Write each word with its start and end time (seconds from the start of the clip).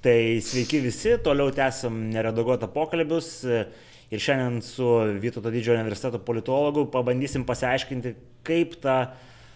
Tai 0.00 0.40
sveiki 0.40 0.78
visi, 0.80 1.10
toliau 1.20 1.50
tęsim 1.52 1.96
neredaguotą 2.14 2.70
pokalbius 2.72 3.42
ir 3.44 4.22
šiandien 4.24 4.62
su 4.64 4.86
Vytauto 5.20 5.52
didžiojo 5.52 5.76
universiteto 5.82 6.20
politologu 6.24 6.86
pabandysim 6.88 7.44
pasiaiškinti, 7.44 8.14
kaip 8.48 8.78
ta, 8.80 8.94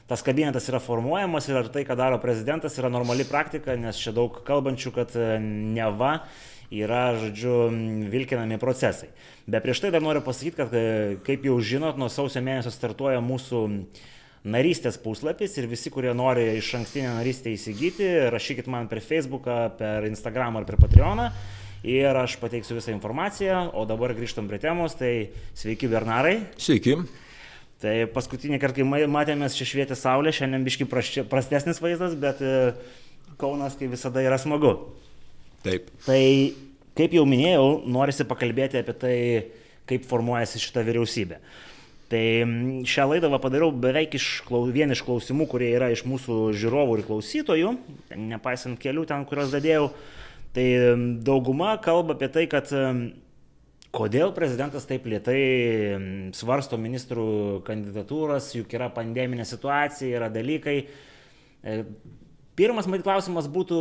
tas 0.05 0.21
kabinetas 0.27 0.69
yra 0.69 0.83
formuojamas 0.85 1.49
ir 1.49 1.63
ar 1.63 1.71
tai, 1.73 1.87
ką 1.89 1.97
daro 1.97 2.19
prezidentas, 2.21 2.77
yra 2.77 2.93
normali 2.93 3.25
praktika, 3.25 3.73
nes 3.81 3.97
čia 3.97 4.13
daug 4.13 4.43
kalbančių, 4.45 4.93
kad 4.99 5.17
neva 5.41 6.19
yra, 6.69 7.07
žodžiu, 7.23 7.57
vilkinami 8.13 8.61
procesai. 8.61 9.09
Bet 9.49 9.65
prieš 9.65 9.81
tai 9.81 9.95
dar 9.97 10.05
noriu 10.05 10.21
pasakyti, 10.29 10.61
kad 10.61 11.25
kaip 11.25 11.49
jau 11.49 11.57
žinot, 11.57 11.97
nuo 11.97 12.13
sausio 12.13 12.45
mėnesio 12.45 12.75
startuoja 12.75 13.25
mūsų 13.25 13.65
narystės 14.45 14.99
puslapis 15.01 15.57
ir 15.57 15.69
visi, 15.71 15.91
kurie 15.93 16.13
nori 16.17 16.45
iš 16.59 16.75
ankstinę 16.81 17.15
narystę 17.17 17.53
įsigyti, 17.55 18.09
rašykit 18.35 18.69
man 18.71 18.89
per 18.91 19.01
Facebooką, 19.05 19.59
per 19.79 20.09
Instagramą 20.11 20.61
ar 20.61 20.69
per 20.69 20.77
Patreoną 20.81 21.31
ir 21.85 22.17
aš 22.17 22.39
pateiksiu 22.41 22.79
visą 22.79 22.93
informaciją, 22.95 23.69
o 23.77 23.85
dabar 23.89 24.15
grįžtam 24.17 24.49
prie 24.49 24.59
temos, 24.61 24.97
tai 24.97 25.31
sveiki 25.57 25.89
Bernarai. 25.93 26.39
Sveiki. 26.57 26.97
Tai 27.85 27.95
paskutinį 28.15 28.61
kartą, 28.63 28.81
kai 28.81 29.09
matėmės 29.13 29.57
čia 29.59 29.67
švietė 29.69 29.97
saulė, 29.99 30.33
šiandien 30.33 30.65
biški 30.65 30.87
prastesnis 31.29 31.83
vaizdas, 31.85 32.15
bet 32.17 32.41
e, 32.41 32.73
Kaunas 33.41 33.77
kaip 33.77 33.93
visada 33.93 34.23
yra 34.25 34.39
smagu. 34.41 34.73
Taip. 35.65 35.91
Tai 36.07 36.23
kaip 36.97 37.17
jau 37.19 37.27
minėjau, 37.29 37.83
norisi 37.91 38.25
pakalbėti 38.29 38.81
apie 38.81 38.97
tai, 38.97 39.17
kaip 39.91 40.09
formuojasi 40.09 40.63
šita 40.63 40.85
vyriausybė. 40.87 41.41
Tai 42.13 42.25
šią 42.85 43.07
laidą 43.09 43.31
va, 43.33 43.41
padariau 43.41 43.73
beveik 43.73 44.19
iš, 44.19 44.29
vien 44.75 44.93
iš 44.93 45.01
klausimų, 45.07 45.47
kurie 45.49 45.71
yra 45.73 45.89
iš 45.95 46.05
mūsų 46.05 46.53
žiūrovų 46.61 46.99
ir 46.99 47.05
klausytojų, 47.09 47.71
nepaisant 48.35 48.79
kelių 48.81 49.07
ten, 49.09 49.25
kuriuos 49.29 49.55
dadėjau. 49.55 49.89
Tai 50.55 50.67
dauguma 51.25 51.73
kalba 51.83 52.15
apie 52.15 52.29
tai, 52.31 52.45
kad 52.51 52.69
kodėl 53.95 54.35
prezidentas 54.37 54.87
taip 54.91 55.07
lietai 55.09 55.41
svarsto 56.37 56.79
ministrų 56.81 57.63
kandidatūras, 57.67 58.53
juk 58.59 58.75
yra 58.77 58.91
pandeminė 58.93 59.47
situacija, 59.49 60.19
yra 60.19 60.29
dalykai. 60.35 60.77
E, 60.85 61.77
pirmas, 62.59 62.89
matyt, 62.91 63.07
klausimas 63.07 63.49
būtų, 63.51 63.81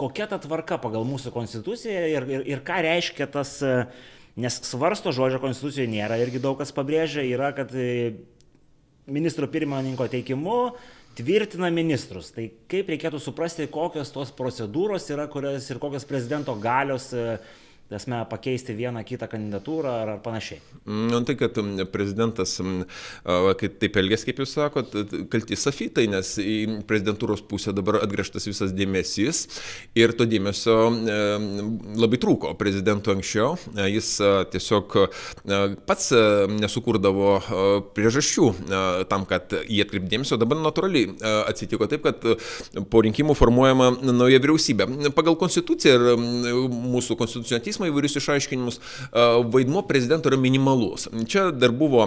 kokia 0.00 0.26
ta 0.28 0.40
tvarka 0.42 0.80
pagal 0.82 1.06
mūsų 1.06 1.30
konstituciją 1.34 2.04
ir, 2.10 2.28
ir, 2.34 2.46
ir 2.56 2.64
ką 2.66 2.80
reiškia 2.82 3.28
tas 3.30 3.60
uh, 3.62 3.84
Nes 4.36 4.56
svarsto 4.66 5.12
žodžio 5.14 5.38
konstitucijoje 5.42 5.90
nėra, 5.92 6.18
irgi 6.18 6.42
daug 6.42 6.58
kas 6.58 6.74
pabrėžia, 6.74 7.22
yra, 7.22 7.52
kad 7.54 7.70
e, 7.70 8.16
ministro 9.06 9.46
pirmininko 9.50 10.08
teikimu 10.10 10.58
tvirtina 11.14 11.70
ministrus. 11.70 12.32
Tai 12.34 12.48
kaip 12.70 12.90
reikėtų 12.90 13.20
suprasti, 13.22 13.68
kokios 13.70 14.10
tos 14.14 14.32
procedūros 14.34 15.06
yra, 15.14 15.28
kurios 15.30 15.68
ir 15.70 15.78
kokios 15.82 16.06
prezidento 16.08 16.56
galios 16.58 17.12
uh, 17.14 17.36
esmė 17.92 18.22
pakeisti 18.30 18.72
vieną 18.74 19.02
kitą 19.04 19.28
kandidatūrą 19.30 19.90
ar, 20.02 20.08
ar 20.14 20.20
panašiai. 20.24 20.60
Nu, 20.88 21.20
tai 21.24 21.36
kad 21.38 21.56
prezidentas, 21.92 22.56
kai 23.60 23.68
taip 23.80 23.98
elgės, 24.00 24.24
kaip 24.26 24.40
jūs 24.42 24.54
sakot, 24.56 24.94
kalti 25.32 25.56
safitai, 25.56 26.06
nes 26.12 26.34
į 26.40 26.56
prezidentūros 26.88 27.44
pusę 27.48 27.74
dabar 27.76 28.00
atgręžtas 28.00 28.48
visas 28.48 28.72
dėmesys 28.76 29.44
ir 29.96 30.14
to 30.16 30.26
dėmesio 30.28 30.76
labai 32.00 32.20
trūko 32.20 32.54
prezidento 32.60 33.12
anksčiau. 33.14 33.58
Jis 33.92 34.10
tiesiog 34.54 34.96
pats 35.88 36.10
nesukurdavo 36.56 37.30
priežasčių 37.96 38.50
tam, 39.12 39.28
kad 39.28 39.54
jie 39.68 39.84
atkreipdėmesio, 39.84 40.40
dabar 40.40 40.60
natūraliai 40.64 41.14
atsitiko 41.52 41.88
taip, 41.92 42.08
kad 42.08 42.24
po 42.90 43.04
rinkimų 43.04 43.36
formuojama 43.38 43.92
nauja 44.08 44.40
vyriausybė. 44.42 44.88
Pagal 45.16 45.38
konstituciją 45.40 45.96
ir 45.96 46.04
mūsų 46.18 47.16
konstitucinio 47.20 47.60
teismo 47.64 47.73
teismo 47.74 47.88
įvairius 47.90 48.14
išaiškinimus, 48.20 48.78
vaidmo 49.50 49.82
prezidento 49.86 50.30
yra 50.30 50.38
minimalus. 50.38 51.08
Čia 51.26 51.50
dar 51.50 51.72
buvo 51.74 52.06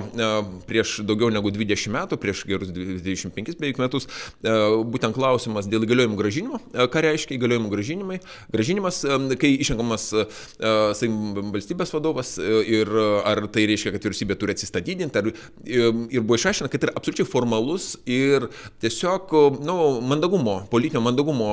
prieš 0.67 1.01
daugiau 1.03 1.29
negu 1.33 1.51
20 1.51 1.91
metų, 1.91 2.19
prieš 2.21 2.45
gerus 2.47 2.71
25 2.71 3.57
beveik 3.59 3.81
metus, 3.81 4.07
būtent 4.43 5.15
klausimas 5.17 5.67
dėl 5.67 5.83
įgaliojimų 5.83 6.19
gražinimo. 6.19 6.61
Ką 6.71 7.03
reiškia 7.03 7.35
įgaliojimų 7.35 7.71
gražinimai? 7.73 8.19
Gražinimas, 8.53 9.01
kai 9.41 9.51
išrenkamas 9.57 10.07
valstybės 11.51 11.91
vadovas 11.95 12.37
ir 12.39 12.87
ar 13.27 13.43
tai 13.51 13.67
reiškia, 13.67 13.91
kad 13.95 14.07
vyriausybė 14.07 14.39
turi 14.39 14.55
atsistatydinti, 14.55 15.19
ar, 15.19 15.31
ir 15.67 16.23
buvo 16.23 16.39
išaiškinta, 16.39 16.71
kad 16.71 16.83
tai 16.83 16.91
yra 16.91 16.95
absoliučiai 17.01 17.27
formalus 17.27 17.89
ir 18.07 18.47
tiesiog 18.83 19.35
nu, 19.67 19.77
mandagumo, 20.07 20.61
politinio 20.71 21.03
mandagumo 21.03 21.51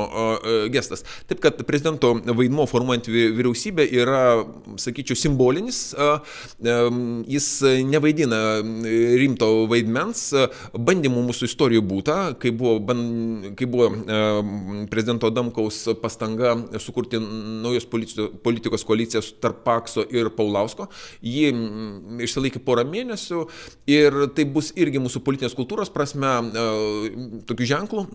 gestas. 0.71 1.03
Taip 1.27 1.43
kad 1.43 1.65
prezidento 1.67 2.15
vaidmo 2.31 2.69
formuojant 2.71 3.11
vyriausybę 3.11 3.87
yra 3.91 4.04
yra, 4.05 4.23
sakyčiau, 4.81 5.17
simbolinis, 5.19 5.81
jis 7.31 7.49
nevaidina 7.89 8.41
rimto 9.21 9.51
vaidmens, 9.71 10.27
bandymų 10.75 11.25
mūsų 11.31 11.49
istorijoje 11.51 11.87
būta, 11.89 12.19
kai 12.41 12.53
buvo, 12.55 12.79
kai 13.59 13.69
buvo 13.71 13.91
prezidento 14.93 15.31
Damkaus 15.35 15.83
pastanga 16.03 16.55
sukurti 16.83 17.21
naujos 17.21 17.87
politikos 17.89 18.87
koalicijas 18.87 19.33
tarp 19.43 19.63
Pakso 19.65 20.05
ir 20.13 20.29
Paulausko, 20.35 20.89
ji 21.25 21.51
išsilaikė 22.25 22.61
porą 22.65 22.85
mėnesių 22.89 23.45
ir 23.91 24.19
tai 24.37 24.45
bus 24.51 24.73
irgi 24.77 25.01
mūsų 25.03 25.23
politinės 25.25 25.57
kultūros 25.57 25.93
prasme 25.95 26.33
tokių 27.49 27.69
ženklų, 27.71 28.07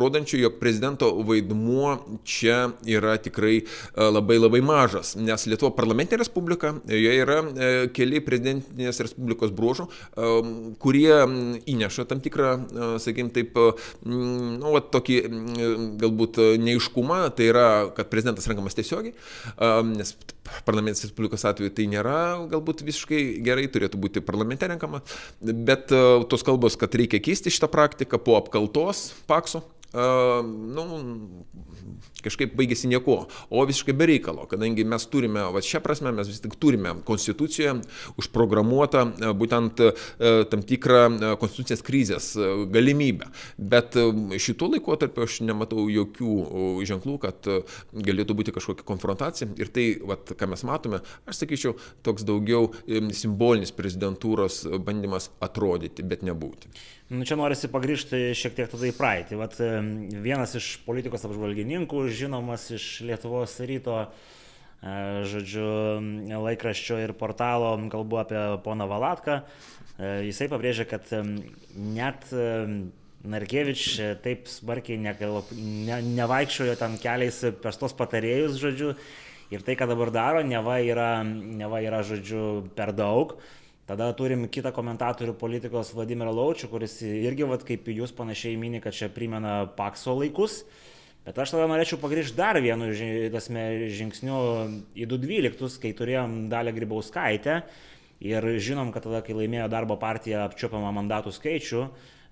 rodančių, 0.00 0.42
jog 0.46 0.58
prezidento 0.62 1.10
vaidmuo 1.28 1.98
čia 2.28 2.70
yra 2.88 3.18
tikrai 3.20 3.60
labai 3.96 4.38
labai 4.40 4.62
mažas 4.64 5.14
nes 5.22 5.46
Lietuva 5.48 5.70
parlamentinė 5.76 6.22
respublika, 6.22 6.72
joje 6.88 7.14
yra 7.22 7.38
e, 7.42 7.68
keli 7.94 8.20
prezidentinės 8.24 9.00
respublikos 9.04 9.52
bruožų, 9.56 9.86
e, 9.88 10.30
kurie 10.82 11.12
įneša 11.70 12.06
tam 12.10 12.22
tikrą, 12.24 12.54
e, 12.58 12.90
sakykime, 13.02 13.32
taip, 13.34 13.58
nu, 14.08 14.72
va, 14.74 14.82
tokį 14.94 15.18
galbūt 16.00 16.40
neiškumą, 16.62 17.20
tai 17.36 17.50
yra, 17.52 17.68
kad 17.96 18.10
prezidentas 18.12 18.48
renkamas 18.50 18.76
tiesiogiai, 18.78 19.14
nes 19.88 20.14
parlamentinės 20.66 21.08
respublikos 21.08 21.44
atveju 21.48 21.72
tai 21.76 21.88
nėra 21.90 22.18
galbūt 22.50 22.84
visiškai 22.86 23.22
gerai, 23.44 23.66
turėtų 23.72 24.00
būti 24.00 24.22
parlamente 24.24 24.68
renkama, 24.70 25.02
bet 25.40 25.90
tos 26.30 26.46
kalbos, 26.46 26.78
kad 26.80 26.94
reikia 26.98 27.20
keisti 27.24 27.52
šitą 27.52 27.70
praktiką 27.72 28.20
po 28.22 28.38
apkaltos 28.38 29.08
pakso, 29.28 29.64
nu, 29.94 30.84
kažkaip 32.24 32.54
baigėsi 32.58 32.90
nieko, 32.90 33.20
o 33.50 33.64
visiškai 33.68 33.94
be 33.96 34.08
reikalo, 34.10 34.46
kadangi 34.50 34.86
mes 34.88 35.06
turime, 35.10 35.44
va 35.54 35.62
šią 35.64 35.80
prasme 35.84 36.12
mes 36.16 36.28
vis 36.30 36.42
tik 36.44 36.56
turime 36.60 36.96
konstitucijoje 37.08 37.76
užprogramuotą 38.18 39.04
būtent 39.38 39.82
tam 40.50 40.64
tikrą 40.66 41.02
konstitucinės 41.40 41.84
krizės 41.86 42.30
galimybę. 42.74 43.30
Bet 43.58 43.96
šituo 44.40 44.70
laikotarpiu 44.74 45.26
aš 45.26 45.40
nematau 45.46 45.86
jokių 45.92 46.34
ženklų, 46.88 47.16
kad 47.22 47.48
galėtų 47.94 48.36
būti 48.38 48.54
kažkokia 48.56 48.86
konfrontacija. 48.88 49.50
Ir 49.60 49.72
tai, 49.74 49.88
va, 50.02 50.18
ką 50.18 50.50
mes 50.50 50.66
matome, 50.68 51.02
aš 51.28 51.44
sakyčiau, 51.44 51.76
toks 52.06 52.26
daugiau 52.28 52.72
simbolinis 53.14 53.74
prezidentūros 53.76 54.64
bandymas 54.84 55.30
atrodyti, 55.44 56.06
bet 56.06 56.26
nebūti. 56.26 56.70
Nu, 57.08 57.24
čia 57.24 57.38
norisi 57.40 57.70
pagrįžti 57.72 58.34
šiek 58.36 58.52
tiek 58.52 58.68
tada 58.68 58.84
į 58.84 58.92
praeitį. 58.92 59.36
Vat, 59.40 59.54
vienas 60.26 60.52
iš 60.58 60.74
politikos 60.84 61.22
apžvalgininkų, 61.24 62.02
žinomas 62.14 62.68
iš 62.74 62.86
Lietuvos 63.06 63.56
ryto, 63.60 63.98
e, 64.04 64.08
žodžiu, 65.28 65.68
laikraščio 66.44 67.00
ir 67.04 67.14
portalo, 67.18 67.74
kalbu 67.92 68.22
apie 68.22 68.44
poną 68.64 68.88
Valatką, 68.90 69.42
e, 69.42 70.14
jisai 70.30 70.48
pabrėžia, 70.52 70.88
kad 70.88 71.10
net 71.74 72.28
Narkevič 73.28 73.84
taip 74.22 74.46
smarkiai 74.46 74.98
ne, 75.02 75.14
nevaikščiojo 76.06 76.76
tam 76.78 76.94
keliais 77.02 77.40
per 77.62 77.74
tos 77.74 77.94
patarėjus, 77.98 78.60
žodžiu, 78.62 78.92
ir 79.50 79.64
tai, 79.66 79.74
ką 79.74 79.88
dabar 79.90 80.12
daro, 80.14 80.42
neva 80.46 80.78
yra, 80.84 81.24
neva 81.26 81.82
yra 81.82 82.04
žodžiu, 82.06 82.68
per 82.78 82.94
daug. 82.94 83.34
Tada 83.88 84.10
turim 84.12 84.44
kitą 84.52 84.68
komentatorių 84.76 85.32
politikos 85.40 85.94
Vladimirą 85.96 86.34
Laučių, 86.36 86.68
kuris 86.68 86.98
irgi, 87.02 87.46
vat, 87.48 87.64
kaip 87.64 87.88
jūs 87.88 88.12
panašiai 88.12 88.58
mini, 88.60 88.82
kad 88.84 88.92
čia 88.92 89.08
primena 89.08 89.62
Pakso 89.78 90.12
laikus. 90.18 90.60
Bet 91.28 91.36
aš 91.42 91.50
tada 91.52 91.66
norėčiau 91.68 91.98
pagrįžti 92.00 92.38
dar 92.38 92.56
vienu 92.64 92.86
tasme, 93.34 93.62
žingsniu 93.92 94.36
į 94.96 95.04
2012, 95.10 95.74
kai 95.82 95.90
turėjom 95.92 96.36
dalę 96.48 96.72
Grybauskaitę 96.72 97.58
ir 98.24 98.46
žinom, 98.56 98.94
kad 98.94 99.04
tada, 99.04 99.20
kai 99.26 99.36
laimėjo 99.36 99.66
darbo 99.68 99.98
partija 100.00 100.46
apčiopiamą 100.46 100.88
mandatų 100.96 101.34
skaičių, 101.36 101.82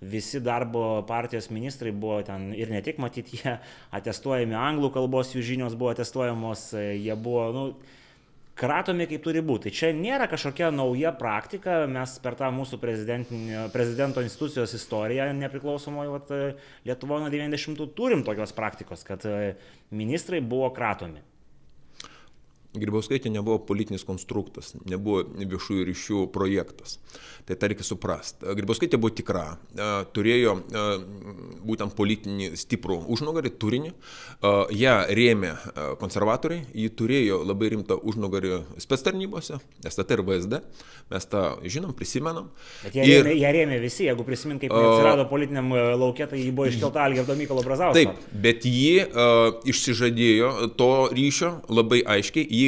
visi 0.00 0.40
darbo 0.40 1.02
partijos 1.10 1.50
ministrai 1.52 1.92
buvo 1.92 2.22
ten 2.24 2.48
ir 2.56 2.72
ne 2.72 2.80
tik 2.80 2.96
matyti, 2.96 3.42
jie 3.42 3.58
atestuojami 4.00 4.56
anglų 4.56 4.94
kalbos, 4.96 5.34
jų 5.36 5.44
žinios 5.44 5.76
buvo 5.76 5.92
atestuojamos, 5.92 6.70
jie 6.80 7.20
buvo, 7.20 7.44
nu, 7.52 7.66
kratomi 8.56 9.06
kaip 9.10 9.24
turi 9.24 9.42
būti. 9.44 9.68
Tai 9.68 9.78
čia 9.78 9.92
nėra 9.96 10.28
kažkokia 10.30 10.70
nauja 10.74 11.12
praktika, 11.16 11.82
mes 11.90 12.16
per 12.24 12.38
tą 12.38 12.50
mūsų 12.56 12.80
prezidento 12.80 14.24
institucijos 14.24 14.74
istoriją 14.78 15.28
nepriklausomoje 15.36 16.54
Lietuvoje 16.86 17.24
nuo 17.24 17.32
90-ų 17.32 17.88
turim 17.96 18.24
tokios 18.26 18.54
praktikos, 18.56 19.04
kad 19.06 19.24
e, 19.28 19.54
ministrai 19.90 20.40
buvo 20.40 20.70
kratomi. 20.76 21.22
Grybauskaitė 22.80 23.32
nebuvo 23.32 23.58
politinis 23.68 24.04
konstruktas, 24.06 24.74
nebuvo 24.88 25.24
viešųjų 25.24 25.86
ryšių 25.90 26.26
projektas. 26.34 26.98
Tai 27.46 27.54
tą 27.54 27.70
reikia 27.70 27.84
suprasti. 27.86 28.42
Grybauskaitė 28.58 28.98
buvo 28.98 29.14
tikra, 29.14 29.44
turėjo 30.16 30.56
būtent 31.66 31.94
politinį 31.94 32.50
stiprų 32.58 32.98
užnugarį, 33.14 33.52
turinį. 33.62 33.92
Ja 34.74 34.96
rėmė 35.06 35.52
konservatoriai, 36.00 36.64
ji 36.74 36.90
turėjo 36.98 37.42
labai 37.46 37.70
rimtą 37.76 38.00
užnugarį 38.02 38.64
spetstarnybose, 38.82 39.60
STT 39.86 40.18
ir 40.18 40.24
VSD. 40.26 40.60
Mes 41.12 41.28
tą 41.30 41.44
žinom, 41.62 41.92
prisimenam. 41.94 42.48
Bet 42.82 42.98
ją 42.98 43.06
rėmė, 43.06 43.36
ir, 43.36 43.42
ją 43.44 43.52
rėmė 43.54 43.78
visi, 43.84 44.08
jeigu 44.08 44.26
prisimint, 44.26 44.58
kaip 44.64 44.74
atsirado 44.74 45.28
politiniam 45.30 45.70
laukia, 46.00 46.26
tai 46.26 46.40
ji 46.42 46.50
buvo 46.50 46.66
iškelta 46.66 47.04
Algerdo 47.06 47.36
Mykolo 47.38 47.62
Brazausko. 47.62 47.94
Taip, 47.94 48.26
bet 48.42 48.66
ji 48.66 49.04
uh, 49.06 49.60
išsižadėjo 49.70 50.50
to 50.80 50.90
ryšio 51.14 51.52
labai 51.70 52.02
aiškiai. 52.16 52.42
Ji 52.50 52.65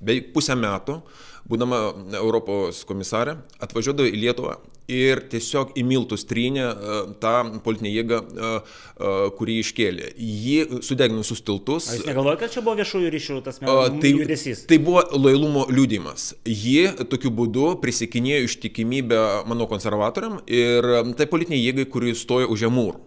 beveik 0.00 0.32
pusę 0.34 0.56
metų, 0.58 1.00
būdama 1.48 1.82
Europos 2.20 2.84
komisarė, 2.88 3.38
atvažiuodavo 3.64 4.10
į 4.10 4.24
Lietuvą 4.26 4.58
ir 4.88 5.20
tiesiog 5.28 5.74
į 5.76 5.84
miltus 5.84 6.24
trynė 6.28 6.64
e, 6.64 6.98
tą 7.20 7.34
politinę 7.64 7.90
jėgą, 7.92 8.18
e, 8.18 8.50
e, 8.56 9.10
kurį 9.36 9.58
iškėlė. 9.62 10.10
Ji 10.16 10.80
sudegino 10.86 11.20
visus 11.20 11.44
tiltus. 11.44 11.90
Ar 11.92 12.00
jūs 12.00 12.08
negalvojate, 12.08 12.40
kad 12.42 12.54
čia 12.56 12.62
buvo 12.64 12.78
viešųjų 12.80 13.12
ryšių 13.12 13.38
tas 13.44 13.60
tai, 13.60 14.12
judesys? 14.14 14.64
Tai 14.70 14.80
buvo 14.82 15.04
lojalumo 15.12 15.66
liūdimas. 15.68 16.30
Ji 16.48 16.88
tokiu 17.12 17.32
būdu 17.36 17.74
prisikinėjo 17.82 18.48
ištikimybę 18.48 19.22
mano 19.48 19.68
konservatoriam 19.70 20.40
ir 20.48 20.88
tai 21.20 21.28
politinė 21.28 21.60
jėgai, 21.60 21.88
kuri 21.92 22.16
stojo 22.16 22.48
už 22.54 22.68
Amūrų. 22.70 23.04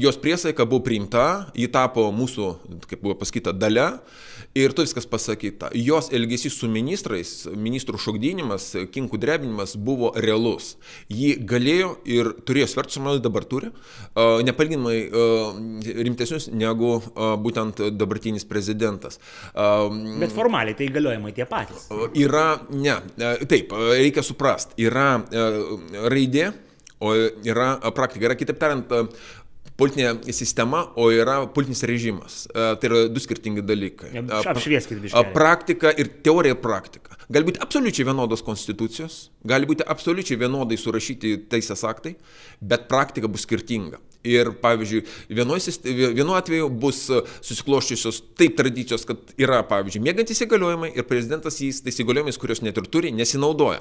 Jos 0.00 0.20
priesaika 0.20 0.68
buvo 0.68 0.84
priimta, 0.84 1.50
ji 1.56 1.70
tapo 1.72 2.10
mūsų, 2.14 2.52
kaip 2.90 3.00
buvo 3.00 3.16
pasakyta, 3.20 3.56
dalė. 3.56 3.94
Ir 4.58 4.72
to 4.74 4.82
viskas 4.82 5.06
pasakyta. 5.06 5.68
Jos 5.78 6.08
elgesys 6.10 6.56
su 6.58 6.66
ministrais, 6.66 7.44
ministrų 7.54 8.00
šokdinimas, 8.02 8.64
kinkų 8.90 9.20
drebinimas 9.22 9.76
buvo 9.78 10.08
realus. 10.18 10.72
Ji 11.06 11.36
galėjo 11.38 11.92
ir 12.10 12.32
turėjo 12.48 12.66
svertus, 12.72 12.98
manau, 12.98 13.20
dabar 13.22 13.46
turi, 13.46 13.70
nepalginamai 14.18 14.96
rimtesnius 16.02 16.48
negu 16.50 16.96
būtent 17.44 17.84
dabartinis 17.94 18.48
prezidentas. 18.50 19.20
Bet 19.54 20.34
formaliai 20.34 20.74
tai 20.74 20.90
įgaliojimai 20.90 21.30
tie 21.36 21.46
patys. 21.46 21.86
Yra, 22.18 22.48
ne, 22.74 22.98
taip, 23.46 23.70
reikia 23.70 24.26
suprasti, 24.26 24.80
yra 24.82 25.12
raidė, 26.10 26.50
o 27.00 27.14
yra 27.46 27.78
praktika. 27.96 28.26
Yra, 28.28 28.34
kitaip 28.36 28.58
tariant, 28.60 28.90
politinė 29.80 30.34
sistema, 30.36 30.84
o 31.00 31.08
yra 31.14 31.40
politinis 31.54 31.82
režimas. 31.88 32.42
E, 32.50 32.66
tai 32.80 32.90
yra 32.90 33.04
du 33.10 33.22
skirtingi 33.22 33.64
dalykai. 33.66 34.12
Apšvieskit 34.52 35.00
biškai. 35.06 35.24
Praktika 35.34 35.94
ir 35.96 36.12
teorija 36.24 36.58
praktika. 36.60 37.16
Gali 37.30 37.46
būti 37.46 37.60
absoliučiai 37.62 38.08
vienodos 38.08 38.42
konstitucijos, 38.42 39.18
gali 39.46 39.68
būti 39.70 39.84
absoliučiai 39.86 40.38
vienodai 40.40 40.78
surašyti 40.80 41.36
teisės 41.52 41.84
aktai, 41.86 42.16
bet 42.60 42.88
praktika 42.90 43.30
bus 43.30 43.46
skirtinga. 43.46 44.00
Ir 44.26 44.50
pavyzdžiui, 44.60 45.04
vienu 45.32 46.34
atveju 46.36 46.66
bus 46.82 47.06
susikloščiusios 47.08 48.18
taip 48.36 48.58
tradicijos, 48.58 49.06
kad 49.08 49.30
yra, 49.40 49.62
pavyzdžiui, 49.70 50.02
mėgantys 50.04 50.42
įgaliojimai 50.44 50.90
ir 50.92 51.06
prezidentas 51.08 51.56
jais 51.62 51.78
tais 51.86 52.02
įgaliojimais, 52.02 52.36
kurios 52.42 52.60
net 52.66 52.76
ir 52.76 52.90
turi, 52.92 53.14
nesinaudoja. 53.16 53.80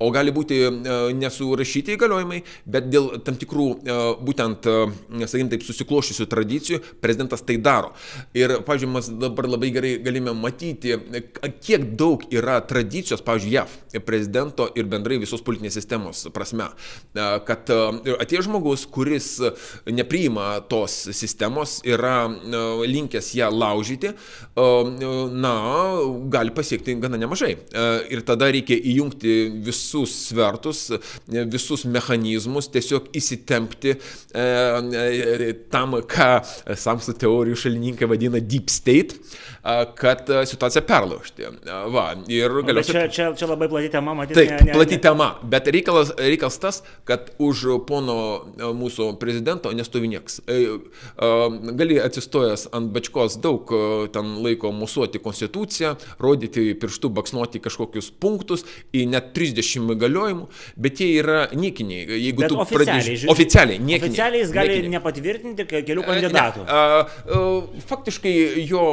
O 0.00 0.08
gali 0.08 0.32
būti 0.32 0.56
e, 0.64 0.70
nesurašyti 1.12 1.92
įgaliojimai, 1.92 2.38
bet 2.72 2.86
dėl 2.88 3.10
tam 3.24 3.36
tikrų 3.36 3.66
e, 3.68 3.96
būtent, 4.24 4.64
e, 4.64 5.26
sakykim 5.26 5.50
taip, 5.52 5.64
susikloščiusių 5.66 6.26
tradicijų 6.32 6.78
prezidentas 7.04 7.44
tai 7.44 7.58
daro. 7.60 7.92
Ir, 8.36 8.62
pavyzdžiui, 8.64 8.90
mes 8.94 9.10
dabar 9.20 9.50
labai 9.50 9.68
gerai 9.74 9.90
galime 10.00 10.32
matyti, 10.32 10.96
kiek 11.60 11.84
daug 12.00 12.24
yra 12.32 12.56
tradicijos, 12.64 13.20
pavyzdžiui, 13.26 13.50
JAV 13.50 14.00
prezidento 14.06 14.70
ir 14.78 14.88
bendrai 14.88 15.18
visos 15.20 15.42
politinės 15.44 15.76
sistemos 15.76 16.22
prasme, 16.32 16.68
kad 17.48 17.70
atėjo 17.70 18.44
žmogus, 18.46 18.84
kuris 18.92 19.32
nepriima 19.90 20.60
tos 20.70 20.94
sistemos, 21.16 21.80
yra 21.88 22.28
linkęs 22.86 23.32
ją 23.40 23.50
laužyti, 23.50 24.12
na, 24.54 25.54
gali 26.32 26.54
pasiekti 26.54 26.94
gana 27.02 27.18
nemažai. 27.20 27.56
Ir 28.14 28.22
tada 28.28 28.52
reikia 28.54 28.78
įjungti 28.78 29.36
visus 29.66 29.89
visus 29.90 30.28
svertus, 30.28 30.90
visus 31.50 31.84
mechanizmus, 31.84 32.68
tiesiog 32.70 33.10
įsitempti 33.16 33.94
e, 33.94 34.44
e, 34.44 35.52
tam, 35.70 35.98
ką 36.06 36.30
samsų 36.78 37.16
teorijų 37.20 37.58
šalininkai 37.64 38.08
vadina 38.10 38.40
deep 38.40 38.70
state, 38.70 39.18
kad 39.98 40.30
situaciją 40.48 40.82
perlaužti. 40.88 41.48
Va, 41.94 42.04
ir 42.28 42.54
galiausiai... 42.66 43.08
Čia, 43.08 43.08
čia, 43.08 43.28
čia 43.38 43.48
labai 43.50 43.70
plati 43.72 43.90
tema, 43.92 44.14
matyti. 44.18 44.38
Taip, 44.40 44.52
ne, 44.52 44.68
ne, 44.70 44.76
plati 44.76 44.98
ne. 44.98 45.02
tema, 45.06 45.30
bet 45.42 45.70
reikalas, 45.72 46.12
reikalas 46.18 46.60
tas, 46.62 46.82
kad 47.08 47.32
už 47.40 47.64
pono 47.88 48.18
mūsų 48.56 49.14
prezidento 49.20 49.72
nestovi 49.76 50.12
nieks. 50.12 50.40
E, 50.44 50.60
gali 51.80 51.98
atsistojęs 52.02 52.68
ant 52.76 52.92
bačkos 52.94 53.40
daug 53.42 53.72
ten 54.14 54.36
laiko 54.44 54.72
musuoti 54.76 55.22
konstituciją, 55.22 55.96
rodyti 56.22 56.70
pirštų, 56.80 57.12
baksnuoti 57.20 57.62
kažkokius 57.64 58.12
punktus 58.20 58.66
į 58.96 59.06
net 59.10 59.32
30 59.36 59.70
viršim 59.70 59.92
įgaliojimų, 59.94 60.46
bet 60.80 61.00
jie 61.00 61.08
yra 61.20 61.40
niekiniai. 61.54 62.06
Jeigu 62.20 62.44
bet 62.44 62.52
tu 62.52 62.58
pradėsi 62.70 63.28
oficialiai, 63.30 63.78
niekiniai. 63.78 64.08
Oficialiai 64.08 64.42
jis 64.42 64.52
gali 64.54 64.74
niekiniai. 64.74 64.94
nepatvirtinti 64.96 65.66
kelių 65.70 66.04
kandidatų. 66.06 66.64
Ne, 66.64 66.70
a, 66.70 67.04
a, 67.04 67.82
faktiškai 67.90 68.34
jo 68.68 68.84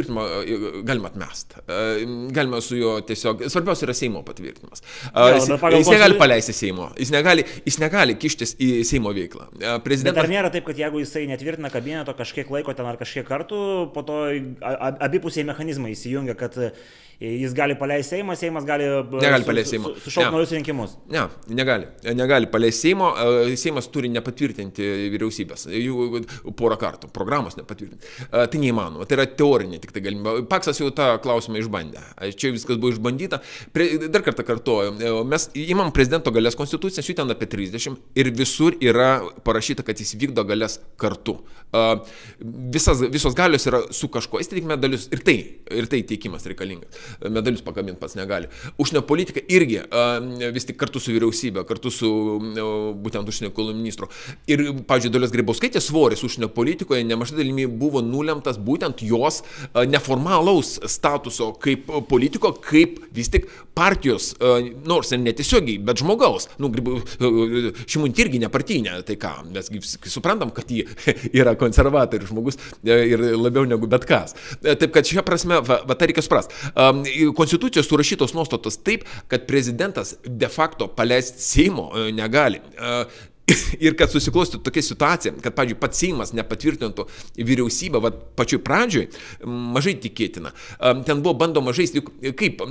nepatvirtinimą 0.00 0.82
galima 0.84 1.08
atmesti. 1.08 1.54
Galima 2.30 2.60
su 2.60 2.76
juo 2.76 3.00
tiesiog, 3.00 3.44
svarbiausia 3.48 3.86
yra 3.86 3.94
Seimo 3.94 4.22
patvirtinimas. 4.24 4.82
A, 5.12 5.30
jis 5.34 5.48
jis 5.50 5.90
negali 5.90 6.18
paleisti 6.18 6.52
Seimo, 6.52 6.90
jis 6.98 7.10
negali, 7.10 7.44
jis 7.66 7.78
negali 7.82 8.16
kištis 8.20 8.56
į 8.60 8.70
Seimo 8.88 9.12
veiklą. 9.16 9.50
Prezidentas... 9.84 10.16
Bet 10.16 10.24
ar 10.24 10.32
nėra 10.32 10.52
taip, 10.52 10.66
kad 10.68 10.78
jeigu 10.78 11.02
jisai 11.02 11.26
netvirtina 11.30 11.70
kabineto 11.72 12.14
kažkiek 12.18 12.50
laiko 12.50 12.74
ten 12.76 12.88
ar 12.88 12.98
kažkiek 13.00 13.26
kartų, 13.28 13.60
po 13.94 14.04
to 14.06 14.22
abipusiai 15.00 15.46
mechanizmai 15.48 15.94
įsijungia, 15.96 16.36
kad 16.38 16.58
jis 17.20 17.52
gali 17.52 17.74
paleisti 17.76 18.16
Seimą, 18.16 18.34
Seimas 18.36 18.64
gali, 18.64 18.84
negali 19.20 19.44
paleisti 19.44 19.76
Seimo. 19.76 19.90
Su, 19.94 20.00
sušaukti 20.06 20.32
naujus 20.32 20.52
rinkimus. 20.56 20.94
Ne, 21.12 21.26
negali. 21.52 21.86
Negali 22.16 22.48
paleisti 22.48 22.88
Seimo. 22.88 23.10
Seimas 23.60 23.90
turi 23.92 24.08
nepatvirtinti 24.08 24.86
vyriausybės. 25.12 25.66
Jų 25.68 26.22
porą 26.56 26.78
kartų. 26.80 27.10
Programos 27.12 27.58
nepatvirtinti. 27.58 28.08
Tai 28.32 28.62
neįmanoma. 28.62 29.04
Tai 29.08 29.18
yra 29.18 29.26
teorinė 29.36 29.82
tik 29.82 29.92
tai 29.92 30.04
galimybė. 30.06 30.46
Paksas 30.48 30.80
jau 30.80 30.88
tą 30.96 31.10
klausimą 31.20 31.60
išbandė. 31.60 32.06
Čia 32.40 32.54
viskas 32.56 32.80
buvo 32.80 32.94
išbandyta. 32.94 33.42
Dar 34.08 34.24
kartą 34.24 34.46
kartuoju. 34.48 34.96
Mes 35.28 35.50
įmam 35.66 35.92
prezidento 35.92 36.32
galės 36.32 36.56
konstituciją, 36.56 37.04
jų 37.04 37.18
ten 37.20 37.36
apie 37.36 37.50
30 37.52 38.00
ir 38.16 38.32
visur 38.32 38.80
yra 38.80 39.10
parašyta, 39.44 39.84
kad 39.84 40.00
jis 40.00 40.14
vykdo 40.16 40.46
galės 40.48 40.78
kartu. 41.00 41.36
Visas, 42.40 43.04
visos 43.12 43.36
galios 43.36 43.68
yra 43.68 43.84
su 43.92 44.08
kažkuo. 44.08 44.40
Jis 44.40 44.48
tik 44.54 44.64
medalius 44.72 45.10
ir 45.12 45.20
tai, 45.26 45.36
ir 45.68 45.92
tai 45.92 46.00
teikimas 46.08 46.48
reikalingas 46.48 47.09
medalius 47.28 47.64
pakabinti 47.66 48.00
pats 48.00 48.16
negali. 48.18 48.50
Užsienio 48.80 49.02
politika 49.06 49.42
irgi 49.48 49.82
vis 50.54 50.68
tik 50.68 50.78
kartu 50.80 51.02
su 51.02 51.14
vyriausybė, 51.14 51.64
kartu 51.68 51.92
su 51.94 52.10
būtent 53.04 53.28
užsienio 53.30 53.50
reikalų 53.50 53.76
ministru. 53.76 54.10
Ir, 54.50 54.64
pavyzdžiui, 54.88 55.14
Dalios 55.14 55.34
Grybauskaitės 55.34 55.90
svoris 55.90 56.24
užsienio 56.26 56.50
politikoje 56.54 57.04
nemažai 57.06 57.40
dalimi 57.40 57.66
buvo 57.66 58.02
nulemtas 58.04 58.58
būtent 58.60 59.04
jos 59.06 59.42
neformalaus 59.74 60.76
statuso 60.90 61.52
kaip 61.60 61.90
politiko, 62.10 62.52
kaip 62.64 63.00
vis 63.14 63.30
tik 63.32 63.48
partijos, 63.76 64.32
nors 64.88 65.12
ir 65.14 65.22
netiesiogiai, 65.22 65.80
bet 65.84 66.02
žmogaus. 66.02 66.50
Nu, 66.60 66.70
Šimuntį 67.90 68.24
irgi 68.24 68.40
nepartinė, 68.42 69.00
tai 69.06 69.16
ką, 69.20 69.32
mes 69.54 69.70
suprantam, 70.10 70.52
kad 70.54 70.70
ji 70.70 70.84
yra 71.40 71.54
konservatorių 71.58 72.28
žmogus 72.30 72.58
e, 72.84 72.96
ir 73.12 73.24
labiau 73.38 73.66
negu 73.68 73.88
bet 73.90 74.06
kas. 74.08 74.34
E, 74.60 74.74
taip 74.78 74.92
kad 74.94 75.08
šia 75.08 75.24
prasme, 75.26 75.60
va, 75.66 75.80
va 75.86 75.96
tai 75.98 76.10
reikia 76.10 76.24
suprasti. 76.24 76.56
Konstitucijos 77.36 77.88
surašytos 77.90 78.34
nuostatos 78.36 78.78
taip, 78.84 79.06
kad 79.30 79.46
prezidentas 79.48 80.16
de 80.24 80.48
facto 80.48 80.88
paleisti 80.94 81.42
Seimo 81.42 81.90
e, 81.94 82.10
negali. 82.12 82.60
ir 83.84 83.96
kad 83.98 84.10
susiklostytų 84.12 84.62
tokia 84.66 84.82
situacija, 84.84 85.32
kad, 85.42 85.54
pavyzdžiui, 85.56 85.78
pats 85.80 86.00
Seimas 86.02 86.32
nepatvirtintų 86.36 87.06
vyriausybę, 87.38 88.00
va, 88.02 88.12
pačioj 88.38 88.62
pradžioj, 88.66 89.08
mažai 89.74 89.96
tikėtina. 90.02 90.52
Ten 91.06 91.24
buvo 91.24 91.36
bandoma 91.40 91.74
žaisti, 91.76 92.02
kaip, 92.38 92.62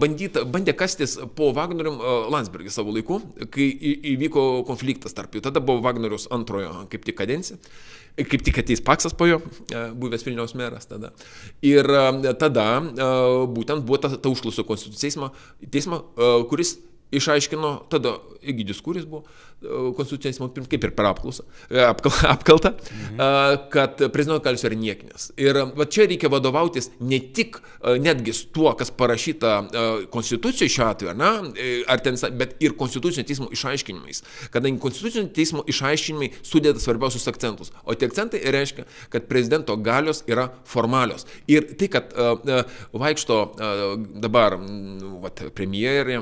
bandyta, 0.00 0.44
bandė 0.48 0.76
kastis 0.78 1.16
po 1.38 1.50
Wagnerium 1.56 2.00
Landsbergį 2.34 2.72
savo 2.74 2.94
laiku, 2.94 3.20
kai 3.54 3.68
įvyko 4.14 4.64
konfliktas 4.68 5.16
tarp 5.16 5.34
jų. 5.34 5.44
Tada 5.48 5.62
buvo 5.64 5.84
Wagnerius 5.84 6.28
antrojo 6.34 6.86
kaip 6.92 7.06
tik 7.06 7.18
kadencija 7.18 7.60
kaip 8.16 8.44
tik 8.46 8.58
ateis 8.62 8.82
Paksas 8.84 9.14
po 9.16 9.26
jo, 9.26 9.40
buvęs 9.98 10.24
Vilniaus 10.26 10.54
meras 10.58 10.86
tada. 10.90 11.10
Ir 11.66 11.88
tada 12.38 12.66
būtent 13.50 13.82
buvo 13.86 13.98
ta, 13.98 14.12
ta 14.14 14.30
užklauso 14.30 14.66
konstitucijos 14.68 15.02
teismo, 15.02 15.30
teismo, 15.74 16.02
kuris 16.50 16.76
išaiškino 17.14 17.74
tada 17.92 18.16
Egidijus 18.42 18.80
Kuris 18.82 19.04
buvo 19.06 19.24
konstitucinio 19.96 20.22
teismo 20.28 20.48
pirms, 20.54 20.68
kaip 20.72 20.86
ir 20.86 20.92
per 20.96 21.08
apklausą, 21.10 21.44
e, 21.70 21.80
apkal, 21.84 22.14
apkaltą, 22.34 22.74
mhm. 22.74 23.68
kad 23.72 24.02
prezidento 24.14 24.42
galios 24.44 24.64
yra 24.66 24.78
niekinės. 24.78 25.30
Ir 25.40 25.60
va 25.76 25.86
čia 25.90 26.08
reikia 26.10 26.30
vadovautis 26.32 26.90
ne 27.00 27.20
tik 27.34 27.60
netgi 28.00 28.34
tuo, 28.54 28.70
kas 28.78 28.90
parašyta 28.94 29.54
konstitucijoje 30.12 30.72
šiuo 30.72 30.86
atveju, 30.88 31.14
na, 31.18 31.30
e, 31.56 31.82
ar 31.90 32.02
ten, 32.04 32.18
bet 32.38 32.56
ir 32.64 32.76
konstitucinio 32.78 33.26
teismo 33.28 33.48
išaiškinimais. 33.54 34.22
Kadangi 34.54 34.80
konstitucinio 34.82 35.28
teismo 35.34 35.64
išaiškinimai 35.70 36.30
sudėda 36.42 36.82
svarbiausius 36.82 37.28
akcentus. 37.30 37.72
O 37.84 37.96
tie 37.98 38.08
akcentai 38.10 38.42
reiškia, 38.54 38.86
kad 39.12 39.28
prezidento 39.30 39.76
galios 39.76 40.22
yra 40.30 40.48
formalios. 40.68 41.26
Ir 41.50 41.66
tai, 41.78 41.90
kad 41.92 42.14
vaikšto 42.92 43.40
dabar 44.22 44.58
vat, 45.24 45.44
premjerė, 45.56 46.20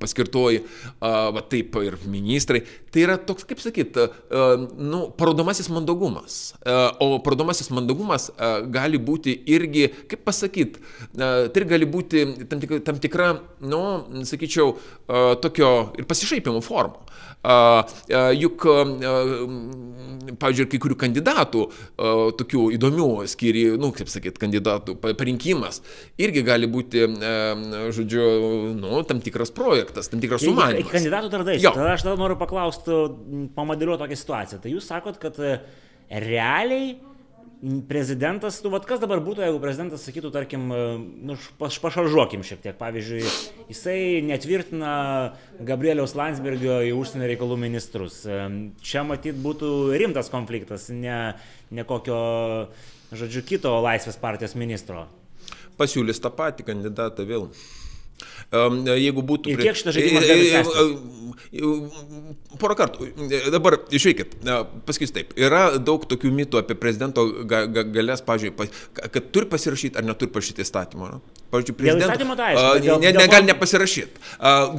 paskirtoji, 0.00 0.62
va 1.00 1.44
taip 1.50 1.76
ir 1.84 1.98
ministras, 2.04 2.45
ministrai. 2.46 2.62
Tai 2.90 3.02
yra 3.02 3.16
toks, 3.18 3.44
kaip 3.44 3.60
sakyt, 3.60 3.96
e, 3.96 4.66
nu, 4.78 5.10
parodomasis 5.16 5.68
mandagumas. 5.68 6.54
E, 6.64 6.70
o 7.00 7.18
parodomasis 7.20 7.70
mandagumas 7.70 8.30
e, 8.30 8.62
gali 8.72 8.98
būti 8.98 9.34
irgi, 9.46 9.90
kaip 10.08 10.24
pasakyt, 10.24 10.78
tai 11.16 11.64
gali 11.66 11.86
būti 11.86 12.46
tam 12.48 12.60
tikra, 12.60 12.80
tam 12.80 12.98
tikra 12.98 13.28
nu, 13.60 13.82
sakyčiau, 14.24 14.76
tokio 15.42 15.92
ir 15.98 16.06
pasišaipimo 16.06 16.62
forma. 16.64 17.04
Juk, 18.34 18.64
pavyzdžiui, 20.40 20.66
kai 20.72 20.80
kurių 20.82 20.96
kandidatų, 20.98 21.60
tokių 22.40 22.64
įdomių 22.74 23.08
skiri, 23.30 23.62
nu, 23.78 23.92
kaip 23.94 24.10
sakyt, 24.10 24.40
kandidatų 24.42 24.96
parinkimas 25.04 25.78
irgi 26.18 26.42
gali 26.46 26.66
būti, 26.70 27.04
žodžiu, 27.94 28.26
nu, 28.80 28.98
tam 29.06 29.22
tikras 29.22 29.54
projektas, 29.54 30.10
tam 30.10 30.24
tikras 30.24 30.42
sumanymas. 30.42 30.90
Kandidatų 30.90 31.30
dar 31.30 31.46
dažnai. 31.46 31.76
Tada 31.76 31.94
aš 31.94 32.02
tada 32.08 32.18
noriu 32.18 32.25
paklausti, 32.34 32.96
pamodeliuoti 33.54 34.02
tokią 34.02 34.18
situaciją. 34.18 34.62
Tai 34.62 34.72
jūs 34.72 34.88
sakot, 34.90 35.20
kad 35.22 35.38
e, 35.38 35.60
realiai 36.10 36.96
prezidentas, 37.88 38.58
nu, 38.62 38.70
vat 38.74 38.84
kas 38.86 39.00
dabar 39.00 39.22
būtų, 39.24 39.44
jeigu 39.46 39.60
prezidentas 39.62 40.02
sakytų, 40.04 40.30
tarkim, 40.34 40.66
e, 40.74 40.80
nu, 41.30 41.36
pašaržuokim 41.60 42.44
šiek 42.46 42.60
tiek, 42.64 42.76
pavyzdžiui, 42.78 43.22
jisai 43.70 43.98
netvirtina 44.26 44.92
Gabrieliaus 45.66 46.14
Landsbergio 46.18 46.82
į 46.84 46.92
užsienio 46.98 47.30
reikalų 47.30 47.56
ministrus. 47.62 48.20
E, 48.28 48.42
čia 48.84 49.06
matyt 49.08 49.38
būtų 49.40 49.70
rimtas 49.96 50.28
konfliktas, 50.32 50.90
ne, 50.92 51.36
ne 51.70 51.86
kokio, 51.88 52.20
žodžiu, 53.16 53.46
kito 53.46 53.72
Laisvės 53.80 54.20
partijos 54.20 54.58
ministro. 54.58 55.06
Pasiūlys 55.80 56.20
tą 56.20 56.32
patį 56.32 56.70
kandidatą 56.72 57.24
vėl. 57.28 57.50
Jeigu 58.96 59.22
būtų... 59.26 59.52
Ir 59.52 59.62
kiek 59.66 59.76
šitas 59.78 59.96
žaidimas 59.96 60.26
gali 60.26 60.50
tęstis? 60.54 60.76
Porą 62.60 62.74
kartų. 62.78 63.10
Dabar 63.52 63.76
išveikit, 63.94 64.38
pasakysiu 64.88 65.14
taip. 65.14 65.32
Yra 65.38 65.76
daug 65.78 66.04
tokių 66.08 66.30
mitų 66.32 66.60
apie 66.62 66.76
prezidento 66.78 67.26
galės, 67.46 68.22
pažiūrėjau, 68.26 68.68
kad 68.96 69.28
turi 69.34 69.48
pasirašyti 69.50 70.00
ar 70.00 70.06
neturi 70.06 70.32
pasirašyti 70.32 70.64
įstatymą. 70.64 71.10
Pavyzdžiui, 71.52 71.76
prezidentas 71.78 72.38
tai 72.40 72.48
aišku, 72.54 72.96
ne, 73.02 73.12
negali 73.14 73.50
nepasirašyti. 73.50 74.24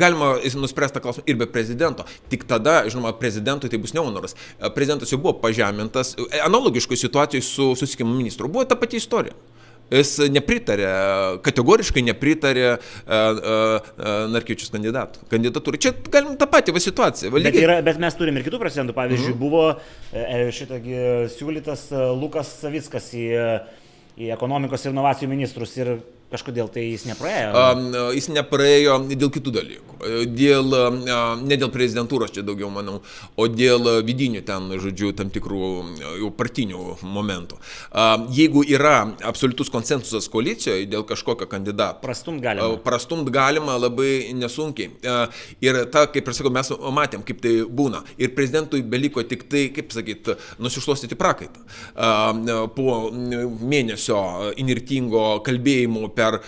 Galima 0.02 0.34
nuspręsti 0.64 0.98
tą 0.98 1.04
klausimą 1.06 1.28
ir 1.30 1.38
be 1.40 1.48
prezidento. 1.52 2.08
Tik 2.32 2.48
tada, 2.50 2.80
žinoma, 2.90 3.14
prezidentui 3.22 3.70
tai 3.72 3.80
bus 3.82 3.94
neonoras. 3.96 4.36
Prezidentas 4.76 5.14
jau 5.14 5.22
buvo 5.22 5.38
pažemintas. 5.44 6.16
Analogiškoj 6.46 7.00
situacijoje 7.06 7.46
su 7.46 7.70
susikimu 7.80 8.18
ministru 8.18 8.50
buvo 8.52 8.66
ta 8.66 8.76
pati 8.76 8.98
istorija. 8.98 9.38
Jis 9.94 10.18
nepritarė, 10.36 10.88
kategoriškai 11.46 12.04
nepritarė 12.10 12.66
uh, 12.74 12.80
uh, 13.08 13.94
Narkyčius 14.34 14.74
kandidatų. 14.74 15.24
Kandidatūrai. 15.32 15.80
Čia 15.86 15.94
galim 16.12 16.36
tą 16.40 16.50
patį 16.52 16.76
va 16.76 16.84
situaciją. 16.84 17.32
Bet, 17.38 17.56
yra, 17.56 17.80
bet 17.86 18.02
mes 18.04 18.20
turime 18.20 18.42
ir 18.42 18.48
kitų 18.50 18.60
precedentų. 18.64 18.96
Pavyzdžiui, 18.98 19.32
mm 19.32 19.38
-hmm. 19.38 19.40
buvo 19.40 20.52
šitągi 20.58 21.00
siūlytas 21.38 21.88
Lukas 22.20 22.52
Savickas 22.60 23.14
į, 23.16 23.26
į 24.18 24.32
ekonomikos 24.36 24.86
ir 24.86 24.92
inovacijų 24.92 25.32
ministrus 25.32 25.78
ir 25.78 25.98
Kažkodėl 26.28 26.68
tai 26.68 26.90
jis 26.90 27.06
nepraėjo? 27.08 27.52
Um, 27.56 27.86
jis 28.12 28.28
nepraėjo 28.36 28.98
dėl 29.14 29.30
kitų 29.32 29.54
dalykų. 29.56 29.94
Dėl, 30.38 30.74
ne 31.42 31.56
dėl 31.58 31.72
prezidentūros 31.74 32.30
čia 32.36 32.44
daugiau 32.46 32.68
manau, 32.70 33.00
o 33.34 33.48
dėl 33.50 34.04
vidinių 34.06 34.44
ten, 34.46 34.68
žodžiu, 34.78 35.10
tam 35.18 35.32
tikrų 35.34 35.70
jau 36.20 36.30
partinių 36.38 36.82
momentų. 37.02 37.58
Jeigu 38.38 38.62
yra 38.68 39.08
absoliutus 39.26 39.72
konsensusas 39.74 40.28
koalicijoje 40.30 40.86
dėl 40.92 41.06
kažkokio 41.08 41.48
kandidato, 41.50 42.04
prastumt 42.04 42.44
galima. 42.44 42.78
Prastumt 42.86 43.32
galima 43.34 43.80
labai 43.80 44.36
nesunkiai. 44.38 44.92
Ir 45.66 45.82
ta, 45.96 46.06
kaip 46.14 46.30
ir 46.30 46.38
sakau, 46.38 46.54
mes 46.54 46.70
matėm, 47.00 47.26
kaip 47.26 47.42
tai 47.42 47.56
būna. 47.66 48.04
Ir 48.22 48.36
prezidentui 48.38 48.84
beliko 48.86 49.24
tik 49.26 49.48
tai, 49.50 49.68
kaip 49.74 49.96
sakyt, 49.96 50.36
nusišluostyti 50.62 51.18
prakaitą. 51.18 51.66
Po 52.78 53.00
mėnesio 53.16 54.22
inirtingo 54.62 55.26
kalbėjimo 55.48 56.06
per, 56.18 56.40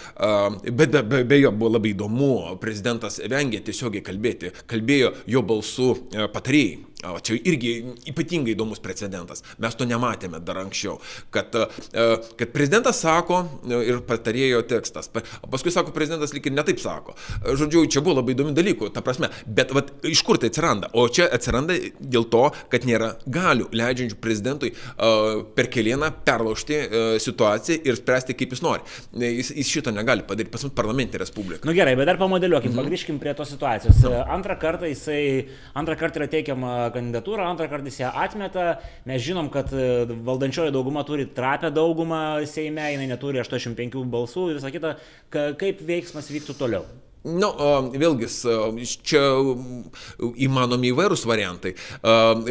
bet 0.65 0.93
be, 0.95 1.03
be, 1.03 1.23
be 1.29 1.41
jo 1.43 1.53
buvo 1.55 1.75
labai 1.77 1.93
įdomu, 1.93 2.33
prezidentas 2.61 3.21
vengė 3.29 3.61
tiesiogiai 3.69 4.05
kalbėti, 4.05 4.53
kalbėjo 4.69 5.13
jo 5.29 5.45
balsu 5.45 5.91
patarėjai. 6.33 6.88
O 7.07 7.15
čia 7.23 7.37
irgi 7.47 7.77
ypatingai 8.11 8.51
įdomus 8.57 8.81
precedentas. 8.83 9.39
Mes 9.63 9.75
to 9.79 9.85
nematėme 9.87 10.41
dar 10.43 10.57
anksčiau. 10.59 10.97
Kad, 11.31 11.53
kad 11.93 12.49
prezidentas 12.51 12.99
sako 12.99 13.37
ir 13.71 14.01
patarėjo 14.07 14.65
tekstas, 14.67 15.07
paskui 15.07 15.71
sako, 15.71 15.93
prezidentas 15.95 16.33
lyg 16.35 16.49
ir 16.49 16.57
netaip 16.57 16.81
sako. 16.83 17.15
Žodžiu, 17.47 17.85
čia 17.87 18.03
buvo 18.03 18.17
labai 18.17 18.35
įdomių 18.35 18.51
dalykų, 18.57 18.89
ta 18.91 19.03
prasme. 19.05 19.29
Bet 19.47 19.71
vat, 19.75 19.93
iš 20.03 20.25
kur 20.27 20.41
tai 20.41 20.49
atsiranda? 20.51 20.89
O 20.91 21.05
čia 21.07 21.29
atsiranda 21.31 21.77
dėl 21.99 22.27
to, 22.33 22.49
kad 22.73 22.83
nėra 22.89 23.13
galių 23.31 23.69
leidžiančių 23.79 24.19
prezidentui 24.19 24.73
per 25.55 25.71
kelieną 25.71 26.11
perlaužti 26.27 26.81
situaciją 27.23 27.79
ir 27.87 28.01
spręsti, 28.01 28.35
kaip 28.35 28.57
jis 28.57 28.65
nori. 28.65 28.83
Jis, 29.23 29.53
jis 29.55 29.71
šito 29.71 29.95
negali 29.95 30.27
padaryti, 30.27 30.51
pas 30.51 30.67
mus 30.67 30.75
parlamente 30.75 31.15
Respublika. 31.21 31.63
Na 31.63 31.71
nu, 31.71 31.79
gerai, 31.79 31.95
bet 31.95 32.11
dar 32.11 32.19
pamodeliuokim, 32.19 32.75
mhm. 32.75 32.83
pagrįžkim 32.83 33.23
prie 33.23 33.37
tos 33.39 33.55
situacijos. 33.55 34.03
No. 34.03 34.19
Antrą 34.35 34.59
kartą 34.59 34.91
jisai, 34.91 35.47
antrą 35.79 35.95
kartą 35.99 36.19
yra 36.25 36.29
teikiama 36.35 36.88
kandidatūrą, 36.95 37.49
antrą 37.49 37.69
kartą 37.71 37.91
jis 37.91 37.99
ją 38.03 38.13
atmeta. 38.23 38.69
Mes 39.09 39.21
žinom, 39.25 39.51
kad 39.53 39.73
e, 39.73 40.05
valdančioji 40.29 40.73
dauguma 40.75 41.03
turi 41.07 41.27
trapę 41.35 41.73
daugumą 41.73 42.23
Seime, 42.49 42.91
jinai 42.93 43.09
neturi 43.11 43.41
85 43.41 44.01
balsų 44.09 44.49
ir 44.49 44.59
visą 44.61 44.73
kitą. 44.73 44.95
Kaip 45.31 45.85
veiksmas 45.85 46.31
vyktų 46.33 46.57
toliau? 46.59 46.87
Nu, 47.27 47.49
vėlgi, 47.99 48.27
čia 49.03 49.21
įmanomi 50.39 50.93
įvairūs 50.93 51.25
variantai. 51.27 51.73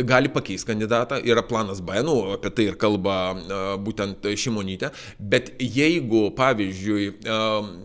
Gali 0.05 0.29
pakeisti 0.29 0.69
kandidatą, 0.69 1.17
yra 1.25 1.41
planas 1.47 1.81
B, 1.81 2.03
nu, 2.05 2.17
apie 2.35 2.53
tai 2.53 2.67
ir 2.69 2.77
kalba 2.81 3.17
būtent 3.81 4.29
Šimonytė, 4.37 4.91
bet 5.19 5.55
jeigu, 5.57 6.27
pavyzdžiui, 6.37 7.07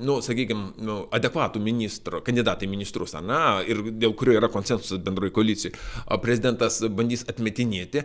nu, 0.03 0.17
sakykime, 0.25 0.73
nu, 0.83 0.97
adekvatų 1.15 1.61
ministro, 1.63 2.19
kandidatai 2.25 2.67
ministrus, 2.67 3.15
na, 3.23 3.61
ir 3.63 3.79
dėl 3.95 4.17
kurio 4.19 4.35
yra 4.41 4.51
konsensusas 4.51 4.99
bendroji 5.05 5.31
koalicijai, 5.39 5.73
prezidentas 6.19 6.81
bandys 6.91 7.23
atmetinėti, 7.31 8.03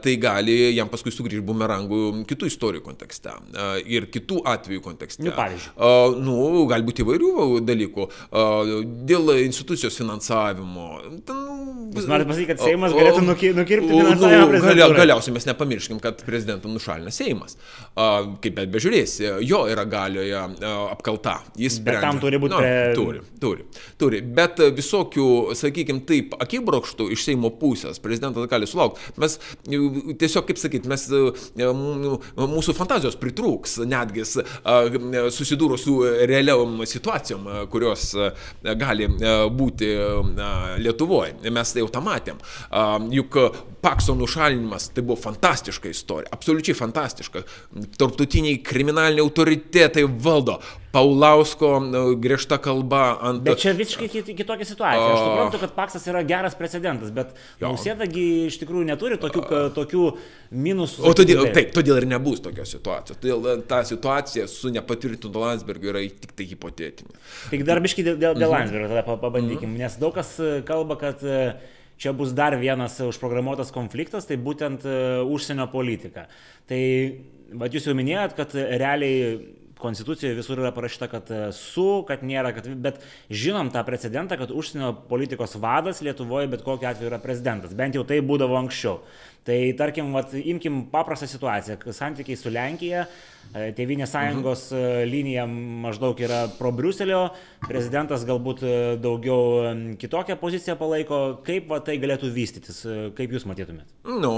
tai 0.00 0.16
gali 0.22 0.56
jam 0.72 0.88
paskui 0.88 1.12
sugrįžti 1.12 1.44
bumerangų 1.44 2.24
kitų 2.32 2.48
istorijų 2.48 2.86
kontekste 2.88 3.36
ir 3.84 4.08
kitų 4.08 4.40
atvejų 4.56 4.80
kontekste. 4.88 5.28
Nu, 5.28 5.36
pavyzdžiui. 5.36 6.24
Nu, 6.24 6.64
gali 6.72 6.88
būti 6.88 7.04
įvairių 7.04 7.60
dalykų 7.68 8.10
dėl 9.08 9.34
institucijos 9.44 9.96
finansavimo. 10.00 10.88
Ten, 11.26 11.42
Jūs 11.94 12.08
norite 12.10 12.26
pasakyti, 12.26 12.48
kad 12.50 12.62
Seimas 12.64 12.94
galėtų 12.94 13.22
nukirpti 13.28 13.90
finansavimą? 13.92 14.60
Galia, 14.64 14.88
galiausiai 14.96 15.34
mes 15.36 15.46
nepamirškim, 15.46 16.00
kad 16.02 16.24
prezidentą 16.26 16.70
nušalina 16.72 17.12
Seimas. 17.14 17.54
Kaip 17.94 18.56
bet 18.56 18.72
bežiūrėsi, 18.74 19.28
jo 19.46 19.60
yra 19.70 19.84
galioje 19.88 20.40
apkalta. 20.90 21.36
Jis 21.58 21.78
bet 21.78 21.94
sprendžia. 21.94 22.02
tam 22.08 22.20
turi 22.22 22.40
būti. 22.42 22.54
No, 22.54 22.62
pre... 22.62 22.72
Turi, 22.98 23.22
turi, 23.42 23.66
turi. 24.00 24.22
Bet 24.34 24.62
visokių, 24.74 25.28
sakykime, 25.58 26.02
taip, 26.08 26.34
akibrokštų 26.42 27.08
iš 27.14 27.26
Seimo 27.28 27.52
pusės 27.60 28.02
prezidentas 28.02 28.48
gali 28.50 28.66
sulaukti. 28.68 29.14
Mes 29.22 29.38
tiesiog, 29.70 30.48
kaip 30.50 30.60
sakyti, 30.60 30.90
mes, 30.90 31.06
mūsų 31.54 32.74
fantazijos 32.76 33.18
pritrūks, 33.20 33.78
netgi 33.88 34.26
susidūrus 34.26 35.86
su 35.86 35.96
realiom 36.02 36.82
situacijom, 36.88 37.48
kurios 37.72 38.03
premjeras 38.04 38.78
gali 38.78 39.08
būti 39.54 39.88
Lietuvoje. 40.82 41.50
Mes 41.50 41.72
tai 41.72 41.82
jau 41.82 41.90
tą 41.92 42.02
matėm. 42.04 42.40
Juk 43.14 43.38
Pakso 43.84 44.14
nušalinimas 44.16 44.90
tai 44.94 45.04
buvo 45.04 45.20
fantastiška 45.20 45.90
istorija, 45.92 46.32
absoliučiai 46.32 46.76
fantastiška. 46.78 47.42
Tarptautiniai 47.98 48.62
kriminaliniai 48.64 49.24
autoritetai 49.24 50.06
valdo. 50.08 50.60
Paulausko 50.94 51.70
griežta 52.22 52.60
kalba 52.62 53.16
ant... 53.26 53.42
Bet 53.44 53.58
čia 53.62 53.74
visiškai 53.74 54.08
kitokia 54.30 54.68
situacija. 54.68 55.08
Aš 55.10 55.22
suprantu, 55.24 55.60
kad 55.64 55.74
Paksas 55.74 56.06
yra 56.10 56.22
geras 56.26 56.54
precedentas, 56.58 57.10
bet 57.14 57.34
Nausėdagi 57.62 58.24
iš 58.46 58.60
tikrųjų 58.62 58.86
neturi 58.92 59.18
tokių, 59.20 59.42
tokių 59.74 60.06
minusų. 60.54 61.02
O 61.10 61.14
todėl, 61.16 61.48
taip, 61.54 61.72
todėl 61.74 61.98
ir 62.00 62.08
nebus 62.14 62.42
tokios 62.44 62.76
situacijos. 62.76 63.18
Todėl 63.20 63.64
ta 63.68 63.82
situacija 63.86 64.46
su 64.50 64.70
nepatvirtintu 64.74 65.42
Landsbergiu 65.42 65.90
yra 65.92 66.04
tik 66.08 66.34
tai 66.38 66.46
hipotetinė. 66.52 67.18
Tik 67.50 67.64
dar 67.66 67.82
biškai 67.84 68.06
dėl, 68.06 68.20
dėl, 68.20 68.36
mhm. 68.38 68.54
Landsbergio 68.54 68.90
tada 68.92 69.04
pabandykim, 69.08 69.72
mhm. 69.72 69.80
nes 69.82 69.98
daug 70.00 70.14
kas 70.16 70.36
e, 70.38 70.52
kalba, 70.68 70.98
kad 71.00 71.22
e, 71.26 71.40
čia 72.00 72.14
bus 72.16 72.34
dar 72.36 72.56
vienas 72.60 73.00
užprogramuotas 73.02 73.74
konfliktas, 73.74 74.28
tai 74.30 74.38
būtent 74.40 74.86
e, 74.86 74.96
užsienio 75.26 75.66
politika. 75.72 76.28
Tai, 76.70 76.80
vad 77.58 77.74
jūs 77.74 77.90
jau 77.90 77.98
minėjot, 77.98 78.38
kad 78.38 78.54
realiai 78.54 79.36
Konstitucijoje 79.84 80.38
visur 80.38 80.62
yra 80.62 80.72
parašyta, 80.74 81.10
kad 81.12 81.30
e, 81.30 81.42
su, 81.56 81.86
kad 82.08 82.24
nėra, 82.26 82.54
kad, 82.56 82.70
bet 82.86 83.02
žinom 83.28 83.70
tą 83.74 83.84
precedentą, 83.86 84.38
kad 84.40 84.54
užsienio 84.54 84.94
politikos 85.10 85.58
vadas 85.60 86.00
Lietuvoje 86.04 86.48
bet 86.52 86.64
kokiu 86.66 86.88
atveju 86.90 87.12
yra 87.12 87.20
prezidentas. 87.22 87.76
Bent 87.76 87.98
jau 87.98 88.06
tai 88.08 88.22
būdavo 88.24 88.56
anksčiau. 88.62 89.02
Tai 89.44 89.56
tarkim, 89.76 90.08
vat, 90.16 90.32
imkim 90.40 90.86
paprastą 90.92 91.28
situaciją. 91.28 91.76
Santykiai 91.92 92.36
su 92.40 92.48
Lenkija, 92.48 93.02
e, 93.52 93.66
Tevinės 93.76 94.14
sąjungos 94.14 94.62
mhm. 94.72 95.10
linija 95.10 95.44
maždaug 95.84 96.20
yra 96.24 96.46
pro 96.56 96.72
Briuselio, 96.72 97.26
prezidentas 97.66 98.24
galbūt 98.24 98.64
daugiau 99.04 99.74
kitokią 100.00 100.38
poziciją 100.40 100.78
palaiko. 100.80 101.22
Kaip 101.44 101.68
va, 101.68 101.82
tai 101.84 101.98
galėtų 102.00 102.32
vystytis, 102.32 102.82
kaip 103.18 103.36
jūs 103.36 103.44
matytumėt? 103.50 103.88
Nu, 104.08 104.32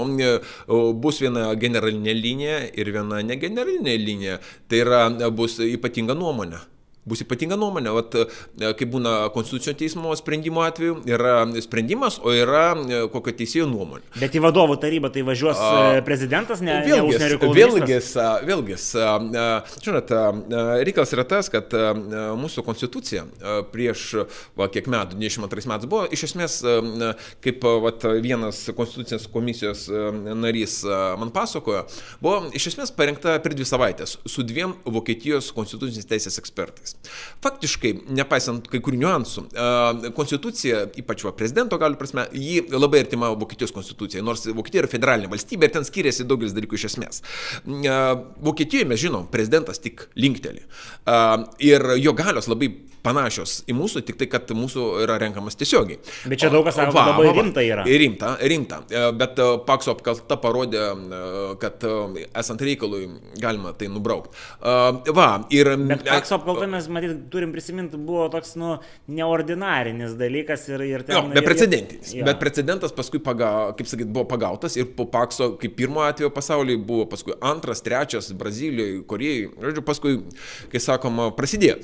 bus 0.99 1.23
viena 1.23 1.49
generalinė 1.55 2.15
linija 2.17 2.63
ir 2.75 2.91
viena 2.91 3.23
negeneralinė 3.23 3.99
linija. 4.03 4.41
Tai 4.67 4.83
yra, 4.83 5.05
bus 5.31 5.61
ypatinga 5.63 6.17
nuomonė 6.19 6.65
bus 7.07 7.23
ypatinga 7.23 7.57
nuomonė. 7.59 7.93
Vat, 7.95 8.15
e, 8.17 8.71
kaip 8.77 8.91
būna 8.93 9.15
Konstitucinio 9.35 9.75
teismo 9.79 10.13
sprendimo 10.19 10.63
atveju, 10.65 11.01
yra 11.09 11.39
sprendimas, 11.63 12.19
o 12.21 12.33
yra 12.35 12.65
e, 12.77 13.01
kokio 13.13 13.33
teisėjo 13.41 13.67
nuomonė. 13.71 14.05
Bet 14.19 14.35
į 14.37 14.43
vadovų 14.43 14.77
tarybą 14.83 15.11
tai 15.13 15.23
važiuos 15.27 15.59
a, 15.61 16.01
prezidentas, 16.07 16.61
ne 16.65 16.79
vėlgis, 16.85 17.19
ne 17.21 17.51
vėlgis, 17.57 18.11
vėlgis, 18.47 18.87
žinot, 19.85 20.13
reikalas 20.87 21.13
yra 21.15 21.27
tas, 21.27 21.51
kad 21.53 21.73
mūsų 22.37 22.63
konstitucija 22.67 23.25
prieš, 23.71 24.07
va, 24.59 24.69
kiek 24.73 24.89
metų, 24.91 25.19
22 25.19 25.71
metais 25.71 25.89
buvo, 25.89 26.05
iš 26.13 26.27
esmės, 26.29 26.59
kaip 27.43 27.65
vat, 27.85 28.05
vienas 28.23 28.63
konstitucinės 28.77 29.27
komisijos 29.31 29.87
narys 30.37 30.79
man 31.19 31.31
pasakojo, 31.35 31.85
buvo 32.23 32.51
iš 32.57 32.71
esmės 32.73 32.93
parengta 32.95 33.37
per 33.43 33.55
dvi 33.57 33.67
savaitės 33.67 34.17
su 34.27 34.45
dviem 34.47 34.75
Vokietijos 34.85 35.51
konstitucinės 35.55 36.09
teisės 36.09 36.39
ekspertais. 36.41 36.96
Faktiškai, 37.43 37.93
nepaisant 38.17 38.67
kai 38.71 38.81
kurių 38.83 38.99
niuansų, 39.03 39.43
konstitucija, 40.17 40.83
ypač 40.99 41.23
va, 41.27 41.33
prezidento 41.37 41.79
galių 41.79 41.99
prasme, 41.99 42.25
ji 42.33 42.63
labai 42.73 43.03
artima 43.05 43.29
Vokietijos 43.37 43.73
konstitucijai, 43.75 44.25
nors 44.25 44.47
Vokietija 44.49 44.83
yra 44.83 44.91
federalinė 44.91 45.31
valstybė 45.31 45.69
ir 45.69 45.75
ten 45.77 45.87
skiriasi 45.87 46.27
daugelis 46.27 46.55
dalykų 46.57 46.79
iš 46.79 46.89
esmės. 46.91 47.23
Vokietijoje 48.43 48.89
mes 48.89 49.03
žinom, 49.05 49.29
prezidentas 49.31 49.81
tik 49.83 50.07
linkteli. 50.19 50.65
Ir 51.63 51.89
jo 52.01 52.15
galios 52.17 52.49
labai 52.51 52.73
panašios 53.07 53.61
į 53.69 53.75
mūsų, 53.77 54.03
tik 54.07 54.19
tai, 54.19 54.27
kad 54.31 54.51
mūsų 54.55 54.85
yra 55.05 55.17
renkamas 55.21 55.57
tiesiogiai. 55.59 55.99
Bet 56.29 56.41
čia 56.41 56.51
daug 56.53 56.65
kas 56.67 56.77
sako, 56.79 56.95
kad 56.95 57.11
labai 57.11 57.33
rimta 57.35 57.63
yra. 57.65 57.85
Rimta, 57.87 58.33
rimta. 58.51 58.81
E, 58.89 59.03
bet 59.17 59.39
e, 59.41 59.47
Pakso 59.67 59.93
apkalta 59.95 60.39
parodė, 60.41 60.83
e, 60.91 61.21
kad 61.61 61.85
esant 62.27 62.63
reikalui 62.63 63.05
galima 63.41 63.73
tai 63.77 63.89
nubraukti. 63.93 64.35
Va, 65.15 65.29
ir... 65.53 65.71
Bet 65.87 66.05
Pakso 66.07 66.37
apkalta 66.39 66.67
mes, 66.71 66.86
matyt, 66.93 67.27
turim 67.33 67.53
prisiminti, 67.55 67.99
buvo 67.99 68.27
toks, 68.33 68.55
nu, 68.59 68.75
neordinarinis 69.11 70.15
dalykas 70.19 70.67
ir, 70.71 70.83
ir 70.87 71.05
ten... 71.07 71.17
Jo, 71.17 71.23
beprecedentinis. 71.37 72.13
Jo. 72.17 72.27
Bet 72.27 72.41
precedentas 72.41 72.95
paskui, 72.95 73.21
paga, 73.23 73.51
kaip 73.77 73.89
sakyt, 73.89 74.09
buvo 74.11 74.27
pagautas 74.29 74.77
ir 74.79 74.89
po 74.97 75.07
Pakso, 75.11 75.53
kaip 75.61 75.75
pirmo 75.77 76.03
atveju 76.05 76.31
pasaulyje, 76.35 76.81
buvo 76.87 77.07
paskui 77.09 77.35
antras, 77.45 77.83
trečias, 77.85 78.31
Brazilijoje, 78.37 79.01
Korejai, 79.07 79.47
žodžiu, 79.67 79.85
paskui, 79.87 80.15
kai 80.71 80.81
sakoma, 80.83 81.29
prasidėjo. 81.37 81.79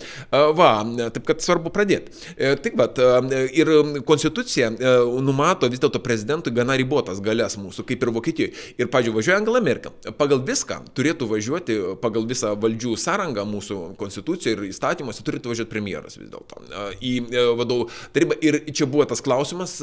Va, 0.58 0.72
taip 1.14 1.26
kad 1.28 1.44
svarbu 1.44 1.72
pradėti. 1.74 2.14
E, 2.38 2.56
pat 2.78 3.00
e, 3.00 3.42
ir 3.60 3.72
konstitucija 4.08 4.72
e, 4.74 4.94
numato 5.24 5.70
vis 5.72 5.82
dėlto 5.84 6.02
prezidentui 6.04 6.54
gana 6.56 6.76
ribotas 6.80 7.22
galės 7.24 7.58
mūsų, 7.60 7.86
kaip 7.90 8.04
ir 8.04 8.14
Vokietijoje. 8.14 8.54
Ir, 8.78 8.90
pažiūrėjau, 8.94 9.18
važiuoja 9.20 9.40
Angela 9.42 9.62
Merkel. 9.64 9.94
Pagal 10.18 10.44
viską 10.46 10.80
turėtų 10.98 11.30
važiuoti, 11.32 11.78
pagal 12.04 12.28
visą 12.30 12.54
valdžių 12.60 12.96
sąrangą 13.00 13.46
mūsų 13.50 13.80
konstitucijoje 14.00 14.58
ir 14.58 14.66
įstatymuose 14.94 15.26
turėtų 15.26 15.52
važiuoti 15.52 15.72
premjeras 15.72 16.18
vis 16.20 16.30
dėlto 16.32 16.60
į 17.04 17.14
vadovų 17.58 17.88
tarybą. 18.16 18.38
Ir 18.46 18.60
čia 18.72 18.88
buvo 18.90 19.06
tas 19.10 19.24
klausimas, 19.26 19.76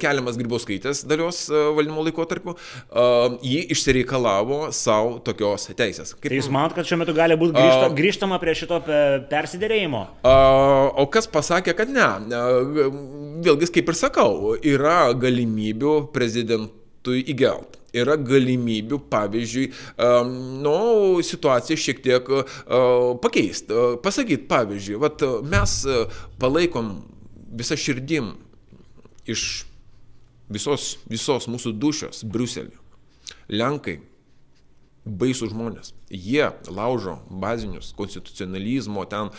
keliamas 0.00 0.38
Grybauskaitės 0.40 1.04
dalios 1.08 1.44
valdymo 1.50 2.04
laikotarpiu. 2.06 2.56
Ji 3.44 3.64
išsireikalavo 3.74 4.70
savo 4.76 5.18
tokios 5.24 5.68
teisės. 5.76 6.14
Kaip... 6.16 6.30
Tai 6.30 6.40
jūs 6.40 6.50
manot, 6.54 6.76
kad 6.76 6.88
šiuo 6.88 7.00
metu 7.02 7.16
gali 7.16 7.38
būti 7.40 7.56
grįžta, 7.58 7.90
grįžtama 7.98 8.40
prie 8.42 8.56
šito 8.58 8.80
persidėrėjimo? 9.30 10.04
O 10.24 11.06
kas 11.12 11.28
pasakė, 11.30 11.76
kad 11.78 11.92
ne? 11.92 12.08
Vėlgi, 13.44 13.72
kaip 13.78 13.90
ir 13.90 13.98
sakau, 13.98 14.54
yra 14.60 15.08
galimybių 15.18 15.96
prezidentui 16.14 17.24
įgelt 17.34 17.80
yra 17.94 18.16
galimybių, 18.20 18.98
pavyzdžiui, 19.12 19.66
nu, 20.64 20.78
situaciją 21.24 21.80
šiek 21.80 22.02
tiek 22.04 22.30
pakeisti. 23.24 23.82
Pasakyti, 24.04 24.48
pavyzdžiui, 24.50 24.98
vat, 25.02 25.24
mes 25.50 25.76
palaikom 26.42 26.94
visą 27.54 27.78
širdim 27.78 28.32
iš 29.30 29.64
visos, 30.52 30.94
visos 31.10 31.46
mūsų 31.50 31.74
dušios 31.80 32.24
Briuselį. 32.28 32.74
Lenkai 33.54 33.98
baisų 35.04 35.50
žmonės. 35.52 35.92
Jie 36.08 36.46
laužo 36.72 37.18
bazinius 37.28 37.90
konstitucionalizmo, 37.96 39.04
ten 39.10 39.30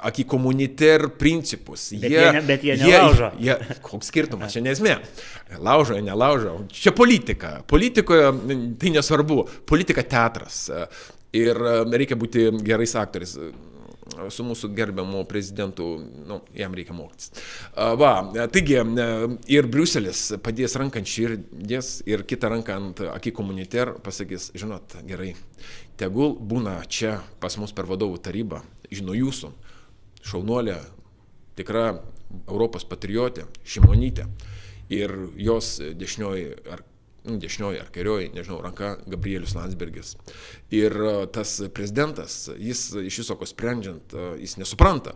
aki 0.00 0.24
komuniter 0.28 1.08
principus. 1.18 1.88
Bet 1.94 2.12
jie, 2.12 2.26
jie, 2.26 2.42
bet 2.46 2.66
jie 2.66 2.76
nelaužo. 2.82 3.32
Jie, 3.38 3.56
jie, 3.56 3.78
koks 3.86 4.12
skirtumas, 4.12 4.54
čia 4.54 4.62
nesmė. 4.64 4.98
Laužo, 5.58 5.98
nelaužo. 6.04 6.60
Čia 6.70 6.94
politika. 6.96 7.56
Politikoje 7.66 8.30
tai 8.80 8.94
nesvarbu. 8.94 9.42
Politika 9.66 10.06
teatras. 10.06 10.68
Ir 11.34 11.58
reikia 11.90 12.18
būti 12.18 12.48
gerais 12.66 12.96
aktoriais 12.98 13.36
su 14.32 14.44
mūsų 14.44 14.70
gerbiamu 14.76 15.22
prezidentu, 15.28 15.86
nu, 16.28 16.40
jam 16.56 16.74
reikia 16.76 16.94
mokytis. 16.96 17.32
Va, 18.00 18.12
taigi, 18.52 18.78
ir 19.56 19.68
Briuselis 19.70 20.26
padės 20.44 20.76
ranką 20.80 21.00
ant 21.00 21.10
širdies 21.10 21.92
ir 22.10 22.26
kitą 22.28 22.52
ranką 22.52 22.76
ant 22.76 23.02
akį 23.16 23.34
komuniter, 23.36 23.94
pasakys, 24.04 24.50
žinot, 24.58 24.98
gerai, 25.08 25.32
tegul 26.00 26.36
būna 26.36 26.80
čia 26.88 27.18
pas 27.40 27.56
mus 27.60 27.74
per 27.76 27.88
vadovų 27.90 28.20
tarybą, 28.24 28.62
žino 28.92 29.16
jūsų, 29.16 29.52
šaunuolė, 30.26 30.78
tikra 31.58 31.90
Europos 32.46 32.86
patriotė, 32.86 33.48
Šimonytė 33.66 34.28
ir 34.90 35.12
jos 35.38 35.78
dešinioji 35.98 36.54
ar 36.70 36.84
dešinioji 37.24 37.80
ar 37.80 37.90
kairioji, 37.92 38.30
nežinau, 38.34 38.60
ranka 38.64 38.96
Gabrielius 39.06 39.54
Landsbergis. 39.54 40.16
Ir 40.70 40.94
e, 40.94 41.12
tas 41.34 41.56
prezidentas, 41.74 42.48
jis 42.58 42.84
iš 43.02 43.20
viso 43.22 43.36
ko 43.36 43.46
sprendžiant, 43.48 44.14
e, 44.14 44.26
jis 44.44 44.56
nesupranta. 44.60 45.12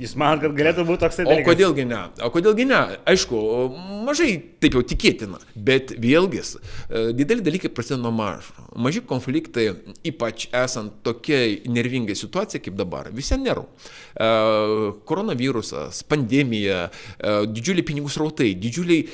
Jis 0.00 0.16
man, 0.18 0.40
kad 0.42 0.56
galėtų 0.58 0.84
būti 0.88 1.04
toksai 1.04 1.26
dalykas. 1.28 1.46
O 1.46 1.50
kodėlgi 1.52 1.86
ne? 1.88 2.00
O 2.26 2.30
kodėlgi 2.34 2.66
ne? 2.68 2.80
Aišku, 3.08 3.40
mažai 4.08 4.32
taip 4.60 4.76
jau 4.76 4.82
tikėtina, 4.84 5.40
bet 5.54 5.94
vėlgi, 6.02 6.42
e, 6.42 7.04
dideli 7.16 7.46
dalykai 7.46 7.72
prasideda 7.72 8.02
nuo 8.02 8.12
mažo. 8.14 8.66
Maži 8.76 9.04
konfliktai, 9.06 9.70
ypač 10.06 10.48
esant 10.54 11.00
tokiai 11.06 11.60
nervingai 11.70 12.18
situacijai 12.18 12.62
kaip 12.66 12.76
dabar, 12.78 13.08
visi 13.14 13.38
nerų. 13.40 13.64
Koronavirusas, 15.08 16.02
pandemija, 16.10 16.84
didžiuliai 17.50 17.86
pinigų 17.86 18.10
srautai, 18.12 18.50
didžiuliai, 18.58 19.06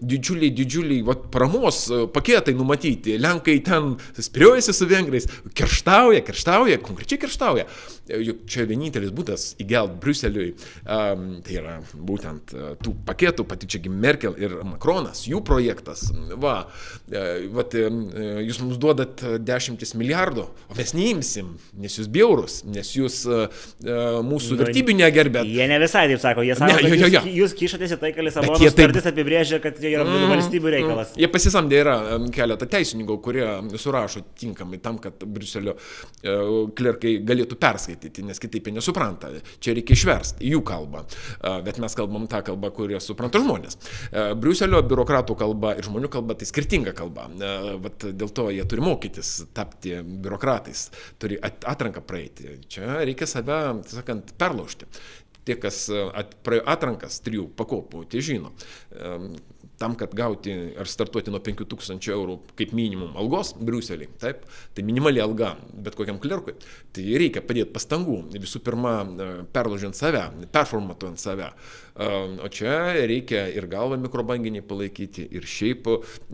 didžiuliai, 0.00 0.52
didžiuliai 0.54 0.83
didžiuliai 0.84 1.04
vat, 1.06 1.30
paramos 1.30 1.88
e, 1.90 2.06
paketai 2.12 2.54
numatyti. 2.54 3.18
Lenkai 3.18 3.60
ten 3.64 3.94
spiriojasi 4.18 4.72
su 4.72 4.86
vengrais, 4.86 5.26
kerštauja, 5.54 6.22
kerštauja, 6.24 6.78
konkrečiai 6.84 7.20
kerštauja. 7.24 7.66
Juk 8.08 8.44
čia 8.50 8.66
vienintelis 8.68 9.12
būdas 9.14 9.52
įgelt 9.62 9.96
Bruseliui, 10.02 10.52
um, 10.84 11.26
tai 11.44 11.58
yra 11.60 11.76
būtent 11.94 12.54
uh, 12.56 12.72
tų 12.82 12.94
paketų, 13.06 13.46
pati 13.48 13.68
čiagi 13.70 13.92
Merkel 13.92 14.36
ir 14.40 14.56
Makronas, 14.66 15.24
jų 15.28 15.40
projektas. 15.46 16.06
Va, 16.40 16.56
uh, 16.66 17.30
vat, 17.56 17.76
uh, 17.78 18.42
jūs 18.44 18.60
mums 18.64 18.80
duodat 18.82 19.24
dešimtis 19.44 19.94
milijardų, 19.98 20.46
o 20.68 20.78
mes 20.78 20.94
neimsim, 20.96 21.54
nes 21.80 21.98
jūs 22.00 22.10
bjaurus, 22.12 22.60
nes 22.68 22.92
jūs 22.96 23.22
uh, 23.30 23.46
uh, 23.48 24.20
mūsų 24.26 24.58
nu, 24.58 24.62
vertybių 24.64 24.98
negerbėt. 25.00 25.48
Jie 25.48 25.68
ne 25.70 25.80
visai 25.82 26.06
taip 26.12 26.22
sako, 26.22 26.44
jie 26.46 26.58
sako, 26.58 26.80
ne, 26.80 26.92
jo, 26.92 27.00
jo, 27.04 27.10
jo. 27.16 27.24
Jūs, 27.24 27.38
jūs 27.40 27.56
kišatės 27.62 27.96
į 27.96 28.00
tai, 28.02 28.12
kad 28.16 28.26
Lisabono 28.26 28.60
sutartis 28.60 29.08
apibrėžia, 29.10 29.60
kad 29.64 29.78
tai 29.78 29.92
yra 29.94 30.04
mm, 30.06 30.28
valstybių 30.32 30.72
reikalas. 30.76 31.14
Mm, 31.14 31.22
jie 31.24 31.30
pasisamdė 31.32 31.80
yra 31.80 31.96
keletą 32.34 32.68
teisininkų, 32.70 33.18
kurie 33.24 33.46
surašo 33.80 34.24
tinkamai 34.40 34.80
tam, 34.82 34.98
kad 35.02 35.24
Briuselio 35.24 35.76
e, 35.76 36.36
klerkai 36.76 37.16
galėtų 37.26 37.58
perskaityti, 37.60 37.93
nes 38.24 38.40
kitaip 38.42 38.68
jie 38.68 38.74
nesupranta. 38.76 39.30
Čia 39.62 39.74
reikia 39.78 39.96
išversti 39.96 40.50
jų 40.50 40.60
kalbą, 40.66 41.04
bet 41.66 41.80
mes 41.82 41.96
kalbam 41.98 42.26
tą 42.30 42.42
kalbą, 42.46 42.70
kurią 42.74 43.00
supranta 43.02 43.40
žmonės. 43.42 43.78
Briuselio 44.40 44.82
biurokratų 44.84 45.36
kalba 45.40 45.74
ir 45.78 45.88
žmonių 45.88 46.10
kalba 46.12 46.36
tai 46.38 46.48
skirtinga 46.50 46.94
kalba. 46.96 47.28
Vat 47.84 48.06
dėl 48.10 48.32
to 48.34 48.48
jie 48.54 48.64
turi 48.68 48.84
mokytis 48.84 49.34
tapti 49.56 49.96
biurokratais, 50.04 50.88
turi 51.22 51.40
atranką 51.40 52.04
praeiti. 52.04 52.58
Čia 52.68 53.02
reikia 53.04 53.28
save, 53.30 53.60
sakant, 53.92 54.34
perlaužti 54.40 54.90
tie, 55.44 55.58
kas 55.60 55.86
praėjo 56.44 56.64
atrankas 56.72 57.20
trijų 57.24 57.50
pakopų, 57.58 58.06
tie 58.08 58.22
žino 58.24 58.54
tam, 59.80 59.96
kad 59.98 60.14
gauti 60.16 60.54
ar 60.78 60.88
startuoti 60.90 61.32
nuo 61.34 61.40
5000 61.44 62.10
eurų 62.14 62.38
kaip 62.58 62.74
minimum 62.76 63.16
algos 63.20 63.54
Briuselį, 63.58 64.08
taip, 64.22 64.44
tai 64.74 64.84
minimali 64.86 65.22
alga 65.22 65.54
bet 65.74 65.96
kokiam 65.98 66.20
klerkui, 66.22 66.56
tai 66.94 67.06
reikia 67.20 67.42
padėti 67.44 67.74
pastangų, 67.74 68.20
visų 68.34 68.62
pirma, 68.64 68.96
perložiant 69.54 69.98
save, 69.98 70.26
performatuojant 70.54 71.22
save, 71.22 71.50
O 71.94 72.48
čia 72.50 72.90
reikia 73.06 73.44
ir 73.54 73.68
galvą 73.70 73.94
mikrobanginį 74.02 74.64
palaikyti, 74.66 75.28
ir 75.30 75.44
šiaip 75.46 75.86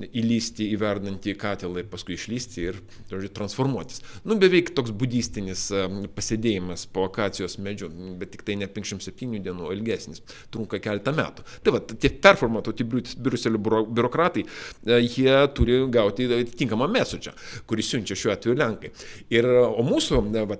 įlysti 0.08 0.70
į 0.72 0.78
verdantį 0.80 1.34
katilą 1.36 1.82
ir 1.82 1.90
paskui 1.92 2.16
išlysti 2.16 2.62
ir 2.64 2.78
žodžiu, 3.10 3.28
transformuotis. 3.36 4.00
Nu, 4.24 4.38
beveik 4.40 4.72
toks 4.72 4.94
budistinis 4.96 5.66
pasėdėjimas 6.16 6.86
po 6.94 7.04
akacijos 7.10 7.58
medžiu, 7.60 7.90
bet 8.16 8.32
tik 8.32 8.46
tai 8.48 8.56
ne 8.56 8.70
57 8.72 9.42
dienų, 9.44 9.66
ilgesnis, 9.74 10.22
trunka 10.48 10.80
keletą 10.80 11.12
metų. 11.18 11.44
Tai 11.60 11.76
va, 11.76 11.82
tie 11.92 12.08
performatuoti 12.08 12.88
Briuselio 12.88 13.60
biurokratai, 13.60 14.46
e, 14.46 15.02
jie 15.04 15.36
turi 15.52 15.76
gauti 15.92 16.30
atitinkamą 16.38 16.88
mesudžą, 16.96 17.36
kurį 17.68 17.84
siunčia 17.84 18.16
šiuo 18.16 18.32
atveju 18.32 18.56
Lenkai. 18.56 18.94
Ir, 19.36 19.50
o 19.68 19.84
mūsų, 19.84 20.24
va, 20.40 20.58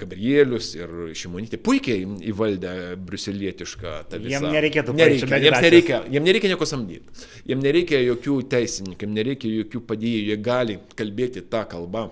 Gabrielius 0.00 0.72
ir 0.80 1.12
Šimonytė 1.12 1.60
puikiai 1.60 2.08
įvaldė 2.32 2.96
briuselietišką 2.96 3.96
tą 4.08 4.24
visą 4.24 4.37
Jiem 4.44 4.56
nereikėtų 4.56 4.94
nereikia, 4.98 5.40
jiems 5.44 5.62
nereikia, 5.64 6.00
jiems 6.14 6.28
nereikia 6.28 6.52
nieko 6.52 6.68
samdyti. 6.68 7.26
Jiems 7.48 7.64
nereikia 7.64 8.02
jokių 8.04 8.36
teisininkų, 8.54 9.06
jiems 9.06 9.18
nereikia 9.18 9.52
jokių 9.54 9.82
padėjėjų, 9.90 10.26
jie 10.32 10.38
gali 10.50 10.78
kalbėti 10.98 11.44
tą 11.50 11.64
kalbą, 11.70 12.08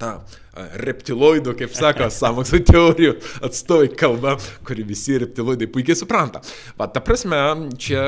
tą 0.00 0.12
reptiloidų, 0.56 1.54
kaip 1.58 1.74
sako, 1.76 2.08
samokslo 2.20 2.60
teorijų 2.66 3.16
atstovai 3.46 3.90
kalba, 3.98 4.36
kuri 4.66 4.86
visi 4.86 5.18
reptiloidai 5.22 5.68
puikiai 5.72 5.98
supranta. 5.98 6.42
Va, 6.78 6.88
ta 6.92 7.02
prasme, 7.04 7.38
čia 7.80 8.02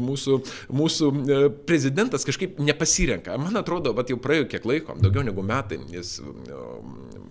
mūsų, 0.00 0.38
mūsų 0.76 1.10
e, 1.10 1.40
prezidentas 1.68 2.26
kažkaip 2.28 2.60
nepasirenka. 2.62 3.36
Man 3.40 3.58
atrodo, 3.60 3.94
va, 3.96 4.04
jau 4.08 4.18
praėjo 4.22 4.48
kiek 4.50 4.66
laiko, 4.68 4.96
daugiau 5.00 5.24
negu 5.26 5.44
metai, 5.46 5.80
jis 5.92 6.18
e, 6.20 6.60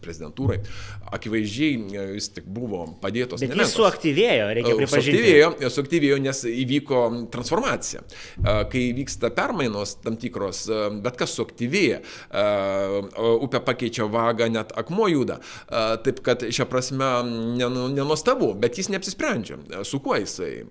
prezidentūrai, 0.03 0.59
akivaizdžiai 1.17 1.79
e, 1.79 2.05
jis 2.19 2.29
tik 2.37 2.49
buvo 2.49 2.85
padėtos. 3.01 3.43
Bet 3.43 3.55
jis 3.57 3.75
suaktyvėjo, 3.75 4.49
reikia 4.59 4.75
pripažinti. 4.77 5.23
Suaktyvėjo, 5.23 5.73
suaktyvėjo, 5.75 6.21
nes 6.23 6.43
įvyko 6.49 7.03
transformacija. 7.33 8.03
Kai 8.69 8.83
vyksta 8.95 9.31
permainos 9.35 9.95
tam 10.03 10.17
tikros, 10.19 10.65
bet 11.03 11.17
kas 11.19 11.33
suaktyvėja, 11.37 12.01
upė 13.45 13.61
pakeičia 13.65 14.07
vagą, 14.11 14.49
net 14.59 14.75
akmuo 14.79 15.07
juda. 15.11 15.39
Taip 16.05 16.21
kad 16.25 16.43
šią 16.43 16.67
prasme 16.69 17.09
nenuostabu, 17.95 18.53
bet 18.59 18.77
jis 18.79 18.91
neapsisprendžia, 18.93 19.59
su 19.87 20.01
kuo 20.03 20.19
jisai. 20.19 20.65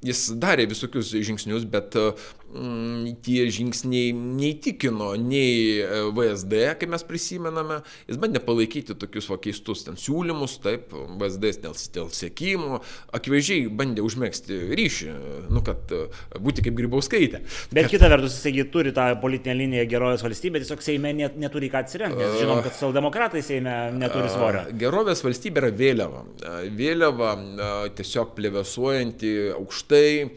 Jis 0.00 0.30
darė 0.40 0.64
visokius 0.64 1.10
žingsnius, 1.12 1.66
bet 1.68 1.92
mm, 1.92 3.18
tie 3.20 3.42
žingsniai 3.52 4.14
neįtikino 4.16 5.10
nei 5.20 5.76
e, 5.76 5.98
VSD, 6.16 6.62
kaip 6.80 6.94
mes 6.94 7.04
prisimename, 7.04 7.82
jis 8.08 8.16
bandė 8.22 8.40
palaikyti 8.46 8.96
tokius 8.96 9.28
va, 9.28 9.36
keistus 9.44 9.84
ten 9.84 9.98
siūlymus, 10.00 10.54
taip, 10.64 10.94
VSD 11.20 11.52
dėl, 11.66 11.76
dėl 11.96 12.08
sėkimų, 12.16 12.78
akivaizdžiai 13.18 13.66
bandė 13.76 14.00
užmėgsti 14.06 14.62
ryšį, 14.80 15.10
nu, 15.52 15.60
kad 15.66 15.92
e, 15.92 16.06
būti 16.40 16.64
kaip 16.64 16.80
grybauskaitė. 16.80 17.42
Bet 17.68 17.90
kad... 17.90 17.92
kita 17.98 18.08
vertus, 18.14 18.38
jisai 18.40 18.64
turi 18.72 18.94
tą 18.96 19.10
politinę 19.20 19.58
liniją 19.60 19.84
gerovės 19.92 20.24
valstybė, 20.24 20.64
tiesiog 20.64 20.80
Seime 20.80 21.12
net, 21.12 21.36
neturi 21.36 21.68
ką 21.68 21.84
atsiremti, 21.84 22.22
nes 22.24 22.40
žinom, 22.40 22.64
kad 22.64 22.72
socialdemokratai 22.72 23.44
Seime 23.44 23.76
neturi 24.00 24.32
svorio. 24.32 24.64
Gerovės 24.80 25.20
valstybė 25.28 25.66
yra 25.66 25.72
vėliava. 25.76 26.24
Vėliava 26.80 27.36
tiesiog 28.00 28.32
plevesuojanti 28.40 29.36
aukštai 29.58 29.89
aukštai, 29.90 30.30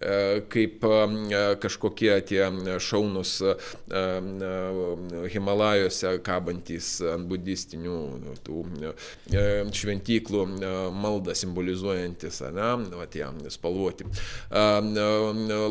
e, 0.00 0.40
kaip 0.48 0.84
e, 0.84 1.56
kažkokie 1.60 2.14
tie 2.24 2.46
šaunus 2.80 3.42
e, 3.42 3.54
Himalajose 5.28 6.14
kabantys 6.24 7.02
ant 7.04 7.28
budistinių 7.28 7.98
tų 8.46 8.62
šventyklų 9.76 10.46
maldą 10.96 11.34
simbolizuojantis, 11.36 12.40
ne, 12.56 12.70
va 12.96 13.06
tie 13.10 13.26
spalvoti 13.52 14.08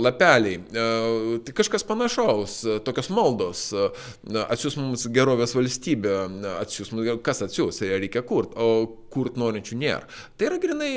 lapeliai. 0.06 0.62
Tai 0.70 1.58
kažkas 1.58 1.88
panašaus, 1.88 2.62
tokios 2.86 3.10
maldos, 3.10 3.70
atsiūs 4.46 4.78
mums 4.78 5.08
gerovės 5.10 5.58
valstybė, 5.58 6.16
atsiūs, 6.60 6.94
kas 7.26 7.48
atsiūs, 7.48 7.82
reikia 7.98 8.22
kurti, 8.22 8.60
o 8.62 9.09
kurt 9.14 9.38
norinčių 9.40 9.78
nėra. 9.80 10.08
Tai 10.38 10.50
yra 10.50 10.60
grinai 10.62 10.92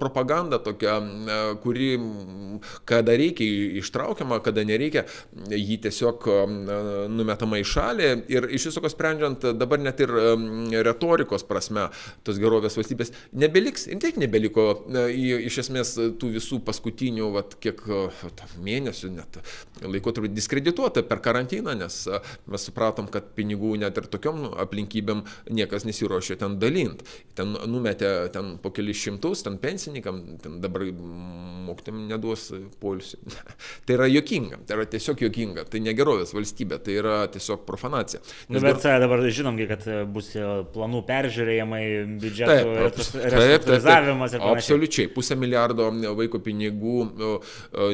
propaganda 0.00 0.58
tokia, 0.58 0.96
e, 1.00 1.38
kuri 1.62 1.88
kada 2.88 3.16
reikia 3.16 3.78
ištraukiama, 3.80 4.40
kada 4.44 4.64
nereikia, 4.66 5.04
jį 5.50 5.78
tiesiog 5.86 6.28
e, 6.28 6.38
numetama 7.12 7.60
į 7.60 7.66
šalį 7.72 8.10
ir 8.32 8.48
iš 8.56 8.70
viso 8.70 8.82
ko 8.84 8.90
sprendžiant 8.92 9.46
dabar 9.58 9.80
net 9.82 10.00
ir 10.04 10.12
e, 10.12 10.34
retorikos 10.86 11.46
prasme 11.48 11.88
tos 12.26 12.40
gerovės 12.40 12.76
valstybės 12.78 13.14
nebeliks 13.32 13.88
ir 13.90 14.00
tiek 14.02 14.18
nebeliko 14.20 14.68
iš 15.10 15.60
esmės 15.64 15.94
tų 16.20 16.34
visų 16.36 16.60
paskutinių, 16.66 17.30
vat, 17.34 17.56
kiek 17.62 17.82
mėnesių 18.60 19.12
net 19.14 19.40
laikotarpį 19.82 20.32
diskredituota 20.34 21.02
per 21.06 21.22
karantiną, 21.24 21.74
nes 21.78 22.02
mes 22.50 22.66
supratom, 22.68 23.08
kad 23.12 23.32
pinigų 23.36 23.76
net 23.80 23.96
ir 23.98 24.08
tokiom 24.10 24.50
aplinkybėm 24.60 25.24
niekas 25.50 25.86
nesiuošia 25.88 26.38
ten 26.40 26.58
dalinti 26.60 27.06
ten 27.38 27.54
numetė 27.70 28.10
ten 28.34 28.56
po 28.62 28.72
kelis 28.74 29.00
šimtus, 29.00 29.44
ten 29.46 29.58
pensininkam, 29.62 30.20
ten 30.42 30.58
dabar 30.62 30.84
mokytam 31.66 32.02
neduos 32.10 32.48
polisį. 32.82 33.20
tai 33.86 33.96
yra 33.96 34.08
jokinga, 34.10 34.60
tai 34.66 34.78
yra 34.78 34.86
tiesiog 34.90 35.24
jokinga, 35.26 35.64
tai 35.70 35.82
negerovės 35.84 36.34
valstybė, 36.36 36.80
tai 36.84 36.96
yra 37.00 37.16
tiesiog 37.32 37.64
profanacija. 37.68 38.22
Nu, 38.48 38.58
Nes 38.58 38.66
bet 38.66 38.82
gar... 38.84 39.00
dabar 39.02 39.22
žinom, 39.28 39.58
kad 39.70 39.86
bus 40.12 40.32
planų 40.74 41.02
peržiūrėjimai, 41.08 41.82
biudžeto 42.22 42.58
restruktūrizavimas 42.88 44.36
ir 44.36 44.42
panašiai. 44.42 44.60
Absoliučiai, 44.60 45.10
pusę 45.14 45.38
milijardo 45.40 45.90
vaiko 46.18 46.42
pinigų 46.44 46.96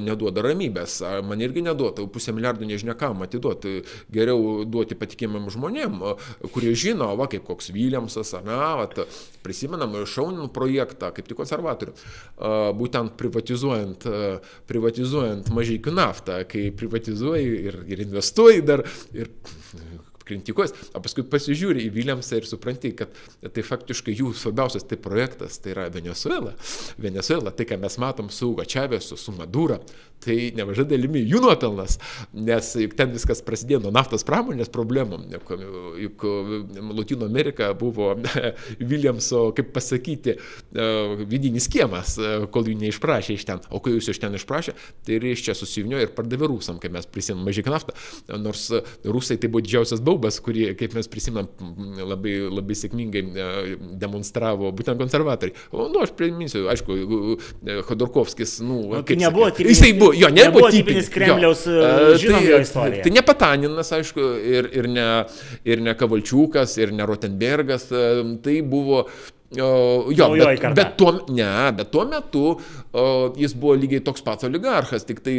neduoda 0.04 0.44
ramybės, 0.46 0.98
man 1.26 1.44
irgi 1.44 1.64
neduota, 1.66 2.06
pusę 2.12 2.34
milijardo 2.36 2.68
nežinia 2.68 2.96
kam 2.98 3.24
atiduoti, 3.26 3.78
geriau 4.12 4.64
duoti 4.68 4.98
patikimam 4.98 5.50
žmonėm, 5.52 6.00
kurie 6.54 6.74
žino, 6.78 7.12
va 7.18 7.28
kaip 7.30 7.46
koks 7.46 7.72
Williamsas, 7.74 8.34
na, 8.46 8.60
va, 8.80 8.88
prisimenam 9.46 9.94
šaunų 10.10 10.50
projektą, 10.54 11.12
kaip 11.14 11.30
tik 11.30 11.38
konservatorių, 11.38 11.94
būtent 12.80 13.16
privatizuojant, 13.20 14.08
privatizuojant 14.68 15.52
mažykių 15.54 15.94
naftą, 15.96 16.42
kai 16.50 16.68
privatizuoji 16.76 17.56
ir, 17.70 17.80
ir 17.94 18.04
investuoji 18.08 18.66
dar 18.66 18.84
ir 19.16 19.30
kritikuos, 20.26 20.74
o 20.94 21.02
paskui 21.02 21.24
pasižiūri 21.30 21.86
į 21.86 21.92
Williamsą 21.94 22.40
ir 22.40 22.48
supranti, 22.48 22.92
kad 22.98 23.14
tai 23.54 23.64
faktiškai 23.66 24.14
jų 24.16 24.32
svarbiausias 24.36 24.86
tai 24.88 24.98
projektas, 25.00 25.60
tai 25.62 25.74
yra 25.76 25.86
Venezuela. 25.92 26.56
Venezuela, 27.00 27.52
tai 27.54 27.68
ką 27.68 27.78
mes 27.82 27.98
matom 28.02 28.30
su 28.34 28.50
Ugo 28.50 28.66
Čavesu, 28.66 29.18
su 29.20 29.34
Madura, 29.36 29.78
tai 30.24 30.50
nemažai 30.56 30.86
dalimi 30.88 31.22
jų 31.22 31.42
nuopelnas, 31.44 31.98
nes 32.34 32.72
juk 32.80 32.96
ten 32.98 33.12
viskas 33.14 33.42
prasidėjo 33.46 33.82
nuo 33.84 33.92
naftos 33.94 34.24
pramonės 34.26 34.70
problemų, 34.72 35.20
juk, 35.36 35.52
juk 36.02 36.26
Latino 36.96 37.28
Amerika 37.28 37.70
buvo 37.76 38.14
Williamso, 38.90 39.50
kaip 39.56 39.70
pasakyti, 39.76 40.38
vidinis 41.30 41.68
kiemas, 41.70 42.16
kol 42.52 42.72
jų 42.72 42.78
neišprašė 42.80 43.36
iš 43.36 43.46
ten, 43.46 43.62
o 43.70 43.82
kai 43.84 43.94
jūs 43.94 44.10
iš 44.14 44.22
ten 44.22 44.34
išprašė, 44.38 44.74
tai 45.06 45.18
ir 45.20 45.28
iš 45.30 45.46
čia 45.46 45.56
susivinio 45.58 46.00
ir 46.02 46.14
pardavė 46.16 46.50
rusam, 46.50 46.80
kai 46.82 46.90
mes 46.92 47.06
prisimėm 47.06 47.46
mažyką 47.46 47.76
naftą, 47.76 47.96
nors 48.40 48.70
rusai 49.04 49.38
tai 49.38 49.52
buvo 49.52 49.62
didžiausias 49.62 50.00
bausas 50.00 50.15
baubas, 50.16 50.38
kurį, 50.42 50.70
kaip 50.78 50.96
mes 50.96 51.08
prisimam, 51.10 51.48
labai, 52.00 52.36
labai 52.50 52.76
sėkmingai 52.78 53.22
demonstravo 54.00 54.72
būtent 54.76 54.98
konservatoriai. 55.00 55.56
O, 55.72 55.88
nu, 55.92 56.02
aš 56.04 56.14
priminsiu, 56.16 56.66
aišku, 56.72 56.96
Khodorkovskis, 57.86 58.58
nu, 58.64 58.80
nu 58.94 59.02
kaip 59.06 59.20
nebuvo 59.20 59.50
tipinis, 59.52 59.76
jisai 59.76 59.92
buvo, 59.98 60.14
jo, 60.16 60.30
nebuvo, 60.32 60.66
nebuvo 60.66 60.72
tipinis 60.74 61.10
Kremliaus 61.12 61.64
žinom 61.66 62.40
tai, 62.40 62.50
jo 62.50 62.60
istoriją. 62.64 63.04
Tai 63.06 63.14
ne 63.14 63.24
Pataninas, 63.26 63.92
aišku, 64.00 64.26
ir, 64.56 64.70
ir, 64.80 64.90
ne, 64.90 65.08
ir 65.68 65.84
ne 65.84 65.96
Kavalčiukas, 65.98 66.78
ir 66.80 66.94
ne 66.96 67.08
Rotenbergas, 67.08 67.90
tai 68.44 68.60
buvo 68.66 69.04
O, 69.54 70.10
jo, 70.10 70.26
bet, 70.34 70.64
bet, 70.74 70.96
tuo, 70.98 71.12
ne, 71.30 71.70
bet 71.76 71.90
tuo 71.94 72.02
metu 72.10 72.40
o, 72.50 73.02
jis 73.38 73.52
buvo 73.54 73.76
lygiai 73.78 74.02
toks 74.02 74.24
pats 74.26 74.48
oligarchas, 74.48 75.04
tik 75.06 75.20
tai 75.22 75.36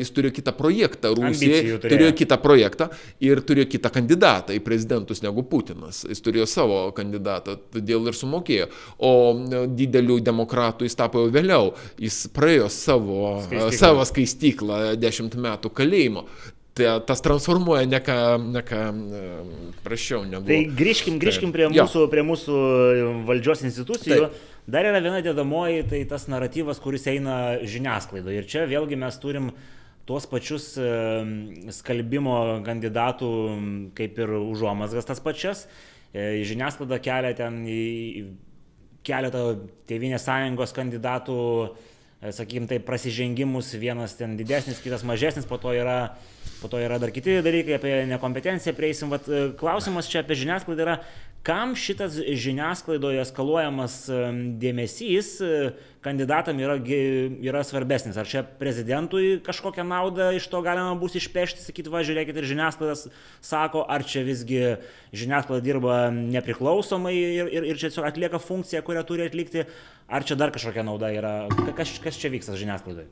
jis 0.00 0.12
turėjo 0.16 0.32
kitą 0.38 0.54
projektą. 0.56 1.10
Rusija 1.18 1.76
turėjo 1.84 2.14
kitą 2.16 2.38
projektą 2.40 2.88
ir 3.20 3.42
turėjo 3.44 3.68
kitą 3.74 3.92
kandidatą 3.92 4.56
į 4.56 4.62
prezidentus 4.64 5.20
negu 5.24 5.44
Putinas. 5.50 6.06
Jis 6.08 6.24
turėjo 6.24 6.46
savo 6.48 6.78
kandidatą, 6.96 7.58
todėl 7.74 8.08
ir 8.08 8.16
sumokėjo. 8.16 8.70
O 8.96 9.12
didelių 9.68 10.20
demokratų 10.24 10.88
jis 10.88 10.96
tapo 10.96 11.26
jau 11.26 11.34
vėliau. 11.34 11.74
Jis 12.00 12.22
praėjo 12.32 12.70
savo 12.72 13.36
skaistyklą, 13.44 13.76
savo 13.76 14.08
skaistyklą 14.08 14.80
dešimt 15.00 15.36
metų 15.36 15.74
kalėjimo 15.76 16.24
tai 16.76 16.92
tas 17.06 17.22
transformuoja 17.24 17.88
ne 17.88 18.00
ką, 18.04 18.18
ne 18.54 18.62
ką 18.66 18.84
prašiau 19.84 20.24
negu. 20.28 20.46
Tai 20.48 20.60
grįžkim, 20.78 21.18
grįžkim 21.22 21.52
prie, 21.54 21.68
mūsų, 21.72 22.06
prie 22.12 22.24
mūsų 22.26 22.60
valdžios 23.28 23.64
institucijų. 23.68 24.28
Taip. 24.28 24.46
Dar 24.70 24.86
yra 24.86 25.00
viena 25.02 25.20
dėdamoji, 25.24 25.84
tai 25.90 26.02
tas 26.06 26.28
naratyvas, 26.30 26.78
kuris 26.82 27.08
eina 27.10 27.58
žiniasklaidoje. 27.66 28.42
Ir 28.42 28.48
čia 28.50 28.66
vėlgi 28.70 28.98
mes 29.00 29.16
turim 29.22 29.50
tuos 30.06 30.26
pačius 30.30 30.72
skalbimo 31.80 32.36
kandidatų, 32.66 33.30
kaip 33.98 34.20
ir 34.22 34.36
užuomasgas 34.38 35.08
tas 35.08 35.22
pačias. 35.22 35.64
E, 36.10 36.42
žiniasklaida 36.46 36.98
kelia 37.02 37.34
ten 37.38 37.60
į 37.70 38.24
keletą 39.06 39.44
Tevinės 39.88 40.26
sąjungos 40.26 40.74
kandidatų, 40.76 41.36
e, 42.20 42.32
sakykime, 42.32 42.68
tai 42.70 42.80
prasižengimus, 42.84 43.72
vienas 43.80 44.16
ten 44.18 44.36
didesnis, 44.36 44.82
kitas 44.84 45.04
mažesnis, 45.04 45.48
po 45.48 45.58
to 45.58 45.74
yra 45.76 46.14
Po 46.60 46.68
to 46.68 46.76
yra 46.76 46.98
dar 47.00 47.10
kiti 47.10 47.40
dalykai, 47.40 47.78
apie 47.78 47.92
nekompetenciją 48.10 48.74
prieisim. 48.76 49.10
Vat, 49.12 49.28
e, 49.28 49.48
klausimas 49.56 50.08
čia 50.10 50.20
apie 50.20 50.36
žiniasklaidą 50.36 50.84
yra, 50.84 50.96
kam 51.46 51.72
šitas 51.72 52.18
žiniasklaidoje 52.20 53.24
skaluojamas 53.30 54.02
e, 54.12 54.18
dėmesys 54.60 55.30
e, 55.40 55.54
kandidatam 56.04 56.60
yra, 56.60 56.76
yra 56.80 57.62
svarbesnis. 57.66 58.16
Ar 58.20 58.28
čia 58.28 58.42
prezidentui 58.60 59.40
kažkokią 59.44 59.84
naudą 59.86 60.30
iš 60.36 60.48
to 60.52 60.62
galima 60.64 60.94
bus 61.00 61.16
išpešti, 61.20 61.64
sakyti, 61.64 61.92
va, 61.92 62.04
žiūrėkit, 62.06 62.40
ir 62.40 62.48
žiniasklaidas 62.52 63.06
sako, 63.44 63.84
ar 63.84 64.04
čia 64.08 64.24
visgi 64.26 64.62
žiniasklaida 65.12 65.64
dirba 65.64 65.98
nepriklausomai 66.14 67.14
ir, 67.18 67.52
ir, 67.52 67.68
ir 67.72 67.80
čia 67.80 67.92
atlieka 68.08 68.40
funkciją, 68.40 68.82
kurią 68.86 69.04
turi 69.08 69.28
atlikti, 69.28 69.66
ar 70.08 70.24
čia 70.24 70.38
dar 70.40 70.54
kažkokia 70.54 70.86
nauda 70.86 71.12
yra. 71.14 71.34
Kas, 71.76 71.98
kas 72.02 72.18
čia 72.20 72.32
vyksta 72.32 72.56
žiniasklaidoje? 72.60 73.10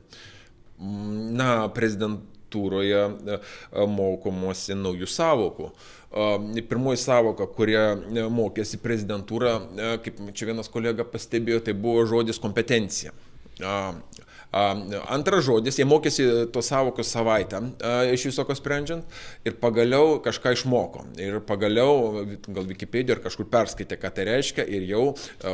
Na, 0.79 1.67
prezident 1.75 2.23
literatūroje 2.49 3.01
e, 3.29 3.39
mokomosi 3.87 4.75
naujų 4.75 5.07
savokų. 5.07 5.69
E, 5.69 5.98
pirmoji 6.69 6.97
savoka, 6.97 7.45
kurią 7.53 8.29
mokėsi 8.33 8.79
prezidentūra, 8.81 9.57
kaip 10.05 10.21
čia 10.33 10.49
vienas 10.49 10.71
kolega 10.71 11.05
pastebėjo, 11.05 11.61
tai 11.67 11.75
buvo 11.77 12.05
žodis 12.09 12.41
kompetencija. 12.41 13.13
Antras 14.51 15.43
žodis, 15.45 15.77
jie 15.77 15.85
mokėsi 15.85 16.23
tos 16.53 16.71
savokos 16.71 17.11
savaitę 17.13 17.59
iš 18.09 18.23
viso 18.31 18.45
ko 18.47 18.55
sprendžiant 18.57 19.05
ir 19.45 19.53
pagaliau 19.61 20.17
kažką 20.25 20.55
išmoko. 20.55 21.03
Ir 21.21 21.37
pagaliau, 21.45 22.23
gal 22.47 22.65
Wikipedia 22.69 23.13
ar 23.13 23.21
kažkur 23.21 23.45
perskaitė, 23.51 23.99
ką 24.01 24.09
tai 24.15 24.25
reiškia 24.31 24.65
ir 24.65 24.87
jau 24.89 25.03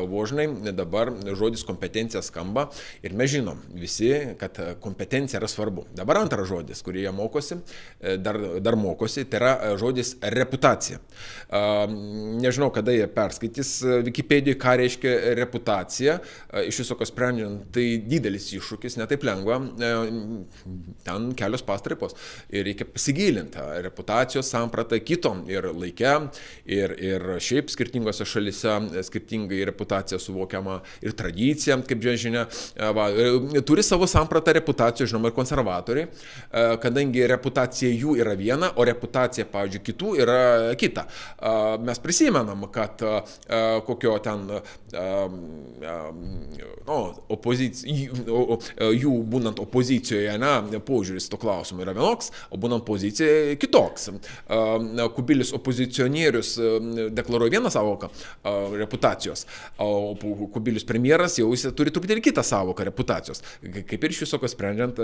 vožnai 0.07 0.47
dabar 0.71 1.11
žodis 1.35 1.65
kompetencija 1.67 2.21
skamba 2.23 2.69
ir 3.03 3.11
mes 3.19 3.33
žinom 3.33 3.59
visi, 3.75 4.13
kad 4.39 4.61
kompetencija 4.79 5.41
yra 5.41 5.51
svarbu. 5.51 5.89
Dabar 5.95 6.21
antras 6.21 6.47
žodis, 6.47 6.79
kurį 6.85 7.03
jie 7.03 7.13
mokosi, 7.15 7.59
e, 7.99 8.15
dar, 8.15 8.39
dar 8.63 8.79
mokosi, 8.79 9.25
tai 9.27 9.41
yra 9.41 9.75
žodis 9.81 10.13
reputacija. 10.23 11.01
Nežinau, 12.39 12.71
kada 12.71 12.95
jie 12.95 13.11
perskaitys 13.11 13.75
Wikipedia, 14.07 14.55
ką 14.59 14.77
reiškia 14.79 15.35
reputacija. 15.41 16.17
Iš 16.63 16.83
viso 16.85 16.95
ko 16.95 17.07
sprendžiant, 17.07 17.67
tai 17.75 17.87
didelis 17.99 18.47
iššūkis 18.55 18.84
iššūkis, 18.85 18.97
netaip 18.99 19.23
lengva, 19.25 19.59
e, 19.79 19.89
ten 21.05 21.33
kelios 21.37 21.63
pastraipos 21.65 22.15
ir 22.49 22.65
reikia 22.65 22.85
pasigilinti 22.85 23.59
reputacijos 23.85 24.49
sampratą 24.49 24.99
kitom 25.03 25.45
ir 25.49 25.69
laikę, 25.73 26.29
ir, 26.65 26.95
ir 26.99 27.25
šiaip 27.39 27.69
skirtingose 27.69 28.25
šalise 28.25 29.03
skirtingai 29.05 29.63
reputacija 29.65 30.19
suvokiama 30.19 30.81
ir 31.01 31.15
tradicija, 31.17 31.77
kaip 31.85 32.01
žinia, 32.05 32.45
e, 32.75 32.91
va, 32.95 33.09
e, 33.11 33.61
turi 33.65 33.83
savo 33.83 34.07
sampratą 34.07 34.53
reputacijos, 34.55 35.09
žinoma, 35.09 35.29
ir 35.29 35.35
konservatoriai, 35.35 36.07
kadangi 36.81 37.25
reputacija 37.27 37.89
jų 37.91 38.15
yra 38.21 38.35
viena, 38.37 38.71
o 38.75 38.85
reputacija, 38.85 39.45
pavyzdžiui, 39.51 39.83
kitų 39.85 40.11
yra 40.21 40.39
kita. 40.79 41.05
Mes 41.85 41.99
prisimenam, 42.03 42.65
kad 42.73 43.01
kokio 43.85 44.15
ten 44.23 44.45
no, 46.85 46.97
opozicija, 47.35 47.95
E, 48.05 48.74
jų 48.79 49.13
būnant 49.31 49.59
opozicijoje, 49.63 50.35
ne, 50.41 50.81
požiūris 50.85 51.29
to 51.31 51.39
klausimu 51.41 51.83
yra 51.85 51.95
vienoks, 51.95 52.31
o 52.51 52.59
būnant 52.61 52.85
pozicijoje 52.87 53.55
kitoks. 53.61 54.09
E, 54.11 55.07
Kubilis 55.15 55.53
opozicionierius 55.55 56.55
e, 56.59 56.71
deklaruoja 57.15 57.55
vieną 57.57 57.71
savoką 57.73 58.09
reputacijos, 58.75 59.45
o 59.81 60.15
Kubilis 60.53 60.85
premjeras 60.87 61.39
jau 61.39 61.49
jis 61.53 61.67
turi 61.77 61.93
truputėlį 61.93 62.23
kitą 62.25 62.43
savoką 62.45 62.85
reputacijos, 62.87 63.43
kaip 63.61 64.03
ir 64.03 64.13
iš 64.13 64.23
viso 64.25 64.39
ko 64.41 64.49
sprendžiant 64.49 64.99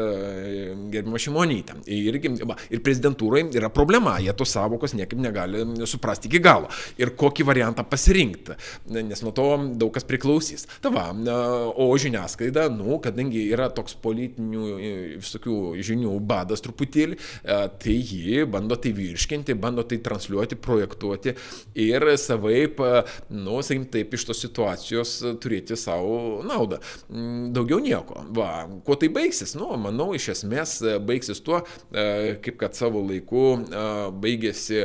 gerbimo 0.92 1.20
šimonytę. 1.22 1.80
Irgi, 1.92 2.34
ir 2.72 2.84
prezidentūrai 2.84 3.46
yra 3.58 3.72
problema, 3.74 4.18
jie 4.22 4.34
tos 4.38 4.54
savokos 4.54 4.96
niekaip 4.98 5.20
negali 5.22 5.64
suprasti 5.90 6.30
iki 6.30 6.42
galo. 6.44 6.70
Ir 7.02 7.14
kokį 7.20 7.46
variantą 7.48 7.86
pasirinkti, 7.88 8.58
nes 8.98 9.24
nuo 9.26 9.34
to 9.36 9.48
daug 9.80 9.94
kas 9.96 10.08
priklausys. 10.08 10.68
Ta 10.84 10.92
va, 10.94 11.10
o 11.12 11.90
žiniasklaida, 12.02 12.68
nu, 12.74 13.00
kadangi 13.04 13.48
yra 13.52 13.61
toks 13.70 13.96
politinių 14.04 14.66
e, 14.78 14.92
visokių 15.22 15.56
žinių 15.82 16.14
badas 16.28 16.64
truputėlį, 16.66 17.18
e, 17.18 17.58
tai 17.82 17.96
ji 17.98 18.44
bando 18.50 18.78
tai 18.80 18.94
virškinti, 18.98 19.56
bando 19.60 19.84
tai 19.88 20.00
transliuoti, 20.04 20.60
projektuoti 20.62 21.36
ir 21.82 22.06
savaip, 22.22 22.82
e, 22.86 23.04
nu, 23.34 23.60
sakykim, 23.64 23.88
taip 23.94 24.16
iš 24.18 24.28
tos 24.30 24.44
situacijos 24.44 25.16
turėti 25.44 25.78
savo 25.80 26.42
naudą. 26.48 26.82
Mm, 27.10 27.52
daugiau 27.56 27.82
nieko. 27.84 28.26
Va, 28.36 28.68
kuo 28.86 28.98
tai 29.00 29.12
baigsis? 29.14 29.56
Nu, 29.60 29.72
manau, 29.82 30.12
iš 30.18 30.32
esmės 30.36 30.78
baigsis 31.06 31.42
tuo, 31.44 31.62
kaip 31.92 32.58
kad 32.62 32.78
savo 32.78 33.02
laiku 33.06 33.44
baigėsi 34.22 34.84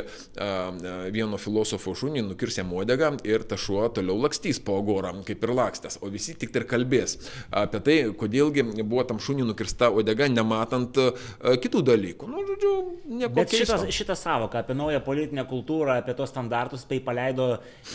vieno 1.13 1.39
filosofo 1.41 1.93
šunį, 1.97 2.23
nukirsė 2.25 2.65
modegą 2.67 3.13
ir 3.27 3.45
ta 3.47 3.57
šuo 3.59 3.85
toliau 3.93 4.17
lakstys 4.23 4.59
po 4.63 4.79
agorą, 4.81 5.13
kaip 5.27 5.45
ir 5.45 5.53
lakstęs, 5.57 5.99
o 6.01 6.11
visi 6.13 6.35
tik 6.39 6.55
ir 6.57 6.67
kalbės 6.69 7.17
apie 7.53 7.81
tai, 7.83 7.97
kodėl 8.17 8.47
vėlgi 8.47 8.63
buvo 8.83 9.03
tam 9.07 9.21
šunį 9.23 9.47
nukirsta 9.49 9.89
odega, 9.93 10.27
nematant 10.31 10.99
uh, 11.01 11.27
kitų 11.63 11.83
dalykų. 11.87 12.29
Nu, 12.31 12.43
žodžiu, 12.49 12.73
nieko. 13.21 13.31
Bet 13.37 13.55
šitą, 13.55 13.79
šitą 13.93 14.17
savoką 14.19 14.61
apie 14.61 14.77
naują 14.77 15.01
politinę 15.05 15.47
kultūrą, 15.49 15.99
apie 16.01 16.15
tos 16.17 16.31
standartus, 16.33 16.85
tai 16.89 16.99
paleido 17.03 17.49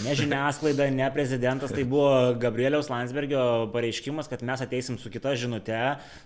ne 0.07 0.17
žiniasklaida, 0.19 0.89
ne 0.95 1.11
prezidentas, 1.15 1.75
tai 1.75 1.87
buvo 1.89 2.35
Gabrieliaus 2.43 2.91
Landsbergio 2.93 3.69
pareiškimas, 3.75 4.31
kad 4.33 4.45
mes 4.47 4.65
ateisim 4.65 4.99
su 4.99 5.13
kita 5.13 5.37
žinute, 5.39 5.79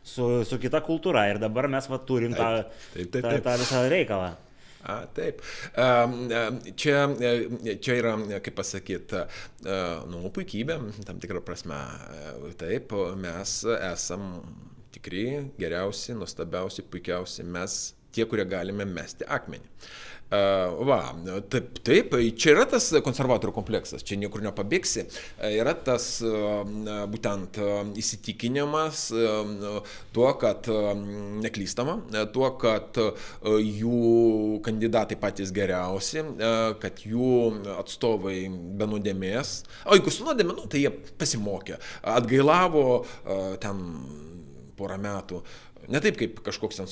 su, 0.06 0.44
su 0.48 0.60
kita 0.62 0.82
kultūra 0.86 1.28
ir 1.32 1.42
dabar 1.42 1.70
mes 1.72 1.90
va 1.90 2.00
turim 2.02 2.36
tą, 2.36 2.50
taip, 2.94 3.06
taip, 3.10 3.14
taip, 3.14 3.22
taip. 3.22 3.40
tą, 3.40 3.46
tą 3.50 3.60
visą 3.62 3.86
reikalą. 3.92 4.34
A, 4.84 5.00
taip. 5.16 5.40
Čia, 6.76 6.98
čia 7.82 7.96
yra, 7.96 8.14
kaip 8.44 8.56
pasakyti, 8.58 9.24
nu, 10.12 10.22
puikybė, 10.34 10.78
tam 11.08 11.20
tikrą 11.22 11.42
prasme. 11.46 11.80
Taip, 12.60 12.94
mes 13.22 13.58
esam 13.76 14.28
tikri, 14.94 15.26
geriausi, 15.60 16.14
nuostabiausi, 16.16 16.86
puikiausi, 16.92 17.44
mes 17.44 17.78
tie, 18.14 18.24
kurie 18.28 18.46
galime 18.48 18.86
mesti 18.88 19.26
akmenį. 19.28 19.68
Va, 20.26 20.98
taip, 21.52 21.76
taip, 21.86 22.14
čia 22.34 22.50
yra 22.56 22.64
tas 22.66 22.88
konservatorių 23.06 23.52
kompleksas, 23.54 24.02
čia 24.02 24.18
niekur 24.18 24.42
nepabėgsi. 24.42 25.04
Yra 25.54 25.70
tas 25.86 26.18
būtent 27.12 27.60
įsitikinimas 28.02 29.04
tuo, 30.16 30.26
kad 30.42 30.66
neklystama, 31.46 32.00
tuo, 32.34 32.50
kad 32.58 32.98
jų 33.46 34.58
kandidatai 34.66 35.20
patys 35.22 35.54
geriausi, 35.54 36.26
kad 36.82 37.06
jų 37.06 37.32
atstovai 37.78 38.40
be 38.50 38.90
nuodėmės, 38.90 39.60
o 39.86 39.94
jeigu 39.94 40.10
su 40.10 40.26
nuodėmė, 40.26 40.58
nu, 40.58 40.66
tai 40.66 40.88
jie 40.88 40.94
pasimokė, 41.22 41.78
atgailavo 42.18 42.88
ten 43.62 43.84
porą 44.76 44.98
metų. 45.00 45.40
Ne 45.92 46.00
taip 46.02 46.16
kaip 46.18 46.40
kažkoks 46.44 46.80
ten 46.80 46.88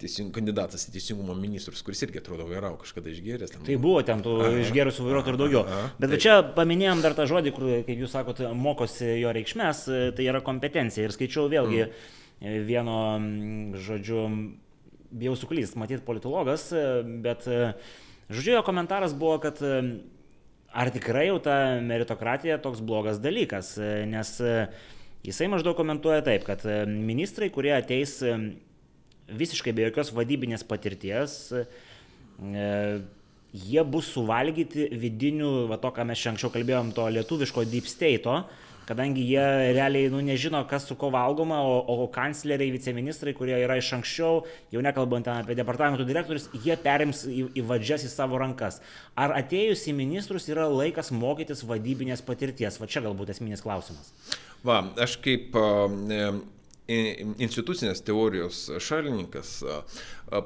teising, 0.00 0.30
kandidatas 0.32 0.86
į 0.88 0.94
teisingumo 0.94 1.34
ministrus, 1.36 1.82
kuris 1.84 2.00
irgi 2.06 2.22
atrodo 2.22 2.46
vairau 2.48 2.74
kažkada 2.80 3.10
išgėręs. 3.12 3.52
Ten. 3.52 3.64
Tai 3.66 3.76
buvo 3.82 4.00
ten 4.06 4.22
tų 4.24 4.36
išgėrusių 4.62 5.06
vairuotojų 5.08 5.34
ir 5.34 5.40
daugiau. 5.40 5.64
Aha, 5.66 5.90
Bet 5.98 6.14
taip. 6.14 6.22
čia 6.24 6.36
paminėjom 6.56 7.02
dar 7.04 7.16
tą 7.18 7.26
žodį, 7.28 7.52
kur, 7.56 7.68
kaip 7.88 8.04
jūs 8.04 8.14
sakote, 8.16 8.48
mokosi 8.56 9.10
jo 9.20 9.34
reikšmės, 9.36 9.84
tai 10.16 10.28
yra 10.30 10.40
kompetencija. 10.44 11.04
Ir 11.04 11.14
skaičiau 11.16 11.50
vėlgi 11.52 11.84
mm. 11.84 12.56
vieno, 12.70 12.96
žodžiu, 13.88 14.24
bijau 15.12 15.36
suklyst, 15.36 15.76
matyt, 15.80 16.06
politologas, 16.06 16.70
bet, 17.26 17.44
žodžiu, 18.32 18.56
jo 18.56 18.64
komentaras 18.66 19.12
buvo, 19.18 19.36
kad 19.42 19.60
ar 20.72 20.90
tikrai 20.94 21.26
jau 21.28 21.38
ta 21.44 21.58
meritokratija 21.84 22.58
toks 22.64 22.80
blogas 22.84 23.20
dalykas, 23.20 23.74
nes 24.08 24.34
Jisai 25.22 25.46
maždaug 25.46 25.76
komentuoja 25.78 26.22
taip, 26.26 26.42
kad 26.48 26.64
e, 26.66 26.82
ministrai, 26.90 27.46
kurie 27.54 27.70
ateis 27.76 28.16
e, 28.26 28.34
visiškai 29.30 29.74
be 29.76 29.84
jokios 29.86 30.10
vadybinės 30.16 30.64
patirties, 30.66 31.36
e, 31.54 32.64
jie 33.52 33.84
bus 33.86 34.08
suvalgyti 34.16 34.88
vidinių, 34.98 35.52
va 35.70 35.78
to, 35.78 35.92
ką 35.94 36.08
mes 36.08 36.18
čia 36.18 36.32
anksčiau 36.32 36.50
kalbėjom, 36.54 36.90
to 36.96 37.06
lietuviško 37.14 37.66
deep 37.70 37.86
state, 37.86 38.34
kadangi 38.88 39.24
jie 39.26 39.44
realiai 39.76 40.10
nu, 40.12 40.20
nežino, 40.24 40.62
kas 40.70 40.86
su 40.88 40.96
ko 40.98 41.10
valgoma, 41.14 41.60
o, 41.64 41.78
o 42.04 42.08
kancleriai, 42.12 42.72
viceministrai, 42.74 43.34
kurie 43.38 43.56
yra 43.62 43.78
iš 43.80 43.92
anksčiau, 43.98 44.42
jau 44.74 44.84
nekalbant 44.84 45.28
apie 45.32 45.56
departamentų 45.58 46.06
direktorius, 46.08 46.48
jie 46.64 46.76
perims 46.82 47.24
į, 47.28 47.48
į 47.58 47.66
vadžias 47.68 48.06
į 48.08 48.12
savo 48.12 48.40
rankas. 48.42 48.80
Ar 49.18 49.34
atėjus 49.38 49.86
į 49.90 49.96
ministrus 49.98 50.48
yra 50.52 50.68
laikas 50.70 51.12
mokytis 51.14 51.64
vadybinės 51.68 52.24
patirties? 52.26 52.80
Va 52.82 52.90
čia 52.90 53.04
galbūt 53.04 53.34
esminis 53.34 53.64
klausimas. 53.64 54.14
Va, 54.66 54.82
aš 55.02 55.18
kaip 55.22 55.56
institucinės 56.88 58.02
teorijos 58.04 58.64
šalininkas 58.82 59.60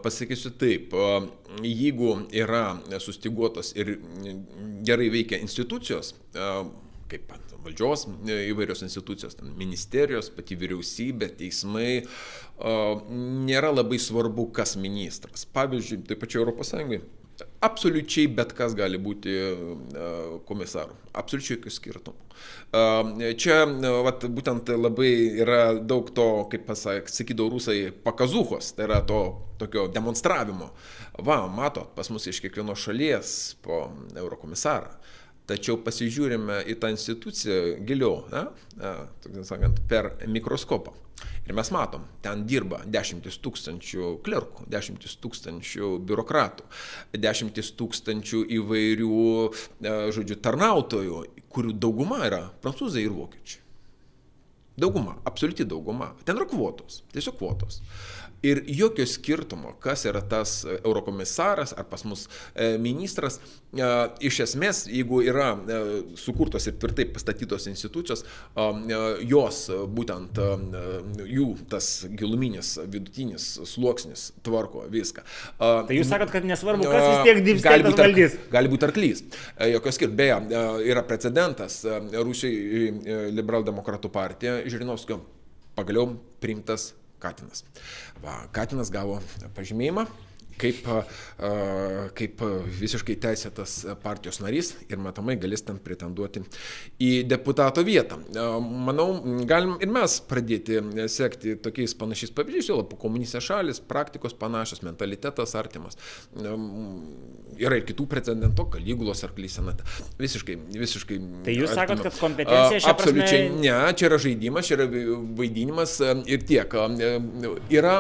pasakysiu 0.05 0.53
taip, 0.61 0.93
jeigu 1.65 2.13
yra 2.37 2.77
sustiguotos 3.01 3.73
ir 3.79 3.97
gerai 4.87 5.09
veikia 5.15 5.41
institucijos, 5.43 6.15
kaip 7.11 7.35
valdžios 7.65 8.07
įvairios 8.47 8.85
institucijos, 8.87 9.39
ministerijos, 9.59 10.31
pati 10.35 10.59
vyriausybė, 10.59 11.33
teismai, 11.41 11.91
nėra 13.51 13.73
labai 13.75 14.01
svarbu, 14.03 14.51
kas 14.57 14.77
ministras. 14.81 15.47
Pavyzdžiui, 15.57 16.03
taip 16.11 16.27
Europos 16.37 16.73
Sąjungai 16.73 17.03
Absoliučiai 17.61 18.29
bet 18.33 18.53
kas 18.57 18.75
gali 18.77 18.99
būti 19.03 19.33
e, 19.33 19.47
komisaru. 20.49 20.95
Absoliučiai 21.17 21.57
jokių 21.57 21.73
skirtumų. 21.73 22.27
E, 22.77 23.33
čia 23.41 23.59
vat, 24.07 24.25
būtent 24.39 24.71
labai 24.77 25.11
yra 25.43 25.61
daug 25.77 26.09
to, 26.17 26.27
kaip 26.53 26.71
sakydavo 26.77 27.57
rusai, 27.57 27.91
pakazuhos, 28.07 28.73
tai 28.77 28.87
yra 28.89 29.03
to 29.09 29.21
tokio 29.61 29.87
demonstravimo. 29.93 30.71
Va, 31.27 31.43
matot, 31.49 31.93
pas 31.97 32.13
mus 32.13 32.29
iš 32.29 32.43
kiekvienos 32.45 32.87
šalies 32.87 33.35
po 33.65 33.87
eurokomisarą. 34.15 34.93
Tačiau 35.47 35.79
pasižiūrime 35.79 36.65
į 36.67 36.75
tą 36.83 36.91
instituciją 36.91 37.77
giliau, 37.87 38.25
ne, 38.33 38.47
ne, 38.81 39.45
sakant, 39.47 39.79
per 39.87 40.17
mikroskopą. 40.27 40.95
Ir 41.47 41.55
mes 41.55 41.69
matom, 41.71 42.03
ten 42.25 42.43
dirba 42.51 42.81
dešimtis 42.91 43.39
tūkstančių 43.45 44.17
klerkų, 44.27 44.67
dešimtis 44.73 45.15
tūkstančių 45.23 45.93
biurokratų, 46.09 46.67
dešimtis 47.23 47.71
tūkstančių 47.79 48.43
įvairių, 48.59 49.21
e, 49.47 49.95
žodžiu, 50.17 50.41
tarnautojų, 50.43 51.23
kurių 51.55 51.77
dauguma 51.79 52.25
yra 52.27 52.43
prancūzai 52.65 53.07
ir 53.07 53.15
vokiečiai. 53.15 53.63
Dauguma, 54.77 55.15
absoliuti 55.25 55.65
dauguma. 55.65 56.11
Ten 56.27 56.37
yra 56.37 56.45
kvotos, 56.51 57.01
tiesiog 57.15 57.39
kvotos. 57.39 57.79
Ir 58.45 58.61
jokio 58.69 59.07
skirtumo, 59.09 59.73
kas 59.81 60.05
yra 60.07 60.21
tas 60.21 60.59
eurokomisaras 60.85 61.73
ar 61.77 61.87
pas 61.89 62.05
mus 62.05 62.27
e, 62.55 62.77
ministras, 62.79 63.39
e, 63.73 63.87
iš 64.29 64.41
esmės, 64.45 64.83
jeigu 64.93 65.23
yra 65.25 65.55
e, 65.57 65.79
sukurtos 66.21 66.69
ir 66.69 66.77
tvirtai 66.81 67.07
pastatytos 67.15 67.67
institucijos, 67.71 68.25
jos 69.27 69.61
būtent 69.97 70.39
jų 71.27 71.47
tas 71.71 71.89
giluminis 72.19 72.75
vidutinis 72.93 73.49
sluoksnis 73.73 74.29
tvarko 74.47 74.85
viską. 74.93 75.25
Tai 75.59 75.97
jūs 75.97 76.11
sakot, 76.11 76.31
kad 76.33 76.47
nesvarbu, 76.47 76.87
kas 76.91 77.07
vis 77.07 77.25
tiek 77.27 77.43
dirbs, 77.47 77.65
gali 77.65 77.87
būti 77.89 78.05
valdys. 78.05 78.37
Gali 78.53 78.73
būti 78.73 78.89
arklys. 78.89 79.25
Jokio 79.73 79.95
skirtumo. 79.97 80.15
Beje, 80.17 80.37
yra 80.87 81.03
precedentas 81.05 81.81
Rusijai 81.85 83.33
liberaldemokratų 83.35 84.11
partija 84.15 84.61
Žirinovskio 84.71 85.19
pagaliau 85.77 86.15
priimtas 86.41 86.93
Katinas. 87.23 87.65
Va, 88.25 88.39
Katinas 88.57 88.93
gavo 88.95 89.21
pažymėjimą 89.57 90.07
kaip, 90.61 90.87
kaip 92.17 92.45
visiškai 92.81 93.17
teisėtas 93.23 93.79
partijos 94.03 94.41
narys 94.45 94.73
ir 94.89 95.01
matomai 95.03 95.37
galės 95.41 95.65
ten 95.67 95.79
pretenduoti 95.83 96.45
į 97.03 97.11
deputato 97.29 97.85
vietą. 97.87 98.19
Manau, 98.63 99.09
galim 99.49 99.77
ir 99.85 99.93
mes 99.93 100.19
pradėti 100.29 100.81
sekti 101.13 101.57
tokiais 101.63 101.97
panašiais 101.99 102.33
pavyzdžiais, 102.37 102.71
jau 102.73 102.81
po 102.89 102.99
komunistės 103.01 103.47
šalis, 103.49 103.83
praktikos 103.85 104.37
panašios, 104.39 104.83
mentalitetas 104.87 105.55
artimas. 105.59 105.99
Yra 107.57 107.79
ir 107.79 107.87
kitų 107.89 108.09
precedentų, 108.11 108.67
Kaligulos 108.77 109.23
ar 109.25 109.33
Klysenat. 109.37 109.83
Visiškai, 110.21 110.57
visiškai. 110.77 111.19
Tai 111.47 111.55
jūs 111.55 111.73
sakot, 111.77 112.03
kad 112.05 112.19
kompetencija 112.21 112.83
šią 112.85 112.93
Absoliučiai 112.93 113.43
prasme... 113.47 113.63
ne, 113.63 113.77
čia 113.97 114.09
yra 114.11 114.19
žaidimas, 114.21 114.69
čia 114.69 114.77
yra 114.79 114.87
vaidinimas 115.39 115.97
ir 116.29 116.45
tiek. 116.49 116.77
Yra, 117.73 117.95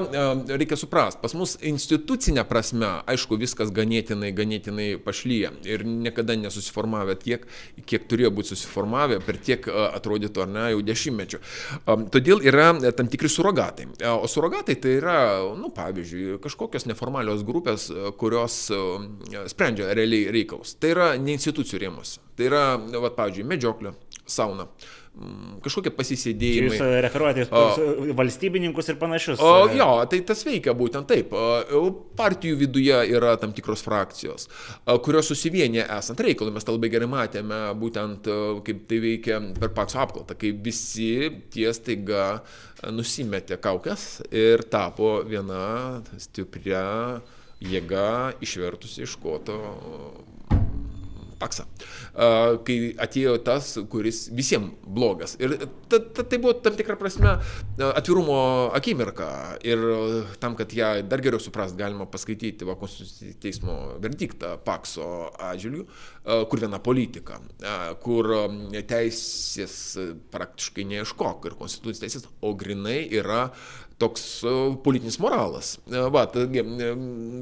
reikia 0.50 0.78
suprasti, 0.80 1.22
pas 1.22 1.36
mus 1.38 1.56
institucinė 1.66 2.45
prasme, 2.48 2.88
aišku, 3.10 3.38
viskas 3.40 3.72
ganėtinai, 3.74 4.32
ganėtinai 4.36 4.88
pašlyja 5.02 5.52
ir 5.68 5.84
niekada 5.86 6.36
nesusiformavę 6.40 7.16
tiek, 7.20 7.46
kiek 7.86 8.06
turėjo 8.10 8.32
būti 8.36 8.54
susiformavę 8.54 9.20
per 9.26 9.40
tiek 9.42 9.66
atrodytų 9.68 10.44
ar 10.44 10.52
ne 10.52 10.66
jau 10.74 10.82
dešimtmečių. 10.86 11.42
Todėl 12.14 12.44
yra 12.46 12.68
tam 12.96 13.10
tikri 13.12 13.30
surogatai. 13.32 13.88
O 14.16 14.28
surogatai 14.30 14.78
tai 14.80 14.96
yra, 15.00 15.18
nu, 15.58 15.70
pavyzdžiui, 15.74 16.38
kažkokios 16.44 16.88
neformalios 16.90 17.44
grupės, 17.46 17.88
kurios 18.20 18.66
sprendžia 19.52 19.92
realiai 19.96 20.30
reikalus. 20.34 20.76
Tai 20.80 20.94
yra 20.94 21.10
ne 21.20 21.36
institucijų 21.36 21.86
rėmus. 21.86 22.18
Tai 22.36 22.50
yra, 22.50 22.64
va, 22.76 23.08
pavyzdžiui, 23.16 23.46
medžioklė, 23.48 23.94
sauna 24.26 24.68
Mm, 25.16 25.62
kažkokie 25.64 25.88
pasisėdėjimai. 25.96 26.74
Jūs 26.74 26.82
e, 26.84 26.96
referuojate 27.06 27.44
o, 27.48 27.60
valstybininkus 28.18 28.90
ir 28.92 28.98
panašius. 29.00 29.40
O, 29.40 29.52
e. 29.64 29.78
jo, 29.78 29.88
tai 30.12 30.18
tas 30.28 30.42
veikia 30.44 30.74
būtent 30.76 31.08
taip. 31.08 31.32
Partijų 32.18 32.58
viduje 32.60 32.98
yra 33.16 33.32
tam 33.40 33.54
tikros 33.56 33.80
frakcijos, 33.86 34.44
kurios 35.06 35.30
susivienė 35.32 35.86
esant 35.96 36.20
reikalui. 36.20 36.52
Mes 36.52 36.68
tą 36.68 36.76
labai 36.76 36.92
gerai 36.92 37.08
matėme, 37.08 37.62
būtent 37.80 38.28
kaip 38.68 38.84
tai 38.90 39.00
veikia 39.06 39.40
per 39.56 39.72
pakso 39.78 40.02
apkaltą, 40.04 40.36
kai 40.36 40.52
visi 40.68 41.30
tie 41.54 41.72
staiga 41.72 42.42
nusimetė 42.92 43.56
kaukės 43.64 44.20
ir 44.28 44.66
tapo 44.68 45.22
viena 45.24 46.02
stipria 46.20 46.84
jėga 47.64 48.36
išvertusi 48.44 49.06
iš 49.08 49.16
koto 49.22 49.56
paksą, 51.40 51.66
kai 52.66 52.76
atėjo 53.02 53.36
tas, 53.46 53.72
kuris 53.92 54.26
visiems 54.34 54.74
blogas. 54.86 55.36
Ir 55.42 55.56
ta, 55.90 56.00
ta, 56.00 56.24
tai 56.24 56.40
buvo 56.42 56.54
tam 56.64 56.76
tikrą 56.78 56.96
prasme 57.00 57.36
atvirumo 57.92 58.38
akimirka. 58.76 59.28
Ir 59.66 59.82
tam, 60.42 60.56
kad 60.58 60.72
ją 60.76 60.92
dar 61.08 61.22
geriau 61.24 61.42
suprast, 61.42 61.76
galima 61.78 62.08
paskaityti 62.10 62.68
va, 62.68 62.78
Konstitucinio 62.80 63.36
teismo 63.42 63.76
verdiktą 64.02 64.56
pakso 64.64 65.06
atžvilgių, 65.50 65.86
kur 66.50 66.62
viena 66.62 66.80
politika, 66.82 67.38
kur 68.02 68.32
teisės 68.88 69.76
praktiškai 70.32 70.86
neieškok 70.92 71.50
ir 71.50 71.58
konstitucinės 71.58 72.02
teisės, 72.02 72.28
o 72.42 72.54
grinai 72.58 72.98
yra 73.20 73.46
toks 73.98 74.44
e, 74.44 74.48
politinis 74.84 75.18
moralas. 75.18 75.78
E, 75.88 76.00
va, 76.12 76.26
taigi 76.28 76.60
e, 76.60 76.90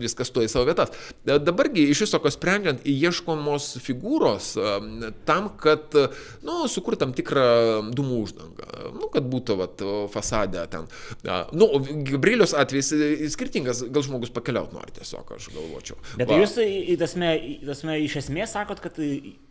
viskas 0.03 0.31
stoja 0.31 0.47
į 0.47 0.53
savo 0.53 0.69
vietas. 0.69 0.93
Dabargi 1.27 1.89
iš 1.91 2.05
viso 2.05 2.21
ko 2.23 2.31
sprendžiant, 2.31 2.85
ieškomos 2.87 3.73
figūros 3.83 4.53
tam, 5.27 5.49
kad, 5.61 5.97
nu, 6.47 6.59
sukurti 6.71 7.03
tam 7.03 7.15
tikrą 7.17 7.47
dūmų 7.95 8.21
uždangą, 8.23 8.69
nu, 8.95 9.09
kad 9.13 9.27
būtų, 9.31 9.57
va, 9.59 9.69
fasadę 10.13 10.63
ten. 10.71 10.87
Nu, 11.57 11.69
Gabrielius 12.07 12.55
atvejs 12.59 12.93
skirtingas, 13.35 13.83
gal 13.91 14.07
žmogus 14.07 14.33
pakeliauti 14.35 14.79
nori 14.79 14.95
tiesiog, 15.01 15.35
aš 15.37 15.51
galvočiau. 15.55 15.99
Bet 16.21 16.31
va. 16.31 16.39
jūs, 16.43 16.59
tasme, 17.01 17.33
tasme, 17.67 17.99
iš 18.05 18.21
esmės 18.23 18.55
sakot, 18.55 18.83
kad 18.85 19.01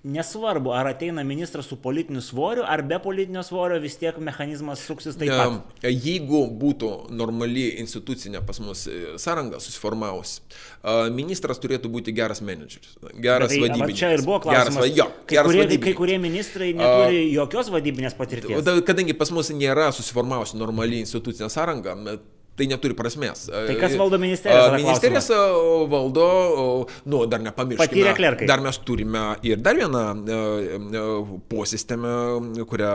nesvarbu, 0.04 0.72
ar 0.76 0.94
ateina 0.94 1.24
ministras 1.28 1.68
su 1.68 1.80
politiniu 1.82 2.24
svoriu, 2.24 2.64
ar 2.68 2.84
be 2.88 3.00
politinio 3.04 3.44
svorio, 3.44 3.82
vis 3.84 4.00
tiek 4.00 4.18
mechanizmas 4.24 4.84
suksis 4.88 5.20
taip 5.20 5.34
pat. 5.36 5.84
Jeigu 5.84 6.46
būtų 6.60 6.93
normali 7.14 7.66
institucinė 7.82 8.42
pas 8.46 8.60
mus 8.64 8.86
e, 8.88 9.16
sąranga 9.22 9.60
susiformavusi, 9.64 10.42
ministras 11.16 11.62
turėtų 11.64 11.92
būti 11.94 12.14
geras 12.16 12.44
menedžeris, 12.46 12.98
geras 13.24 13.54
tai, 13.54 13.62
vadybininkas. 13.64 14.00
Čia 14.00 14.12
ir 14.18 14.26
buvo 14.26 14.42
klausimas. 14.44 14.80
Geras, 14.84 14.98
jo, 14.98 15.08
kai, 15.24 15.38
geras 15.38 15.50
kurie, 15.52 15.80
kai 15.88 15.96
kurie 15.98 16.20
ministrai 16.22 16.72
neturi 16.78 17.24
uh, 17.24 17.34
jokios 17.40 17.72
vadybinės 17.74 18.18
patirties. 18.20 18.72
Kadangi 18.88 19.16
pas 19.18 19.32
mus 19.36 19.52
nėra 19.56 19.90
susiformavusi 19.96 20.60
normali 20.60 21.02
institucinė 21.04 21.52
sąranga, 21.54 21.96
Tai 22.54 22.68
neturi 22.70 22.94
prasmės. 22.94 23.48
Tai 23.50 23.76
kas 23.82 23.96
valdo 23.98 24.20
ministerijas? 24.22 24.76
Ministerijas 24.78 25.30
valdo, 25.90 26.26
nu, 27.10 27.24
dar 27.26 27.42
nepamirškime. 27.42 27.82
Patyrę 27.82 28.12
klerkai. 28.14 28.46
Dar 28.46 28.62
mes 28.62 28.78
turime 28.86 29.24
ir 29.42 29.58
dar 29.58 29.74
vieną 29.80 30.04
posistemę, 31.50 32.12
kurią 32.70 32.92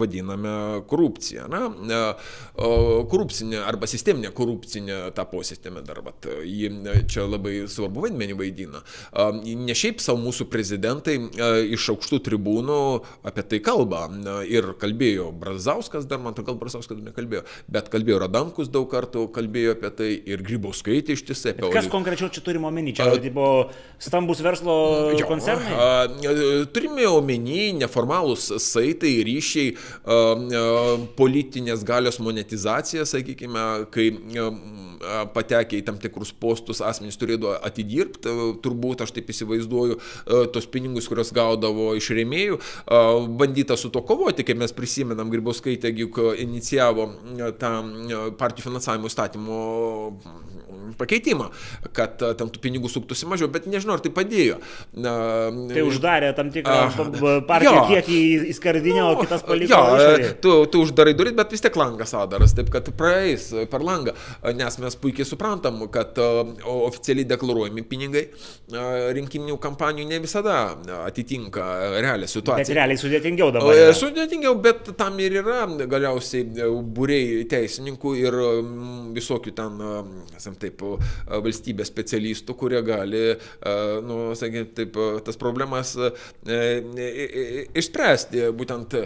vadiname 0.00 0.54
korupcija. 0.90 1.46
Na, 1.46 2.00
korupcinė 3.12 3.60
arba 3.62 3.86
sisteminė 3.86 4.32
korupcinė 4.34 4.98
ta 5.14 5.22
posistemė 5.30 5.84
dar, 5.86 6.02
bet 6.08 6.26
ji 6.42 6.72
čia 7.06 7.28
labai 7.30 7.68
svarbu 7.70 8.08
vaidmenį 8.08 8.38
vaidina. 8.42 8.82
Ne 9.46 9.78
šiaip 9.78 10.02
savo 10.02 10.18
mūsų 10.24 10.48
prezidentai 10.50 11.16
iš 11.76 11.86
aukštų 11.94 12.20
tribūnų 12.26 12.80
apie 13.30 13.46
tai 13.54 13.62
kalba. 13.70 14.08
Ir 14.50 14.72
kalbėjo 14.82 15.30
Brazauskas, 15.30 16.10
dar 16.10 16.18
man 16.18 16.34
atrodo, 16.34 16.50
gal 16.50 16.60
Brazauskas 16.66 16.98
nekalbėjo, 17.06 17.46
bet 17.70 17.94
kalbėjo 17.94 18.18
Radamkus 18.26 18.66
daug 18.74 18.95
kartų 18.96 19.26
kalbėjo 19.36 19.76
apie 19.76 19.92
tai 19.96 20.10
ir 20.32 20.42
Grybauskaitė 20.46 21.16
ištisai 21.16 21.54
apie. 21.54 21.70
Kas 21.74 21.90
konkrečiau 21.92 22.30
čia 22.32 22.42
turime 22.44 22.68
omeny? 22.70 22.94
Čia 22.96 23.08
a, 23.12 23.20
buvo 23.30 23.68
stambus 24.02 24.40
verslo 24.44 24.76
jo, 25.12 25.26
koncernai? 25.28 25.72
A, 25.76 25.88
turime 26.74 27.06
omeny 27.10 27.74
neformalūs 27.80 28.48
saitai, 28.62 29.12
ryšiai, 29.26 29.74
a, 29.76 30.16
a, 30.16 30.64
politinės 31.18 31.84
galios 31.86 32.20
monetizacija, 32.24 33.06
sakykime, 33.08 33.66
kai 33.94 34.08
a, 34.16 34.50
patekę 35.34 35.78
į 35.80 35.84
tam 35.86 36.00
tikrus 36.00 36.32
postus 36.32 36.82
asmenys 36.84 37.18
turėdavo 37.20 37.56
atidirbti, 37.66 38.32
turbūt 38.64 39.04
aš 39.04 39.12
taip 39.16 39.30
įsivaizduoju, 39.32 39.98
tos 40.54 40.68
pinigus, 40.72 41.08
kurios 41.10 41.32
gaudavo 41.36 41.90
iš 41.98 42.10
rėmėjų, 42.16 42.58
bandyta 43.38 43.76
su 43.78 43.90
to 43.92 44.02
kovoti, 44.06 44.46
kaip 44.46 44.60
mes 44.60 44.74
prisimenam, 44.76 45.30
Grybauskaitė 45.32 45.92
inicijavo 46.46 47.08
tą 47.60 47.72
partijų 48.40 48.68
finansavimą 48.70 48.85
finansavimo 48.86 49.06
įstatymo 49.10 49.58
pakeitimą, 50.98 51.48
kad 51.96 52.22
e, 52.22 52.32
ten 52.38 52.50
tų 52.52 52.62
pinigų 52.62 52.90
suktųsi 52.92 53.28
mažiau, 53.30 53.50
bet 53.52 53.66
nežinau, 53.70 53.96
ar 53.96 54.04
tai 54.04 54.12
padėjo. 54.14 54.58
Na, 54.96 55.14
tai 55.72 55.84
uždarė 55.86 56.32
tam 56.36 56.52
tikrą 56.54 57.42
partiją 57.48 57.86
kiekį 57.90 58.20
į 58.50 58.56
skardinę, 58.56 59.02
nu, 59.02 59.08
o 59.14 59.20
kitas 59.22 59.44
paliko. 59.46 59.72
Jo, 59.72 60.32
tu, 60.42 60.54
tu 60.72 60.84
uždarai 60.86 61.16
duris, 61.18 61.34
bet 61.36 61.54
vis 61.54 61.64
tiek 61.64 61.76
langas 61.78 62.14
adaras, 62.16 62.54
taip 62.56 62.70
kad 62.74 62.88
praeis 62.96 63.48
per 63.70 63.84
langą, 63.84 64.14
nes 64.56 64.78
mes 64.82 64.98
puikiai 65.00 65.28
suprantam, 65.28 65.82
kad 65.92 66.18
e, 66.20 66.28
oficialiai 66.76 67.28
deklaruojami 67.32 67.84
pinigai 67.88 68.24
e, 68.26 68.86
rinkiminių 69.16 69.58
kampanijų 69.62 70.08
ne 70.10 70.20
visada 70.22 70.56
atitinka 71.04 71.66
realią 72.00 72.28
situaciją. 72.30 72.64
Bet 72.64 72.74
realiai 72.78 73.00
sudėtingiau 73.00 73.52
dabar. 73.54 73.76
Yra. 73.76 73.94
Sudėtingiau, 73.96 74.56
bet 74.62 74.92
tam 74.98 75.18
ir 75.22 75.38
yra 75.42 75.64
galiausiai 75.88 76.70
būriai 76.96 77.44
teisininkų 77.50 78.14
ir 78.20 78.38
visokių 79.16 79.54
ten, 79.56 79.80
esam 80.36 80.56
taip, 80.60 80.75
valstybės 80.82 81.90
specialistų, 81.92 82.56
kurie 82.58 82.82
gali, 82.86 83.24
nu, 84.06 84.18
sakykime, 84.38 84.70
taip, 84.76 84.98
tas 85.26 85.40
problemas 85.40 85.94
išspręsti, 87.76 88.46
būtent 88.56 88.98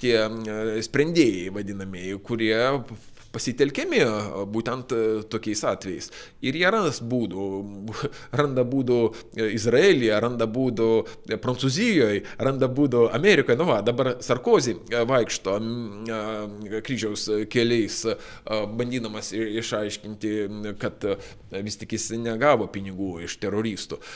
tie 0.00 0.16
sprendėjai 0.88 1.54
vadinamieji, 1.54 2.18
kurie 2.24 2.56
pasitelkiami 3.38 4.02
būtent 4.50 4.94
tokiais 5.30 5.62
atvejais. 5.70 6.10
Ir 6.42 6.58
jie 6.58 6.70
ras 6.74 7.00
būdų, 7.00 7.46
randa 8.40 8.64
būdų 8.66 8.98
Izraelyje, 9.54 10.12
randa 10.22 10.48
būdų 10.50 10.90
Prancūzijoje, 11.42 12.24
randa 12.42 12.68
būdų 12.68 13.08
Amerikoje. 13.16 13.58
Nu 13.60 13.68
va, 13.70 13.80
dabar 13.86 14.16
Sarkozy 14.24 14.76
vaikšto 14.88 15.56
kryžiaus 16.84 17.28
keliais, 17.52 18.00
bandydamas 18.48 19.32
išaiškinti, 19.36 20.34
kad 20.82 21.06
vis 21.64 21.78
tik 21.80 21.94
jis 21.96 22.10
negavo 22.18 22.68
pinigų 22.72 23.18
iš 23.28 23.38
teroristų. 23.42 24.00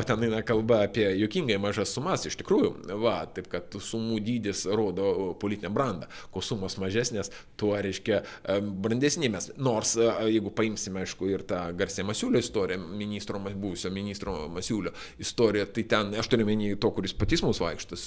O 0.00 0.02
ten 0.06 0.22
eina 0.26 0.42
kalba 0.46 0.82
apie 0.84 1.06
jokingai 1.18 1.56
mažas 1.62 1.92
sumas 1.94 2.26
iš 2.28 2.36
tikrųjų. 2.40 2.70
Va, 3.00 3.22
taip 3.34 3.48
kad 3.50 3.74
sumų 3.82 4.20
dydis 4.24 4.66
rodo 4.68 5.32
politinę 5.40 5.70
brandą. 5.72 6.08
Kuo 6.34 6.42
sumos 6.44 6.76
mažesnės, 6.80 7.32
tuo 7.60 7.74
reiškia 7.80 8.22
brandesni 8.60 9.30
mes. 9.32 9.50
Nors, 9.60 9.94
jeigu 10.26 10.52
paimsime, 10.56 11.04
aišku, 11.04 11.28
ir 11.30 11.44
tą 11.48 11.62
garsę 11.78 12.04
Masiulio 12.06 12.42
istoriją, 12.42 12.82
ministro, 12.98 13.40
buvusio 13.50 13.92
ministro 13.94 14.36
Masiulio 14.52 14.92
istoriją, 15.22 15.68
tai 15.74 15.86
ten, 15.90 16.14
aš 16.20 16.30
turiu 16.32 16.48
menį 16.48 16.74
to, 16.80 16.92
kuris 16.96 17.16
patys 17.16 17.44
mūsų 17.46 17.66
vaikštas, 17.66 18.06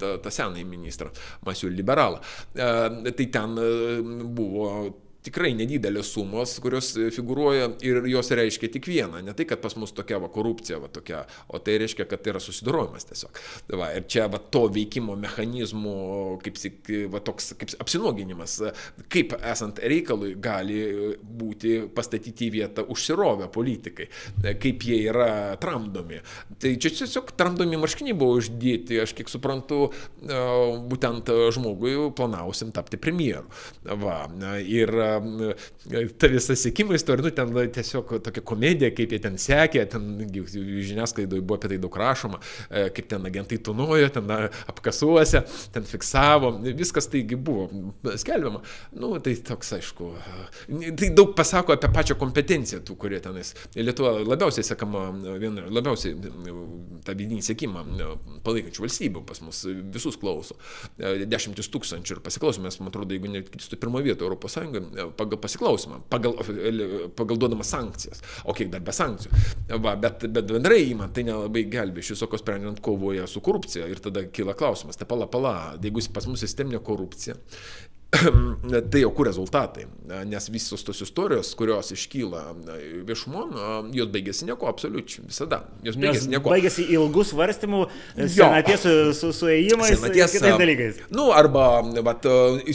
tą, 0.00 0.32
senąjį 0.32 0.66
ministrą, 0.68 1.12
Masiulio 1.46 1.76
liberalą, 1.78 2.22
tai 2.54 3.30
ten 3.32 3.56
buvo 4.36 4.68
tikrai 5.26 5.52
nedidelės 5.56 6.10
sumos, 6.16 6.56
kurios 6.62 6.92
e, 6.98 7.08
figuruoja 7.14 7.68
ir 7.86 8.02
jos 8.10 8.30
reiškia 8.34 8.70
tik 8.74 8.88
vieną. 8.90 9.22
Ne 9.24 9.34
tai, 9.38 9.46
kad 9.48 9.62
pas 9.62 9.76
mus 9.78 9.94
tokia 9.94 10.18
va, 10.22 10.30
korupcija, 10.32 10.80
va, 10.82 10.90
tokia, 10.92 11.22
o 11.48 11.60
tai 11.62 11.78
reiškia, 11.82 12.06
kad 12.10 12.22
tai 12.22 12.34
yra 12.34 12.42
susidorojimas 12.42 13.06
tiesiog. 13.08 13.40
Va, 13.78 13.92
ir 13.96 14.06
čia 14.10 14.26
va, 14.32 14.40
to 14.52 14.64
veikimo 14.72 15.16
mechanizmų, 15.20 15.94
kaip, 16.42 16.58
va, 17.12 17.22
toks, 17.24 17.52
kaip 17.60 17.74
apsinoginimas, 17.82 18.58
kaip 19.12 19.36
esant 19.38 19.78
reikalui 19.82 20.34
gali 20.42 20.80
būti 21.22 21.76
pastatyti 21.94 22.48
į 22.48 22.54
vietą 22.56 22.86
užsirovę 22.92 23.48
politikai, 23.54 24.08
kaip 24.62 24.86
jie 24.88 25.04
yra 25.12 25.30
tramdomi. 25.62 26.22
Tai 26.62 26.74
čia 26.82 26.94
tiesiog 26.98 27.34
tramdomi 27.38 27.78
marškiniai 27.80 28.18
buvo 28.18 28.40
uždėti, 28.40 28.98
aš 29.02 29.14
kiek 29.18 29.30
suprantu, 29.30 29.84
e, 30.18 30.42
būtent 30.90 31.30
žmogui 31.54 31.94
planavusim 32.16 32.74
tapti 32.74 32.98
premjeru. 32.98 33.46
Va, 34.02 34.24
ir 34.66 34.90
ta 36.18 36.30
visa 36.32 36.56
sėkimo 36.58 36.96
istorija, 36.96 37.26
nu, 37.26 37.32
ten 37.36 37.72
tiesiog 37.76 38.14
tokia 38.24 38.44
komedija, 38.46 38.92
kaip 38.96 39.14
jie 39.14 39.20
ten 39.22 39.38
sekė, 39.40 39.84
ten 39.92 40.08
žiniasklaidoje 40.28 41.42
buvo 41.42 41.58
apie 41.58 41.72
tai 41.72 41.78
daug 41.82 41.98
rašoma, 42.02 42.40
e, 42.68 42.86
kaip 42.96 43.08
ten 43.10 43.28
agentai 43.28 43.58
tunuojo, 43.64 44.10
ten 44.14 44.32
apkasuose, 44.70 45.44
ten 45.74 45.86
fiksavo, 45.88 46.54
viskas 46.78 47.10
taigi 47.12 47.36
buvo 47.36 47.68
skelbiama. 48.20 48.62
Nu, 48.98 49.12
tai 49.24 49.34
toks, 49.50 49.74
aišku, 49.78 50.10
tai 51.00 51.12
daug 51.16 51.34
pasako 51.38 51.76
apie 51.76 51.90
pačią 51.92 52.18
kompetenciją 52.20 52.82
tų, 52.86 52.96
kurie 53.00 53.20
tenais. 53.24 53.54
Lietuva 53.76 54.14
labiausiai 54.20 54.66
sekama, 54.66 55.08
viena, 55.42 55.66
labiausiai 55.72 56.16
tą 57.06 57.16
vidinį 57.18 57.42
sėkimą 57.46 57.84
palaikančių 58.46 58.86
valstybių 58.86 59.24
pas 59.28 59.42
mus 59.44 59.64
visus 59.94 60.18
klauso. 60.20 60.56
E, 60.98 61.26
dešimtis 61.28 61.70
tūkstančių 61.72 62.16
ir 62.16 62.22
pasiklausome, 62.24 62.70
man 62.80 62.92
atrodo, 62.92 63.16
jeigu 63.16 63.30
nekristų 63.32 63.78
pirmo 63.80 64.02
vietoje 64.02 64.28
Europos 64.28 64.56
Sąjungoje, 64.56 65.01
pagal 65.18 65.40
pasiklausimą, 65.42 66.02
pagal, 66.12 66.36
pagal 67.18 67.40
duodamas 67.40 67.72
sankcijas, 67.74 68.22
o 68.44 68.54
kiek 68.56 68.70
dar 68.72 68.84
be 68.84 68.94
sankcijų. 68.96 69.42
Va, 69.82 69.96
bet, 70.00 70.26
bet 70.32 70.50
bendrai 70.50 70.82
įman 70.90 71.12
tai 71.14 71.26
nelabai 71.28 71.64
gelbė 71.72 72.04
iš 72.04 72.14
viso, 72.14 72.28
ko 72.30 72.40
sprendžiant 72.40 72.82
kovoje 72.84 73.26
su 73.30 73.42
korupcija. 73.44 73.88
Ir 73.90 74.02
tada 74.04 74.26
kyla 74.28 74.56
klausimas, 74.58 74.98
tai 75.00 75.08
pala, 75.08 75.28
pala, 75.30 75.56
jeigu 75.82 76.04
pas 76.12 76.28
mus 76.30 76.42
sisteminė 76.44 76.82
korupcija 76.84 77.38
tai 78.92 79.02
kur 79.16 79.26
rezultatai, 79.26 79.86
nes 80.28 80.48
visos 80.52 80.84
tos 80.84 81.00
istorijos, 81.04 81.54
kurios 81.56 81.92
iškyla 81.94 82.42
viešumon, 83.08 83.54
jos 83.96 84.10
baigėsi 84.12 84.48
nieko, 84.48 84.68
absoliučiai, 84.68 85.24
visada. 85.30 85.62
Jos 85.86 85.96
baigėsi 86.00 86.28
nieko. 86.32 86.52
Baigėsi 86.52 86.84
ilgų 86.92 87.24
svarstymų, 87.30 87.84
senaties 88.18 88.84
su, 88.84 88.96
su 89.16 89.32
suėjimais 89.40 89.94
ir 89.96 90.18
kitais 90.18 90.58
dalykais. 90.60 91.00
Nu, 91.14 91.30
arba 91.36 91.68
vat, 92.04 92.28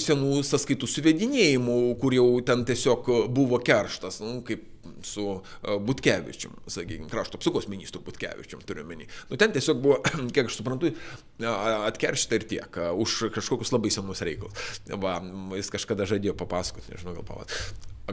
senų 0.07 0.41
sąskaitų 0.47 0.89
suvedinėjimų, 0.89 1.77
kur 2.01 2.17
jau 2.17 2.27
ten 2.47 2.65
tiesiog 2.67 3.11
buvo 3.33 3.61
kerštas, 3.61 4.23
nu, 4.25 4.39
kaip 4.47 4.65
su 5.05 5.27
e, 5.37 5.77
Butkevičium, 5.89 6.55
sakykime, 6.67 7.09
krašto 7.11 7.39
apsaugos 7.41 7.69
ministru 7.71 8.01
Butkevičium 8.05 8.63
turiu 8.67 8.85
menį. 8.87 9.09
Nu, 9.31 9.39
ten 9.41 9.53
tiesiog 9.55 9.83
buvo, 9.83 9.99
kiek 10.35 10.49
aš 10.49 10.61
suprantu, 10.61 10.93
atkeršta 11.41 12.39
ir 12.39 12.47
tiek, 12.55 12.81
už 12.97 13.27
kažkokius 13.35 13.73
labai 13.75 13.93
senus 13.93 14.23
reikalus. 14.25 14.81
Va, 15.01 15.19
jis 15.57 15.73
kažkada 15.73 16.09
žadėjo 16.09 16.37
papasakoti, 16.39 16.93
nežinau, 16.95 17.17
gal 17.19 17.27
pavat 17.27 17.53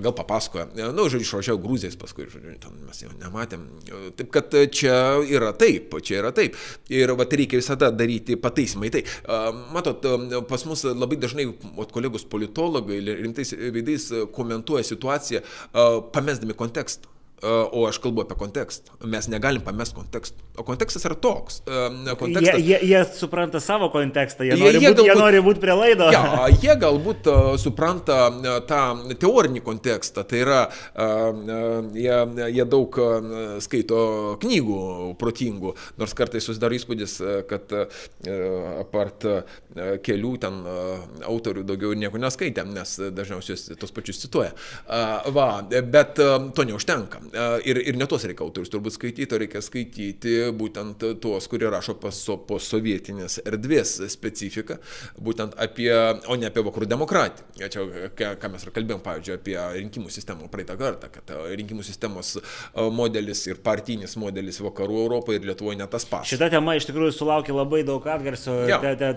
gal 0.01 0.15
papasakoja. 0.17 0.67
Na, 0.75 0.91
nu, 0.95 1.07
žodžiu, 1.11 1.27
išvažiavo 1.29 1.61
Grūzijais 1.63 1.97
paskui, 2.01 2.27
žodžiu, 2.31 2.57
ten 2.63 2.77
mes 2.83 3.03
jo 3.03 3.13
nematėm. 3.21 3.67
Taip 4.19 4.33
kad 4.35 4.57
čia 4.75 4.97
yra 5.31 5.53
taip, 5.59 5.95
čia 6.03 6.21
yra 6.23 6.35
taip. 6.35 6.59
Ir 6.93 7.15
va, 7.15 7.29
tai 7.29 7.43
reikia 7.45 7.61
visada 7.63 7.93
daryti 7.95 8.39
pataisimai. 8.41 8.91
Tai, 8.95 9.05
matot, 9.75 10.07
pas 10.51 10.67
mus 10.69 10.85
labai 10.89 11.21
dažnai 11.23 11.49
ot, 11.53 11.95
kolegos 11.95 12.27
politologai 12.31 13.01
rimtais 13.23 13.55
veidais 13.55 14.11
komentuoja 14.35 14.87
situaciją, 14.91 15.45
pamesdami 16.15 16.59
kontekstą 16.59 17.15
o 17.45 17.85
aš 17.89 17.99
kalbu 18.01 18.25
apie 18.25 18.37
kontekstą. 18.41 18.97
Mes 19.11 19.29
negalim 19.29 19.63
pamesti 19.65 19.97
kontekstą. 19.99 20.41
O 20.57 20.63
kontekstas 20.67 21.05
yra 21.05 21.17
toks. 21.19 21.61
Kontekstas... 21.67 22.59
Jie, 22.59 22.79
jie, 22.79 22.79
jie 22.91 23.01
supranta 23.19 23.61
savo 23.61 23.89
kontekstą, 23.93 24.47
jie, 24.47 24.55
jie, 24.55 24.63
nori, 24.63 24.79
jie, 24.79 24.91
būt, 24.91 25.01
galbūt, 25.01 25.11
jie 25.11 25.17
nori 25.19 25.41
būti 25.45 25.63
prie 25.65 25.75
laido. 25.77 26.09
Ja, 26.15 26.47
jie 26.51 26.77
galbūt 26.79 27.29
supranta 27.63 28.19
tą 28.69 28.83
teorinį 29.21 29.65
kontekstą, 29.67 30.23
tai 30.31 30.43
yra, 30.45 30.61
jie, 31.99 32.19
jie 32.55 32.67
daug 32.71 32.99
skaito 33.65 33.99
knygų 34.43 34.79
protingų, 35.21 35.75
nors 36.01 36.15
kartais 36.17 36.47
susidaro 36.47 36.79
įspūdis, 36.79 37.19
kad 37.51 37.75
apart 38.85 39.27
kelių 40.07 40.33
ten 40.47 40.63
autorių 41.27 41.67
daugiau 41.67 41.99
nieko 41.99 42.23
neskaitėm, 42.23 42.71
nes 42.79 42.97
dažniausiai 43.15 43.77
tos 43.81 43.93
pačius 43.95 44.23
cituoja. 44.23 44.55
Va, 45.35 45.49
bet 45.67 46.15
to 46.15 46.69
neužtenka. 46.71 47.25
Ir, 47.65 47.81
ir 47.89 47.99
ne 47.99 48.07
tos 48.11 48.25
reikia 48.29 48.45
autorius 48.47 48.73
turbūt 48.73 48.97
skaityti, 48.97 49.39
reikia 49.45 49.63
skaityti 49.65 50.35
būtent 50.57 51.05
tuos, 51.23 51.49
kurie 51.51 51.69
rašo 51.73 51.97
po 51.99 52.59
sovietinės 52.63 53.41
erdvės 53.45 53.97
specifiką, 54.13 54.79
būtent 55.19 55.57
apie, 55.61 55.91
o 56.31 56.37
ne 56.39 56.51
apie 56.51 56.65
vakarų 56.67 56.89
demokratiją. 56.91 57.69
Čia, 57.75 57.87
ką 58.41 58.51
mes 58.53 58.67
ir 58.67 58.75
kalbėjom, 58.75 59.03
pavyzdžiui, 59.05 59.37
apie 59.39 59.57
rinkimų 59.81 60.13
sistemą 60.15 60.49
praeitą 60.53 60.77
kartą, 60.81 61.11
kad 61.13 61.35
rinkimų 61.55 61.85
sistemos 61.87 62.37
modelis 62.95 63.45
ir 63.49 63.61
partinis 63.65 64.17
modelis 64.21 64.61
vakarų 64.65 65.05
Europoje 65.05 65.41
ir 65.41 65.49
Lietuvoje 65.51 65.79
ne 65.81 65.89
tas 65.91 66.07
pats. 66.09 66.31
Šita 66.31 66.51
tema 66.53 66.77
iš 66.79 66.89
tikrųjų 66.89 67.15
sulaukė 67.17 67.55
labai 67.55 67.83
daug 67.87 68.05
atgarsio 68.09 68.57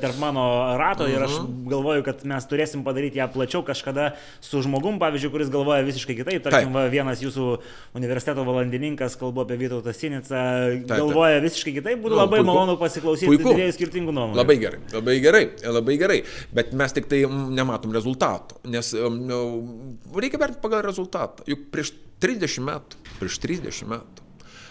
tarp 0.02 0.20
mano 0.22 0.44
rato 0.80 1.06
-huh. 1.06 1.16
ir 1.16 1.24
aš 1.24 1.40
mhm. 1.40 1.70
galvoju, 1.72 2.04
kad 2.04 2.26
mes 2.26 2.48
turėsim 2.50 2.84
padaryti 2.84 3.20
ją 3.20 3.28
plačiau 3.34 3.64
kažkada 3.64 4.12
su 4.42 4.62
žmogum, 4.62 5.00
pavyzdžiui, 5.00 5.32
kuris 5.32 5.50
galvoja 5.50 5.82
visiškai 5.82 6.16
kitaip. 6.16 6.44
Tarkim, 6.44 6.74
va, 6.74 6.88
vienas 6.88 7.22
jūsų 7.22 7.58
universiteto 7.98 8.46
valandininkas, 8.48 9.18
kalbu 9.20 9.44
apie 9.44 9.58
Vytautą 9.62 9.94
Sinicą, 9.96 10.42
galvoja 10.90 11.42
visiškai 11.44 11.74
kitaip. 11.80 12.04
Būtų 12.04 12.16
nu, 12.16 12.22
labai 12.22 12.42
puiku. 12.42 12.50
malonu 12.52 12.78
pasiklausyti 12.82 13.32
puiku. 13.32 13.56
dviejų 13.58 13.76
skirtingų 13.78 14.14
nuomonių. 14.14 14.40
Labai 14.40 14.58
gerai, 14.62 14.82
labai 14.94 15.18
gerai, 15.24 15.44
labai 15.66 15.98
gerai. 16.02 16.20
Bet 16.56 16.72
mes 16.78 16.96
tik 16.96 17.10
tai 17.12 17.24
nematom 17.30 17.96
rezultatų. 17.96 18.62
Nes 18.74 18.94
nu, 18.94 19.42
reikia 20.16 20.42
vertinti 20.42 20.64
pagal 20.64 20.86
rezultatą. 20.86 21.48
Juk 21.50 21.68
prieš 21.74 21.96
30 22.24 22.66
metų, 22.70 23.04
prieš 23.20 23.42
30 23.44 23.92
metų 23.96 24.26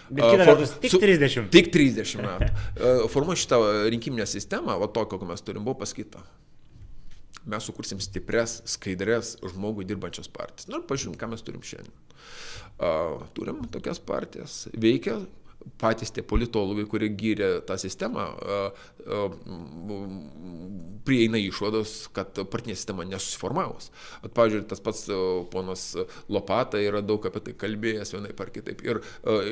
Bet 0.07 0.23
kita 0.23 0.43
vertus, 0.47 0.71
tik 0.79 0.93
30. 1.03 1.49
Tik 1.51 1.65
30 1.73 2.21
metų. 2.23 2.51
Formuoti 3.11 3.43
šitą 3.43 3.59
rinkiminę 3.91 4.23
sistemą, 4.29 4.77
o 4.79 4.87
to, 4.87 5.03
kokią 5.03 5.27
mes 5.27 5.43
turim, 5.43 5.65
buvo 5.67 5.81
pasakyta 5.83 6.23
mes 7.47 7.63
sukursim 7.63 8.01
stipres, 8.03 8.61
skaidres, 8.67 9.35
žmogui 9.53 9.87
dirbančias 9.87 10.27
partijas. 10.31 10.67
Na 10.67 10.81
ir 10.81 10.87
pažiūrėm, 10.89 11.15
ką 11.19 11.31
mes 11.31 11.45
turim 11.47 11.63
šiandien. 11.63 11.93
Turim 13.33 13.63
tokias 13.73 13.99
partijas, 13.99 14.67
veikia 14.77 15.17
patys 15.81 16.13
tie 16.13 16.23
politologai, 16.23 16.85
kurie 16.89 17.09
gyrė 17.17 17.49
tą 17.67 17.75
sistemą, 17.81 18.27
prieina 21.07 21.39
išvados, 21.39 22.09
kad 22.15 22.35
partinė 22.51 22.75
sistema 22.75 23.05
nesusiformavus. 23.07 23.89
At, 24.19 24.33
pavyzdžiui, 24.35 24.65
tas 24.67 24.81
pats 24.83 25.05
ponas 25.53 25.85
Lopata 26.31 26.81
yra 26.83 26.99
daug 27.05 27.23
apie 27.29 27.41
tai 27.45 27.53
kalbėjęs 27.61 28.11
vienai 28.15 28.33
par 28.35 28.51
kitaip. 28.51 28.83
Ir 28.83 28.99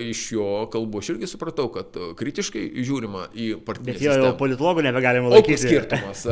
iš 0.03 0.26
jo 0.36 0.47
kalbų 0.74 0.99
aš 0.99 1.14
irgi 1.14 1.30
supratau, 1.32 1.70
kad 1.74 1.95
kritiškai 2.20 2.66
žiūrima 2.76 3.30
į 3.32 3.47
partinę 3.66 3.93
Bet 3.93 4.01
sistemą. 4.01 4.18
Bet 4.18 4.28
jo 4.28 4.34
politologų 4.41 4.86
nebegalima 4.89 5.32
laikyti. 5.32 5.56
O 5.56 5.64
skirtumas. 5.64 6.26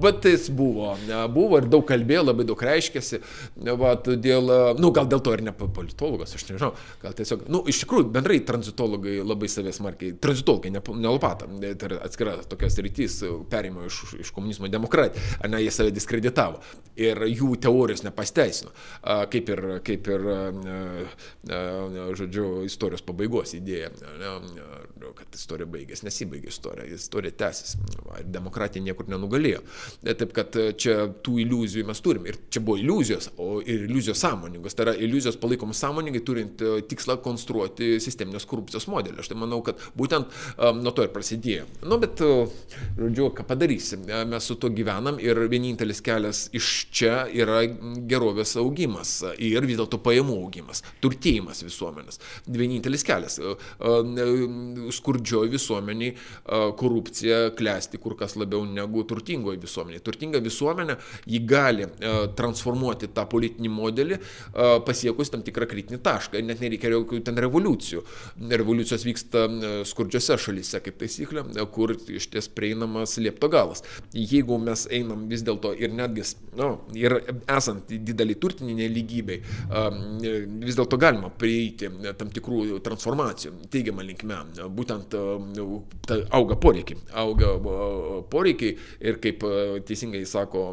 Bet 0.00 0.30
jis 0.30 0.48
buvo. 0.56 0.94
Buvo 1.34 1.60
ir 1.60 1.68
daug 1.70 1.84
kalbėjo, 1.88 2.24
labai 2.30 2.48
daug 2.48 2.64
reiškėsi. 2.70 3.20
Vat, 3.80 4.08
dėl, 4.24 4.48
nu, 4.80 4.92
gal 4.96 5.10
dėl 5.10 5.20
to 5.24 5.36
ir 5.36 5.44
ne 5.44 5.54
politologas, 5.60 6.32
aš 6.38 6.46
nežinau. 6.48 6.72
Gal 7.04 7.16
tiesiog, 7.20 7.44
nu, 7.52 7.62
iš 7.68 7.82
tikrųjų, 7.84 8.08
bendrai 8.16 8.40
tranzitologai 8.48 9.18
labai 9.20 9.52
save 9.52 9.74
smarkiai, 9.76 10.16
tranzitologai, 10.22 10.72
ne, 10.72 10.82
ne 10.96 11.12
Lopata, 11.12 11.48
tai 11.60 11.90
yra 11.90 12.00
atskira 12.06 12.38
tokias 12.70 12.84
rytis, 12.84 13.18
perėjimo 13.50 13.86
iš, 13.86 14.00
iš 14.20 14.30
komunizmo 14.34 14.68
demokratiją, 14.68 15.48
ne, 15.48 15.62
jie 15.62 15.70
save 15.70 15.90
diskreditavo 15.94 16.60
ir 17.00 17.20
jų 17.24 17.54
teorijos 17.62 18.02
nepasteisino, 18.04 18.72
kaip 19.32 19.48
ir, 19.54 19.62
kaip 19.86 20.08
ir 20.10 20.26
žodžiu, 22.18 22.64
istorijos 22.66 23.04
pabaigos 23.06 23.54
idėja, 23.56 23.90
kad 25.16 25.38
istorija 25.38 25.68
baigėsi, 25.70 26.04
nesibaigė 26.06 26.50
istorija, 26.50 26.88
istorija 26.94 27.36
tęsis, 27.44 27.76
demokratija 28.28 28.84
niekur 28.84 29.08
nenugalėjo. 29.10 29.62
Taip 30.10 30.34
kad 30.36 30.58
čia 30.80 31.08
tų 31.24 31.38
iliuzijų 31.44 31.86
mes 31.88 32.04
turim 32.04 32.28
ir 32.28 32.40
čia 32.52 32.62
buvo 32.64 32.80
iliuzijos, 32.80 33.30
o 33.40 33.60
ir 33.62 33.86
iliuzijos 33.88 34.20
sąmoningos, 34.20 34.76
tai 34.76 34.88
yra 34.88 34.96
iliuzijos 34.98 35.38
palaikomas 35.40 35.80
sąmoningai 35.80 36.24
turint 36.26 36.64
tikslą 36.90 37.20
konstruoti 37.24 37.94
sisteminės 38.02 38.48
korupcijos 38.50 38.88
modelį. 38.90 39.22
Aš 39.22 39.32
tai 39.32 39.38
manau, 39.40 39.62
kad 39.64 39.80
būtent 39.96 40.28
um, 40.58 40.82
nuo 40.84 40.92
to 40.96 41.06
ir 41.06 41.14
prasidėjo. 41.14 41.66
Nu, 41.86 42.00
bet, 42.02 42.20
žodžiu, 42.98 43.30
ką 43.36 43.46
padarysim, 43.48 44.04
mes 44.30 44.46
su 44.46 44.56
to 44.60 44.70
gyvenam 44.74 45.18
ir 45.22 45.38
vienintelis 45.50 46.02
kelias 46.04 46.46
iš 46.56 46.70
čia 46.94 47.24
yra 47.32 47.62
gerovės 48.10 48.56
augimas 48.60 49.16
ir 49.38 49.66
vis 49.68 49.78
dėlto 49.80 50.00
pajamų 50.04 50.36
augimas, 50.44 50.82
turtėjimas 51.02 51.62
visuomenės. 51.64 52.20
Vienintelis 52.50 53.06
kelias. 53.06 53.38
Skurdžioji 55.00 55.54
visuomeniai 55.54 56.14
korupcija 56.80 57.40
klesti 57.58 58.00
kur 58.02 58.16
kas 58.18 58.36
labiau 58.40 58.64
negu 58.68 59.04
turtingoji 59.08 59.60
visuomenė. 59.62 60.02
Turtinga 60.04 60.42
visuomenė, 60.44 60.96
ji 61.30 61.42
gali 61.48 61.88
transformuoti 62.38 63.10
tą 63.14 63.26
politinį 63.30 63.72
modelį 63.72 64.20
pasiekus 64.86 65.32
tam 65.32 65.44
tikrą 65.46 65.68
kritinį 65.70 66.00
tašką. 66.04 66.42
Net 66.44 66.62
nereikia 66.62 66.92
jokių 66.94 67.22
ten 67.26 67.38
revoliucijų. 67.40 68.02
Revoliucijos 68.50 69.04
vyksta 69.06 69.44
e, 69.46 69.72
skurdžiose 69.88 70.36
šalyse, 70.40 70.80
kaip 70.84 70.98
taisyklė, 71.00 71.44
e, 71.54 71.66
kur 71.74 71.94
iš 71.94 72.28
ties 72.32 72.49
prieinamas 72.54 73.16
liepto 73.20 73.48
galas. 73.52 73.84
Jeigu 74.14 74.58
mes 74.62 74.86
einam 74.92 75.26
vis 75.30 75.44
dėlto 75.46 75.72
ir 75.78 75.92
netgi, 75.94 76.24
nu, 76.58 76.70
ir 76.98 77.16
esant 77.50 77.90
didelį 77.90 78.36
turtinį 78.42 78.76
neligybei, 78.82 79.40
e, 79.40 80.34
vis 80.64 80.78
dėlto 80.78 80.98
galima 81.00 81.30
prieiti 81.30 81.90
tam 82.18 82.32
tikrų 82.34 82.80
transformacijų, 82.86 83.54
teigiamą 83.72 84.04
linkme. 84.06 84.40
Būtent 84.76 85.16
ta 86.06 86.18
auga 86.36 86.56
poreikiai, 86.60 87.00
auga 87.22 87.54
poreikiai 88.30 88.76
ir 89.00 89.20
kaip 89.22 89.44
teisingai 89.88 90.22
sako, 90.28 90.66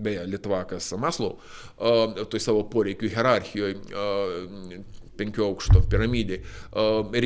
beje, 0.00 0.24
Litvakas 0.30 0.92
Maslau, 1.00 1.36
toj 1.76 2.42
savo 2.42 2.64
poreikių 2.70 3.10
hierarchijoje 3.10 3.76
penkių 5.20 5.46
aukštų 5.50 5.84
piramidai. 5.92 6.40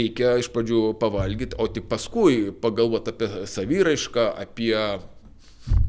Reikia 0.00 0.36
iš 0.42 0.50
pradžių 0.54 0.82
pavalgyti, 1.00 1.58
o 1.58 1.68
tik 1.70 1.88
paskui 1.90 2.50
pagalvoti 2.62 3.14
apie 3.14 3.30
saviraišką, 3.50 4.28
apie 4.44 4.76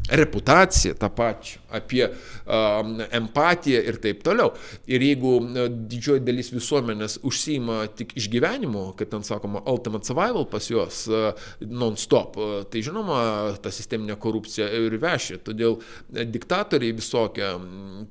reputaciją 0.10 0.93
tą 0.93 1.10
pačią, 1.10 1.60
apie 1.70 2.10
um, 2.10 2.97
empatiją 3.12 3.82
ir 3.82 3.97
taip 4.01 4.22
toliau. 4.24 4.51
Ir 4.88 5.01
jeigu 5.01 5.34
didžioji 5.89 6.22
dalis 6.26 6.51
visuomenės 6.53 7.18
užsima 7.26 7.86
tik 7.97 8.14
išgyvenimu, 8.20 8.91
kaip 8.99 9.12
ten 9.12 9.26
sakoma, 9.26 9.64
ultimate 9.72 10.08
survival 10.08 10.45
pas 10.49 10.70
juos 10.70 11.06
uh, 11.10 11.32
non-stop, 11.60 12.38
uh, 12.38 12.60
tai 12.70 12.84
žinoma, 12.86 13.20
ta 13.62 13.74
sisteminė 13.74 14.18
korupcija 14.22 14.70
ir 14.78 14.97
vešia. 15.01 15.39
Todėl 15.45 15.80
diktatoriai 16.10 16.95
visokie, 16.95 17.49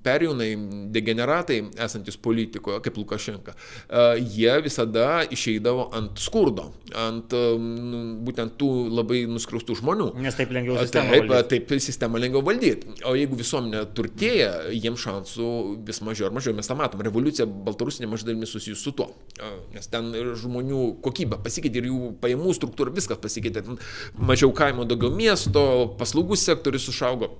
perjaunai, 0.05 0.51
degeneratai 0.95 1.61
esantis 1.87 2.19
politikoje, 2.19 2.81
kaip 2.85 2.99
Lukašenka, 3.01 3.55
uh, 3.55 4.19
jie 4.19 4.59
visada 4.67 5.23
išeidavo 5.31 5.89
ant 5.95 6.19
skurdo, 6.21 6.73
ant 7.07 7.33
um, 7.39 8.19
būtent 8.27 8.59
tų 8.59 8.73
labai 8.91 9.25
nuskriaustų 9.31 9.79
žmonių. 9.81 10.11
Nes 10.25 10.37
taip 10.39 10.53
lengviau 10.55 10.83
sistema. 10.83 11.15
Taip, 11.15 11.49
taip 11.55 11.71
sistemą 11.85 12.21
lengviau 12.23 12.43
valdyti. 12.45 12.95
O 13.09 13.15
jeigu 13.19 13.39
visuomenė 13.39 13.85
turtėja, 13.97 14.51
jiems 14.73 15.05
šansų 15.05 15.49
vis 15.87 16.01
mažiau 16.07 16.29
ar 16.29 16.37
mažiau. 16.37 16.57
Mes 16.57 16.69
tą 16.71 16.77
matom. 16.79 17.05
Revoliucija 17.05 17.47
Baltarusija 17.47 18.07
nemažai 18.07 18.31
dalimi 18.31 18.49
susijusi 18.49 18.83
su 18.83 18.95
tuo. 18.97 19.11
Nes 19.75 19.91
ten 19.93 20.13
žmonių 20.43 20.85
kokybė 21.05 21.41
pasikeitė 21.45 21.83
ir 21.83 21.91
jų 21.93 22.13
pajamų 22.25 22.57
struktūra, 22.59 22.95
viskas 22.95 23.21
pasikeitė. 23.23 23.65
Mažiau 24.19 24.55
kaimo, 24.57 24.89
daugiau 24.89 25.13
miesto, 25.15 25.65
paslaugų 26.01 26.41
sektorius 26.41 26.89
išaugo. 26.93 27.35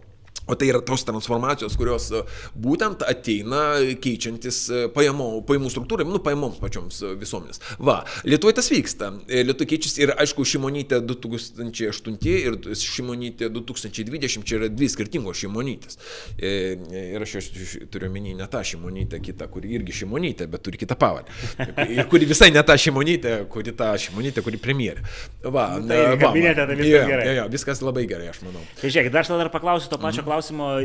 O 0.47 0.55
tai 0.55 0.69
yra 0.69 0.81
tos 0.85 1.05
transformacijos, 1.09 1.77
kurios 1.81 2.11
e, 2.13 2.21
būtent 2.61 3.05
ateina 3.09 3.63
keičiantis 4.05 4.59
e, 4.69 4.81
pajamų, 4.93 5.29
pajamų 5.49 5.71
struktūrai, 5.73 6.05
nu, 6.05 6.21
pajamoms 6.25 6.59
pačioms 6.61 7.01
e, 7.01 7.13
visuomenės. 7.21 7.63
Va, 7.81 8.03
Lietuvoje 8.29 8.59
tas 8.59 8.69
vyksta. 8.73 9.09
Lietuvoje 9.25 9.71
keičiasi 9.73 10.05
ir, 10.05 10.13
aišku, 10.21 10.45
Šimonytė 10.49 11.01
2008 11.09 12.19
ir 12.29 12.59
Šimonytė 12.77 13.49
2020 13.55 14.45
čia 14.45 14.59
yra 14.59 14.69
dvi 14.69 14.91
skirtingos 14.93 15.41
Šimonytės. 15.41 15.97
Ir 16.37 17.25
aš 17.25 17.49
turiu 17.93 18.13
menį 18.13 18.37
ne 18.43 18.49
tą 18.53 18.61
Šimonytę, 18.69 19.23
kitą, 19.25 19.49
kuri 19.53 19.73
irgi 19.79 19.97
Šimonytė, 20.03 20.49
bet 20.53 20.65
turi 20.67 20.81
kitą 20.81 20.99
pavardę. 21.01 21.33
Ir 21.95 22.05
kuri 22.13 22.29
visai 22.29 22.51
ne 22.53 22.61
tą 22.67 22.77
Šimonytę, 22.81 23.39
kuri 23.53 23.73
tą 23.77 23.95
Šimonytę, 24.01 24.45
kuri 24.45 24.61
premjerė. 24.61 25.05
Va, 25.45 25.67
nu, 25.81 25.89
tai, 25.89 26.03
va, 26.13 26.21
kabinete, 26.27 26.69
tai 26.69 26.79
viskas 26.79 26.93
ja, 26.93 27.09
gerai. 27.09 27.27
Ja, 27.31 27.37
ja, 27.41 27.49
viskas 27.53 27.83
labai 27.85 28.05
gerai, 28.11 28.29
aš 28.33 28.43
manau. 28.45 28.63
Tai 28.81 28.93
žiūrėk, 28.93 29.13
dar 29.15 29.29
tada 29.29 29.45
dar 29.45 29.53
paklausiu 29.55 29.89
to 29.93 29.99
pačio 29.99 30.21
mm 30.21 30.25
-hmm. 30.25 30.29
klausimo 30.29 30.34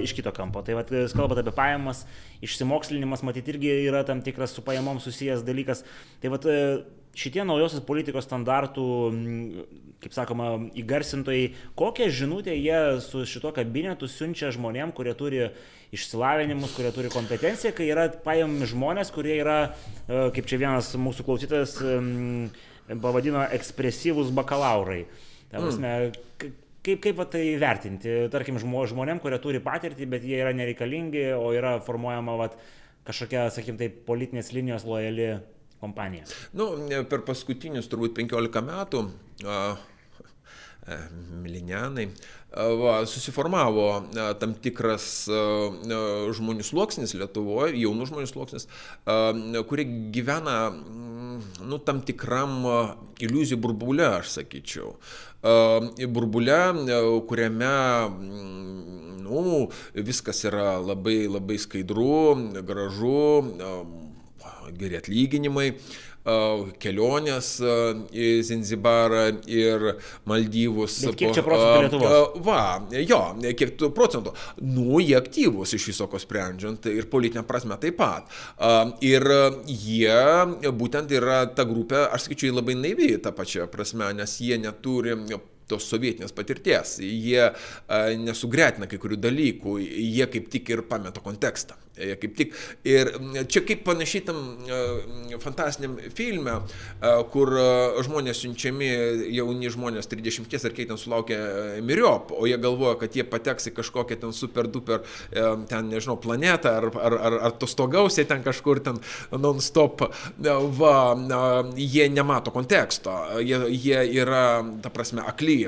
iš 0.03 0.13
kito 0.17 0.33
kampo. 0.35 0.61
Tai 0.65 0.77
vat, 0.79 0.93
kalbant 1.15 1.41
apie 1.41 1.55
pajamas, 1.55 2.05
išsimokslinimas, 2.45 3.23
matyti, 3.25 3.55
irgi 3.55 3.73
yra 3.87 4.05
tam 4.07 4.23
tikras 4.25 4.53
su 4.55 4.63
pajamom 4.65 5.01
susijęs 5.03 5.45
dalykas. 5.47 5.83
Tai 6.21 6.33
vat, 6.35 6.47
šitie 7.17 7.43
naujosios 7.47 7.83
politikos 7.85 8.27
standartų, 8.27 8.85
kaip 10.03 10.15
sakoma, 10.15 10.51
įgarsintojai, 10.79 11.49
kokią 11.79 12.07
žinutę 12.15 12.55
jie 12.55 13.01
su 13.03 13.25
šito 13.27 13.51
kabinetu 13.55 14.07
siunčia 14.07 14.53
žmonėm, 14.55 14.93
kurie 14.95 15.15
turi 15.17 15.47
išsilavinimus, 15.95 16.75
kurie 16.77 16.93
turi 16.95 17.11
kompetenciją, 17.11 17.73
kai 17.75 17.89
yra 17.89 18.07
paimami 18.23 18.67
žmonės, 18.69 19.11
kurie 19.13 19.39
yra, 19.41 19.59
e, 20.05 20.27
kaip 20.35 20.47
čia 20.49 20.61
vienas 20.61 20.93
mūsų 21.01 21.25
klausytas 21.25 21.75
pavadino, 23.01 23.41
ekspresyvūs 23.57 24.31
bakalaurai. 24.37 25.03
Ta 25.49 25.61
prasme, 25.61 25.93
mm. 26.13 26.53
Kaip, 26.79 27.01
kaip 27.03 27.19
tai 27.33 27.43
vertinti, 27.59 28.11
tarkim, 28.31 28.59
žmonėm, 28.61 29.19
kurie 29.19 29.39
turi 29.43 29.59
patirtį, 29.63 30.07
bet 30.13 30.23
jie 30.23 30.37
yra 30.39 30.53
nereikalingi, 30.55 31.25
o 31.35 31.51
yra 31.51 31.77
formuojama 31.83 32.37
vat, 32.39 32.55
kažkokia, 33.07 33.49
sakykim, 33.51 33.79
tai 33.81 33.89
politinės 33.91 34.53
linijos 34.55 34.85
lojali 34.87 35.33
kompanija? 35.81 36.29
Nu, 36.55 36.71
per 37.11 37.25
paskutinius 37.27 37.91
turbūt 37.91 38.15
15 38.21 38.63
metų 38.69 39.03
uh, 39.43 39.83
Milinianai, 41.39 42.07
va, 42.81 42.95
susiformavo 43.09 43.87
tam 44.41 44.55
tikras 44.57 45.27
žmonių 46.39 46.65
sluoksnis 46.65 47.13
Lietuvoje, 47.19 47.77
jaunų 47.83 48.09
žmonių 48.09 48.29
sluoksnis, 48.29 48.67
kurie 49.69 49.85
gyvena 50.15 50.57
nu, 50.73 51.79
tam 51.85 52.01
tikram 52.05 52.61
iliuzijų 53.21 53.59
burbulė, 53.61 54.07
aš 54.19 54.33
sakyčiau. 54.39 54.95
Burbulė, 56.11 56.59
kuriame 57.29 57.73
nu, 59.23 59.69
viskas 59.93 60.43
yra 60.49 60.77
labai, 60.81 61.21
labai 61.29 61.59
skaidru, 61.61 62.35
gražu, 62.65 63.21
geri 64.79 64.99
atlyginimai 64.99 65.71
kelionės 66.81 67.51
į 68.13 68.29
Zinzibarą 68.47 69.25
ir 69.49 69.85
Maldyvus. 70.29 70.99
Bet 71.07 71.19
kiek 71.19 71.35
čia 71.37 71.43
procentų 71.45 71.83
Lietuvos? 71.83 72.39
Va, 72.45 72.63
jo, 73.03 73.21
kiek 73.59 73.75
procentų. 73.97 74.33
Nu, 74.63 74.99
jie 75.03 75.17
aktyvus 75.19 75.75
iš 75.77 75.89
viso 75.91 76.09
ko 76.11 76.21
sprendžiant 76.21 76.89
ir 76.91 77.09
politinė 77.11 77.45
prasme 77.47 77.77
taip 77.81 77.99
pat. 77.99 78.31
Ir 79.05 79.25
jie 79.67 80.19
būtent 80.71 81.11
yra 81.15 81.43
ta 81.51 81.67
grupė, 81.69 82.05
aš 82.09 82.27
sakyčiau, 82.27 82.57
labai 82.59 82.77
naivi 82.79 83.15
tą 83.23 83.35
pačią 83.35 83.69
prasme, 83.71 84.13
nes 84.17 84.39
jie 84.41 84.57
neturi 84.61 85.17
tos 85.69 85.87
sovietinės 85.89 86.33
patirties, 86.35 86.97
jie 87.03 87.51
nesugretina 88.23 88.89
kai 88.89 88.99
kurių 89.01 89.19
dalykų, 89.21 89.77
jie 89.83 90.27
kaip 90.33 90.49
tik 90.53 90.73
ir 90.73 90.85
pameta 90.89 91.23
kontekstą. 91.23 91.77
Kaip 91.99 92.35
tik. 92.37 92.53
Ir 92.87 93.09
čia 93.51 93.59
kaip 93.67 93.81
panašiai 93.83 94.21
tam 94.23 94.37
fantastiniam 95.43 95.97
filme, 96.15 96.53
kur 97.33 97.51
žmonės 98.05 98.39
siunčiami, 98.45 98.87
jauni 99.35 99.71
žmonės 99.73 100.07
30 100.07 100.69
ar 100.69 100.75
kiek 100.77 100.87
ten 100.93 100.99
sulaukia 100.99 101.39
miriop, 101.83 102.31
o 102.31 102.47
jie 102.47 102.55
galvoja, 102.61 102.95
kad 103.01 103.17
jie 103.19 103.25
pateks 103.27 103.67
į 103.71 103.73
kažkokią 103.81 104.19
ten 104.21 104.35
super 104.35 104.69
duper, 104.71 105.03
ten 105.67 105.91
nežinau, 105.91 106.15
planetą 106.23 106.77
ar, 106.79 106.87
ar, 106.95 107.17
ar, 107.19 107.37
ar 107.49 107.57
tostogausiai 107.59 108.29
ten 108.29 108.45
kažkur 108.47 108.79
ten 108.85 109.01
non-stop. 109.35 110.07
Va, 110.79 110.95
jie 111.75 112.07
nemato 112.13 112.55
konteksto, 112.55 113.17
jie, 113.43 113.59
jie 113.75 114.05
yra, 114.21 114.45
ta 114.83 114.93
prasme, 114.93 115.25
akly. 115.27 115.58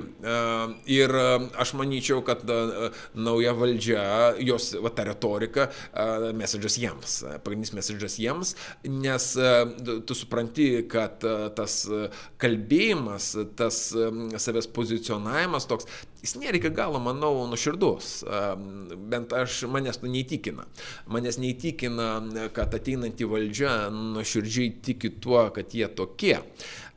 Ir 0.91 1.15
aš 1.61 1.73
manyčiau, 1.79 2.21
kad 2.25 2.43
nauja 3.15 3.53
valdžia, 3.57 4.03
jos, 4.43 4.71
va, 4.81 4.91
ta 4.95 5.05
retorika, 5.07 5.69
messages 6.37 6.77
jiems, 6.81 7.17
pagrindinis 7.43 7.73
messages 7.75 8.17
jiems, 8.21 8.55
nes 8.87 9.27
e, 9.39 9.51
tu 10.07 10.15
supranti, 10.17 10.67
kad 10.91 11.23
e, 11.25 11.35
tas 11.57 11.81
kalbėjimas, 12.41 13.31
tas 13.59 13.81
savęs 14.45 14.69
pozicionavimas 14.75 15.67
toks, 15.69 15.89
jis 16.21 16.35
nėra 16.37 16.59
iki 16.59 16.71
galo, 16.75 17.01
manau, 17.03 17.33
nuširdus. 17.49 18.11
Bent 19.11 19.33
aš 19.35 19.63
manęs 19.71 20.01
to 20.01 20.11
neįtikina. 20.11 20.67
Manęs 21.11 21.39
neįtikina, 21.41 22.11
kad 22.55 22.77
ateinanti 22.77 23.27
valdžia 23.29 23.75
nuoširdžiai 23.93 24.75
tiki 24.85 25.15
tuo, 25.23 25.47
kad 25.55 25.73
jie 25.75 25.89
tokie. 25.97 26.37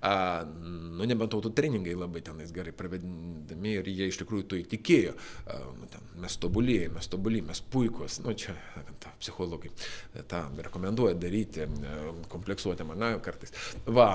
A, 0.05 0.45
nu, 0.45 1.07
nebent 1.09 1.33
tautų 1.33 1.55
treningai 1.57 1.95
labai 1.97 2.21
tenais 2.25 2.51
gerai 2.53 2.75
pravedami 2.77 3.71
ir 3.79 3.87
jie 3.89 4.11
iš 4.11 4.19
tikrųjų 4.21 4.45
to 4.51 4.59
įtikėjo. 4.61 5.15
A, 5.49 5.57
nu, 5.79 5.89
ten, 5.89 6.03
mes 6.21 6.37
tobulėjame, 6.43 6.99
mes 6.99 7.09
tobulėjame, 7.09 7.49
mes 7.49 7.63
puikus. 7.73 8.19
Nu, 8.25 8.35
čia 8.37 8.53
ta, 9.01 9.15
psichologai 9.23 9.73
tą 10.29 10.43
rekomenduoja 10.67 11.17
daryti, 11.17 11.65
kompleksuoti 12.33 12.85
mane 12.87 13.15
kartais. 13.25 13.55
Va, 13.89 14.11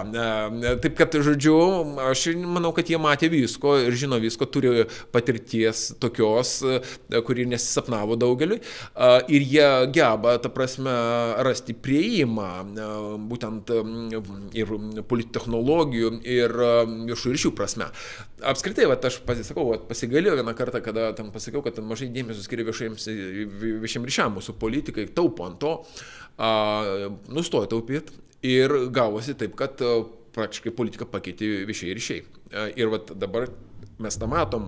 taip 0.84 0.94
kad, 1.00 1.18
žodžiu, 1.26 1.56
aš 2.06 2.28
manau, 2.44 2.72
kad 2.78 2.92
jie 2.92 3.02
matė 3.02 3.32
visko 3.34 3.76
ir 3.88 3.98
žino 3.98 4.22
visko, 4.22 4.46
turi 4.46 4.86
patirties 5.14 5.88
tokios, 6.02 6.60
kuri 7.26 7.48
nesisapnavo 7.50 8.20
daugeliui. 8.20 8.62
Ir 9.34 9.50
jie 9.56 9.68
geba, 9.96 10.38
ta 10.44 10.54
prasme, 10.54 10.94
rasti 11.50 11.74
prieimą 11.74 12.50
būtent 13.32 13.74
ir 14.54 14.76
polittechnologijų 15.10 15.79
technologijų 15.80 16.20
ir 16.28 16.54
um, 16.54 17.06
viešų 17.08 17.34
ryšių 17.34 17.52
prasme. 17.56 17.90
Apskritai, 18.44 18.88
va, 18.90 18.98
aš 18.98 19.20
pasisakau, 19.26 19.66
va, 19.72 19.80
pasigalėjau 19.90 20.38
vieną 20.40 20.54
kartą, 20.56 20.82
kada 20.84 21.14
tam 21.14 21.32
pasakiau, 21.32 21.62
kad 21.64 21.80
mažai 21.80 22.10
dėmesio 22.10 22.44
skiria 22.44 22.66
viešiem 22.66 24.06
ryšiam, 24.06 24.36
mūsų 24.36 24.58
politikai 24.60 25.08
taupo 25.14 25.48
ant 25.48 25.60
to, 25.60 25.74
a, 26.38 26.52
nustojo 27.30 27.70
taupyti 27.70 28.14
ir 28.44 28.90
gavosi 28.92 29.36
taip, 29.36 29.56
kad 29.60 29.80
praktiškai 30.36 30.72
politiką 30.76 31.08
pakeitė 31.10 31.66
viešiai 31.68 31.96
ryšiai. 31.98 32.24
Ir 32.80 32.90
va, 32.92 33.02
dabar 33.16 33.50
mes 34.00 34.20
tą 34.20 34.30
matom, 34.32 34.68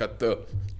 kad 0.00 0.22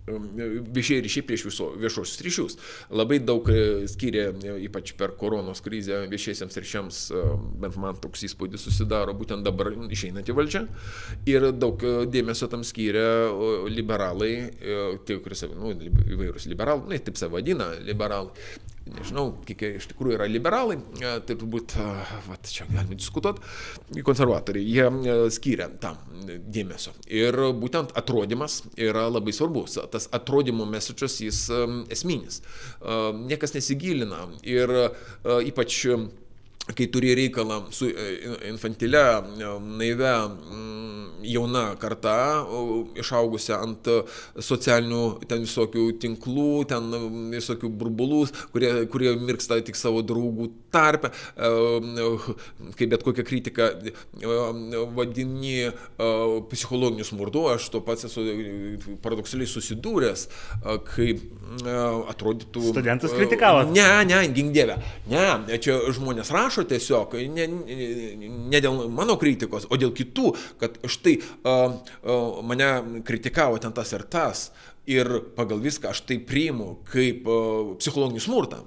viešieji 0.09 1.05
ryšiai 1.05 1.27
prieš 1.27 1.45
viso, 1.49 1.69
viešosius 1.79 2.23
ryšius. 2.25 2.57
Labai 2.95 3.21
daug 3.23 3.47
e, 3.53 3.87
skiria, 3.91 4.31
e, 4.33 4.57
ypač 4.67 4.95
per 4.99 5.15
koronos 5.19 5.63
krizę, 5.65 6.03
viešiesiams 6.11 6.59
ryšiams, 6.63 7.01
e, 7.11 7.25
bent 7.63 7.79
man 7.81 8.01
toks 8.01 8.25
įspūdis 8.31 8.65
susidaro 8.67 9.15
būtent 9.17 9.47
dabar 9.47 9.73
išeinantį 9.75 10.37
valdžią. 10.37 10.65
Ir 11.31 11.51
daug 11.57 11.85
dėmesio 12.11 12.51
tam 12.51 12.65
skiria 12.67 13.31
liberalai, 13.71 14.33
tie, 15.07 15.21
kurie, 15.23 15.53
nu, 15.55 15.75
įvairūs 16.17 16.49
liberalai, 16.51 16.97
na, 16.97 17.01
taip 17.05 17.21
save 17.21 17.39
vadina, 17.39 17.73
liberalai 17.85 18.35
nežinau, 18.89 19.27
kiek 19.47 19.63
iš 19.77 19.89
tikrųjų 19.91 20.17
yra 20.17 20.27
liberalai, 20.31 20.79
tai 20.99 21.37
turbūt, 21.37 21.75
va, 22.27 22.39
čia 22.47 22.67
galime 22.71 22.97
diskutuoti, 22.99 23.45
konservatoriai, 24.07 24.65
jie 24.67 25.27
skiria 25.35 25.69
tam 25.83 25.99
dėmesio. 26.27 26.95
Ir 27.07 27.37
būtent 27.61 27.95
atrodymas 27.99 28.63
yra 28.81 29.07
labai 29.11 29.35
svarbus. 29.37 29.79
Tas 29.93 30.09
atrodymo 30.17 30.67
message'as 30.69 31.21
jis 31.23 31.43
esminis. 31.93 32.41
Niekas 33.21 33.55
nesigilina 33.57 34.27
ir 34.43 34.75
ypač 35.51 35.85
kai 36.77 36.87
turi 36.93 37.15
reikalą 37.19 37.61
su 37.75 37.89
infantilia, 38.49 39.21
naivia 39.61 40.15
jauna 41.27 41.65
karta, 41.81 42.17
išaugusi 43.01 43.53
ant 43.57 43.91
socialinių 44.41 45.03
ten 45.29 45.45
visokių 45.45 45.87
tinklų, 46.03 46.49
ten 46.71 46.91
visokių 47.35 47.71
burbulų, 47.81 48.25
kurie, 48.55 48.73
kurie 48.93 49.15
mirksta 49.21 49.61
tik 49.65 49.79
savo 49.79 50.03
draugų 50.07 50.51
tarpe, 50.73 51.13
kaip 52.79 52.93
bet 52.93 53.05
kokią 53.07 53.25
kritiką 53.27 53.69
vadini 54.97 55.71
psichologiniu 56.51 57.07
smurtu, 57.07 57.47
aš 57.55 57.69
to 57.75 57.83
pats 57.85 58.07
esu 58.09 58.25
paradoksaliai 59.05 59.51
susidūręs, 59.51 60.27
kaip 60.93 61.23
atrodytų... 62.11 62.65
Studentus 62.71 63.15
kritikavo. 63.17 63.67
Ne, 63.75 63.89
ne, 64.09 64.23
gink 64.35 64.55
dievę. 64.57 64.79
Ne, 65.11 65.59
čia 65.63 65.79
žmonės 65.95 66.33
rašo 66.35 66.65
tiesiog, 66.71 67.17
ne, 67.35 67.49
ne 67.51 68.63
dėl 68.63 68.87
mano 68.95 69.17
kritikos, 69.21 69.69
o 69.71 69.79
dėl 69.81 69.95
kitų, 69.97 70.35
kad 70.61 70.79
štai 70.91 71.17
uh, 71.21 71.79
uh, 72.05 72.41
mane 72.47 73.03
kritikavo 73.07 73.59
ten 73.63 73.75
tas 73.77 73.93
ir 73.97 74.07
tas. 74.11 74.51
Ir 74.89 75.07
pagal 75.37 75.61
viską 75.61 75.91
aš 75.91 76.01
tai 76.09 76.17
priimu 76.25 76.79
kaip 76.89 77.27
uh, 77.29 77.75
psichologinį 77.79 78.23
smurtą. 78.25 78.63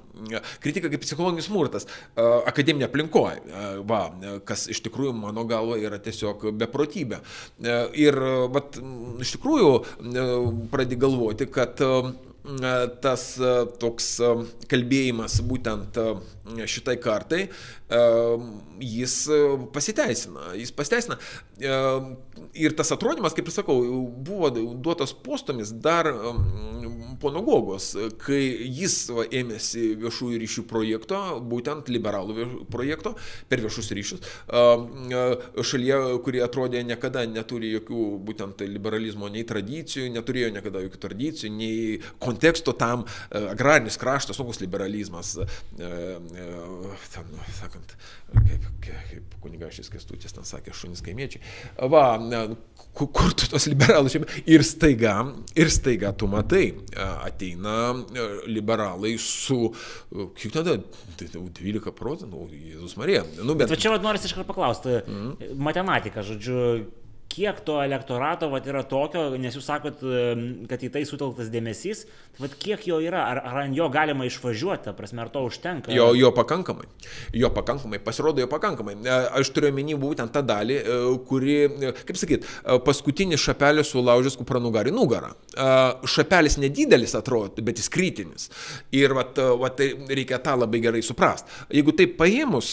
Kritika 0.63 0.91
kaip 0.91 1.01
psichologinis 1.03 1.47
smurtas 1.49 1.87
uh, 1.89 2.43
akademinė 2.47 2.85
aplinkoje, 2.85 3.41
uh, 3.41 3.79
va, 3.89 4.03
kas 4.45 4.67
iš 4.71 4.83
tikrųjų 4.85 5.15
mano 5.17 5.43
galva 5.49 5.79
yra 5.81 5.97
tiesiog 5.99 6.51
beprotybė. 6.61 7.19
Uh, 7.19 7.89
ir 7.97 8.19
uh, 8.21 8.45
vat, 8.53 8.77
iš 9.25 9.33
tikrųjų 9.39 9.73
uh, 9.73 10.45
pradedi 10.71 11.01
galvoti, 11.01 11.49
kad 11.51 11.81
uh, 11.83 12.13
tas 13.01 13.25
uh, 13.41 13.63
toks 13.81 14.13
uh, 14.23 14.45
kalbėjimas 14.71 15.39
būtent 15.47 15.99
uh, 16.01 16.19
šitai 16.43 16.97
kartai, 17.01 17.47
jis 18.83 19.15
pasiteisina. 19.73 20.53
Jis 20.59 20.73
pasiteisina. 20.75 21.19
Ir 22.53 22.75
tas 22.77 22.91
atrodymas, 22.95 23.35
kaip 23.37 23.47
ir 23.47 23.55
sakau, 23.55 23.79
buvo 24.25 24.51
duotas 24.53 25.13
postomis 25.13 25.71
dar 25.73 26.09
pono 27.23 27.41
Gogos, 27.45 27.93
kai 28.19 28.41
jis 28.67 28.95
va, 29.15 29.23
ėmėsi 29.31 29.93
viešųjų 30.01 30.39
ryšių 30.41 30.63
projekto, 30.67 31.19
būtent 31.47 31.87
liberalų 31.93 32.47
projekto 32.71 33.13
per 33.47 33.63
viešus 33.63 33.91
ryšius, 33.95 34.31
šalyje, 35.69 35.99
kurie 36.25 36.43
atrodė 36.43 36.83
niekada 36.87 37.23
neturi 37.29 37.71
jokių 37.77 38.07
būtent 38.27 38.65
liberalizmo 38.67 39.29
nei 39.31 39.45
tradicijų, 39.47 40.09
neturėjo 40.17 40.51
niekada 40.57 40.83
jokių 40.83 41.01
tradicijų, 41.07 41.53
nei 41.55 42.01
konteksto 42.23 42.75
tam 42.75 43.05
agrarinis 43.31 43.99
kraštas, 44.01 44.41
koks 44.43 44.59
liberalizmas, 44.63 45.37
ten, 47.13 47.29
sakant, 47.57 47.93
kaip, 48.33 48.65
kaip 48.83 49.35
kunigašys 49.43 49.91
Kestutis 49.93 50.35
ten 50.35 50.47
sakė, 50.47 50.73
šunys 50.75 51.03
kaimiečiai. 51.05 51.43
Va, 51.91 52.05
kur 52.93 53.35
tu 53.37 53.49
tos 53.51 53.67
liberalus 53.71 54.15
šiaip. 54.15 54.27
Ir 54.49 54.65
staiga, 54.67 55.15
ir 55.57 55.71
staiga 55.73 56.13
tu 56.17 56.29
matai, 56.31 56.65
ateina 56.97 57.93
liberalai 58.49 59.15
su, 59.21 59.59
kiek 60.39 60.55
tada, 60.55 60.77
12 61.19 61.83
tai 61.83 61.95
procentų, 61.97 62.49
Jėzus 62.73 62.97
Marija. 62.99 63.25
Nu, 63.41 63.57
bet... 63.57 63.71
bet 63.71 63.81
čia 63.83 63.93
vad 63.93 64.05
norisi 64.05 64.29
iškart 64.29 64.49
paklausti, 64.49 64.99
mm. 65.03 65.55
matematika, 65.63 66.25
žodžiu, 66.25 66.59
kiek 67.33 67.61
to 67.65 67.79
elektorato 67.81 68.49
vat, 68.51 68.67
yra 68.69 68.83
tokio, 68.85 69.25
nes 69.41 69.55
jūs 69.57 69.65
sakot, 69.65 70.01
kad 70.69 70.83
į 70.85 70.89
tai 70.93 71.01
sutelktas 71.09 71.49
dėmesys, 71.53 72.05
tai 72.35 72.45
vat, 72.45 72.55
kiek 72.61 72.85
jo 72.87 72.99
yra, 73.01 73.23
ar, 73.31 73.41
ar 73.41 73.61
ant 73.63 73.77
jo 73.77 73.87
galima 73.93 74.27
išvažiuoti, 74.27 74.93
prasme, 74.97 75.23
ar 75.23 75.31
to 75.33 75.41
užtenka? 75.47 75.91
Jo, 75.93 76.11
jo 76.17 76.29
pakankamai, 76.35 76.85
jo 77.33 77.49
pakankamai, 77.53 77.99
pasirodo 78.03 78.43
jo 78.43 78.49
pakankamai. 78.51 78.95
E, 79.01 79.15
aš 79.39 79.49
turiu 79.55 79.71
omeny 79.73 79.97
būtent 79.99 80.33
tą 80.35 80.43
dalį, 80.45 80.77
e, 80.77 80.99
kuri, 81.29 81.57
e, 81.65 81.93
kaip 82.05 82.19
sakyt, 82.21 82.45
paskutinis 82.85 83.41
šapelis 83.41 83.89
sulaužęs 83.93 84.37
kupranugarį 84.39 84.93
nugarą. 84.93 85.33
Šapelis 86.09 86.59
nedidelis 86.61 87.15
atrodo, 87.17 87.63
bet 87.65 87.81
jis 87.81 87.89
kritinis. 87.93 88.49
Ir 88.93 89.15
vat, 89.17 89.39
vat, 89.59 89.77
tai 89.79 89.89
reikia 90.09 90.41
tą 90.43 90.55
labai 90.59 90.83
gerai 90.83 91.01
suprasti. 91.05 91.49
Jeigu 91.73 91.95
taip 91.97 92.15
paėmus 92.19 92.71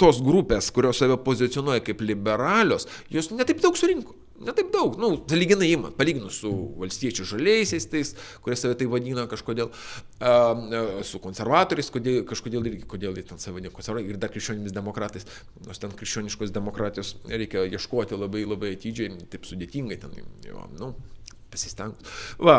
tos 0.00 0.20
grupės, 0.24 0.70
kurios 0.74 0.98
save 1.02 1.18
pozicionuoja 1.22 1.84
kaip 1.84 2.02
liberalios, 2.04 2.88
jos 3.12 3.30
netaip 3.34 3.62
daug 3.62 3.78
surinko. 3.84 4.16
Netaip 4.44 4.72
daug, 4.74 4.96
nu, 4.98 5.12
saliginai 5.30 5.68
įmat, 5.76 5.94
palyginus 5.94 6.40
su 6.42 6.50
valstiečių 6.80 7.26
žaliaisiais, 7.30 7.84
tais, 7.86 8.10
kurie 8.42 8.56
save 8.58 8.74
tai 8.80 8.88
vadina 8.90 9.28
kažkodėl, 9.30 9.70
uh, 9.70 10.74
su 11.06 11.20
konservatoriais, 11.22 11.92
kodėl, 11.94 12.18
kažkodėl 12.26 12.66
irgi, 12.66 12.82
kodėl 12.90 13.14
jie 13.14 13.24
ten 13.28 13.38
save 13.38 13.60
vadina 13.60 13.72
konservatoriais 13.74 14.10
ir 14.10 14.18
dar 14.20 14.34
krikščionimis 14.34 14.74
demokratais, 14.74 15.28
nors 15.62 15.78
ten 15.78 15.94
krikščioniškos 15.94 16.50
demokratijos 16.54 17.14
reikia 17.30 17.62
ieškoti 17.70 18.18
labai 18.18 18.42
labai 18.42 18.74
atidžiai, 18.74 19.14
taip 19.30 19.46
sudėtingai 19.46 20.02
ten, 20.02 20.18
jo, 20.42 20.66
nu, 20.82 20.90
pasistengti. 21.54 22.10
Va, 22.42 22.58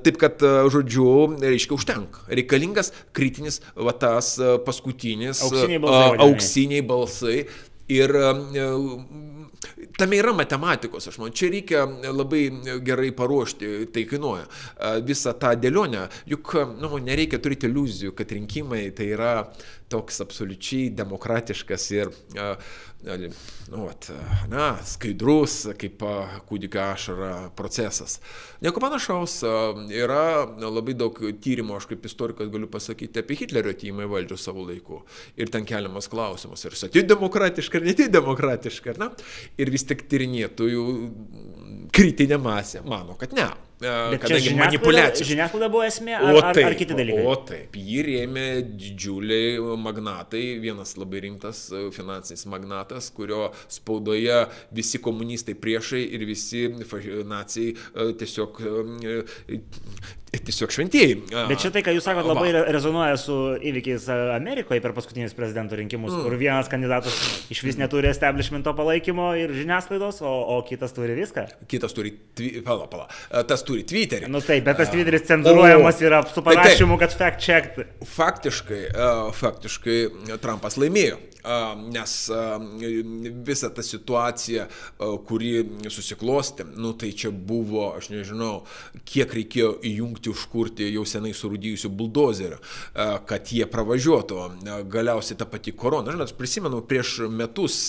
taip 0.00 0.18
kad, 0.20 0.40
žodžiu, 0.72 1.36
reiškia, 1.44 1.76
užtenka. 1.76 2.24
Reikalingas 2.32 2.94
kritinis, 3.16 3.60
va 3.76 3.92
tas 3.92 4.38
paskutinis 4.64 5.44
auksiniai 5.44 5.82
balsai. 5.84 6.20
Auksiniai 6.24 6.86
balsai 6.86 7.40
ir 7.90 8.14
tame 9.98 10.18
yra 10.20 10.32
matematikos, 10.36 11.08
aš 11.10 11.18
manau, 11.20 11.34
čia 11.36 11.50
reikia 11.52 11.84
labai 12.14 12.44
gerai 12.86 13.10
paruošti, 13.16 13.90
tai 13.94 14.06
kainuoja. 14.08 14.46
Visą 15.06 15.34
tą 15.40 15.52
dėlionę, 15.60 16.06
juk 16.30 16.54
nu, 16.80 16.92
nereikia 17.04 17.40
turėti 17.42 17.68
iliuzijų, 17.68 18.14
kad 18.16 18.32
rinkimai 18.36 18.86
tai 18.96 19.10
yra 19.16 19.34
toks 19.90 20.22
absoliučiai 20.22 20.92
demokratiškas 20.94 21.88
ir, 21.96 22.12
nu, 23.04 23.84
vat, 23.86 24.10
na, 24.50 24.66
skaidrus, 24.84 25.54
kaip 25.80 26.02
kūdikio 26.48 26.82
ašara 26.84 27.30
procesas. 27.56 28.18
Nieko 28.60 28.82
panašaus, 28.82 29.38
yra 29.94 30.44
labai 30.60 30.94
daug 30.98 31.16
tyrimų, 31.16 31.78
aš 31.78 31.88
kaip 31.90 32.04
istorikas 32.10 32.52
galiu 32.52 32.68
pasakyti 32.70 33.22
apie 33.22 33.38
Hitlerio 33.40 33.72
atėjimą 33.72 34.04
į 34.04 34.12
valdžią 34.12 34.40
savo 34.40 34.66
laiku. 34.68 35.00
Ir 35.40 35.52
ten 35.52 35.64
keliamas 35.68 36.10
klausimas, 36.12 36.66
ar 36.66 36.76
jis 36.76 36.88
atėjo 36.90 37.06
demokratiškai 37.14 37.80
ar 37.80 37.88
netėjo 37.88 38.14
demokratiškai, 38.18 38.94
ar 38.94 39.02
ne? 39.06 39.10
Ir 39.60 39.72
vis 39.72 39.86
tik 39.88 40.04
tyrinėtojų 40.10 40.86
kritinė 41.96 42.40
masė 42.42 42.84
mano, 42.84 43.16
kad 43.20 43.32
ne. 43.36 43.48
Bet 43.80 44.20
kadangi 44.20 44.52
manipulacija. 44.58 45.24
Žiniasklaida 45.24 45.68
buvo 45.72 45.84
esmė, 45.86 46.12
ar, 46.18 46.34
o 46.36 46.40
taip, 46.42 46.66
ar, 46.66 46.74
ar 46.74 46.76
kiti 46.76 46.96
dalykai? 46.96 47.22
O 47.24 47.36
taip, 47.48 47.76
jį 47.80 48.02
rėmė 48.04 48.46
didžiuliai 48.68 49.54
magnatai, 49.80 50.42
vienas 50.60 50.92
labai 51.00 51.22
rimtas 51.24 51.62
e, 51.72 51.86
finansinis 51.94 52.44
magnatas, 52.52 53.08
kurio 53.16 53.48
spaudoje 53.72 54.42
visi 54.76 55.00
komunistai 55.00 55.56
priešai 55.56 56.02
ir 56.18 56.26
visi 56.28 56.66
nacijai 57.30 57.72
e, 57.72 58.10
tiesiog 58.20 58.60
e, 58.60 59.16
tiesiog 60.38 60.70
šventieji. 60.74 61.16
Bet 61.50 61.62
šitai, 61.62 61.82
ką 61.84 61.94
jūs 61.96 62.04
sakote, 62.06 62.28
labai 62.30 62.52
Va. 62.54 62.62
rezonuoja 62.70 63.16
su 63.18 63.36
įvykiais 63.66 64.06
Amerikoje 64.36 64.82
per 64.82 64.94
paskutinius 64.94 65.34
prezidento 65.34 65.78
rinkimus, 65.78 66.12
mm. 66.14 66.26
kur 66.26 66.36
vienas 66.38 66.70
kandidatas 66.70 67.16
iš 67.50 67.62
vis 67.66 67.78
neturi 67.80 68.10
establishmento 68.12 68.74
palaikymo 68.78 69.32
ir 69.40 69.54
žiniasklaidos, 69.56 70.20
o, 70.22 70.34
o 70.54 70.60
kitas 70.68 70.94
turi 70.94 71.16
viską. 71.18 71.46
Kitas 71.70 71.96
turi, 71.96 72.14
tvi, 72.38 72.52
pala, 72.66 72.86
pala, 72.90 73.08
tas 73.48 73.66
turi 73.66 73.82
Twitterį. 73.90 74.28
Na 74.30 74.38
nu, 74.38 74.44
taip, 74.44 74.62
bet 74.68 74.78
tas 74.78 74.92
Twitteris 74.92 75.26
cenzuruojamas 75.30 75.98
o, 75.98 76.06
yra 76.06 76.22
su 76.30 76.44
parašymu, 76.46 77.00
kad 77.00 77.16
fact 77.16 77.42
checked. 77.42 77.90
Faktiškai, 78.14 78.84
faktiškai 79.40 79.98
Trumpas 80.42 80.78
laimėjo, 80.78 81.18
nes 81.90 82.14
visa 83.46 83.70
ta 83.74 83.82
situacija, 83.82 84.66
kuri 85.26 85.64
susiklosti, 85.88 86.66
nu 86.76 86.92
tai 86.92 87.12
čia 87.16 87.30
buvo, 87.30 87.90
aš 87.96 88.10
nežinau, 88.12 88.64
kiek 89.08 89.32
reikėjo 89.40 89.74
įjungti, 89.90 90.19
užkurti 90.28 90.90
jau 90.92 91.06
senai 91.08 91.32
surūdyjusių 91.32 91.88
buldozerių, 91.96 92.58
kad 93.30 93.54
jie 93.54 93.64
pravažiuotų. 93.70 94.42
Galiausiai 94.92 95.38
ta 95.40 95.48
pati 95.48 95.72
korona. 95.72 96.12
Žinot, 96.12 96.34
prisimenu 96.36 96.82
prieš 96.84 97.22
metus, 97.32 97.86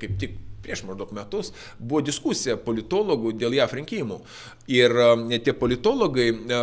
kaip 0.00 0.16
tik 0.22 0.40
prieš 0.62 0.84
maždaug 0.88 1.12
metus 1.16 1.52
buvo 1.78 2.02
diskusija 2.06 2.56
politologų 2.56 3.34
dėl 3.38 3.56
JAF 3.58 3.76
rinkimų. 3.78 4.20
Ir 4.70 4.92
e, 4.94 5.38
tie 5.42 5.52
politologai 5.58 6.28
e, 6.30 6.58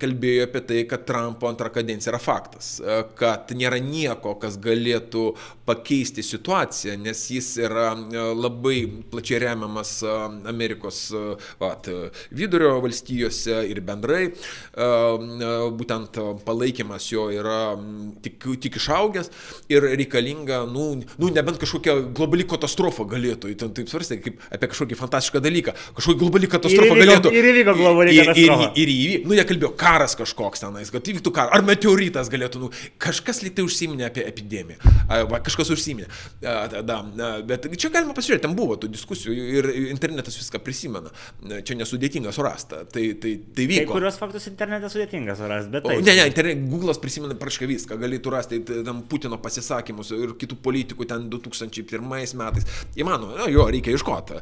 kalbėjo 0.00 0.46
apie 0.48 0.62
tai, 0.66 0.80
kad 0.90 1.04
Trumpo 1.06 1.46
antrą 1.46 1.70
kadenciją 1.70 2.10
yra 2.10 2.18
faktas, 2.18 2.72
e, 2.80 2.96
kad 3.18 3.52
nėra 3.54 3.78
nieko, 3.78 4.34
kas 4.42 4.56
galėtų 4.58 5.28
pakeisti 5.66 6.24
situaciją, 6.26 6.96
nes 7.02 7.20
jis 7.30 7.52
yra 7.62 7.88
labai 8.34 8.84
plačiai 9.10 9.40
remiamas 9.42 9.98
Amerikos 10.46 11.00
vat, 11.58 11.88
vidurio 12.30 12.76
valstijose 12.84 13.64
ir 13.66 13.80
bendrai. 13.82 14.28
Būtent 15.80 16.20
palaikymas 16.46 17.08
jo 17.10 17.26
yra 17.34 17.74
tik, 18.22 18.46
tik 18.62 18.78
išaugęs 18.78 19.32
ir 19.74 19.88
reikalinga, 19.96 20.62
nu, 20.70 20.86
nu, 21.18 21.32
nebent 21.34 21.58
kažkokia 21.62 21.98
globali 22.14 22.46
katastrofa 22.46 23.08
galėtų, 23.10 23.35
ten 23.44 23.72
taip 23.76 23.90
svarstė, 23.90 24.18
kaip 24.24 24.40
apie 24.52 24.70
kažkokį 24.72 24.98
fantastišką 24.98 25.42
dalyką, 25.44 25.74
kažkokia 25.96 26.20
globali 26.22 26.50
katastrofa 26.50 26.96
ir 26.96 27.02
galėtų. 27.02 27.32
Ir 27.36 27.48
įvyko 27.52 27.76
globali 27.78 28.16
katastrofa. 28.20 28.68
Ir, 28.72 28.82
ir, 28.82 28.92
ir 28.92 28.94
įvyko, 28.94 29.30
nu 29.30 29.38
jie 29.38 29.46
kalbėjo, 29.50 29.72
karas 29.80 30.16
kažkoks 30.18 30.64
tenais, 30.64 30.92
kad 30.94 31.10
įvyktų 31.12 31.32
karas, 31.36 31.54
ar 31.56 31.66
meteoritas 31.66 32.30
galėtų, 32.32 32.62
nu, 32.66 32.70
kažkas 33.02 33.42
liktai 33.44 33.66
užsiminė 33.66 34.08
apie 34.08 34.24
epidemiją, 34.28 34.94
va, 35.30 35.40
kažkas 35.46 35.72
užsiminė. 35.76 36.08
Da, 36.42 37.00
bet 37.46 37.68
čia 37.76 37.90
galima 37.94 38.16
pasižiūrėti, 38.16 38.44
ten 38.46 38.56
buvo 38.58 38.78
tų 38.80 38.90
diskusijų 38.94 39.36
ir 39.60 39.70
internetas 39.90 40.38
viską 40.40 40.60
prisimena, 40.64 41.12
čia 41.66 41.78
nesudėtinga 41.78 42.32
surasti, 42.34 42.82
tai, 42.92 43.06
tai, 43.20 43.36
tai 43.56 43.68
vyko. 43.70 43.90
Kai 43.90 44.00
kurios 44.00 44.20
faktus 44.20 44.48
internetas 44.50 44.94
sudėtinga 44.96 45.36
surasti, 45.38 45.72
bet 45.74 45.86
tai. 45.86 45.98
O, 45.98 46.04
ne, 46.04 46.16
ne, 46.18 46.26
internet, 46.30 46.64
Google'as 46.70 47.00
prisimena 47.02 47.36
praškai 47.38 47.68
viską, 47.70 47.98
galėtų 48.00 48.32
rasti 48.32 48.60
ten 48.66 49.02
Putino 49.10 49.38
pasisakymus 49.42 50.12
ir 50.16 50.34
kitų 50.40 50.58
politikų 50.64 51.06
ten 51.08 51.28
2001 51.32 52.36
metais. 52.40 52.66
Įmanoma, 52.98 53.25
jo, 53.52 53.66
reikia 53.72 53.94
iškoti, 53.96 54.40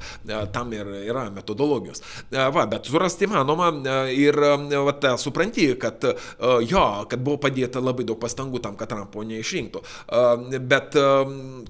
tam 0.55 0.73
ir 0.77 0.89
yra 1.05 1.27
metodologijos. 1.35 2.03
Va, 2.31 2.67
bet 2.71 2.89
surasti 2.91 3.29
įmanoma 3.29 3.71
ir 4.13 4.39
vat, 4.87 5.07
supranti, 5.21 5.67
kad 5.81 6.05
jo, 6.69 6.85
kad 7.11 7.25
buvo 7.25 7.41
padėta 7.43 7.83
labai 7.83 8.07
daug 8.09 8.21
pastangų 8.23 8.63
tam, 8.65 8.77
kad 8.81 8.93
Trumpo 8.93 9.25
neišrinktų. 9.27 9.83
Bet 10.71 10.97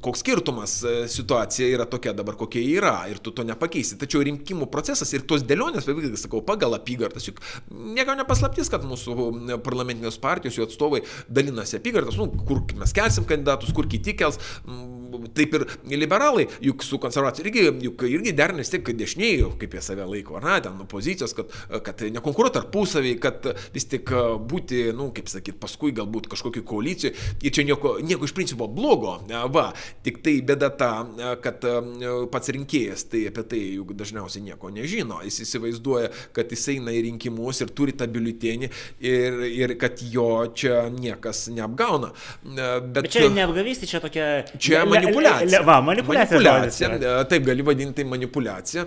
koks 0.05 0.25
skirtumas 0.25 0.77
situacija 1.13 1.69
yra 1.73 1.87
tokia 1.91 2.15
dabar, 2.17 2.37
kokia 2.41 2.63
yra 2.65 2.95
ir 3.11 3.21
tu 3.25 3.33
to 3.35 3.45
nepakeisi. 3.47 3.99
Tačiau 4.01 4.25
rinkimų 4.27 4.69
procesas 4.73 5.13
ir 5.15 5.27
tos 5.29 5.45
dėlionės, 5.47 5.87
vėlgi 5.89 6.13
sakau, 6.21 6.43
pagal 6.45 6.77
apygardas, 6.79 7.29
juk 7.29 7.41
nieko 7.71 8.17
nepaslaptis, 8.19 8.71
kad 8.73 8.85
mūsų 8.89 9.61
parlamentinės 9.65 10.19
partijos, 10.23 10.59
jų 10.59 10.69
atstovai 10.69 11.03
dalinasi 11.29 11.79
apygardas, 11.81 12.19
nu, 12.21 12.29
kur 12.47 12.63
mes 12.79 12.93
kelsim 12.97 13.27
kandidatus, 13.29 13.73
kur 13.77 13.89
kiti 13.91 14.17
kels 14.19 14.41
taip 15.37 15.57
ir 15.59 15.67
liberalai, 15.95 16.47
juk 16.65 16.85
su 16.87 16.99
konservatoriais 17.03 17.45
irgi, 17.45 17.65
juk 17.89 18.05
irgi 18.09 18.35
derinės 18.37 18.73
tik 18.73 18.93
dešiniai, 18.97 19.43
kaip 19.61 19.77
jie 19.77 19.83
save 19.85 20.07
laiko, 20.09 20.39
ar 20.39 20.47
ne, 20.49 20.59
ten 20.65 20.83
pozicijos, 20.91 21.35
kad, 21.37 21.53
kad 21.85 22.05
nekonkuruotų 22.15 22.59
tarpusavį, 22.59 23.15
kad 23.23 23.49
vis 23.75 23.89
tik 23.91 24.13
būti, 24.51 24.87
na, 24.91 24.99
nu, 25.01 25.11
kaip 25.15 25.31
sakyt, 25.31 25.59
paskui 25.63 25.95
galbūt 25.97 26.29
kažkokiu 26.33 26.65
koalicijoje. 26.67 27.15
Ir 27.45 27.55
čia 27.55 27.67
nieko, 27.67 27.97
nieko 28.05 28.29
iš 28.29 28.35
principo 28.37 28.69
blogo, 28.71 29.17
va, 29.55 29.67
tik 30.05 30.21
tai 30.25 30.39
bėda 30.47 30.71
ta, 30.79 30.91
kad 31.45 31.65
pats 32.33 32.53
rinkėjas 32.55 33.09
tai 33.13 33.25
apie 33.31 33.47
tai 33.51 33.63
juk 33.77 33.95
dažniausiai 33.99 34.45
nieko 34.49 34.71
nežino. 34.75 35.21
Jis 35.27 35.43
įsivaizduoja, 35.47 36.11
kad 36.37 36.53
jis 36.53 36.67
eina 36.75 36.95
į 36.95 37.05
rinkimus 37.09 37.63
ir 37.65 37.73
turi 37.77 37.95
tą 37.97 38.09
biuletenį 38.11 38.71
ir, 39.05 39.41
ir 39.51 39.77
kad 39.81 40.01
jo 40.11 40.29
čia 40.57 40.87
niekas 40.95 41.47
neapgauna. 41.55 42.13
Bet, 42.45 43.05
Bet 43.05 43.11
čia 43.15 43.29
neapgavystė, 43.33 43.89
čia 43.91 44.03
tokia... 44.05 44.29
Čia 44.59 44.85
manipulacija. 45.05 45.63
Va, 45.67 45.81
manipulacija. 45.85 46.41
manipulacija. 46.41 47.25
Taip, 47.31 47.45
gali 47.47 47.63
vadinti 47.67 48.05
manipulacija. 48.09 48.87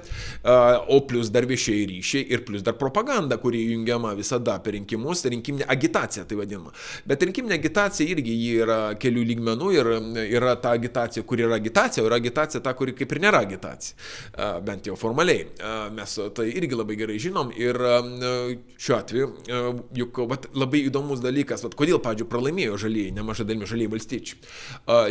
O 0.94 1.00
plus 1.08 1.32
dar 1.34 1.46
viešieji 1.50 1.86
ryšiai 1.92 2.26
ir 2.34 2.44
plus 2.46 2.66
dar 2.66 2.78
propaganda, 2.80 3.38
kuri 3.42 3.64
jungiama 3.72 4.14
visada 4.18 4.58
per 4.64 4.76
rinkimus, 4.78 5.26
rinkiminė 5.30 5.68
agitacija 5.70 6.26
tai 6.28 6.38
vadinama. 6.40 6.74
Bet 7.08 7.24
rinkiminė 7.26 7.58
agitacija 7.60 8.10
irgi 8.16 8.36
yra 8.58 8.80
kelių 9.00 9.24
lygmenų 9.32 9.72
ir 9.76 9.92
yra 10.26 10.56
ta 10.62 10.74
agitacija, 10.78 11.24
kuri 11.28 11.48
yra 11.48 11.58
agitacija, 11.62 12.04
o 12.04 12.10
yra 12.10 12.20
agitacija 12.22 12.62
ta, 12.64 12.74
kuri 12.78 12.96
kaip 12.98 13.12
ir 13.16 13.24
nėra 13.28 13.44
agitacija. 13.46 13.98
Bent 14.66 14.88
jau 14.90 14.98
formaliai. 15.00 15.48
Mes 15.96 16.18
tai 16.36 16.50
irgi 16.52 16.78
labai 16.78 16.98
gerai 17.00 17.18
žinom 17.22 17.52
ir 17.56 17.80
šiuo 18.78 18.98
atveju, 18.98 19.30
juk 19.98 20.22
vat, 20.30 20.48
labai 20.58 20.84
įdomus 20.88 21.22
dalykas, 21.24 21.64
vat, 21.66 21.76
kodėl, 21.78 22.00
pavyzdžiui, 22.04 22.30
pralaimėjo 22.32 22.78
žalieji, 22.86 23.14
nemažai 23.18 23.46
dalimi 23.48 23.68
žalieji 23.70 23.92
valstiečiai. 23.94 24.40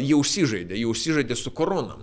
Jie 0.02 0.16
užsižaidė, 0.18 0.78
jie 0.78 0.88
užsižaidė 0.96 1.36
su 1.38 1.52
korona. 1.56 1.98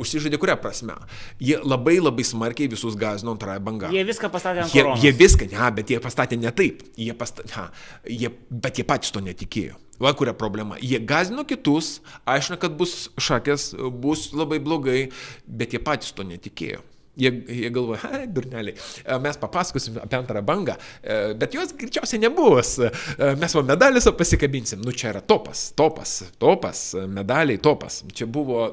Užsižaidė 0.00 0.40
kuria 0.40 0.56
prasme? 0.60 0.96
Jie 1.42 1.60
labai 1.60 1.98
labai 2.00 2.24
smarkiai 2.26 2.70
visus 2.72 2.96
gazino 2.98 3.36
antrąją 3.36 3.62
bangą. 3.68 3.92
Jie 3.94 4.04
viską 4.08 4.32
pastatė 4.32 4.64
ant 4.64 4.74
jie, 4.74 4.82
koronos. 4.82 5.04
Jie 5.04 5.14
viską, 5.20 5.50
ne, 5.52 5.70
bet 5.78 5.94
jie 5.94 6.00
pastatė 6.02 6.40
ne 6.40 6.52
taip. 6.56 6.82
Jie 6.98 7.14
pastatė, 7.16 7.52
ha, 7.58 7.68
jie, 8.08 8.32
bet 8.50 8.80
jie 8.80 8.88
patys 8.88 9.14
to 9.14 9.22
netikėjo. 9.24 9.78
Va 10.00 10.14
kuria 10.16 10.32
problema. 10.32 10.78
Jie 10.80 10.96
gazino 11.04 11.44
kitus, 11.44 11.98
aiškina, 12.24 12.56
kad 12.60 12.76
bus 12.78 13.10
šakės, 13.20 13.74
bus 14.00 14.30
labai 14.32 14.56
blogai, 14.64 15.10
bet 15.44 15.76
jie 15.76 15.82
patys 15.84 16.16
to 16.16 16.24
netikėjo. 16.24 16.80
Jie, 17.20 17.30
jie 17.52 17.70
galvoja, 17.74 18.00
hei, 18.08 18.26
durneliai, 18.32 18.74
mes 19.20 19.36
papasakosim 19.40 19.98
apie 20.00 20.16
antrą 20.16 20.40
bangą, 20.46 20.76
bet 21.40 21.56
jos 21.56 21.74
greičiausiai 21.76 22.22
nebus. 22.22 22.78
Mes 23.40 23.56
va 23.58 23.64
medalius 23.74 24.08
pasikabinsim. 24.16 24.80
Nu 24.84 24.94
čia 24.96 25.12
yra 25.12 25.20
topas, 25.20 25.66
topas, 25.76 26.14
topas, 26.40 26.84
medaliai 27.12 27.60
topas. 27.60 28.00
Čia 28.16 28.30
buvo 28.30 28.64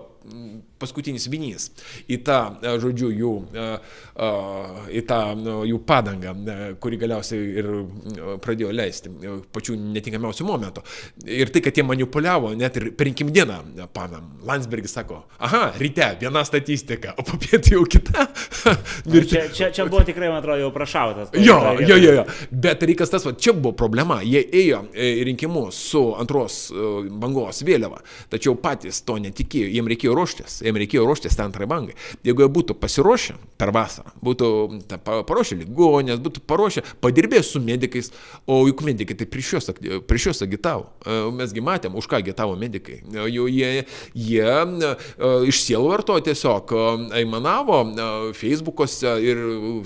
paskutinis 0.79 1.27
vinys 1.31 1.69
į 2.09 2.19
tą, 2.25 2.39
e, 2.61 2.73
žodžiu, 2.81 3.09
jų, 3.13 3.33
e, 3.53 3.65
e, 4.15 4.29
į 4.99 5.03
tą 5.09 5.19
jų 5.67 5.79
padangą, 5.87 6.33
kuri 6.81 6.99
galiausiai 7.01 7.47
ir 7.61 7.69
pradėjo 8.43 8.73
leisti 8.75 9.11
pačių 9.53 9.77
netinkamiausių 9.97 10.47
momentų. 10.47 10.83
Ir 11.37 11.51
tai, 11.53 11.63
kad 11.65 11.77
jie 11.77 11.85
manipuliavo, 11.87 12.53
net 12.57 12.77
ir 12.79 12.91
per 12.97 13.09
rinkim 13.09 13.31
dieną, 13.33 13.59
panam, 13.95 14.29
Landsbergis 14.47 14.95
sako, 14.97 15.23
aha, 15.43 15.71
ryte 15.79 16.09
viena 16.21 16.43
statistika, 16.47 17.15
o 17.17 17.25
popietų 17.27 17.77
jau 17.77 17.83
kita. 17.97 18.27
čia, 19.31 19.47
čia, 19.53 19.71
čia 19.73 19.87
buvo 19.87 20.03
tikrai, 20.07 20.29
man 20.31 20.41
atrodo, 20.41 20.61
jau 20.65 20.71
prašautas. 20.75 21.33
Jo, 21.41 21.59
jo, 21.81 21.97
jo, 21.97 22.13
jo. 22.19 22.25
Bet 22.51 22.83
reikas 22.87 23.13
tas, 23.13 23.25
va, 23.27 23.33
čia 23.33 23.55
buvo 23.57 23.75
problema. 23.77 24.19
Jie 24.25 24.43
ėjo 24.61 24.83
į 24.93 25.25
rinkimus 25.31 25.79
su 25.91 26.03
antros 26.19 26.67
bangos 27.21 27.63
vėliava, 27.67 28.01
tačiau 28.31 28.57
patys 28.61 29.01
to 29.07 29.17
netikėjo, 29.21 29.69
jiems 29.77 29.93
reikėjo 29.93 30.15
ruoštis 30.17 30.59
jiem 30.67 30.79
reikėjo 30.83 31.05
ruoštis 31.07 31.37
tą 31.37 31.47
antrai 31.47 31.67
bangai. 31.69 31.95
Jeigu 32.27 32.43
jie 32.43 32.49
būtų 32.53 32.75
pasiruošę 32.81 33.37
per 33.57 33.71
vasarą, 33.75 34.11
būtų 34.23 34.49
ta, 34.89 34.99
paruošę 34.99 35.57
ligonės, 35.61 36.21
būtų 36.23 36.43
paruošę, 36.47 36.83
padirbėję 37.03 37.43
su 37.45 37.61
medikais, 37.63 38.11
o 38.45 38.59
juk 38.67 38.83
medikai 38.85 39.17
tai 39.17 39.27
prieš 39.29 39.53
juos, 39.55 39.69
prieš 40.09 40.29
juos 40.29 40.43
agitavo. 40.45 40.87
E, 41.05 41.17
mesgi 41.37 41.63
matėm, 41.63 41.97
už 41.97 42.09
ką 42.09 42.21
agitavo 42.21 42.57
medikai. 42.59 42.99
E, 43.01 43.25
jau 43.33 43.47
jie, 43.51 43.85
jie 44.13 44.45
e, 44.45 44.91
iš 45.49 45.61
sielvarto 45.65 46.17
tiesiog 46.23 46.73
aimanavo 47.17 47.79
Facebook'ose 48.37 49.17
ir 49.23 49.41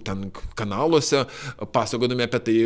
ten 0.05 0.29
kanaluose, 0.57 1.25
pasakodami 1.73 2.27
apie 2.27 2.41
tai, 2.47 2.57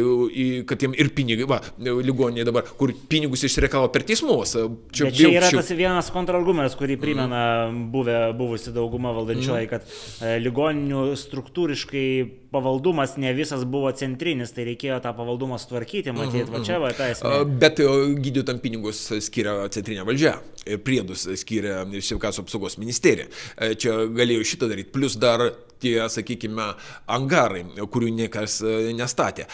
kad 0.70 0.82
jiem 0.82 0.96
ir 0.98 1.12
pinigai, 1.16 1.48
va, 1.50 1.62
ligoniai 1.80 2.46
dabar, 2.48 2.68
kur 2.80 2.94
pinigus 3.10 3.46
išreikalo 3.48 3.92
per 3.94 4.06
teismus. 4.08 4.56
Čia, 4.96 5.12
čia 5.14 5.32
yra 5.34 5.52
tas 5.54 5.72
vienas 5.76 6.12
kontrargumentas, 6.14 6.78
kurį 6.80 7.00
primena 7.02 7.44
mm 7.70 8.05
buvę, 8.06 8.34
buvusi 8.38 8.72
dauguma 8.72 9.12
valdančioji, 9.12 9.66
mm. 9.66 9.70
kad 9.70 9.82
e, 10.22 10.40
ligoninių 10.44 11.04
struktūriškai 11.20 12.08
pavaldumas 12.54 13.18
ne 13.22 13.34
visas 13.36 13.66
buvo 13.68 13.92
centrinis, 13.98 14.54
tai 14.56 14.68
reikėjo 14.70 15.02
tą 15.04 15.12
pavaldumą 15.18 15.60
sutvarkyti, 15.60 16.14
matyti, 16.16 16.46
mm 16.46 16.54
-hmm. 16.54 16.60
va 16.60 16.66
čia 16.66 16.80
va 16.80 16.92
ta 16.94 17.10
esmė. 17.12 17.44
Bet 17.60 17.82
gydytojams 18.28 18.62
pinigus 18.64 19.02
skiria 19.28 19.58
centrinė 19.70 20.06
valdžia 20.06 20.38
ir 20.66 20.80
priedus 20.84 21.28
skiria 21.36 21.84
sveikatos 22.00 22.40
apsaugos 22.40 22.78
ministerija. 22.78 23.28
E, 23.58 23.76
čia 23.76 24.06
galėjo 24.08 24.44
šitą 24.44 24.70
daryti, 24.70 24.92
plus 24.92 25.18
dar 25.18 25.52
tie, 25.86 25.96
sakykime, 26.12 26.72
angarai, 27.12 27.64
kurių 27.92 28.12
niekas 28.20 28.60
e, 28.66 28.76
nestatė, 28.98 29.48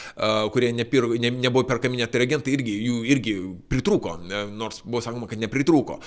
kurie 0.54 0.72
nepir, 0.76 1.08
ne, 1.22 1.32
nebuvo 1.44 1.66
perkami 1.68 2.00
net 2.02 2.16
reagentai, 2.16 2.56
irgi, 2.56 2.76
jų 2.88 3.02
irgi 3.12 3.36
pritrūko, 3.72 4.16
e, 4.26 4.44
nors 4.58 4.82
buvo 4.86 5.04
sakoma, 5.04 5.30
kad 5.30 5.42
nepritrūko, 5.42 5.98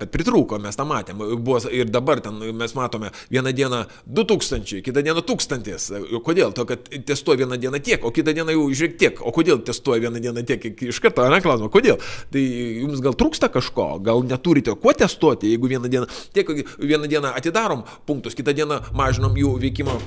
bet 0.00 0.12
pritrūko, 0.14 0.60
mes 0.62 0.78
tą 0.78 0.86
matėm. 0.88 1.20
Buvo, 1.36 1.60
ir 1.72 1.90
dabar 1.92 2.20
ten 2.24 2.38
mes 2.56 2.74
matome 2.76 3.12
vieną 3.32 3.52
dieną 3.56 3.82
2000, 4.06 4.82
kitą 4.86 5.04
dieną 5.04 5.24
1000. 5.26 5.90
Kodėl? 6.26 6.54
To, 6.56 6.66
kad 6.68 6.88
testuoja 7.06 7.44
vieną 7.44 7.58
dieną 7.60 7.80
tiek, 7.84 8.04
o 8.04 8.12
kitą 8.14 8.34
dieną 8.36 8.54
jau 8.54 8.66
žiūrėk 8.70 8.96
tiek. 9.00 9.20
O 9.20 9.32
kodėl 9.34 9.60
testuoja 9.66 10.06
vieną 10.06 10.22
dieną 10.22 10.44
tiek? 10.48 10.64
Iš 10.88 11.00
karto, 11.04 11.26
ne 11.32 11.40
klausimą, 11.44 11.70
kodėl? 11.72 12.00
Tai 12.32 12.42
jums 12.82 13.02
gal 13.04 13.16
trūksta 13.18 13.50
kažko, 13.52 13.88
gal 14.04 14.24
neturite 14.26 14.74
kuo 14.80 14.94
testuoti, 14.96 15.52
jeigu 15.54 15.70
vieną 15.70 15.90
dieną, 15.92 16.10
tiek, 16.36 16.52
vieną 16.78 17.10
dieną 17.10 17.34
atidarom 17.38 17.84
punktus, 18.08 18.36
kitą 18.38 18.54
dieną 18.56 18.80
mažinom 18.96 19.36
jų 19.38 19.56
veikimo, 19.66 19.98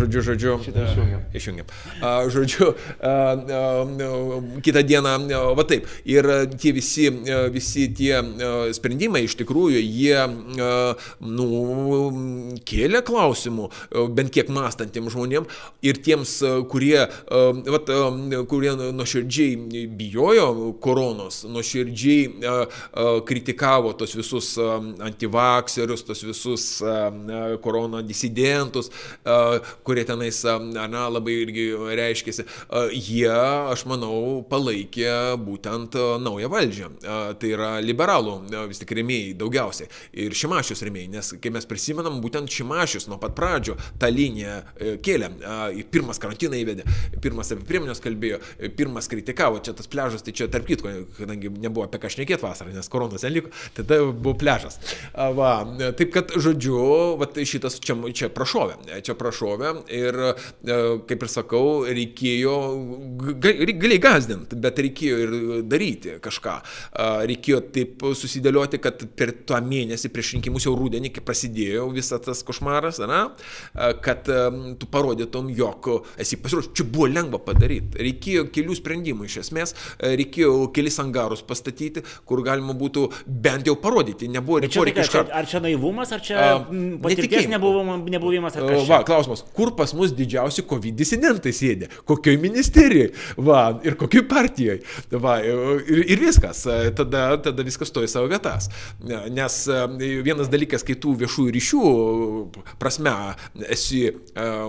žodžiu, 0.00 0.24
žodžiu, 0.30 0.56
Šitą 0.64 0.86
išjungiam. 0.88 1.22
Išjungiam. 1.36 1.68
Žodžiu, 2.32 2.72
kitą 4.64 4.84
dieną, 4.86 5.14
va 5.56 5.66
taip. 5.68 5.88
Ir 6.08 6.28
tie 6.56 6.72
visi, 6.76 7.08
visi 7.52 7.86
tie 7.96 8.20
sprendimai 8.76 9.24
iš 9.26 9.36
tikrųjų, 9.40 9.80
jie, 9.84 10.18
nu, 11.20 11.48
kėlė 12.66 13.02
klausimų, 13.06 13.70
bent 14.16 14.32
kiek 14.34 14.50
mąstantiems 14.52 15.14
žmonėms 15.14 15.60
ir 15.86 16.00
tiems, 16.04 16.38
kurie, 16.70 17.00
vat, 17.30 17.90
uh, 17.92 18.38
kurie 18.50 18.74
nuoširdžiai 18.80 19.86
bijojo 19.98 20.72
koronos, 20.82 21.42
nuoširdžiai 21.50 22.48
kritikavo 23.28 23.92
tos 23.98 24.14
visus 24.18 24.52
antivakserius, 24.58 26.04
tos 26.06 26.24
visus 26.26 26.66
koroną 27.64 28.02
disidentus, 28.20 28.90
kurie 29.84 30.04
tenais, 30.04 30.42
na, 30.44 31.06
labai 31.08 31.36
irgi 31.44 31.66
reiškėsi, 31.96 32.44
jie, 32.92 33.32
aš 33.72 33.86
manau, 33.88 34.42
palaikė 34.50 35.36
būtent 35.40 35.96
naują 36.20 36.50
valdžią. 36.52 36.90
Tai 37.40 37.50
yra 37.50 37.70
liberalų 37.84 38.36
vis 38.70 38.82
tik 38.82 38.92
remėjai 38.98 39.34
daugiausiai. 39.40 39.88
Ir 40.24 40.36
Šimašius 40.36 40.84
remėjai, 40.86 41.10
nes 41.14 41.32
kai 41.40 41.52
mes 41.54 41.68
prisimenam, 41.68 42.20
būtent 42.22 42.50
Šimašius 42.52 43.08
nuo 43.10 43.18
pat 43.22 43.34
pradžio 43.38 43.76
tą 44.00 44.10
liniją 44.12 44.56
e, 44.60 44.94
kėlė. 45.02 45.30
Pirmas 45.90 46.20
karantiną 46.22 46.58
įvedė, 46.60 46.84
pirmas 47.22 47.50
apie 47.54 47.66
priemonės 47.68 48.02
kalbėjo, 48.04 48.40
pirmas 48.76 49.08
kritikavo, 49.10 49.60
čia 49.64 49.74
tas 49.76 49.88
pležas, 49.90 50.24
tai 50.26 50.34
čia 50.36 50.48
tarp 50.52 50.68
kitko, 50.68 50.92
kadangi 51.18 51.52
nebuvo 51.62 51.86
apie 51.86 52.00
ką 52.02 52.10
šnekėti 52.12 52.44
vasarą, 52.44 52.74
nes 52.74 52.90
koronos 52.92 53.24
neliko, 53.26 53.52
tada 53.76 54.00
buvo 54.10 54.36
pležas. 54.40 54.78
Va, 55.14 55.52
taip 55.98 56.12
kad, 56.14 56.34
žodžiu, 56.36 56.80
va, 57.20 57.28
šitas 57.50 57.78
čia 57.82 57.96
čia 58.16 58.30
prašovė, 58.34 58.76
čia 59.06 59.14
prašovė 59.18 59.72
ir, 59.96 60.18
e, 60.20 60.78
kaip 61.08 61.24
ir 61.26 61.30
sakau, 61.32 61.64
reikėjo, 61.88 62.56
galėjai 63.42 64.00
gazdinti, 64.02 64.58
bet 64.60 64.80
reikėjo 64.84 65.20
ir 65.24 65.34
daryti 65.70 66.16
kažką. 66.22 66.56
Reikėjo 67.30 67.60
taip 67.74 68.04
susidėlioti, 68.18 68.80
kad 68.82 69.04
per 69.16 69.32
tą 69.48 69.60
mėnesį 69.64 70.10
prieš 70.12 70.34
rinkimus 70.36 70.66
jau 70.66 70.74
rūdienį, 70.78 71.12
kai 71.14 71.24
prasidėjo 71.24 71.88
visas 71.94 72.22
tas 72.24 72.42
košmaras, 72.46 73.00
na, 73.10 73.22
kad 74.04 74.28
e, 74.28 74.40
tu 74.80 74.88
parodytum, 74.90 75.50
jog 75.56 75.90
esi 76.20 76.38
pasiruošęs. 76.40 76.74
Čia 76.76 76.86
buvo 76.90 77.08
lengva 77.10 77.40
padaryti. 77.44 78.00
Reikėjo 78.04 78.46
kelių 78.54 78.76
sprendimų 78.78 79.28
iš 79.28 79.40
esmės, 79.44 79.74
reikėjo 80.00 80.70
kelis 80.74 80.98
angarus 81.02 81.42
pastatyti, 81.46 82.04
kur 82.28 82.42
galima 82.46 82.74
būtų 82.76 83.06
bent 83.26 83.68
jau 83.68 83.76
parodyti. 83.80 84.28
Nebuvo 84.32 84.60
reikėjo 84.64 84.86
iš 84.90 85.12
karto. 85.12 85.34
Ar 85.36 85.48
čia 85.48 85.62
naivumas, 85.64 86.12
ar 86.14 86.24
čia 86.24 86.50
patirties 87.02 87.48
nebuvo 87.50 87.82
nebuvimas 88.08 88.56
ar 88.56 88.64
O, 88.64 88.70
kas. 88.72 88.88
Va, 88.88 89.00
klausimas, 89.06 89.44
kur 89.56 89.74
pas 89.76 89.92
mus 89.96 90.14
didžiausi 90.16 90.64
COVID 90.70 90.96
disidentai 90.98 91.52
sėdė? 91.56 91.90
Kokioj 92.08 92.38
ministerijai? 92.42 93.10
Va, 93.36 93.62
ir 93.86 93.98
kokioj 94.00 94.26
partijai? 94.30 94.80
Va, 95.12 95.38
ir, 95.44 96.04
ir 96.14 96.22
viskas. 96.22 96.64
Tada, 96.96 97.24
tada 97.42 97.66
viskas 97.66 97.90
stoja 97.92 98.10
savo 98.10 98.30
vietas. 98.30 98.70
Nes 99.04 99.60
e, 99.68 99.80
vienas 100.24 100.50
dalykas, 100.52 100.84
kai 100.86 100.96
tu 101.00 101.14
viešųjų 101.18 101.54
ryšių 101.56 101.82
prasme 102.80 103.12
esi 103.68 104.02
e, 104.08 104.12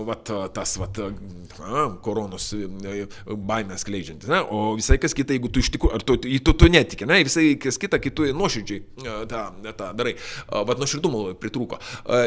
vat, 0.06 0.30
tas 0.54 0.74
vat, 0.80 1.00
a, 1.02 1.84
koronos 2.04 2.50
e, 2.56 3.06
baimės 3.26 3.86
kleidžiantis, 3.88 4.30
ne? 4.32 4.42
o 4.42 4.74
visai 4.78 4.98
kas 5.02 5.16
kita, 5.16 5.36
jeigu 5.36 5.50
tu 5.52 5.62
iš 5.62 5.72
tikrųjų, 5.76 5.94
ar 5.96 6.06
tu, 6.06 6.18
tu, 6.22 6.56
tu 6.58 6.70
netiki, 6.72 7.08
ne? 7.08 7.22
visai 7.26 7.52
kas 7.60 7.80
kita, 7.82 8.00
kai 8.02 8.12
tu 8.14 8.28
nuoširdžiai 8.32 8.82
e, 8.82 9.16
tą, 9.30 9.44
tą 9.78 9.92
darai. 9.98 10.14
Vat 10.52 10.80
nuoširdumo 10.80 11.24
pritrūko. 11.40 11.78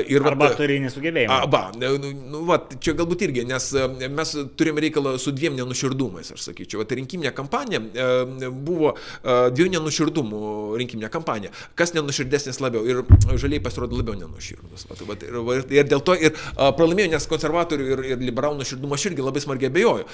Ir, 0.09 0.23
vat, 0.23 0.33
Arba 0.33 0.49
turi 0.57 0.79
nesugebėjimą. 0.95 1.33
A, 1.33 1.45
va, 1.51 1.71
nu, 1.75 2.11
nu, 2.31 2.41
va, 2.47 2.59
čia 2.79 2.95
galbūt 2.97 3.25
irgi, 3.27 3.45
nes 3.47 3.67
e, 3.75 4.09
mes 4.09 4.33
turim 4.57 4.79
reikalą 4.81 5.15
su 5.21 5.33
dviem 5.35 5.55
nenuširdumais, 5.59 6.31
aš 6.35 6.47
sakyčiau. 6.49 6.81
Vat 6.81 6.93
rinkiminė 6.95 7.33
kampanija 7.35 7.81
e, 7.81 8.49
buvo 8.49 8.93
e, 8.95 9.35
dviejų 9.55 9.73
nenuširdumų 9.75 10.41
rinkiminė 10.81 11.09
kampanija. 11.13 11.53
Kas 11.77 11.93
nenuširdesnis 11.95 12.61
labiau 12.63 12.85
ir 12.87 13.03
žaliai 13.35 13.63
pasirodė 13.63 13.99
labiau 13.99 14.17
nenuširdus. 14.23 14.87
Vat, 14.89 15.03
vat, 15.09 15.25
ir, 15.27 15.65
ir 15.79 15.89
dėl 15.89 16.03
to 16.05 16.15
ir 16.17 16.35
pralaimėjo, 16.55 17.11
nes 17.15 17.29
konservatorių 17.29 17.89
ir, 17.91 18.03
ir 18.13 18.23
liberalų 18.23 18.61
nuširdumo 18.61 18.97
aš 18.97 19.09
irgi 19.11 19.25
labai 19.25 19.43
smarkiai 19.43 19.71
abejoju. 19.71 20.07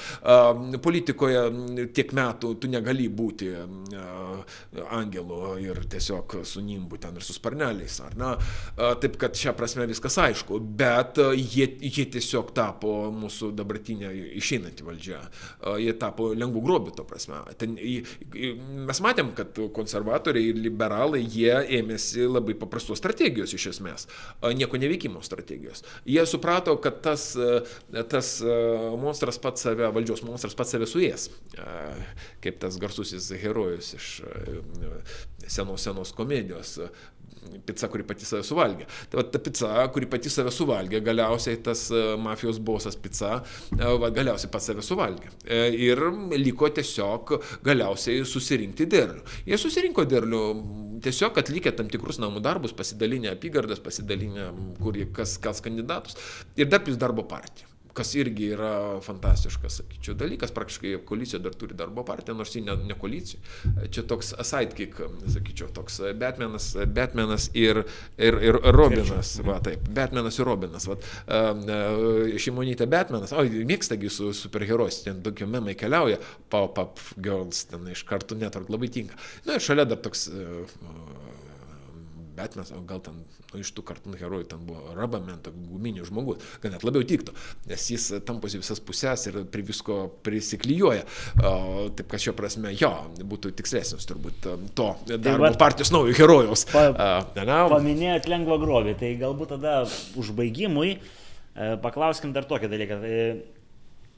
Politikoje 0.81 1.43
tiek 1.95 2.13
metų 2.17 2.55
tu 2.61 2.71
negali 2.71 3.07
būti 3.11 3.51
angelu 4.91 5.55
ir 5.61 5.83
tiesiog 5.91 6.39
su 6.47 6.63
nimbu 6.65 6.99
ten 7.01 7.17
ir 7.17 7.25
su 7.25 7.35
sparneliais. 7.35 7.99
Ar, 8.05 8.17
A, 8.21 8.93
taip 9.01 9.17
kad 9.19 9.35
šią 9.37 9.53
prasme 9.57 9.85
viskas 9.89 10.17
aišku, 10.21 10.59
bet 10.77 11.19
a, 11.21 11.31
jie, 11.35 11.67
jie 11.81 12.05
tiesiog 12.15 12.51
tapo 12.55 12.93
mūsų 13.15 13.51
dabartinė 13.57 14.11
išeinanti 14.39 14.85
valdžia. 14.87 15.21
A, 15.21 15.75
Jie 15.81 15.93
tapo 15.99 16.31
lengvų 16.37 16.63
grobių 16.65 16.95
to 16.97 17.05
prasme. 17.07 17.41
Ten, 17.59 17.77
mes 18.87 19.01
matėm, 19.03 19.33
kad 19.37 19.57
konservatoriai 19.75 20.51
ir 20.51 20.61
liberalai, 20.61 21.23
jie 21.23 21.53
ėmėsi 21.79 22.27
labai 22.29 22.55
paprastos 22.59 23.01
strategijos 23.01 23.55
iš 23.57 23.71
esmės. 23.75 24.07
A, 24.39 24.53
Nieko 24.55 24.79
neveikimo 24.81 25.23
strategijos. 25.25 25.85
Jie 26.05 26.23
suprato, 26.29 26.75
kad 26.83 27.01
tas, 27.05 27.31
tas 28.11 28.33
monstras 29.01 29.39
pats 29.41 29.67
save, 29.67 29.89
valdžios 29.95 30.25
monstras 30.27 30.57
pats 30.57 30.75
save 30.75 30.89
suės. 30.89 31.29
Kaip 32.43 32.59
tas 32.61 32.77
garsusis 32.81 33.31
herojus 33.41 33.95
iš 33.97 34.11
senos 35.51 35.81
senos 35.81 36.13
komedijos 36.15 36.79
pica, 37.65 37.89
kuri 37.91 38.05
pati 38.07 38.27
save 38.27 38.43
suvalgė. 38.47 38.87
Tai 39.11 39.21
va, 39.21 39.25
ta 39.33 39.41
pica, 39.43 39.71
kuri 39.93 40.09
pati 40.11 40.31
save 40.33 40.53
suvalgė, 40.53 41.01
galiausiai 41.05 41.61
tas 41.65 41.87
mafijos 42.21 42.59
bosas 42.63 42.97
pica, 42.99 43.39
va, 43.77 44.11
galiausiai 44.13 44.51
pats 44.53 44.71
save 44.71 44.85
suvalgė. 44.85 45.33
Ir 45.77 46.03
liko 46.37 46.69
tiesiog 46.73 47.35
galiausiai 47.65 48.25
susirinkti 48.27 48.87
derlių. 48.91 49.25
Jie 49.49 49.59
susirinko 49.61 50.05
derlių 50.09 50.45
tiesiog 51.01 51.41
atlikę 51.41 51.73
tam 51.77 51.89
tikrus 51.91 52.21
namų 52.21 52.43
darbus, 52.45 52.75
pasidalinę 52.77 53.33
apygardas, 53.33 53.81
pasidalinę, 53.83 54.51
kur, 54.81 55.01
kas, 55.15 55.37
kas 55.41 55.63
kandidatus 55.65 56.17
ir 56.59 56.69
dar 56.71 56.83
plus 56.85 56.99
darbo 57.01 57.25
partija 57.27 57.70
kas 57.97 58.13
irgi 58.15 58.51
yra 58.55 58.73
fantastiškas, 59.03 59.81
sakyčiau, 59.81 60.15
dalykas. 60.19 60.53
Praktiškai 60.55 60.93
koalicija 61.07 61.41
dar 61.43 61.55
turi 61.57 61.75
darbo 61.77 62.03
partiją, 62.07 62.35
nors 62.37 62.55
ji 62.55 62.63
ne, 62.65 62.75
ne 62.87 62.97
koalicija. 62.99 63.41
Čia 63.91 64.05
toks 64.09 64.33
sidekick, 64.47 64.99
sakyčiau, 65.33 65.69
toks 65.75 65.99
Batmanas, 66.19 66.71
Batmanas 66.95 67.49
ir, 67.57 67.83
ir, 68.17 68.39
ir 68.49 68.59
Robinas. 68.75 69.33
Va, 69.45 69.59
taip, 69.63 69.87
Batmanas 69.95 70.39
ir 70.39 70.49
Robinas. 70.49 70.87
Va, 70.89 70.97
šimonytė 72.41 72.87
Batmanas, 72.91 73.35
o 73.35 73.45
mėgstagi 73.45 74.11
su 74.11 74.31
superherojais, 74.37 75.01
ten 75.05 75.21
tokie 75.25 75.47
memai 75.49 75.75
keliauja, 75.79 76.21
pop-up 76.51 77.01
girls, 77.17 77.65
ten 77.71 77.87
iš 77.91 78.05
kartų 78.09 78.39
netvark 78.41 78.71
labai 78.71 78.91
tinka. 78.93 79.19
Na 79.47 79.57
ir 79.57 79.63
šalia 79.63 79.87
dar 79.89 80.01
toks 80.03 80.27
uh, 80.31 80.65
Batmanas, 82.37 82.71
o 82.75 82.81
gal 82.87 83.03
ten 83.03 83.23
nu, 83.51 83.59
iš 83.61 83.71
tų 83.75 83.83
kartūnų 83.87 84.19
herojų 84.21 84.47
ten 84.51 84.61
buvo 84.67 84.93
Rabamento 84.97 85.51
guminių 85.51 86.05
žmogus, 86.07 86.43
gal 86.63 86.73
net 86.75 86.85
labiau 86.87 87.03
tiktų, 87.07 87.33
nes 87.71 87.85
jis 87.91 88.07
tamposi 88.27 88.61
visas 88.61 88.79
pusės 88.83 89.27
ir 89.29 89.41
prie 89.51 89.65
visko 89.67 89.97
prisiklyjuoja. 90.25 91.03
O, 91.43 91.53
taip 91.97 92.09
kad 92.11 92.23
šio 92.23 92.33
prasme, 92.37 92.71
jo, 92.79 92.91
būtų 93.21 93.53
tikslesnis 93.59 94.07
turbūt 94.09 94.47
um, 94.53 94.67
to 94.77 94.89
darbo 95.13 95.45
vat- 95.47 95.59
partijos 95.61 95.91
naujo 95.93 96.15
herojaus. 96.17 96.65
Pa- 96.71 96.89
ne? 97.37 97.57
Paminėjot 97.71 98.29
lengvą 98.31 98.59
grobį, 98.63 98.97
tai 98.99 99.13
galbūt 99.21 99.55
tada 99.57 99.81
užbaigimui 100.19 100.93
e, 100.97 101.01
paklauskim 101.83 102.31
dar 102.35 102.47
tokį 102.49 102.71
dalyką. 102.71 103.01
E, 103.03 103.23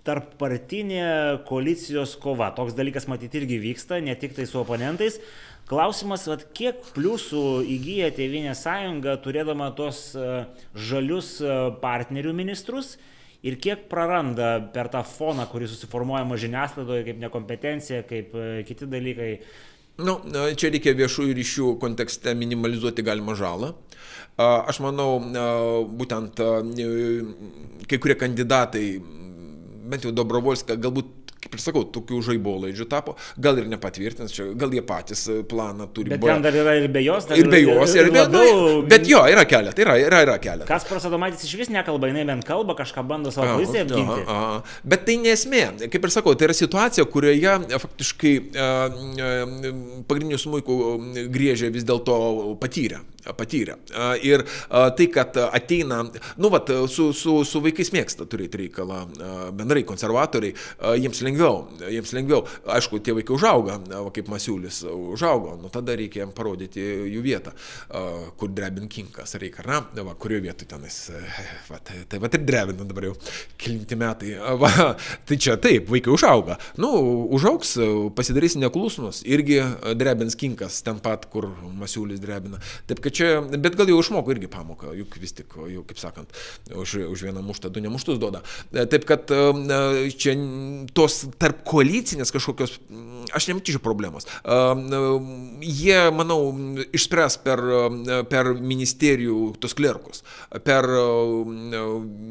Tarp 0.03 0.33
partinė 0.35 1.03
koalicijos 1.47 2.17
kova, 2.19 2.49
toks 2.51 2.73
dalykas 2.75 3.05
matyti 3.07 3.39
irgi 3.39 3.55
vyksta, 3.63 4.01
ne 4.03 4.11
tik 4.19 4.33
tai 4.35 4.43
su 4.49 4.57
oponentais. 4.59 5.15
Klausimas, 5.69 6.25
vat, 6.27 6.43
kiek 6.55 6.81
pliusų 6.91 7.63
įgyja 7.71 8.09
Tėvinė 8.17 8.51
sąjunga, 8.57 9.15
turėdama 9.23 9.69
tos 9.77 10.09
e, 10.11 10.43
žalius 10.75 11.37
e, 11.39 11.53
partnerių 11.79 12.33
ministrus 12.35 12.97
ir 13.47 13.55
kiek 13.63 13.85
praranda 13.91 14.57
per 14.75 14.91
tą 14.91 15.05
foną, 15.07 15.45
kuris 15.51 15.71
susiformuojama 15.71 16.39
žiniasklaidoje, 16.39 17.05
kaip 17.07 17.23
nekompetencija, 17.23 18.03
kaip 18.09 18.35
e, 18.35 18.49
kiti 18.67 18.89
dalykai. 18.91 19.31
Nu, 20.03 20.17
čia 20.57 20.73
reikia 20.73 20.95
viešųjų 20.99 21.37
ryšių 21.37 21.71
kontekste 21.79 22.33
minimalizuoti 22.35 23.05
galimą 23.05 23.35
žalą. 23.37 23.75
Aš 24.41 24.79
manau, 24.81 25.19
būtent 25.93 26.39
kai 27.85 27.99
kurie 28.01 28.15
kandidatai, 28.17 28.87
bent 29.85 30.07
jau 30.07 30.13
Dobrovolska, 30.17 30.79
galbūt 30.81 31.22
kaip 31.53 31.59
ir 31.61 31.63
sakau, 31.63 31.83
tokių 31.93 32.19
žaibolaidžių 32.27 32.87
tapo, 32.89 33.13
gal 33.37 33.59
ir 33.61 33.67
nepatvirtins, 33.69 34.33
čia, 34.33 34.47
gal 34.57 34.73
jie 34.73 34.81
patys 34.85 35.25
e, 35.29 35.39
planą 35.45 35.87
turi. 35.93 36.09
Bet 36.13 36.21
buvo- 36.23 36.33
ten 36.33 36.41
dar 36.45 36.57
yra 36.57 36.73
ir 36.81 36.87
be 36.89 37.03
jos, 37.05 37.27
dar 37.29 37.37
ir 37.37 37.49
be 37.51 37.61
jos, 37.61 37.93
ir 37.95 38.09
be 38.11 38.23
labiau- 38.23 38.81
Bet 38.89 39.07
jo, 39.09 39.21
yra 39.29 39.45
keletą, 39.45 39.83
yra, 39.85 39.97
yra, 40.01 40.21
yra 40.25 40.37
keletą. 40.41 40.67
Kasparas 40.69 41.05
Adomaitis 41.09 41.43
iš 41.45 41.55
vis 41.61 41.69
nekalba, 41.73 42.09
jinai 42.09 42.25
bent 42.31 42.45
kalba, 42.47 42.75
kažką 42.79 43.05
bando 43.07 43.31
savo 43.31 43.59
poziciją 43.59 43.85
apginti. 43.85 44.25
aha, 44.25 44.37
aha. 44.39 44.63
Bet 44.83 45.05
tai 45.05 45.17
nesmė. 45.21 45.63
Kaip 45.93 46.03
ir 46.09 46.15
sakau, 46.15 46.33
tai 46.35 46.47
yra 46.49 46.57
situacija, 46.57 47.05
kurioje 47.05 47.53
e, 47.69 47.79
faktiškai 47.85 48.33
e, 48.35 48.67
e, 49.27 49.73
pagrindinių 50.09 50.39
smūkų 50.41 50.77
griežia 51.33 51.69
vis 51.73 51.83
dėlto 51.87 52.57
patyrę. 52.61 53.03
patyrę. 53.37 53.77
Ir 54.27 54.41
tai, 54.97 55.05
kad 55.07 55.37
ateina, 55.55 56.01
nu, 56.37 56.49
vat, 56.51 56.67
su, 56.91 57.05
su, 57.15 57.37
su 57.47 57.61
vaikais 57.63 57.91
mėgsta 57.95 58.25
turėti 58.27 58.59
reikalą, 58.65 58.97
bendrai 59.55 59.85
konservatoriai, 59.87 60.51
jiems 60.99 61.21
lengviau, 61.23 61.42
jiems 61.91 62.13
lengviau. 62.15 62.43
Aišku, 62.73 62.99
tie 63.03 63.15
vaikai 63.17 63.35
užauga, 63.35 63.77
va, 63.91 64.11
kaip 64.13 64.29
Masiulis 64.31 64.83
užaugo, 64.87 65.55
nu 65.61 65.71
tada 65.73 65.95
reikia 65.97 66.23
jam 66.23 66.33
parodyti 66.35 66.83
jų 67.13 67.23
vietą, 67.25 67.53
kur 68.39 68.51
drebin 68.53 68.89
kinkas 68.91 69.37
reikia, 69.41 69.65
na, 69.67 69.81
va, 70.05 70.15
kurioje 70.19 70.45
vietoje 70.47 70.69
tenais, 70.73 70.97
va, 71.69 71.79
tai, 71.83 72.03
tai 72.09 72.21
va 72.23 72.31
ir 72.33 72.45
drebina 72.45 72.87
dabar 72.87 73.09
jau 73.09 73.15
kilinti 73.61 73.97
metai. 73.99 74.35
Va, 74.63 74.71
tai 75.27 75.37
čia 75.41 75.57
taip, 75.61 75.87
vaikai 75.91 76.13
užauga. 76.13 76.57
Nu, 76.81 76.91
užaugs, 77.35 77.75
pasidarys 78.17 78.57
neklusnus, 78.59 79.23
irgi 79.27 79.59
drebins 79.99 80.37
kinkas 80.39 80.81
ten 80.85 81.01
pat, 81.03 81.27
kur 81.33 81.49
Masiulis 81.79 82.21
drebina. 82.23 82.61
Taip 82.89 83.01
kad 83.03 83.15
čia, 83.15 83.31
bet 83.43 83.77
gal 83.79 83.89
jau 83.89 83.99
išmoko 84.01 84.33
irgi 84.33 84.49
pamoką, 84.51 84.93
juk 84.97 85.17
vis 85.21 85.35
tik, 85.37 85.57
jau 85.73 85.83
kaip 85.87 85.99
sakant, 86.01 86.33
už, 86.71 86.95
už 87.11 87.25
vieną 87.27 87.43
muštą 87.45 87.71
du 87.73 87.83
nemuštus 87.83 88.21
duoda. 88.21 88.43
Taip 88.73 89.07
kad 89.09 89.31
čia 90.17 90.35
tos 90.95 91.23
tarp 91.41 91.63
koalicinės 91.67 92.31
kažkokios, 92.33 92.77
mm, 92.89 93.25
aš 93.33 93.47
nematyčiau 93.49 93.81
problemos. 93.83 94.27
Jie, 95.63 95.97
manau, 96.15 96.39
išspręs 96.95 97.37
per, 97.43 97.61
per 98.29 98.51
ministerijų 98.59 99.37
tos 99.63 99.75
klerkus, 99.77 100.23
per 100.65 100.87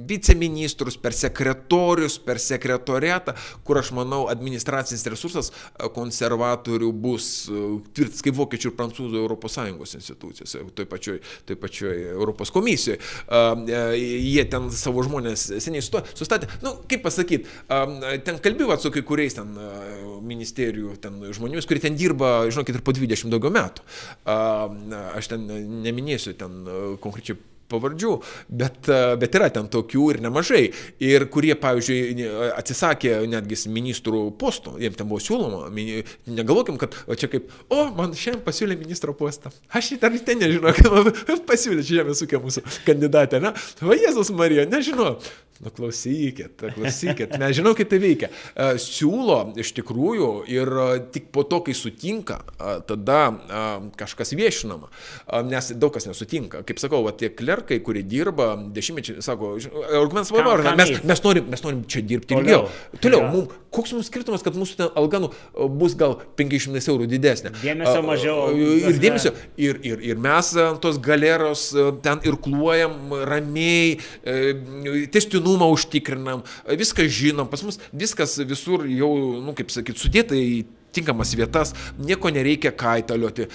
viceministrus, 0.09 0.99
per 1.01 1.17
sekretorius, 1.17 2.19
per 2.23 2.41
sekretoriatą, 2.43 3.35
kur 3.67 3.81
aš 3.81 3.93
manau 3.97 4.25
administracinis 4.33 5.07
resursas 5.11 5.53
konservatorių 5.95 6.93
bus 6.93 7.31
tvirtas 7.97 8.23
kaip 8.25 8.39
vokiečių 8.39 8.71
ir 8.71 8.77
prancūzų 8.79 9.27
ES 9.33 9.97
institucijose, 9.99 10.63
toj 10.77 10.87
pačioj, 10.91 11.21
toj 11.49 11.59
pačioj 11.61 11.97
Europos 12.13 12.53
komisijoje. 12.55 12.99
Jie 13.99 14.45
ten 14.51 14.71
savo 14.75 15.05
žmonės 15.07 15.49
seniai 15.63 15.83
sustatė. 15.83 16.49
Nu, 16.65 16.75
kaip 16.89 17.05
pasakyti, 17.07 17.49
ten 18.27 18.41
kalbėjau 18.83 18.91
su 18.91 18.91
kai 18.91 19.03
kuriais 19.07 19.35
ten 19.35 19.55
e, 19.57 19.69
ministerijų 20.23 20.97
ten 21.01 21.21
žmonėmis, 21.33 21.67
kurie 21.67 21.83
ten 21.83 21.97
dirba, 21.97 22.49
žinokit, 22.51 22.77
ir 22.77 22.83
po 22.83 22.93
20 22.93 23.31
daugiau 23.31 23.53
metų. 23.53 23.83
Aš 25.17 25.29
ten 25.29 25.47
neminėsiu 25.83 26.35
ten 26.35 26.67
e, 26.67 26.97
konkrečiai 27.01 27.39
pavardžių, 27.73 28.11
bet, 28.53 28.85
bet 29.17 29.37
yra 29.39 29.47
ten 29.49 29.65
tokių 29.73 30.09
ir 30.13 30.19
nemažai. 30.21 30.67
Ir 31.01 31.25
kurie, 31.33 31.55
pavyzdžiui, 31.57 32.27
atsisakė 32.53 33.15
netgi 33.33 33.57
ministrų 33.73 34.27
postų, 34.37 34.75
jiems 34.83 34.99
ten 34.99 35.09
buvo 35.09 35.23
siūloma, 35.25 35.71
negalvokim, 35.73 36.77
kad 36.77 36.99
čia 37.17 37.31
kaip, 37.33 37.49
o, 37.73 37.87
man 37.97 38.13
šiandien 38.13 38.43
pasiūlė 38.45 38.77
ministro 38.83 39.15
postą. 39.17 39.55
Aš 39.73 39.95
dar 40.03 40.13
ten 40.21 40.43
nežinau, 40.45 40.75
kad 40.77 40.93
man 40.93 41.41
pasiūlė 41.49 41.87
žemės 41.95 42.21
ūkio 42.27 42.43
mūsų 42.45 42.67
kandidatė, 42.85 43.41
ne? 43.41 43.55
Va 43.81 43.97
Jėzus 43.97 44.35
Marija, 44.37 44.69
nežinau. 44.69 45.17
Nu 45.63 45.71
klausykit, 45.71 46.63
klausykit, 46.75 47.37
mes 47.39 47.53
žinom, 47.55 47.77
kaip 47.79 47.87
tai 47.93 48.01
veikia. 48.03 48.29
E, 48.59 48.73
siūlo 48.83 49.37
iš 49.63 49.71
tikrųjų 49.77 50.31
ir 50.51 50.71
e, 50.85 50.87
tik 51.15 51.29
po 51.35 51.45
to, 51.47 51.61
kai 51.69 51.75
sutinka, 51.79 52.41
e, 52.57 52.73
tada 52.89 53.21
kažkas 53.99 54.35
viešinama, 54.35 54.91
nes 55.47 55.71
daug 55.79 55.95
kas 55.95 56.09
nesutinka. 56.11 56.65
Kaip 56.67 56.83
sakau, 56.83 57.05
va, 57.07 57.13
tie 57.15 57.31
klerkai, 57.31 57.79
kurie 57.87 58.03
dirba 58.03 58.57
dešimtmečiai, 58.75 59.23
sako, 59.23 59.55
argumentas 60.01 60.33
svarbu, 60.33 60.75
mes, 60.83 60.97
mes, 61.07 61.23
norim, 61.29 61.47
mes 61.55 61.63
norim 61.63 61.87
čia 61.87 62.03
dirbti 62.11 62.41
ilgiau. 62.41 62.67
Toliau, 62.99 63.29
mum, 63.31 63.47
koks 63.75 63.95
mums 63.97 64.11
skirtumas, 64.13 64.45
kad 64.45 64.57
mūsų 64.59 64.93
alga 64.99 65.23
nu, 65.23 65.33
bus 65.81 65.97
gal 65.99 66.19
500 66.39 66.93
eurų 66.93 67.09
didesnė. 67.11 67.55
Dėmesio 67.63 68.05
mažiau. 68.07 68.51
Ir 68.55 69.01
dėmesio, 69.03 69.35
ir, 69.57 69.81
ir, 69.87 70.03
ir 70.13 70.23
mes 70.23 70.53
tos 70.83 71.01
galeros 71.03 71.71
ten 72.05 72.23
irkluojam 72.29 73.17
ramiai, 73.29 73.99
testinų 74.23 75.33
testinumą 75.33 75.71
užtikrinam, 75.73 76.43
viską 76.69 77.07
žinom, 77.09 77.49
pas 77.51 77.63
mus 77.63 77.81
viskas 77.93 78.39
visur 78.47 78.87
jau, 78.87 79.11
nu, 79.43 79.55
kaip 79.57 79.73
sakyt, 79.73 79.99
sudėta 79.99 80.37
į 80.37 80.65
tinkamas 80.93 81.35
vietas, 81.39 81.73
nieko 81.99 82.31
nereikia 82.33 82.73
kaitalioti. 82.77 83.49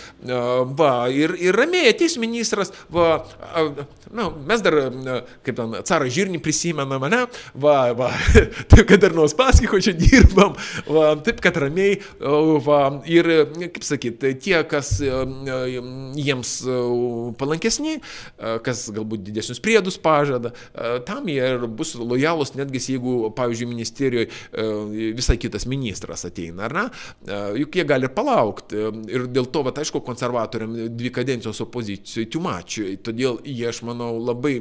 Va, 0.77 0.91
ir, 1.13 1.35
ir 1.41 1.55
ramiai 1.57 1.91
ateis 1.91 2.17
ministras, 2.21 2.73
va, 2.93 3.21
na, 4.11 4.29
mes 4.49 4.63
dar, 4.65 4.77
kaip 5.45 5.57
ten, 5.57 5.77
carą 5.87 6.09
žirnį 6.11 6.41
prisimenam, 6.43 7.05
ne, 7.11 7.23
va, 7.57 7.77
va, 7.97 8.11
taip, 8.71 8.83
kad 8.89 9.01
dar 9.03 9.15
nuo 9.17 9.27
Spaskiko 9.31 9.79
čia 9.83 9.93
dirbam, 9.97 10.57
va, 10.89 11.13
taip, 11.23 11.41
kad 11.43 11.59
ramiai, 11.61 11.99
va, 12.65 12.81
ir, 13.09 13.31
kaip 13.61 13.83
sakyti, 13.85 14.33
tie, 14.43 14.57
kas 14.69 14.95
jiems 15.01 16.53
palankesni, 17.39 17.97
kas 18.65 18.87
galbūt 18.95 19.25
didesnius 19.27 19.61
priedus 19.63 19.99
pažada, 20.01 20.53
tam 21.07 21.29
jie 21.31 21.53
ir 21.57 21.67
bus 21.69 21.93
lojalūs, 21.99 22.55
netgi 22.57 22.81
jeigu, 22.93 23.17
pavyzdžiui, 23.37 23.69
ministerijoje 23.69 25.13
visai 25.17 25.37
kitas 25.41 25.67
ministras 25.69 26.25
ateina, 26.27 26.67
ar 26.67 26.75
ne? 26.77 26.85
Juk 27.57 27.75
jie 27.75 27.85
gali 27.87 28.09
palaukti. 28.13 28.79
Ir 29.11 29.27
dėl 29.31 29.49
to, 29.51 29.63
va, 29.67 29.73
aišku, 29.75 30.01
konservatoriam 30.05 30.73
dvi 30.97 31.11
kadencijos 31.13 31.61
opozicijoje 31.65 32.29
tiumačiui. 32.33 32.95
Todėl 33.03 33.41
jie, 33.45 33.67
aš 33.69 33.81
manau, 33.87 34.13
labai 34.21 34.57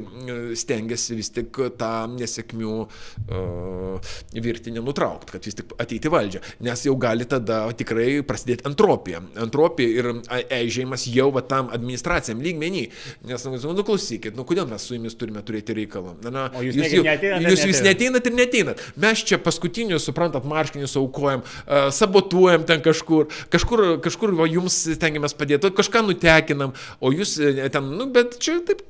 stengiasi 0.57 1.17
vis 1.17 1.31
tik 1.35 1.59
tą 1.79 1.91
nesėkmių 2.13 2.73
uh, 2.83 4.13
virtinę 4.33 4.83
nutraukti, 4.85 5.35
kad 5.35 5.47
vis 5.47 5.57
tik 5.57 5.75
ateiti 5.81 6.11
valdžią. 6.11 6.43
Nes 6.67 6.85
jau 6.87 6.95
gali 6.99 7.27
tada 7.29 7.63
tikrai 7.77 8.21
prasidėti 8.27 8.67
entropija. 8.69 9.21
Entropija 9.43 10.01
ir 10.01 10.11
eižėjimas 10.59 11.07
jau 11.11 11.29
va 11.35 11.43
tam 11.47 11.71
administraciniam 11.73 12.43
lygmenį. 12.43 12.85
Nes, 13.27 13.47
nu, 13.47 13.73
nu 13.77 13.87
klausykit, 13.87 14.35
nu 14.37 14.45
kodėl 14.47 14.67
mes 14.69 14.83
su 14.83 14.97
jumis 14.97 15.17
turime 15.19 15.43
turėti 15.45 15.75
reikalą? 15.77 16.15
Na, 16.25 16.33
na, 16.33 16.45
o 16.51 16.63
jūs, 16.65 16.77
jūs, 16.79 16.97
jau, 16.99 17.05
neteinat, 17.07 17.49
jūs 17.51 17.65
vis 17.69 17.83
neteinat 17.85 18.29
ir 18.29 18.37
neteinat. 18.37 18.83
Mes 18.99 19.23
čia 19.27 19.39
paskutinius, 19.41 20.05
suprantat, 20.07 20.47
marškinius 20.47 20.97
aukojam, 20.99 21.43
uh, 21.43 21.87
sabotuojam 21.93 22.56
važiuojam 22.57 22.65
ten 22.65 22.81
kažkur, 22.81 23.27
kažkur, 23.49 24.01
kažkur 24.01 24.33
va, 24.35 24.47
jums 24.47 24.75
stengiamės 24.95 25.35
padėti, 25.37 25.71
kažką 25.75 26.03
nutekinam, 26.05 26.73
o 26.99 27.11
jūs 27.11 27.37
e, 27.39 27.69
ten, 27.69 27.83
nu, 27.97 28.09
bet 28.11 28.39
čia 28.39 28.59
taip, 28.65 28.81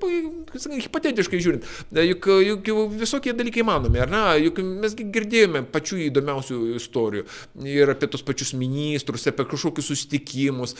hipotetiškai 0.54 1.40
žiūrint, 1.40 1.66
e, 1.94 2.06
juk, 2.08 2.28
juk 2.28 2.72
visokie 2.98 3.34
dalykai 3.34 3.64
manomi, 3.64 4.00
ar 4.00 4.10
ne, 4.10 4.24
juk 4.48 4.62
mes 4.64 4.96
girdėjome 4.96 5.66
pačių 5.72 6.02
įdomiausių 6.08 6.60
istorijų 6.78 7.26
ir 7.68 7.92
apie 7.92 8.10
tos 8.12 8.24
pačius 8.24 8.54
ministrus, 8.58 9.28
apie 9.28 9.46
kažkokius 9.48 9.92
susitikimus, 9.92 10.76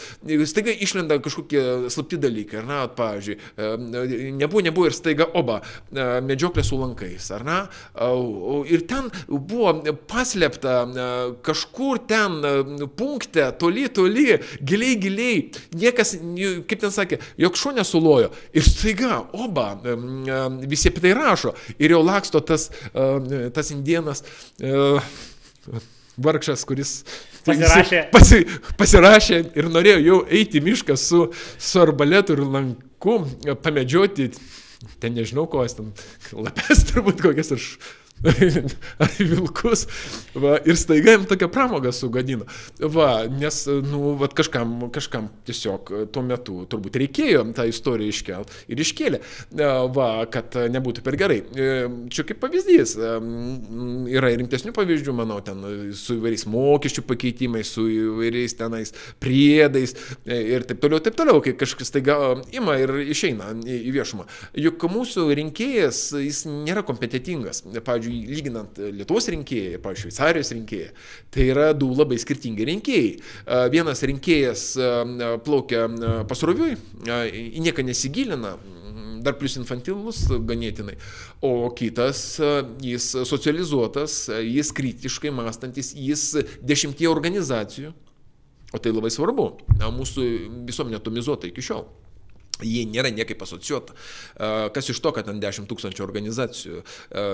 staiga 0.48 0.72
išlenda 0.72 1.20
kažkokie 1.24 1.90
slapti 1.94 2.20
dalykai, 2.22 2.62
ar 2.62 2.70
ne, 2.70 2.82
pavyzdžiui, 2.98 3.38
e, 3.58 3.72
nebuvo, 4.38 4.64
nebuvo 4.66 4.90
ir 4.90 4.96
staiga 4.96 5.28
oba, 5.38 5.62
medžioklė 5.92 6.64
su 6.66 6.80
lankais, 6.80 7.30
ar 7.36 7.46
ne, 7.48 7.60
ir 8.72 8.84
ten 8.88 9.12
buvo 9.28 9.74
paslėpta 10.08 10.78
kažkur 11.46 12.02
ten 12.08 12.40
punkte, 12.98 13.50
toli, 13.60 13.88
toli, 13.94 14.38
giliai, 14.62 14.96
giliai, 15.02 15.40
niekas, 15.76 16.16
kaip 16.70 16.84
ten 16.84 16.94
sakė, 16.94 17.20
jog 17.42 17.58
šuo 17.60 17.74
nesulojo. 17.78 18.32
Ir 18.56 18.68
staiga, 18.68 19.22
oba, 19.34 19.70
visi 20.68 20.92
apie 20.92 21.04
tai 21.04 21.16
rašo. 21.18 21.56
Ir 21.78 21.96
jau 21.98 22.04
laksto 22.06 22.44
tas, 22.46 22.70
tas 23.56 23.74
indienas. 23.76 24.24
Vargšas, 26.18 26.64
kuris 26.66 26.92
pasirašė. 27.46 28.00
Pasi, 28.14 28.40
pasirašė 28.80 29.42
ir 29.60 29.68
norėjo 29.70 30.00
jau 30.02 30.18
eiti 30.40 30.58
į 30.58 30.64
mišką 30.66 30.96
su, 30.98 31.28
su 31.34 31.82
arbaletu 31.82 32.34
ir 32.34 32.42
lanku, 32.42 33.20
pamedžioti, 33.62 34.32
ten 35.02 35.14
nežinau 35.18 35.46
ko, 35.52 35.62
ten 35.70 35.94
lapes 36.34 36.88
turbūt 36.90 37.22
kokias 37.22 37.54
aš 37.54 37.70
ar 38.24 39.14
vilkus. 39.32 39.86
Va, 40.38 40.58
ir 40.66 40.78
staiga 40.80 41.16
jam 41.16 41.26
tokią 41.30 41.50
pramogą 41.54 41.92
sugadino. 41.96 42.48
Va, 42.82 43.28
nes, 43.32 43.64
nu, 43.88 44.16
va, 44.20 44.30
kažkam, 44.34 44.90
kažkam 44.94 45.30
tiesiog 45.48 45.94
tuo 46.14 46.24
metu 46.26 46.64
turbūt 46.70 47.00
reikėjo 47.04 47.44
tą 47.58 47.68
istoriją 47.70 48.14
iškelti 48.14 48.64
ir 48.74 48.82
iškėlė, 48.84 49.22
va, 49.96 50.10
kad 50.32 50.58
nebūtų 50.74 51.04
per 51.06 51.18
gerai. 51.20 51.40
E, 51.42 51.70
čia 52.14 52.26
kaip 52.28 52.42
pavyzdys, 52.44 52.96
yra 52.98 54.32
ir 54.34 54.42
rimtesnių 54.42 54.74
pavyzdžių, 54.76 55.16
manau, 55.16 55.40
ten 55.46 55.62
su 55.98 56.18
įvairiais 56.18 56.48
mokesčių 56.50 57.04
pakeitimais, 57.08 57.72
su 57.74 57.88
įvairiais 57.92 58.58
tenais 58.58 58.94
priedais 59.24 59.96
e, 60.26 60.38
ir 60.56 60.66
taip 60.68 60.82
toliau, 60.84 61.02
taip 61.04 61.18
toliau, 61.20 61.42
kai 61.44 61.56
kažkas 61.58 61.94
taiga 61.94 62.18
ima 62.56 62.78
ir 62.82 62.94
išeina 63.08 63.54
į 63.62 63.94
viešumą. 63.96 64.28
Juk 64.58 64.88
mūsų 64.92 65.28
rinkėjas, 65.38 66.02
jis 66.24 66.44
nėra 66.50 66.84
kompetitingas. 66.88 67.64
Pavyzdžiui, 67.78 68.17
lyginant 68.26 68.80
Lietuvos 68.80 69.28
rinkėjai 69.34 69.76
ir, 69.76 69.82
pavyzdžiui, 69.84 70.14
Šveicarijos 70.16 70.54
rinkėjai, 70.56 70.90
tai 71.34 71.50
yra 71.52 71.68
du 71.78 71.92
labai 71.94 72.18
skirtingi 72.22 72.66
rinkėjai. 72.72 73.12
Vienas 73.74 74.02
rinkėjas 74.08 74.64
plaukia 75.46 75.86
pasroviui, 76.30 76.74
į 77.06 77.62
nieką 77.68 77.86
nesigilina, 77.86 78.56
dar 79.26 79.34
plus 79.36 79.58
infantilus 79.60 80.24
ganėtinai, 80.30 80.94
o 81.44 81.68
kitas, 81.76 82.38
jis 82.86 83.10
socializuotas, 83.28 84.20
jis 84.46 84.70
kritiškai 84.78 85.32
mąstantis, 85.34 85.90
jis 85.98 86.30
dešimtie 86.62 87.10
organizacijų, 87.10 87.92
o 88.72 88.80
tai 88.84 88.94
labai 88.94 89.12
svarbu, 89.12 89.50
mūsų 89.98 90.28
visuomenė 90.70 91.02
atomizuota 91.02 91.50
iki 91.50 91.66
šiol. 91.66 91.88
Jie 92.66 92.88
nėra 92.90 93.12
niekaip 93.14 93.42
asocijuota. 93.46 93.94
Kas 94.74 94.88
iš 94.90 94.98
to, 95.04 95.12
kad 95.14 95.28
ten 95.28 95.38
10 95.44 95.68
tūkstančių 95.70 96.02
organizacijų, 96.06 96.80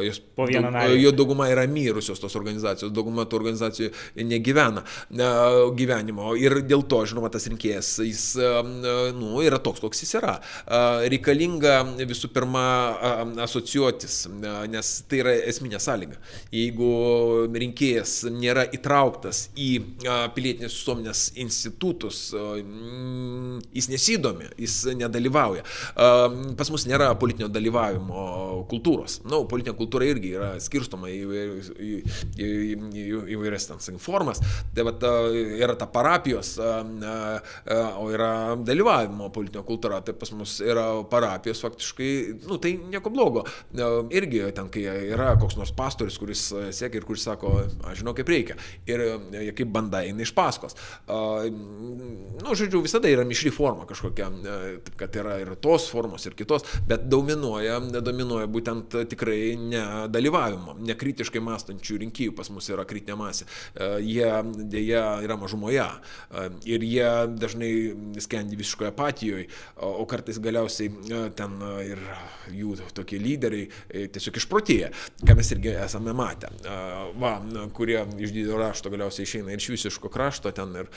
jos, 0.03 0.19
daug, 0.35 0.51
jo 0.99 1.11
dauguma 1.15 1.47
yra 1.51 1.63
mirusios 1.69 2.19
tos 2.19 2.35
organizacijos, 2.35 2.91
dauguma 2.91 3.23
tų 3.23 3.39
organizacijų 3.39 3.91
negyvena 4.27 4.83
gyvenimo. 5.79 6.33
Ir 6.39 6.57
dėl 6.67 6.83
to, 6.91 6.99
žinoma, 7.07 7.31
tas 7.31 7.47
rinkėjas, 7.47 7.93
jis 8.03 8.25
nu, 9.15 9.37
yra 9.45 9.61
toks, 9.63 9.79
koks 9.83 10.03
jis 10.03 10.11
yra. 10.19 10.35
Reikalinga 11.13 11.77
visų 12.03 12.31
pirma 12.35 12.65
asocijuotis, 13.45 14.17
nes 14.73 14.91
tai 15.07 15.23
yra 15.23 15.37
esminė 15.53 15.79
sąlyga. 15.83 16.19
Jeigu 16.51 16.91
rinkėjas 17.55 18.27
nėra 18.33 18.67
įtrauktas 18.75 19.45
į 19.55 19.71
pilietinės 20.35 20.75
visuomenės 20.75 21.25
institutus, 21.39 22.25
jis 23.71 23.89
nesidomi, 23.93 24.51
jis 24.59 24.81
nedalyvauja 24.91 25.11
nedalyvauja. 25.13 25.63
Pas 26.57 26.73
mus 26.73 26.87
nėra 26.89 27.11
politinio 27.19 27.49
dalyvavimo 27.53 28.23
kultūros. 28.71 29.19
Na, 29.23 29.35
nu, 29.35 29.43
politinė 29.49 29.75
kultūra 29.77 30.07
irgi 30.09 30.33
yra 30.37 30.51
skirstoma 30.63 31.09
į, 31.11 31.21
į, 31.23 31.93
į, 32.37 32.49
į, 32.49 33.05
įvairias 33.35 33.69
ten 33.69 34.01
formas. 34.01 34.41
Tai 34.73 34.87
vat, 34.89 35.05
yra 35.59 35.77
ta 35.79 35.87
parapijos, 35.91 36.55
o 36.59 38.07
yra 38.13 38.31
dalyvavimo 38.59 39.29
politinio 39.33 39.65
kultūra. 39.67 40.01
Tai 40.05 40.15
pas 40.19 40.33
mus 40.35 40.57
yra 40.63 40.87
parapijos 41.09 41.61
faktiškai, 41.63 42.11
nu, 42.49 42.59
tai 42.61 42.75
nieko 42.81 43.13
blogo. 43.13 43.45
Irgi 44.13 44.45
ten, 44.55 44.69
kai 44.73 44.85
yra 45.13 45.33
koks 45.41 45.57
nors 45.59 45.73
pastorius, 45.75 46.19
kuris 46.21 46.45
siekia 46.75 47.01
ir 47.01 47.07
kuris 47.07 47.25
sako, 47.27 47.55
aš 47.89 48.01
žinau, 48.01 48.15
kaip 48.17 48.31
reikia. 48.31 48.57
Ir 48.89 49.05
kaip 49.57 49.71
banda 49.73 50.03
eina 50.05 50.23
iš 50.25 50.33
paskos. 50.35 50.77
Nu, 51.09 52.55
žodžiu, 52.57 52.83
visada 52.85 53.11
yra 53.11 53.25
mišri 53.27 53.51
forma 53.53 53.87
kažkokia. 53.89 54.29
Taip, 54.83 54.93
kad 55.03 55.19
yra 55.19 55.37
ir 55.41 55.53
tos 55.61 55.89
formos, 55.91 56.25
ir 56.27 56.37
kitos, 56.39 56.65
bet 56.87 57.07
dominuoja, 57.11 57.79
dominuoja 58.03 58.49
būtent 58.51 58.97
tikrai 59.11 59.55
nedalyvavimo, 59.59 60.77
nekritiškai 60.87 61.43
mąstančių 61.43 61.99
rinkėjų 62.05 62.35
pas 62.37 62.49
mus 62.53 62.69
yra 62.71 62.85
kritinė 62.87 63.17
masė. 63.19 63.47
Jie 64.03 64.29
dėja 64.73 65.03
yra 65.25 65.37
mažumoje 65.39 65.87
ir 66.69 66.87
jie 66.87 67.09
dažnai 67.35 67.71
skendi 68.23 68.59
visiškoje 68.59 68.93
apatijoje, 68.93 69.47
o 69.83 70.05
kartais 70.09 70.39
galiausiai 70.43 70.91
ten 71.37 71.59
ir 71.83 72.01
jų 72.53 72.77
tokie 72.95 73.19
lyderiai 73.21 73.67
e, 73.67 74.05
tiesiog 74.13 74.37
išprotėję, 74.39 74.89
ką 75.23 75.35
mes 75.37 75.51
irgi 75.55 75.73
esame 75.83 76.13
matę. 76.17 76.51
Va, 77.19 77.35
kurie 77.75 78.01
iš 78.19 78.33
didelio 78.35 78.59
rašto 78.61 78.91
galiausiai 78.93 79.27
išeina 79.27 79.53
ir 79.53 79.61
iš 79.61 79.71
visiško 79.75 80.11
krašto 80.13 80.51
ten 80.55 80.75
ir 80.83 80.91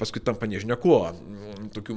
paskui 0.00 0.22
tampa 0.24 0.48
nežinia 0.50 0.78
kuo, 0.80 1.02
tokių 1.76 1.96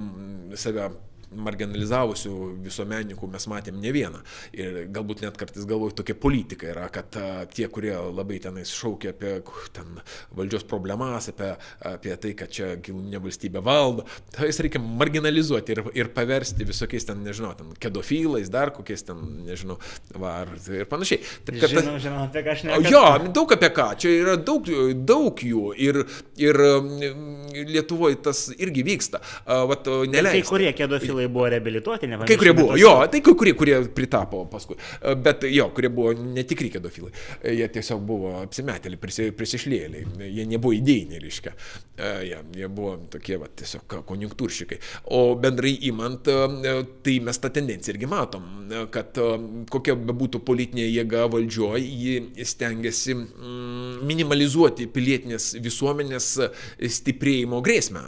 save 0.60 0.92
marginalizavusių 1.36 2.34
visuomenininkų 2.64 3.30
mes 3.34 3.48
matėm 3.52 3.80
ne 3.82 3.94
vieną. 3.96 4.22
Ir 4.56 4.84
galbūt 4.94 5.24
net 5.26 5.38
kartais 5.40 5.68
galvoju, 5.70 5.98
tokia 6.00 6.16
politika 6.20 6.70
yra, 6.72 6.88
kad 6.94 7.18
a, 7.20 7.46
tie, 7.50 7.68
kurie 7.72 7.94
labai 7.94 8.40
tenais 8.44 8.72
šaukia 8.74 9.14
apie 9.14 9.36
ten, 9.76 10.00
valdžios 10.36 10.66
problemas, 10.70 11.30
apie, 11.32 11.54
apie 11.90 12.16
tai, 12.22 12.34
kad 12.38 12.54
čia 12.54 12.74
giluminė 12.84 13.22
valstybė 13.24 13.64
valdo, 13.66 14.08
tai 14.34 14.50
jas 14.50 14.62
reikia 14.64 14.82
marginalizuoti 14.84 15.76
ir, 15.76 15.84
ir 16.04 16.12
paversti 16.16 16.68
visokiais 16.68 17.08
ten, 17.10 17.24
nežinau, 17.26 17.54
ten 17.60 17.74
kedofilais, 17.82 18.52
dar 18.54 18.74
kokiais 18.76 19.06
ten, 19.08 19.22
nežinau, 19.48 19.80
va, 20.16 20.40
ar, 20.44 20.54
ir 20.70 20.88
panašiai. 20.90 21.24
Taip, 21.48 21.60
kad, 21.62 21.70
žinom, 21.74 22.00
žinom, 22.04 22.26
apie 22.28 22.46
ką 22.46 22.56
aš 22.56 22.66
nežinau. 22.70 22.94
Jo, 22.94 23.34
daug 23.34 23.56
apie 23.58 23.72
ką, 23.74 23.90
čia 24.04 24.14
yra 24.22 24.38
daug, 24.38 24.70
daug 25.08 25.44
jų 25.44 25.74
ir, 25.82 26.04
ir 26.42 26.62
Lietuvoje 27.54 28.18
tas 28.26 28.46
irgi 28.54 28.84
vyksta. 28.86 29.22
Vat, 29.46 29.88
neleista. 30.10 30.36
Kai 30.36 30.48
kurie 30.48 30.72
kedofilai 30.76 31.23
kai 31.24 31.32
buvo 31.32 31.48
reabilituoti, 31.52 32.10
ne 32.12 32.20
Kai 32.28 32.38
kurie 32.40 32.54
buvo, 32.58 32.78
jo, 32.80 32.94
tai 33.12 33.22
kai 33.24 33.36
kurie, 33.40 33.56
kurie 33.58 33.80
pritapo 33.96 34.44
paskui. 34.52 34.78
Bet 35.24 35.46
jo, 35.50 35.70
kurie 35.76 35.92
buvo 35.94 36.14
netikri 36.14 36.70
kedofilai. 36.74 37.14
Jie 37.54 37.68
tiesiog 37.74 38.04
buvo 38.08 38.36
apsimetėliai, 38.42 39.00
prisi, 39.02 39.30
prisišlėliai. 39.36 40.06
Jie 40.28 40.46
nebuvo 40.50 40.76
idėjiniai, 40.78 41.22
reiškia. 41.24 41.56
Jie, 42.26 42.40
jie 42.58 42.70
buvo 42.74 42.96
tokie, 43.14 43.38
va, 43.42 43.50
tiesiog 43.62 43.98
konjunktūršikai. 44.10 44.80
O 45.16 45.24
bendrai 45.40 45.76
įmant, 45.90 46.30
tai 47.06 47.18
mes 47.24 47.42
tą 47.42 47.52
tendenciją 47.54 47.96
irgi 47.96 48.10
matom, 48.10 48.48
kad 48.94 49.18
kokia 49.74 49.96
bebūtų 50.00 50.42
politinė 50.46 50.88
jėga 50.90 51.28
valdžioje, 51.32 51.84
ji 51.84 52.46
stengiasi 52.50 53.16
mm, 53.18 54.04
minimalizuoti 54.10 54.90
pilietinės 54.94 55.54
visuomenės 55.64 56.30
stiprėjimo 56.98 57.62
grėsmę. 57.66 58.04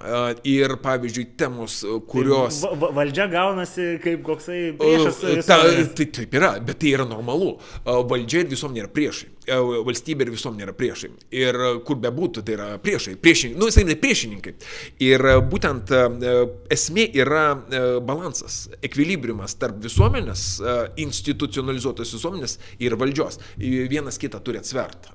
Ir 0.49 0.77
pavyzdžiui, 0.83 1.29
temos, 1.39 1.81
kurios... 2.09 2.61
Tai 2.65 3.04
valdžia 3.05 3.29
gaunasi 3.29 3.87
kaip 4.03 4.25
koksai 4.25 4.73
priešas. 4.79 5.21
Ta, 5.47 5.61
tai 5.95 6.09
taip 6.09 6.33
yra, 6.35 6.55
bet 6.65 6.81
tai 6.81 6.91
yra 6.97 7.05
normalu. 7.07 7.55
Valdžia 7.85 8.43
ir 8.43 8.51
visuomenė 8.51 8.83
yra 8.83 8.91
priešai. 8.91 9.31
Valstybė 9.85 10.25
ir 10.25 10.31
visuomenė 10.33 10.65
yra 10.65 10.73
priešai. 10.75 11.11
Ir 11.37 11.59
kur 11.85 11.99
bebūtų, 12.01 12.41
tai 12.45 12.55
yra 12.57 12.69
priešai. 12.81 13.13
Priešininkai. 13.21 13.61
Nu, 13.61 13.69
jisai 13.69 13.97
priešininkai. 14.01 14.55
Ir 15.05 15.25
būtent 15.51 15.93
esmė 16.73 17.07
yra 17.21 17.45
balansas, 18.05 18.65
ekvilibriumas 18.85 19.57
tarp 19.61 19.77
visuomenės, 19.85 20.47
institucionalizuotos 21.05 22.15
visuomenės 22.17 22.57
ir 22.81 22.97
valdžios. 22.99 23.39
Vienas 23.61 24.17
kitą 24.21 24.41
turi 24.43 24.59
atsvert. 24.63 25.11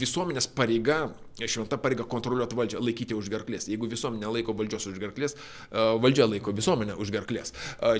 Visuomenės 0.00 0.48
pareiga 0.56 1.04
šventa 1.44 1.76
pareiga 1.76 2.06
kontroliuoti 2.08 2.56
valdžią, 2.56 2.80
laikyti 2.80 3.16
už 3.16 3.28
gerklės. 3.32 3.66
Jeigu 3.68 3.88
visuomenė 3.90 4.30
laiko 4.38 4.54
valdžios 4.56 4.88
už 4.88 5.00
gerklės, 5.02 5.36
valdžia 5.70 6.24
laiko 6.30 6.54
visuomenę 6.56 6.96
už 6.96 7.12
gerklės. 7.12 7.52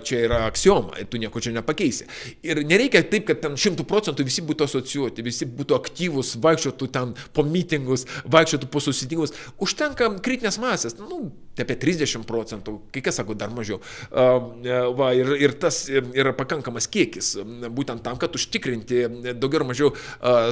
Čia 0.09 0.23
yra 0.25 0.39
aksioma, 0.49 0.97
tu 1.13 1.21
nieko 1.21 1.43
čia 1.45 1.53
nepakeisi. 1.53 2.07
Ir 2.47 2.63
nereikia 2.65 3.05
taip, 3.05 3.27
kad 3.29 3.43
ten 3.45 3.59
šimtų 3.61 3.85
procentų 3.89 4.25
visi 4.25 4.45
būtų 4.47 4.65
asocijuoti, 4.71 5.25
visi 5.27 5.49
būtų 5.49 5.77
aktyvūs, 5.77 6.37
vaikščiotų 6.41 6.89
ten 6.95 7.13
po 7.37 7.45
mitingus, 7.45 8.07
vaikščiotų 8.25 8.71
po 8.73 8.81
susitikimus. 8.81 9.35
Užtenka 9.61 10.09
kritinės 10.25 10.57
masės, 10.63 10.97
nu, 10.97 11.29
apie 11.61 11.77
30 11.81 12.25
procentų, 12.29 12.79
kai 12.93 13.05
kas 13.05 13.21
sako 13.21 13.37
dar 13.37 13.53
mažiau. 13.53 13.83
Va, 14.13 15.13
ir, 15.17 15.35
ir 15.41 15.57
tas 15.61 15.85
yra 15.93 16.33
pakankamas 16.37 16.89
kiekis, 16.93 17.35
būtent 17.73 18.05
tam, 18.05 18.17
kad 18.21 18.33
užtikrinti 18.37 19.05
daugiau 19.37 19.61
ar 19.61 19.69
mažiau 19.71 19.93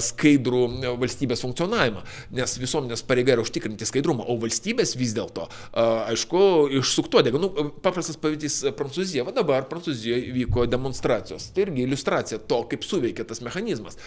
skaidrų 0.05 0.62
valstybės 1.01 1.44
funkcionavimą. 1.44 2.05
Nes 2.36 2.56
visų 2.61 2.73
visuomenės 2.74 3.05
pareiga 3.06 3.34
yra 3.34 3.44
užtikrinti 3.44 3.86
skaidrumą, 3.86 4.24
o 4.26 4.36
valstybės 4.42 4.94
vis 4.98 5.14
dėlto, 5.14 5.46
aišku, 5.74 6.40
išsuktuodė. 6.80 7.32
Nu, 7.38 7.51
paprastas 7.84 8.18
pavyzdys 8.20 8.74
Prancūzija. 8.78 9.24
Va 9.26 9.34
dabar 9.34 9.66
Prancūzijoje 9.70 10.32
vyko 10.34 10.66
demonstracijos. 10.70 11.51
Tai 11.55 11.66
irgi 11.66 11.84
iliustracija 11.86 12.40
to, 12.51 12.62
kaip 12.70 12.86
suveikia 12.86 13.26
tas 13.28 13.42
mechanizmas. 13.44 13.98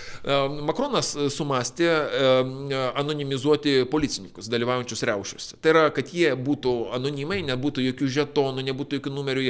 Makronas 0.67 1.13
sumastė 1.33 1.89
anonimizuoti 2.97 3.85
policininkus 3.91 4.49
dalyvaujančius 4.51 5.05
reušiuose. 5.07 5.59
Tai 5.61 5.73
yra, 5.73 5.85
kad 5.95 6.11
jie 6.13 6.33
būtų 6.35 6.75
anonimai, 6.97 7.39
nebūtų 7.47 7.85
jokių 7.91 8.11
žetonų, 8.19 8.65
nebūtų 8.71 8.99
jokių 8.99 9.15
numerių, 9.15 9.45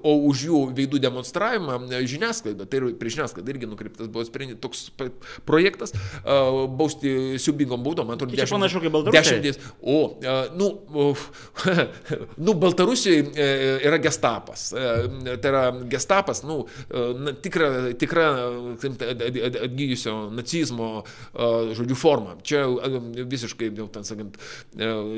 o 0.00 0.16
už 0.30 0.46
jų 0.48 0.62
veidų 0.76 1.02
demonstravimą 1.06 1.78
žiniasklaida, 2.06 2.66
tai 2.66 2.80
ir 2.80 2.88
prie 3.00 3.12
žiniasklaidą 3.14 3.54
irgi 3.54 3.70
nukreiptas 3.70 4.10
buvo 4.10 4.24
sprendimas 4.26 4.62
toks 4.62 4.86
projektas, 5.46 5.92
bausti 6.24 7.36
siubingom 7.42 7.84
baudom, 7.84 8.08
man 8.08 8.18
atrodo, 8.18 8.36
Čia 8.36 8.46
panašu 8.56 8.82
kaip 8.82 8.94
Baltarusija. 8.96 9.22
Dešimties. 9.22 9.60
O, 9.82 9.98
nu, 10.56 10.70
nu, 12.46 12.54
Baltarusijoje 12.54 13.46
yra 13.86 14.00
gestapas. 14.02 14.68
Tai 14.72 15.52
yra 15.52 15.64
gestapas, 15.92 16.42
nu, 16.46 16.58
tikra, 17.44 17.70
tikra 18.00 18.28
atgyjusio 19.64 20.18
nacizmo, 20.34 20.90
žodžiu, 21.76 21.96
forma. 21.98 22.36
Čia 22.46 22.66
visiškai, 23.36 23.72
jau 23.76 23.88
ten 23.92 24.06
sakant, 24.08 24.38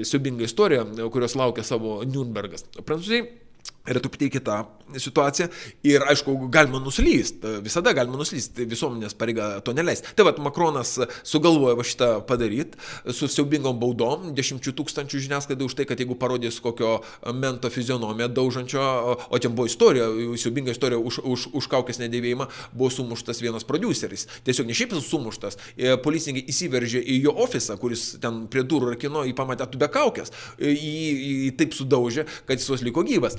siubinga 0.08 0.46
istorija, 0.46 0.86
kurios 1.12 1.36
laukia 1.38 1.66
savo 1.66 2.00
Nürnbergas. 2.06 2.68
Prancūzijai 2.82 3.47
yra 3.88 4.02
truputį 4.04 4.30
kita 4.38 4.62
situacija 4.96 5.48
ir 5.86 6.04
aišku, 6.08 6.34
galima 6.52 6.80
nuslysti, 6.80 7.58
visada 7.64 7.92
galima 7.96 8.18
nuslysti, 8.18 8.64
visuomenės 8.68 9.16
pareiga 9.18 9.50
to 9.64 9.74
neleisti. 9.76 10.14
Tai 10.16 10.28
vad, 10.28 10.40
Makronas 10.42 10.94
sugalvojo 11.26 11.76
va 11.78 11.84
šitą 11.86 12.08
padaryti 12.28 12.78
su 13.14 13.28
siaubingom 13.28 13.78
baudom, 13.80 14.30
dešimčių 14.36 14.74
tūkstančių 14.78 15.22
žiniasklaidai 15.26 15.68
už 15.68 15.76
tai, 15.78 15.86
kad 15.88 16.00
jeigu 16.00 16.16
parodys 16.18 16.60
kokio 16.64 16.98
mento 17.36 17.70
fizionomiją 17.72 18.30
daužančio, 18.32 18.84
o 19.28 19.42
ten 19.42 19.54
buvo 19.56 19.68
istorija, 19.68 20.08
siaubinga 20.40 20.72
istorija 20.72 21.00
už, 21.00 21.20
už, 21.24 21.48
už 21.58 21.68
kaukės 21.70 22.00
nedėvėjimą, 22.02 22.48
buvo 22.72 22.90
sumuštas 22.94 23.42
vienas 23.44 23.66
produceris. 23.68 24.26
Tiesiog 24.46 24.68
ne 24.68 24.76
šiaip 24.76 24.96
sumuštas, 25.04 25.58
e, 25.76 25.96
policininkai 26.00 26.48
įsiveržė 26.48 27.02
į 27.02 27.20
jo 27.26 27.34
ofisą, 27.44 27.76
kuris 27.80 28.14
ten 28.22 28.46
prie 28.50 28.64
durų 28.64 28.94
rakino, 28.94 29.24
jį 29.26 29.34
pamatė 29.36 29.68
tu 29.72 29.80
be 29.80 29.88
kaukės, 29.92 30.32
jį, 30.58 30.72
jį 30.78 31.52
taip 31.60 31.76
sudaužė, 31.76 32.24
kad 32.48 32.60
jis 32.60 32.70
vos 32.72 32.84
liko 32.86 33.04
gyvas. 33.06 33.36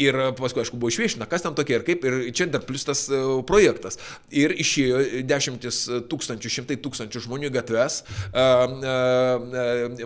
Ir 0.00 0.18
paskui, 0.38 0.64
aišku, 0.64 0.78
buvo 0.80 0.90
išviešina, 0.92 1.28
kas 1.30 1.44
ten 1.44 1.56
tokie 1.58 1.78
ir 1.78 1.84
kaip. 1.86 2.04
Ir 2.06 2.30
čia 2.36 2.48
dar 2.50 2.64
plus 2.66 2.86
tas 2.86 3.06
e, 3.08 3.20
projektas. 3.48 3.98
Ir 4.34 4.54
išėjo 4.54 5.24
dešimtis 5.28 5.82
tūkstančių, 6.10 6.54
šimtai 6.56 6.78
tūkstančių 6.82 7.24
žmonių 7.26 7.52
gatves, 7.54 8.00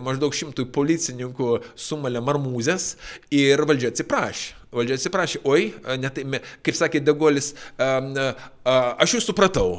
maždaug 0.05 0.37
šimtui 0.37 0.67
policininkų 0.75 1.51
sumalė 1.79 2.23
marmūzės 2.25 2.95
ir 3.35 3.65
valdžia 3.69 3.95
atsiprašė. 3.95 4.61
Valdžia 4.75 4.97
atsiprašė, 4.99 5.41
oi, 5.47 5.69
net, 6.03 6.19
kaip 6.67 6.75
sakė 6.75 7.03
Degolis, 7.07 7.53
aš 7.79 9.17
jūs 9.17 9.29
supratau. 9.29 9.77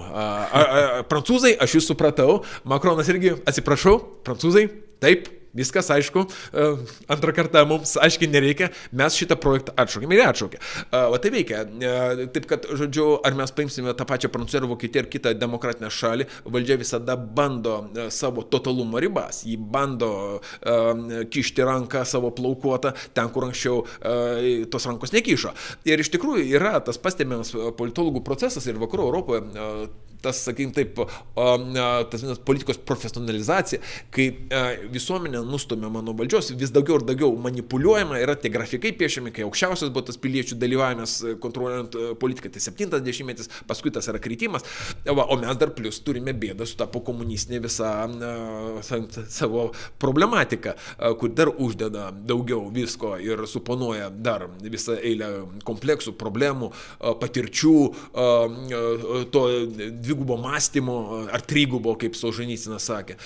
Prancūzai, 1.12 1.52
aš 1.60 1.80
jūs 1.80 1.90
supratau. 1.92 2.38
Makronas 2.64 3.10
irgi, 3.12 3.34
atsiprašau, 3.44 3.98
prancūzai, 4.24 4.70
taip, 5.04 5.28
Viskas 5.56 5.90
aišku, 5.94 6.26
e, 6.52 6.68
antrą 7.08 7.34
kartą 7.36 7.64
mums 7.70 7.96
aiškiai 8.02 8.30
nereikia, 8.32 8.70
mes 8.92 9.16
šitą 9.16 9.38
projektą 9.40 9.76
atšaukėme 9.80 10.18
ir 10.18 10.24
atšaukė. 10.28 10.60
E, 10.60 11.02
o 11.16 11.20
tai 11.22 11.32
veikia. 11.32 11.64
E, 11.64 12.28
taip 12.36 12.48
kad, 12.50 12.68
žodžiu, 12.76 13.08
ar 13.26 13.38
mes 13.40 13.54
paimsime 13.56 13.96
tą 13.96 14.08
pačią 14.10 14.32
Prancūziją 14.34 14.70
Vokietiją 14.70 15.06
ar 15.06 15.10
kitą 15.12 15.34
demokratinę 15.40 15.92
šalį, 15.94 16.28
valdžia 16.52 16.80
visada 16.82 17.16
bando 17.16 17.78
savo 18.12 18.44
totalumo 18.44 19.00
ribas. 19.00 19.44
Ji 19.48 19.56
bando 19.58 20.42
kišti 21.32 21.64
ranką 21.66 22.04
savo 22.08 22.32
plaukuotą 22.36 22.92
ten, 23.16 23.30
kur 23.32 23.48
anksčiau 23.48 23.84
tos 24.72 24.88
rankos 24.90 25.14
nekišo. 25.16 25.54
Ir 25.88 26.02
iš 26.02 26.12
tikrųjų 26.16 26.48
yra 26.58 26.76
tas 26.84 27.00
pastebimas 27.02 27.54
politologų 27.78 28.24
procesas 28.26 28.68
ir 28.68 28.82
vakarų 28.82 29.08
Europoje 29.10 29.44
tas, 30.26 30.42
sakykim, 30.48 30.74
taip, 30.76 31.00
tas 31.36 32.24
vienas 32.24 32.42
politikos 32.46 32.80
profesionalizacija, 32.90 33.82
kai 34.14 34.28
visuomenė 34.94 35.44
nustumiama 35.46 36.02
nuo 36.06 36.16
valdžios, 36.18 36.52
vis 36.60 36.74
daugiau 36.76 37.00
ir 37.00 37.08
daugiau 37.08 37.32
manipuliuojama, 37.46 38.20
yra 38.24 38.36
tie 38.40 38.52
grafikai 38.54 38.94
piešiami, 38.98 39.34
kai 39.36 39.46
aukščiausias 39.46 39.94
buvo 39.94 40.06
tas 40.10 40.20
piliečių 40.22 40.58
dalyvavimas 40.62 41.18
kontroliuojant 41.44 41.98
politiką, 42.22 42.52
tai 42.54 42.64
70-metis, 42.64 43.52
paskui 43.70 43.94
tas 43.94 44.10
yra 44.12 44.22
kritimas, 44.24 44.66
va, 45.06 45.28
o 45.30 45.38
mes 45.42 45.62
dar 45.62 45.74
plus 45.78 46.02
turime 46.06 46.34
bėdą 46.36 46.68
su 46.68 46.78
ta 46.80 46.88
pokomunistinė 46.92 47.62
visa 47.66 47.92
savo 49.30 49.68
problematika, 50.02 50.76
kur 51.20 51.34
dar 51.36 51.52
uždeda 51.52 52.10
daugiau 52.26 52.70
visko 52.74 53.16
ir 53.22 53.46
suponuoja 53.50 54.10
dar 54.10 54.48
visą 54.64 54.98
eilę 54.98 55.30
kompleksų, 55.68 56.16
problemų, 56.20 56.72
patirčių, 57.22 57.76
to 59.34 59.44
dvigubo 60.16 60.38
mąstymo 60.38 61.28
ar 61.32 61.42
trigubo, 61.42 61.96
kaip 62.00 62.16
Solžanycinas 62.16 62.88
sakė. 62.88 63.18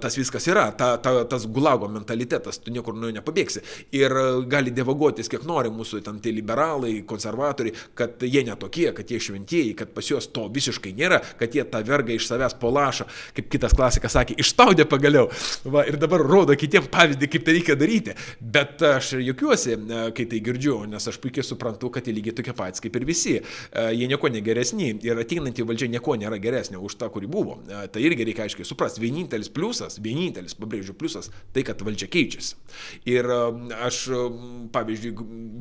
Tas 0.00 0.16
viskas 0.16 0.46
yra, 0.48 0.70
ta, 0.72 0.96
ta, 1.02 1.24
tas 1.28 1.46
gulago 1.46 1.88
mentalitetas, 1.88 2.58
tu 2.62 2.72
niekur 2.72 2.96
nuo 2.96 3.10
jo 3.10 3.16
nepabėgsi. 3.18 3.62
Ir 3.96 4.14
gali 4.48 4.72
devaguotis 4.74 5.28
kiek 5.28 5.44
nori 5.48 5.70
mūsų 5.72 6.00
ten 6.06 6.20
tie 6.24 6.32
liberalai, 6.32 7.02
konservatoriai, 7.08 7.76
kad 7.98 8.22
jie 8.24 8.44
netokie, 8.48 8.88
kad 8.96 9.10
jie 9.10 9.20
šventieji, 9.20 9.74
kad 9.78 9.92
pas 9.94 10.08
juos 10.08 10.30
to 10.32 10.46
visiškai 10.52 10.94
nėra, 10.96 11.20
kad 11.38 11.54
jie 11.54 11.64
tą 11.68 11.82
vergą 11.86 12.16
iš 12.16 12.28
savęs 12.30 12.56
polašo, 12.60 13.08
kaip 13.36 13.50
kitas 13.52 13.76
klasikas 13.76 14.16
sakė, 14.16 14.38
ištaudė 14.40 14.88
pagaliau. 14.88 15.28
Va, 15.68 15.84
ir 15.88 16.00
dabar 16.00 16.24
rodo 16.24 16.56
kitiems 16.58 16.88
pavyzdį, 16.92 17.30
kaip 17.32 17.46
tai 17.46 17.56
reikia 17.58 17.78
daryti. 17.78 18.16
Bet 18.40 18.82
aš 18.88 19.14
juokiuosi, 19.20 19.76
kai 20.16 20.28
tai 20.30 20.42
girdžiu, 20.44 20.80
nes 20.88 21.10
aš 21.12 21.20
puikiai 21.22 21.46
suprantu, 21.46 21.92
kad 21.92 22.08
jie 22.08 22.16
lygiai 22.16 22.36
tokie 22.40 22.56
patys 22.56 22.84
kaip 22.84 22.96
ir 22.96 23.06
visi. 23.08 23.36
Jie 23.74 24.08
nieko 24.10 24.30
negeresni 24.32 24.94
ir 25.04 25.20
ateinantį 25.20 25.66
valdžia 25.68 25.90
nieko 25.92 26.14
nėra 26.18 26.27
geresnio 26.36 26.82
už 26.84 26.98
tą, 27.00 27.08
kurį 27.08 27.30
buvo. 27.32 27.54
Tai 27.64 28.02
irgi 28.04 28.26
reikia 28.28 28.44
aiškiai 28.44 28.68
suprasti. 28.68 29.00
Vienintelis 29.00 29.48
pliusas, 29.48 29.96
vienintelis, 30.04 30.52
pabrėžiu, 30.58 30.92
pliusas, 30.98 31.30
tai 31.56 31.64
kad 31.64 31.80
valdžia 31.80 32.10
keičiasi. 32.12 32.58
Ir 33.08 33.24
aš, 33.32 34.00
pavyzdžiui, 34.74 35.12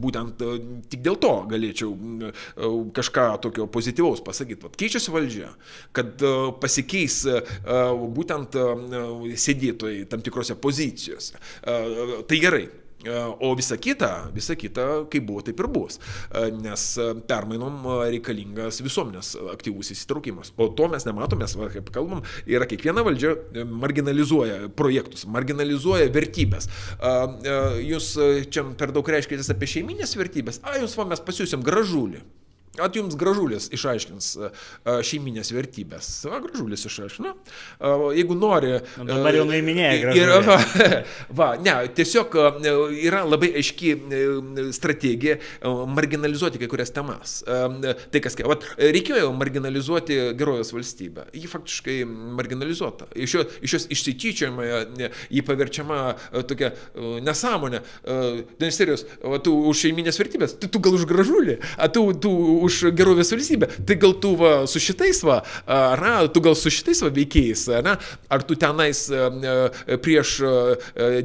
būtent 0.03 0.43
tik 0.91 1.05
dėl 1.05 1.15
to 1.23 1.31
galėčiau 1.47 1.93
kažką 2.97 3.27
tokio 3.47 3.69
pozityvaus 3.71 4.19
pasakyti. 4.25 4.67
Vat, 4.67 4.75
keičiasi 4.75 5.13
valdžia, 5.15 5.53
kad 5.95 6.19
pasikeis 6.59 7.21
būtent 8.17 8.59
sėdėtojai 9.47 10.03
tam 10.11 10.25
tikrose 10.25 10.59
pozicijose. 10.59 11.39
Tai 11.63 12.41
gerai. 12.43 12.67
O 13.39 13.53
visa 13.57 13.77
kita, 13.77 14.11
visa 14.35 14.55
kita, 14.59 14.87
kaip 15.11 15.27
buvo, 15.27 15.43
taip 15.45 15.59
ir 15.61 15.69
bus. 15.71 15.99
Nes 16.57 16.85
permainom 17.29 17.85
reikalingas 18.07 18.81
visuomenės 18.85 19.33
aktyvus 19.53 19.91
įsitraukimas. 19.95 20.53
O 20.57 20.69
to 20.77 20.89
mes 20.91 21.05
nematome, 21.07 21.45
mes, 21.45 21.55
kaip 21.75 21.91
kalbam, 21.95 22.23
yra 22.49 22.67
kiekviena 22.69 23.05
valdžia 23.05 23.35
marginalizuoja 23.67 24.71
projektus, 24.77 25.27
marginalizuoja 25.29 26.09
vertybės. 26.13 26.69
Jūs 27.87 28.13
čia 28.53 28.65
per 28.79 28.95
daug 28.95 29.13
reiškitės 29.13 29.53
apie 29.53 29.69
šeiminės 29.77 30.17
vertybės, 30.19 30.61
a, 30.65 30.79
jūs 30.81 30.97
va 30.99 31.07
mes 31.13 31.23
pasiūsim 31.23 31.65
gražulį. 31.65 32.23
At 32.77 32.93
jums 32.93 33.15
gražulis 33.17 33.71
išaiškins 33.73 34.25
šeiminės 35.07 35.49
vertybės. 35.55 36.09
Va, 36.29 36.37
gražulis 36.43 36.83
išaiškina. 36.85 37.31
Jeigu 38.13 38.35
nori. 38.37 38.75
Nu, 38.99 39.07
dabar 39.09 39.33
jau 39.33 39.45
nuiminėjai 39.49 40.01
gražulį. 40.03 40.35
Va, 40.45 40.57
va, 41.39 41.47
ne, 41.57 41.73
tiesiog 41.97 42.37
yra 43.01 43.23
labai 43.25 43.49
aiški 43.57 43.95
strategija 44.77 45.39
marginalizuoti 45.89 46.61
kai 46.61 46.69
kurias 46.69 46.93
temas. 46.93 47.39
Tai 47.47 48.21
kas, 48.21 48.37
va, 48.45 48.59
reikėjo 48.77 49.31
marginalizuoti 49.33 50.19
gerovės 50.37 50.69
valstybę. 50.75 51.27
Ji 51.33 51.49
faktiškai 51.49 51.97
marginalizuota. 52.37 53.09
Iš, 53.17 53.37
jo, 53.39 53.47
iš 53.65 53.77
jos 53.79 53.89
išsityčiojama, 53.97 54.67
jį 55.33 55.45
paverčiama 55.49 55.99
tokia 56.45 56.75
nesąmonė. 57.25 57.81
Ministerijos, 58.61 59.07
tu 59.41 59.57
už 59.73 59.81
šeiminės 59.87 60.21
vertybės, 60.21 60.57
tai 60.61 60.69
tu 60.69 60.81
gal 60.83 60.93
už 60.97 61.09
gražulį, 61.09 61.57
a 61.81 61.89
tu, 61.89 62.05
tu 62.21 62.35
už 62.65 62.79
gerovės 62.97 63.31
valstybę. 63.33 63.69
Tai 63.87 63.97
gal 64.01 64.15
tu 64.21 64.33
va, 64.39 64.53
su 64.69 64.81
šitais 64.81 65.21
va, 65.27 65.41
na, 65.67 66.13
tu 66.33 66.43
gal 66.43 66.57
su 66.57 66.71
šitais 66.73 67.01
va 67.05 67.11
veikėjais, 67.13 67.67
ar, 67.77 67.93
ar 68.33 68.45
tu 68.47 68.57
tenais 68.59 69.03
prieš 70.03 70.37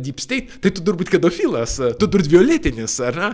Deep 0.02 0.22
State, 0.22 0.60
tai 0.62 0.72
tu 0.74 0.84
turbūt 0.84 1.12
pedofilas, 1.12 1.78
tu 1.98 2.08
turbūt 2.08 2.30
violetinis, 2.32 2.98
ar 3.04 3.18
ne? 3.18 3.30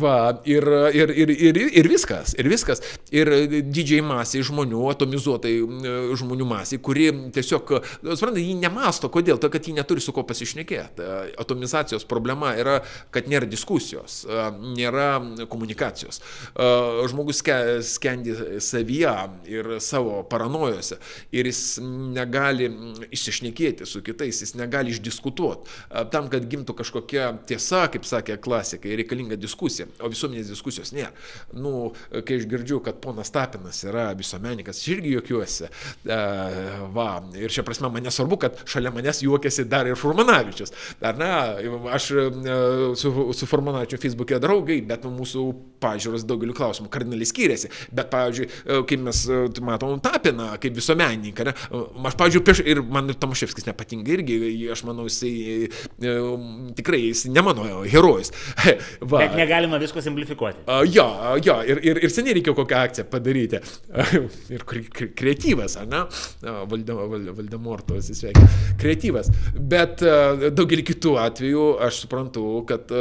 Va, 0.00 0.16
ir, 0.48 0.66
ir, 0.94 1.12
ir, 1.24 1.34
ir, 1.34 1.60
ir 1.82 1.90
viskas, 1.90 2.34
ir 2.38 2.48
viskas. 2.50 2.82
Ir 3.14 3.30
didžiai 3.66 4.02
masiai 4.04 4.44
žmonių, 4.46 4.82
atomizuotai 4.92 5.54
žmonių 6.20 6.46
masiai, 6.48 6.80
kuri 6.82 7.08
tiesiog, 7.34 7.74
suprantate, 8.02 8.44
jį 8.44 8.58
nemasto, 8.60 9.10
kodėl, 9.12 9.40
to, 9.40 9.50
kad 9.52 9.66
jį 9.66 9.76
neturi 9.78 10.02
su 10.04 10.14
ko 10.16 10.24
pasišnekėti. 10.28 11.06
Atomizacijos 11.40 12.06
problema 12.08 12.54
yra, 12.58 12.80
kad 13.14 13.28
nėra 13.30 13.48
diskusijos, 13.50 14.22
nėra 14.76 15.10
komunikacijos. 15.50 16.20
Žmogus 17.10 17.39
skendi 17.86 18.34
savyje 18.62 19.14
ir 19.50 19.68
savo 19.82 20.20
paranojose 20.30 20.98
ir 21.32 21.48
jis 21.48 21.78
negali 21.80 22.68
išsišnekėti 23.10 23.86
su 23.88 24.02
kitais, 24.06 24.42
jis 24.44 24.54
negali 24.58 24.94
išdiskutuoti. 24.94 25.70
Tam, 26.12 26.28
kad 26.32 26.46
gimtų 26.50 26.76
kažkokia 26.80 27.30
tiesa, 27.48 27.86
kaip 27.92 28.06
sakė 28.08 28.38
klasikai, 28.42 28.96
reikalinga 29.00 29.38
diskusija, 29.40 29.88
o 30.00 30.10
visuomenės 30.12 30.50
diskusijos 30.52 30.94
nėra. 30.96 31.12
Nu, 31.56 31.92
kai 32.10 32.40
aš 32.40 32.46
girdžiu, 32.50 32.80
kad 32.84 33.00
ponas 33.02 33.32
Tapinas 33.34 33.82
yra 33.86 34.10
visuomenininkas, 34.18 34.80
aš 34.82 34.92
irgi 34.94 35.14
juokiuosi. 35.16 35.70
Va, 36.94 37.08
ir 37.38 37.52
šia 37.52 37.64
prasme 37.66 37.90
man 37.92 38.06
nesvarbu, 38.06 38.40
kad 38.44 38.62
šalia 38.68 38.92
manęs 38.94 39.22
juokiasi 39.24 39.66
dar 39.70 39.88
ir 39.88 39.98
Furmanavičius. 40.00 40.74
Ar 41.04 41.18
ne, 41.20 41.30
aš 41.94 42.10
su, 43.00 43.14
su 43.36 43.50
Furmanavičiu 43.50 44.00
Facebook'e 44.00 44.40
draugai, 44.42 44.80
bet 44.86 45.06
mūsų 45.10 45.46
pažiūros 45.82 46.26
daugeliu 46.28 46.54
klausimų 46.56 46.90
kardinaliai 46.92 47.29
skiriasi. 47.30 47.70
Bet, 47.90 48.10
pavyzdžiui, 48.12 48.48
kaip 48.90 49.04
mes 49.06 49.22
matom 49.64 50.00
Tapiną, 50.04 50.52
kaip 50.62 50.76
visuomenininką, 50.76 51.46
ne? 51.48 51.54
aš, 52.10 52.16
pavyzdžiui, 52.20 52.44
prieš 52.46 52.62
ir 52.66 52.82
man 52.82 53.10
Tomaševskis 53.20 53.68
nepatinka 53.68 54.14
irgi, 54.14 54.38
aš 54.72 54.84
manau, 54.88 55.06
jisai 55.10 55.70
tikrai, 56.78 57.02
jis 57.08 57.26
ne 57.30 57.44
mano 57.44 57.82
herojus. 57.84 58.32
Va. 59.10 59.22
Bet 59.22 59.36
negalima 59.38 59.80
visko 59.82 60.02
simplifikuoti. 60.04 60.64
Jo, 60.92 61.06
jo, 61.44 61.56
ir, 61.66 61.82
ir, 61.86 62.02
ir 62.04 62.12
seniai 62.12 62.36
reikėjo 62.38 62.56
kokią 62.58 62.82
akciją 62.86 63.06
padaryti. 63.10 63.60
ir 64.54 64.64
kreatyvas, 65.18 65.76
ar 65.80 65.88
ne? 65.90 66.04
Valdemorto 66.70 67.98
sveikia. 68.04 68.46
Kreatyvas. 68.80 69.30
Bet 69.54 70.04
daugelį 70.56 70.86
kitų 70.92 71.16
atvejų 71.24 71.66
aš 71.86 72.04
suprantu, 72.04 72.46
kad 72.68 72.92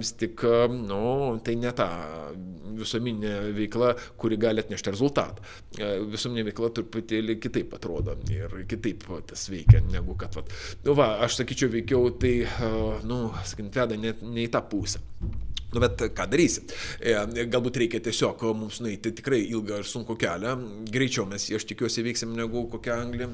vis 0.00 0.12
tik, 0.20 0.44
nu, 0.76 1.06
tai 1.44 1.58
ne 1.60 1.72
ta 1.76 1.90
visuomeninė 2.80 3.34
veikla, 3.56 3.92
kuri 4.20 4.38
gali 4.40 4.64
atnešti 4.64 4.94
rezultatą. 4.94 5.44
Visuomeninė 6.12 6.46
veikla 6.50 6.72
truputėlį 6.76 7.38
kitaip 7.42 7.74
atrodo 7.78 8.16
ir 8.32 8.60
kitaip 8.70 9.06
tas 9.30 9.48
veikia, 9.52 9.82
negu 9.92 10.16
kad, 10.18 10.36
vat, 10.36 10.52
nu 10.86 10.96
va, 10.98 11.12
aš 11.26 11.40
sakyčiau, 11.40 11.72
veikiau 11.72 12.12
tai, 12.20 12.36
nu, 13.08 13.20
sakant, 13.44 13.74
veda 13.76 13.98
ne, 14.00 14.16
ne 14.22 14.46
į 14.46 14.50
tą 14.54 14.64
pusę. 14.70 15.02
Nu, 15.74 15.80
bet 15.82 16.00
ką 16.16 16.24
darysi? 16.30 16.62
Galbūt 17.52 17.76
reikia 17.82 17.98
tiesiog 18.00 18.40
mums 18.56 18.78
nueiti 18.80 19.10
tikrai 19.18 19.42
ilgą 19.50 19.82
ir 19.82 19.88
sunku 19.88 20.14
kelią. 20.18 20.54
Greičiau 20.94 21.26
mes, 21.28 21.42
aš 21.52 21.66
tikiuosi, 21.68 22.04
veiksim 22.06 22.32
negu 22.38 22.62
kokią 22.72 22.94
Angliją, 23.02 23.28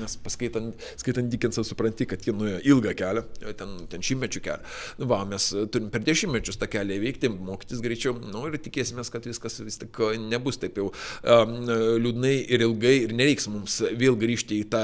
nes 0.00 0.16
paskaitant 0.24 0.72
skaitant 0.98 1.30
Dickensą 1.30 1.62
supranti, 1.68 2.08
kad 2.10 2.24
jie 2.26 2.34
nuėjo 2.34 2.58
ilgą 2.72 2.94
kelią, 2.98 3.22
ten, 3.60 3.76
ten 3.92 4.02
šimtmečių 4.08 4.42
kelią. 4.48 4.72
Nu, 4.98 5.08
va, 5.12 5.20
mes 5.30 5.46
turim 5.70 5.92
per 5.92 6.02
dešimtmečius 6.06 6.58
tą 6.58 6.66
kelią 6.72 6.96
įveikti, 6.96 7.30
mokytis 7.36 7.84
greičiau. 7.84 8.16
Nu, 8.24 8.46
ir 8.50 8.58
tikėsime, 8.64 9.04
kad 9.12 9.28
viskas 9.28 9.60
vis 9.60 9.78
tik 9.78 10.02
nebus 10.24 10.58
taip 10.62 10.80
jau 10.80 10.88
um, 10.90 11.54
liūdnai 12.02 12.34
ir 12.56 12.66
ilgai 12.66 12.96
ir 13.04 13.14
nereiks 13.14 13.46
mums 13.52 13.78
vėl 13.94 14.18
grįžti 14.18 14.62
į 14.64 14.66
tą, 14.74 14.82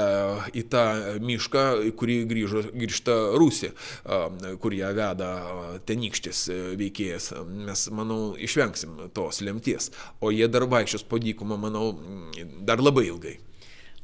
į 0.55 0.65
tą 0.71 0.85
mišką, 1.25 1.65
į 1.89 1.93
kurį 1.99 2.21
grįžo, 2.31 2.65
grįžta 2.71 3.19
Rusija, 3.41 3.75
um, 4.05 4.39
kur 4.63 4.77
ją 4.77 4.93
veda 4.95 5.33
tenykštis 5.89 6.45
veikimas 6.53 6.92
veikėjas, 6.93 7.33
mes, 7.47 7.87
manau, 7.91 8.35
išvengsim 8.37 9.09
tos 9.13 9.41
lemties. 9.41 9.91
O 10.21 10.31
jie 10.31 10.47
dar 10.47 10.65
vaikščios 10.67 11.03
po 11.03 11.19
dykumą, 11.19 11.57
manau, 11.57 11.93
dar 12.61 12.79
labai 12.79 13.07
ilgai. 13.07 13.39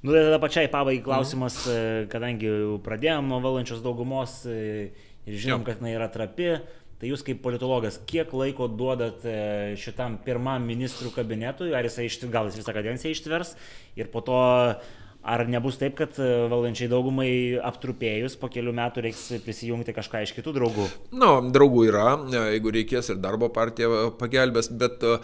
Nu, 0.02 0.14
tai 0.14 0.24
tada 0.24 0.40
pačiai 0.40 0.70
pabaigai 0.72 1.04
klausimas, 1.04 1.66
mm. 1.68 2.10
kadangi 2.10 2.48
jau 2.48 2.78
pradėjom 2.80 3.28
nuo 3.28 3.42
valančios 3.44 3.82
daugumos 3.84 4.46
e, 4.48 4.92
ir 5.28 5.36
žinom, 5.36 5.62
jo. 5.62 5.66
kad 5.68 5.82
jinai 5.82 5.98
yra 5.98 6.08
trapi, 6.08 6.54
tai 7.00 7.10
jūs 7.12 7.24
kaip 7.28 7.42
politologas, 7.44 8.00
kiek 8.08 8.32
laiko 8.32 8.70
duodat 8.72 9.26
e, 9.28 9.76
šitam 9.80 10.18
pirmam 10.24 10.64
ministrų 10.64 11.12
kabinetui, 11.18 11.74
ar 11.76 11.84
jisai 11.84 12.08
ištvers, 12.08 12.32
gal 12.32 12.48
jis 12.48 12.62
visą 12.62 12.76
kadenciją 12.76 13.12
ištvers 13.12 13.58
ir 14.00 14.08
po 14.14 14.24
to 14.24 14.40
Ar 15.20 15.42
nebus 15.52 15.76
taip, 15.76 15.98
kad 16.00 16.16
e, 16.16 16.26
valdančiai 16.48 16.88
daugumai 16.88 17.32
aptrupėjus 17.68 18.38
po 18.40 18.48
kelių 18.48 18.72
metų 18.78 19.02
reiks 19.04 19.26
prisijungti 19.44 19.92
kažką 19.98 20.22
iš 20.24 20.32
kitų 20.38 20.54
draugų? 20.56 20.86
Na, 21.12 21.18
no, 21.20 21.32
draugų 21.52 21.82
yra, 21.90 22.14
e, 22.24 22.44
jeigu 22.56 22.72
reikės 22.72 23.12
ir 23.12 23.20
darbo 23.20 23.50
partija 23.52 24.08
pagelbės, 24.16 24.70
bet 24.72 25.04
e, 25.04 25.18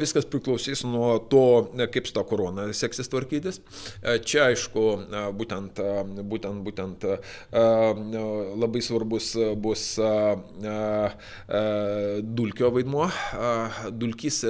viskas 0.00 0.28
priklausys 0.28 0.84
nuo 0.84 1.14
to, 1.32 1.46
kaip 1.94 2.10
su 2.10 2.16
ta 2.18 2.24
korona 2.28 2.66
seksis 2.76 3.08
tvarkytis. 3.08 3.62
Čia, 4.28 4.50
aišku, 4.50 4.84
būtent, 5.38 5.80
būtent, 6.28 6.60
būtent 6.66 7.06
labai 8.60 8.82
svarbus 8.84 9.32
bus 9.60 9.86
Dulkio 12.40 12.70
vaidmuo. 12.76 13.08
Dulkys 13.96 14.42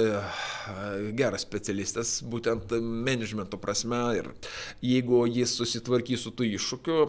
geras 1.17 1.47
specialistas, 1.47 2.17
būtent 2.27 2.75
managemento 2.81 3.59
prasme 3.61 4.03
ir 4.19 4.31
jeigu 4.81 5.25
jis 5.29 5.55
susitvarkys 5.59 6.25
su 6.25 6.33
tų 6.35 6.51
iššūkiu, 6.55 6.99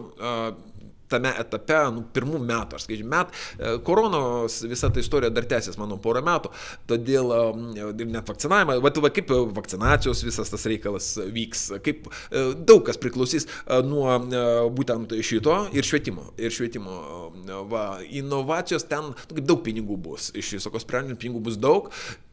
tame 1.13 1.33
etape, 1.39 1.77
nu, 1.93 2.03
pirmų 2.15 2.41
metų, 2.43 2.77
aš 2.77 2.87
skaičiu, 2.87 3.07
met, 3.09 3.33
e, 3.57 3.75
koronos 3.85 4.59
visa 4.69 4.89
ta 4.93 5.01
istorija 5.03 5.31
dar 5.33 5.47
tęsis, 5.49 5.77
manau, 5.79 5.99
porą 6.01 6.23
metų, 6.25 6.51
todėl 6.89 7.33
ir 7.91 8.09
net 8.09 8.29
vakcinavimą, 8.29 8.79
va, 8.83 8.93
va 9.05 9.13
kaip 9.13 9.33
vakcinacijos 9.57 10.23
visas 10.25 10.51
tas 10.53 10.67
reikalas 10.69 11.13
vyks, 11.35 11.65
kaip 11.85 12.09
e, 12.09 12.45
daug 12.57 12.83
kas 12.87 12.99
priklausys 13.01 13.47
nuo 13.85 14.09
e, 14.17 14.43
būtent 14.73 15.15
šito 15.23 15.59
ir 15.75 15.87
švietimo. 15.87 16.31
Ir 16.41 16.53
švietimo, 16.53 16.97
va, 17.71 17.85
inovacijos 18.09 18.87
ten, 18.89 19.13
nu, 19.13 19.37
kaip 19.37 19.47
daug 19.49 19.63
pinigų 19.65 19.99
bus, 20.09 20.31
iš 20.37 20.55
viso 20.57 20.73
ko 20.73 20.81
sprendžiant, 20.81 21.21
pinigų 21.21 21.43
bus 21.49 21.59
daug 21.61 21.91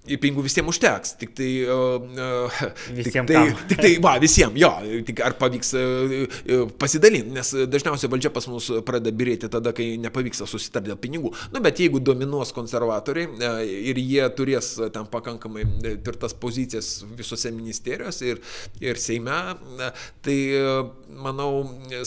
pinigų 0.09 0.45
visiems 0.47 0.73
užteks. 0.73 1.15
Tik 1.21 1.35
tai... 1.37 1.49
Uh, 1.69 2.61
visiems. 2.97 3.29
Tik 3.29 3.37
tai, 3.37 3.43
tik 3.69 3.83
tai, 3.83 3.91
va, 4.03 4.15
visiems, 4.23 4.57
jo, 4.61 4.71
tik 5.07 5.21
ar 5.25 5.37
pavyks 5.41 5.73
uh, 5.77 6.63
pasidalinti, 6.81 7.35
nes 7.37 7.53
dažniausiai 7.71 8.11
valdžia 8.13 8.33
pas 8.35 8.49
mus 8.51 8.71
pradeda 8.87 9.13
birėti 9.17 9.51
tada, 9.53 9.75
kai 9.77 9.93
nepavyksta 10.01 10.49
susitarti 10.49 10.91
dėl 10.91 11.01
pinigų. 11.01 11.35
Nu, 11.53 11.63
bet 11.65 11.83
jeigu 11.83 12.01
dominuos 12.03 12.55
konservatoriai 12.57 13.29
uh, 13.29 13.61
ir 13.65 14.01
jie 14.01 14.25
turės 14.37 14.73
ten 14.95 15.09
pakankamai 15.11 15.67
tvirtas 15.85 16.35
pozicijas 16.41 17.05
visose 17.19 17.53
ministerijose 17.55 18.35
ir, 18.35 18.43
ir 18.81 19.01
Seime, 19.01 19.37
uh, 19.53 20.09
tai, 20.25 20.39
uh, 20.57 20.81
manau, 21.21 21.53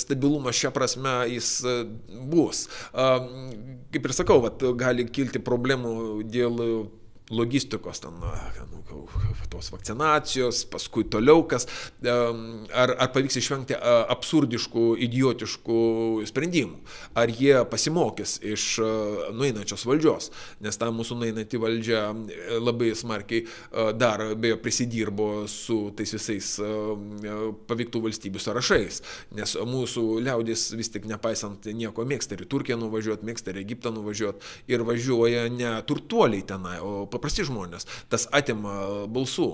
stabilumas 0.02 0.58
šią 0.58 0.74
prasme 0.74 1.16
jis 1.32 1.54
uh, 1.68 1.86
bus. 2.34 2.66
Uh, 2.90 3.30
kaip 3.94 4.10
ir 4.10 4.18
sakau, 4.18 4.42
vat, 4.44 4.66
gali 4.82 5.06
kilti 5.14 5.42
problemų 5.44 5.94
dėl 6.34 6.60
logistikos, 7.32 8.00
ten, 8.04 8.12
nu, 8.72 9.08
tos 9.50 9.70
vakcinacijos, 9.72 10.64
paskui 10.72 11.06
toliau 11.10 11.44
kas, 11.48 11.68
ar, 12.04 12.94
ar 12.98 13.12
pavyks 13.14 13.38
išvengti 13.40 13.78
absurdiškų, 14.14 14.86
idiotiškų 15.08 15.80
sprendimų, 16.30 16.82
ar 17.20 17.32
jie 17.32 17.56
pasimokys 17.70 18.38
iš 18.44 18.68
nueinančios 19.36 19.86
valdžios, 19.88 20.32
nes 20.64 20.80
ta 20.80 20.90
mūsų 20.94 21.20
nueinanti 21.22 21.62
valdžia 21.62 22.02
e, 22.12 22.60
labai 22.60 22.92
smarkiai 22.98 23.46
dar 23.98 24.26
bejo 24.40 24.60
prisidirbo 24.64 25.46
su 25.52 25.78
tais 25.98 26.14
visais 26.16 26.50
paveiktų 27.70 28.04
valstybių 28.08 28.42
sąrašais, 28.44 29.02
nes 29.38 29.56
mūsų 29.70 30.06
liaudis 30.26 30.70
vis 30.78 30.92
tik 30.94 31.08
nepaisant 31.10 31.68
nieko 31.72 32.06
mėgsta 32.08 32.38
ir 32.38 32.46
Turkiją 32.50 32.78
nuvažiuoti, 32.82 33.26
mėgsta 33.28 33.54
ir 33.54 33.62
Egiptą 33.64 33.94
nuvažiuoti 33.96 34.74
ir 34.74 34.84
važiuoja 34.88 35.48
ne 35.54 35.74
turtuoliai 35.88 36.44
tenai, 36.48 36.78
o 36.84 37.06
paprasti 37.14 37.46
žmonės. 37.48 37.88
Tas 38.12 38.28
atima 38.34 39.06
balsų 39.14 39.48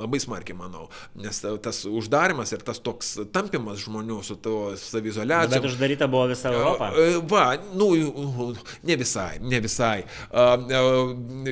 labai 0.00 0.20
smarkiai, 0.22 0.56
manau. 0.58 0.88
Nes 1.18 1.42
tas 1.64 1.82
uždarimas 1.88 2.54
ir 2.54 2.64
tas 2.66 2.80
toks 2.84 3.14
tampimas 3.34 3.82
žmonių 3.84 4.20
su 4.26 4.36
to 4.40 4.74
savizoliacija. 4.80 5.60
Bet 5.60 5.68
uždaryta 5.70 6.08
buvo 6.10 6.28
visa 6.30 6.52
Europa. 6.54 6.90
Va, 7.30 7.44
nu, 7.74 7.90
ne 8.86 8.98
visai, 9.00 9.38
ne 9.42 9.60
visai. 9.64 10.04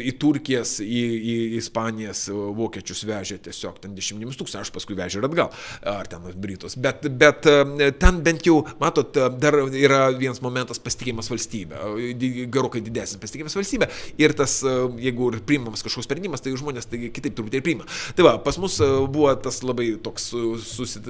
Į 0.03 0.15
Turkijas, 0.23 0.79
į, 0.85 1.03
į 1.33 1.37
Ispanijas 1.61 2.27
vokiečius 2.33 3.05
vežė 3.09 3.39
tiesiog 3.49 3.81
ten 3.83 3.97
dešimtimis 3.97 4.39
tūkstančių, 4.41 4.69
aš 4.69 4.75
paskui 4.75 4.97
vežė 4.99 5.21
ir 5.21 5.29
atgal, 5.29 5.53
ar 5.93 6.09
ten 6.11 6.25
Britus. 6.43 6.77
Bet, 6.81 7.07
bet 7.19 7.47
ten 8.03 8.21
bent 8.25 8.47
jau, 8.47 8.61
matot, 8.81 9.17
dar 9.43 9.59
yra 9.67 10.05
vienas 10.15 10.43
momentas 10.45 10.81
pasitikėjimas 10.83 11.31
valstybė, 11.33 11.83
gerokai 12.53 12.83
didesnis 12.85 13.21
pasitikėjimas 13.23 13.59
valstybė. 13.59 13.91
Ir 14.23 14.37
tas, 14.39 14.59
jeigu 15.03 15.32
ir 15.39 15.45
priimamas 15.47 15.85
kažkoks 15.85 16.07
sprendimas, 16.09 16.43
tai 16.45 16.55
žmonės 16.59 16.89
tai 16.91 17.11
kitaip 17.15 17.37
turbūt 17.39 17.59
ir 17.59 17.65
priima. 17.65 17.87
Tai 18.17 18.27
va, 18.27 18.35
pas 18.43 18.59
mus 18.63 18.79
e, 18.83 18.89
buvo 19.13 19.33
tas 19.43 19.63
labai 19.67 19.93
toks 20.03 20.31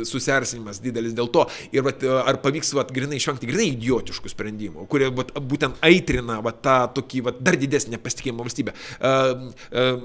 susiersinimas 0.09 0.83
didelis 0.85 1.17
dėl 1.17 1.31
to 1.33 1.47
ir 1.75 1.87
vat, 1.87 2.03
e, 2.05 2.11
ar 2.11 2.41
pavyks 2.45 2.75
vat, 2.79 2.93
grinai 2.95 3.21
išvengti 3.21 3.49
grinai 3.51 3.71
idiotiškų 3.73 4.33
sprendimų, 4.33 4.87
kurie 4.93 5.11
vat, 5.15 5.35
būtent 5.37 5.81
aitrina 5.85 6.41
vat, 6.45 6.63
tą 6.65 6.79
tokį 6.99 7.25
vat, 7.29 7.43
dar 7.45 7.59
didesnį 7.61 7.97
nepasitikėjimą 7.97 8.47
valstybę. 8.47 8.75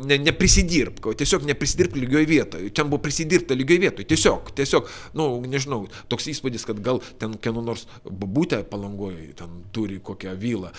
Ne, 0.07 0.17
neprisidirbk, 0.23 1.09
tiesiog 1.19 1.45
neprisidirbk 1.47 1.97
lygioje 1.97 2.29
vietoje. 2.29 2.71
Čia 2.73 2.85
buvo 2.87 3.01
prisidirbta 3.03 3.55
lygioje 3.57 3.83
vietoje. 3.85 4.07
Tiesiog, 4.09 4.51
tiesiog, 4.57 4.89
na, 5.13 5.23
nu, 5.23 5.41
nežinau, 5.49 5.83
toks 6.11 6.29
įspūdis, 6.33 6.65
kad 6.67 6.79
gal 6.83 7.01
ten 7.21 7.35
kieno 7.41 7.63
nors 7.65 7.85
babutė 8.05 8.61
palangoje, 8.67 9.31
ten 9.37 9.61
turi 9.75 9.99
kokią 10.03 10.35
vilą. 10.39 10.71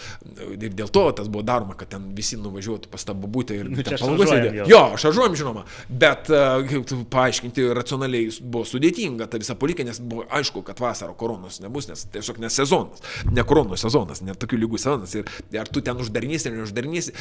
Ir 0.56 0.74
dėl 0.76 0.90
to 0.92 1.04
tas 1.16 1.30
buvo 1.30 1.44
daroma, 1.46 1.76
kad 1.78 1.92
ten 1.94 2.10
visi 2.16 2.38
nuvažiuotų 2.40 2.90
pas 2.92 3.04
tą 3.06 3.16
babutę 3.28 3.60
ir 3.60 3.68
nu, 3.70 3.84
palangos 3.84 4.30
sėdė. 4.32 4.64
Jo, 4.70 4.80
šaržuojam 5.00 5.36
žinoma, 5.38 5.64
bet 5.88 6.30
uh, 6.32 6.64
paaiškinti 7.12 7.68
racionaliai 7.76 8.30
buvo 8.40 8.64
sudėtinga 8.68 9.28
ta 9.30 9.40
visa 9.40 9.56
politika, 9.58 9.86
nes 9.86 10.00
buvo 10.00 10.24
aišku, 10.40 10.64
kad 10.66 10.80
vasaro 10.82 11.14
koronos 11.18 11.60
nebus, 11.64 11.88
nes 11.90 12.06
tiesiog 12.14 12.40
ne 12.42 12.50
sezonas, 12.52 13.04
ne 13.28 13.44
koronos 13.46 13.84
sezonas, 13.84 14.22
ne 14.24 14.36
tokių 14.38 14.62
lygų 14.64 14.80
sezonas. 14.80 15.14
Ir 15.18 15.60
ar 15.60 15.70
tu 15.70 15.82
ten 15.84 16.00
uždarinėsi 16.00 16.50
ar 16.50 16.58
neuždarinėsi, 16.58 17.14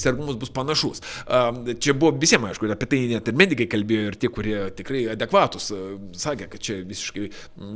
sergumus 0.00 0.38
bus 0.40 0.52
panašus. 0.54 1.02
Uh, 1.26 1.74
čia 1.80 1.94
buvo 1.94 2.14
visiems 2.20 2.50
aišku, 2.50 2.70
apie 2.72 2.90
tai 2.90 3.02
net 3.12 3.28
ir 3.30 3.38
medikai 3.38 3.68
kalbėjo, 3.70 4.10
ir 4.10 4.18
tie, 4.20 4.32
kurie 4.32 4.58
tikrai 4.76 5.04
adekvatus, 5.14 5.70
uh, 5.76 5.94
sakė, 6.16 6.50
kad 6.54 6.64
čia 6.64 6.80
visiškai 6.86 7.28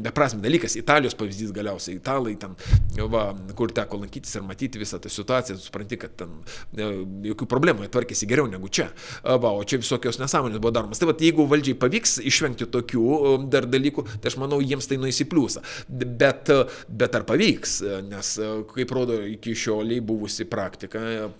beprasmi 0.04 0.42
dalykas. 0.44 0.78
Italijos 0.80 1.16
pavyzdys 1.18 1.52
galiausiai, 1.54 1.98
italai 2.00 2.36
ten, 2.40 2.56
va, 3.10 3.26
kur 3.56 3.72
teko 3.74 4.00
lankytis 4.02 4.38
ir 4.38 4.46
matyti 4.46 4.80
visą 4.80 5.00
tą 5.02 5.12
situaciją, 5.12 5.58
supranti, 5.62 5.98
kad 6.00 6.14
ten 6.20 6.36
jokių 7.24 7.48
problemų, 7.50 7.73
jie 7.82 7.90
tvarkėsi 7.90 8.28
geriau 8.30 8.46
negu 8.50 8.68
čia. 8.68 8.88
Va, 9.24 9.50
o 9.50 9.64
čia 9.66 9.80
visokios 9.82 10.20
nesąmonės 10.22 10.62
buvo 10.62 10.74
daromas. 10.74 11.00
Tai 11.00 11.10
va, 11.10 11.16
jeigu 11.18 11.48
valdžiai 11.50 11.78
pavyks 11.80 12.18
išvengti 12.22 12.68
tokių 12.70 13.04
dar 13.52 13.66
dalykų, 13.70 14.06
tai 14.20 14.30
aš 14.30 14.38
manau, 14.42 14.60
jiems 14.62 14.88
tai 14.90 15.00
pliusą. 15.30 15.64
Bet, 15.88 16.52
bet 16.88 17.18
ar 17.18 17.26
pavyks, 17.28 17.80
nes 18.08 18.34
kaip 18.74 18.94
rodo 18.94 19.18
iki 19.26 19.56
šioliai 19.58 20.04
buvusi 20.04 20.46
praktika, 20.50 21.30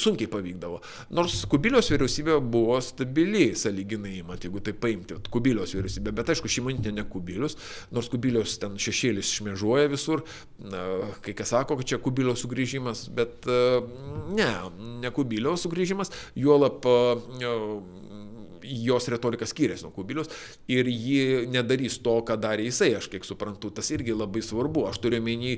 sunkiai 0.00 0.30
pavykdavo. 0.30 0.80
Nors 1.16 1.44
Kubilios 1.50 1.90
vyriausybė 1.92 2.36
buvo 2.52 2.78
stabili, 2.84 3.50
saliginai, 3.58 4.20
mat, 4.26 4.44
jeigu 4.46 4.62
tai 4.64 4.74
paimti, 4.76 5.18
Kubilios 5.32 5.74
vyriausybė, 5.76 6.14
bet 6.16 6.32
aišku, 6.34 6.50
šimonytė 6.50 6.92
ne 6.96 7.04
Kubilius, 7.08 7.56
nors 7.94 8.10
Kubilios 8.12 8.56
ten 8.62 8.76
šešėlis 8.80 9.32
šmežuoja 9.38 9.90
visur, 9.92 10.24
kai 11.24 11.34
kas 11.38 11.54
sako, 11.54 11.78
kad 11.80 11.92
čia 11.92 12.00
Kubilios 12.02 12.44
sugrįžimas, 12.44 13.06
bet 13.16 13.48
ne, 14.36 14.50
ne 15.02 15.14
Kubilios 15.14 15.66
sugrįžimas, 15.66 16.12
juolap 16.38 16.86
jos 18.64 19.08
retorika 19.12 19.46
skiriasi 19.48 19.86
nuo 19.86 19.92
Kubilius 19.94 20.30
ir 20.70 20.88
ji 20.88 21.46
nedarys 21.50 21.98
to, 22.04 22.16
ką 22.26 22.36
darė 22.40 22.66
jisai, 22.68 22.92
aš 22.98 23.08
kiek 23.12 23.26
suprantu, 23.26 23.70
tas 23.74 23.90
irgi 23.94 24.14
labai 24.16 24.42
svarbu. 24.44 24.86
Aš 24.90 25.00
turiu 25.02 25.20
menį, 25.24 25.56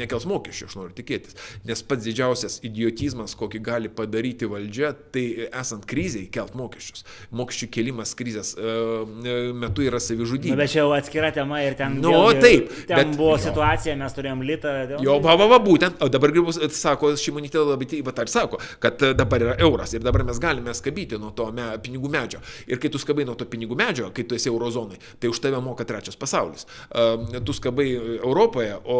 nekels 0.00 0.26
mokesčių, 0.30 0.68
aš 0.70 0.78
noriu 0.78 0.96
tikėtis. 0.96 1.36
Nes 1.68 1.82
pats 1.86 2.06
didžiausias 2.06 2.58
idiotizmas, 2.66 3.36
kokį 3.38 3.62
gali 3.64 3.92
padaryti 3.92 4.48
valdžia, 4.50 4.92
tai 5.14 5.24
esant 5.48 5.86
kriziai 5.88 6.28
kelt 6.32 6.56
mokesčius. 6.58 7.06
Mokesčių 7.34 7.70
kelimas 7.72 8.14
krizės 8.18 8.54
metu 8.56 9.86
yra 9.86 10.00
savižudybė. 10.02 10.54
Nu, 10.54 10.60
bet 10.60 10.72
čia 10.74 10.82
jau 10.82 10.92
atskira 10.96 11.32
tema 11.34 11.62
ir 11.64 11.76
ten, 11.78 11.98
nu, 12.02 12.12
vėlgi, 12.12 12.42
taip, 12.42 12.72
ten 12.90 12.98
bet, 13.00 13.16
buvo 13.18 13.36
jo. 13.36 13.42
situacija, 13.46 13.96
mes 14.00 14.16
turėjom 14.16 14.44
litą. 14.46 14.74
Dėl... 14.92 15.04
Jo, 15.06 15.18
va, 15.24 15.36
va, 15.40 15.48
va, 15.54 15.60
būtent, 15.62 16.00
o 16.02 16.10
dabar 16.12 16.34
gribus, 16.34 16.60
sako, 16.76 17.12
Šimonytė 17.20 17.62
labai, 17.62 17.88
va, 18.06 18.14
tai 18.16 18.26
sako, 18.30 18.60
kad 18.82 19.02
dabar 19.18 19.44
yra 19.46 19.56
euras 19.62 19.92
ir 19.94 20.04
dabar 20.04 20.24
mes 20.28 20.40
galime 20.42 20.74
skabyti 20.76 21.18
nuo 21.20 21.32
to 21.36 21.48
me, 21.54 21.66
pinigų 21.84 22.10
medžio. 22.12 22.42
Ir 22.70 22.80
kai 22.82 22.90
tu 22.92 23.00
skabai 23.02 23.26
nuo 23.28 23.36
to 23.38 23.46
pinigų 23.50 23.76
medžio, 23.78 24.10
kai 24.14 24.24
tu 24.28 24.36
esi 24.38 24.50
eurozonai, 24.50 25.00
tai 25.20 25.30
už 25.32 25.42
tave 25.42 25.60
moka 25.62 25.86
trečias 25.88 26.18
pasaulis. 26.18 26.66
Tu 26.92 27.56
skabai 27.56 27.88
Europoje, 28.22 28.76
o 28.84 28.98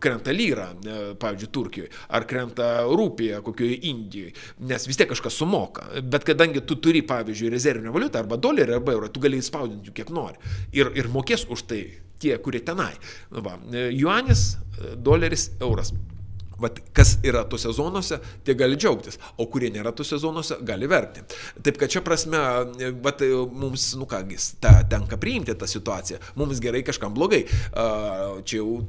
krenta 0.00 0.34
lyra, 0.34 0.68
e, 0.72 0.98
pavyzdžiui, 1.18 1.52
Turkijoje, 1.52 1.92
ar 2.08 2.26
krenta 2.28 2.68
rūpija 2.88 3.40
kokioje 3.46 3.78
Indijoje, 3.90 4.34
nes 4.68 4.88
vis 4.88 4.98
tiek 4.98 5.10
kažkas 5.10 5.38
sumoka. 5.38 5.86
Bet 6.02 6.26
kadangi 6.28 6.64
tu 6.66 6.78
turi, 6.82 7.02
pavyzdžiui, 7.06 7.52
rezervinę 7.54 7.94
valiutą 7.94 8.22
arba 8.22 8.38
dolerį 8.40 8.78
arba 8.78 8.94
eurą, 8.96 9.10
tu 9.12 9.22
gali 9.24 9.40
spaudinti 9.44 9.90
jų 9.90 9.96
kiek 10.00 10.12
nori. 10.14 10.38
Ir, 10.76 10.92
ir 10.98 11.10
mokės 11.12 11.46
už 11.48 11.64
tai 11.70 11.82
tie, 12.18 12.36
kurie 12.42 12.60
tenai. 12.64 12.92
Va, 13.30 13.58
e, 13.72 13.88
juanis, 13.96 14.56
e, 14.56 14.94
doleris, 14.96 15.50
euras. 15.60 15.94
Vat, 16.58 16.80
kas 16.96 17.16
yra 17.26 17.44
tuose 17.48 17.72
zonuose, 17.74 18.18
tie 18.46 18.56
gali 18.58 18.78
džiaugtis, 18.78 19.18
o 19.38 19.46
kurie 19.50 19.70
nėra 19.74 19.92
tuose 19.94 20.18
zonuose, 20.18 20.58
gali 20.66 20.88
verkti. 20.90 21.22
Taip 21.62 21.78
kad 21.80 21.92
čia 21.92 22.02
prasme, 22.06 22.40
vat, 23.04 23.22
mums, 23.54 23.92
nu 23.98 24.08
kągis, 24.10 24.54
ta, 24.62 24.78
tenka 24.90 25.20
priimti 25.20 25.54
tą 25.58 25.68
situaciją. 25.70 26.18
Mums 26.38 26.62
gerai, 26.62 26.82
kažkam 26.86 27.14
blogai. 27.14 27.44
Čia 28.48 28.58
jau 28.62 28.80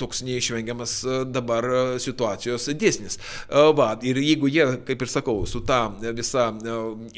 toks 0.00 0.22
neišvengiamas 0.26 0.94
dabar 1.30 1.66
situacijos 2.02 2.68
dėsnis. 2.78 3.18
Va, 3.48 3.90
ir 4.06 4.20
jeigu 4.22 4.50
jie, 4.52 4.66
kaip 4.88 5.04
ir 5.04 5.12
sakau, 5.12 5.42
su 5.48 5.62
ta 5.66 5.80
visa 6.16 6.48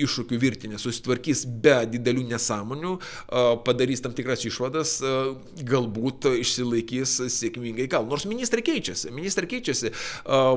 iššūkių 0.01 0.40
virtinė 0.40 0.81
susitvarkys 0.81 1.44
be 1.62 1.77
didelių 1.94 2.27
nesąmonių, 2.32 2.94
padarys 3.66 4.05
tam 4.05 4.15
tikras 4.16 4.44
išvadas, 4.48 4.98
galbūt 5.61 6.31
išsilaikys 6.40 7.19
sėkmingai 7.40 7.89
gal. 7.90 8.09
Nors 8.11 8.28
ministrai 8.31 8.65
keičiasi, 8.66 9.12
ministrai 9.15 9.51
keičiasi, 9.51 9.94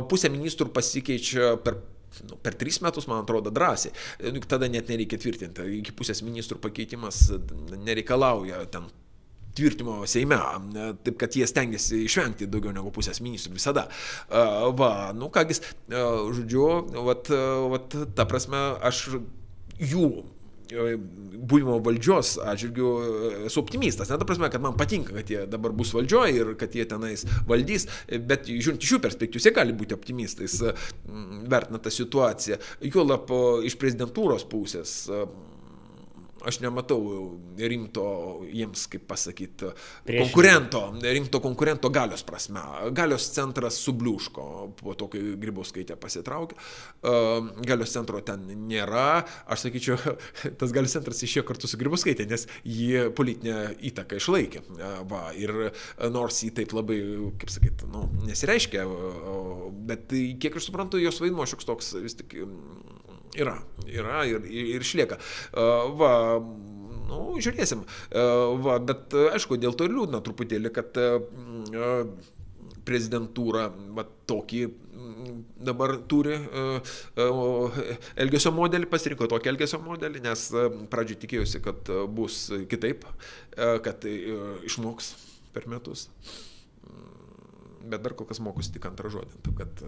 pusė 0.10 0.32
ministrų 0.34 0.72
pasikeičia 0.76 1.56
per 1.64 1.82
nu, 2.30 2.38
per 2.42 2.54
tris 2.54 2.78
metus, 2.86 3.08
man 3.10 3.24
atrodo, 3.24 3.50
drąsiai. 3.54 3.94
Nu, 4.34 4.42
tada 4.48 4.70
net 4.70 4.92
nereikia 4.92 5.18
tvirtinti. 5.22 5.66
Iki 5.80 5.96
pusės 5.98 6.22
ministrų 6.26 6.60
pakeitimas 6.62 7.26
nereikalauja 7.74 8.62
ten 8.74 8.90
tvirtimo 9.58 10.02
Seime, 10.10 10.40
taip 11.06 11.18
kad 11.22 11.36
jie 11.38 11.48
stengiasi 11.50 12.04
išvengti 12.08 12.50
daugiau 12.52 12.74
negu 12.76 12.94
pusės 12.94 13.22
ministrų 13.24 13.58
visada. 13.60 13.88
Va, 14.30 14.92
nu 15.18 15.30
kągis, 15.34 15.64
žodžiu, 15.90 16.70
vat, 17.06 17.34
vat, 17.74 18.00
ta 18.18 18.28
prasme, 18.30 18.64
aš 18.84 19.08
jų 19.82 20.08
buvimo 20.74 21.76
valdžios 21.84 22.38
atžvilgių 22.42 22.90
esu 23.50 23.62
optimistas. 23.62 24.10
Ne 24.10 24.18
ta 24.18 24.26
prasme, 24.26 24.50
kad 24.50 24.64
man 24.64 24.78
patinka, 24.80 25.14
kad 25.20 25.30
jie 25.30 25.44
dabar 25.50 25.74
bus 25.76 25.92
valdžioje 25.94 26.40
ir 26.40 26.54
kad 26.58 26.74
jie 26.74 26.86
tenais 26.90 27.26
valdys, 27.50 27.86
bet 28.10 28.50
žiūrint 28.50 28.82
iš 28.82 28.96
jų 28.96 29.02
perspektyvos, 29.04 29.46
jie 29.46 29.54
gali 29.54 29.76
būti 29.78 29.94
optimistais, 29.94 30.58
vertina 31.52 31.82
tą 31.84 31.94
situaciją. 31.94 32.58
Juolap 32.90 33.30
iš 33.68 33.78
prezidentūros 33.82 34.48
pusės 34.50 35.04
aš 36.48 36.60
nematau 36.64 37.00
rimto 37.58 38.06
jiems, 38.50 38.86
kaip 38.92 39.06
pasakyti, 39.10 39.72
konkurento, 40.08 40.84
rimto 41.02 41.42
konkurento 41.44 41.92
galios 41.94 42.24
prasme. 42.28 42.64
Galios 42.96 43.30
centras 43.36 43.80
subliūško 43.84 44.46
po 44.80 44.96
to, 45.00 45.10
kai 45.14 45.22
Grybauskaitė 45.40 45.98
pasitraukė. 46.00 46.58
Galios 47.68 47.94
centro 47.96 48.22
ten 48.26 48.46
nėra. 48.68 49.24
Aš 49.52 49.68
sakyčiau, 49.68 49.98
tas 50.60 50.76
galios 50.76 50.96
centras 50.96 51.24
išėjo 51.26 51.46
kartu 51.48 51.70
su 51.70 51.80
Grybauskaitė, 51.82 52.28
nes 52.30 52.48
jį 52.64 53.10
politinę 53.18 53.74
įtaką 53.92 54.20
išlaikė. 54.22 54.66
Va, 55.10 55.26
ir 55.38 55.56
nors 56.14 56.44
jį 56.44 56.54
taip 56.62 56.76
labai, 56.76 57.00
kaip 57.42 57.54
sakyti, 57.54 57.90
nu, 57.94 58.08
nesireiškia, 58.28 58.86
bet 59.90 60.14
kiek 60.14 60.60
aš 60.60 60.70
suprantu, 60.70 61.02
jos 61.02 61.22
vaidmo 61.24 61.48
šioks 61.50 61.70
toks 61.70 61.94
vis 62.04 62.18
tik 62.20 62.38
Yra, 63.40 63.58
yra 63.90 64.24
ir, 64.30 64.46
ir 64.46 64.84
išlieka. 64.86 65.18
Va, 65.98 66.14
nu, 67.10 67.20
žiūrėsim. 67.42 67.82
Va, 68.66 68.78
bet 68.92 69.16
aišku, 69.34 69.58
dėl 69.62 69.74
to 69.78 69.88
ir 69.90 69.96
liūdna 69.96 70.22
truputėlį, 70.26 70.74
kad 70.76 71.02
prezidentūra 72.86 73.70
va, 73.98 74.06
tokį 74.30 74.64
dabar 75.64 75.96
turi 76.12 76.36
elgesio 78.20 78.52
modelį, 78.56 78.88
pasirinko 78.92 79.28
tokį 79.32 79.52
elgesio 79.54 79.80
modelį, 79.84 80.22
nes 80.24 80.46
pradžiai 80.92 81.20
tikėjusi, 81.24 81.62
kad 81.64 81.90
bus 82.14 82.46
kitaip, 82.72 83.06
kad 83.56 84.06
išmoks 84.06 85.14
per 85.56 85.68
metus. 85.72 86.10
Bet 87.84 88.04
dar 88.04 88.16
kol 88.16 88.28
kas 88.30 88.40
mokusi 88.44 88.72
tik 88.76 88.86
antrą 88.88 89.12
žodį. 89.12 89.42
Kad 89.60 89.84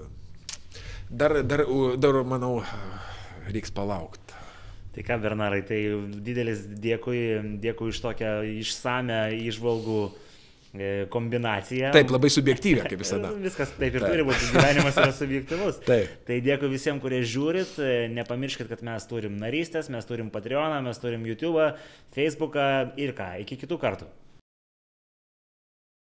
dar, 1.10 1.38
dar, 1.48 1.64
dar 2.02 2.20
manau, 2.28 2.60
reiks 3.52 3.74
palaukti. 3.76 4.44
Tai 4.96 5.04
ką, 5.04 5.18
Bernarai, 5.20 5.60
tai 5.68 5.80
didelis 6.24 6.62
dėkui, 6.80 7.20
dėkui 7.60 7.90
iš 7.92 8.00
tokią 8.00 8.30
išsame 8.62 9.18
išvalgų 9.44 9.98
e, 10.08 10.92
kombinacija. 11.12 11.90
Taip, 11.92 12.14
labai 12.16 12.32
subjektyvė, 12.32 12.86
kaip 12.88 13.04
visada. 13.04 13.34
Viskas 13.48 13.74
taip 13.76 13.90
ir 13.92 14.00
taip. 14.00 14.14
turi 14.14 14.28
būti, 14.30 14.48
gyvenimas 14.56 15.00
yra 15.04 15.12
subjektivus. 15.18 15.82
taip. 15.90 16.14
Tai 16.30 16.40
dėkui 16.48 16.72
visiems, 16.72 17.04
kurie 17.04 17.20
žiūrit, 17.28 17.76
e, 17.84 17.96
nepamirškit, 18.16 18.72
kad 18.72 18.86
mes 18.88 19.10
turim 19.12 19.36
narystės, 19.42 19.92
mes 19.92 20.08
turim 20.08 20.32
Patreoną, 20.32 20.80
mes 20.88 21.04
turim 21.04 21.28
YouTube, 21.28 21.74
Facebooką 22.16 22.70
ir 22.96 23.12
ką, 23.20 23.34
iki 23.44 23.60
kitų 23.66 23.82
kartų. 23.84 24.08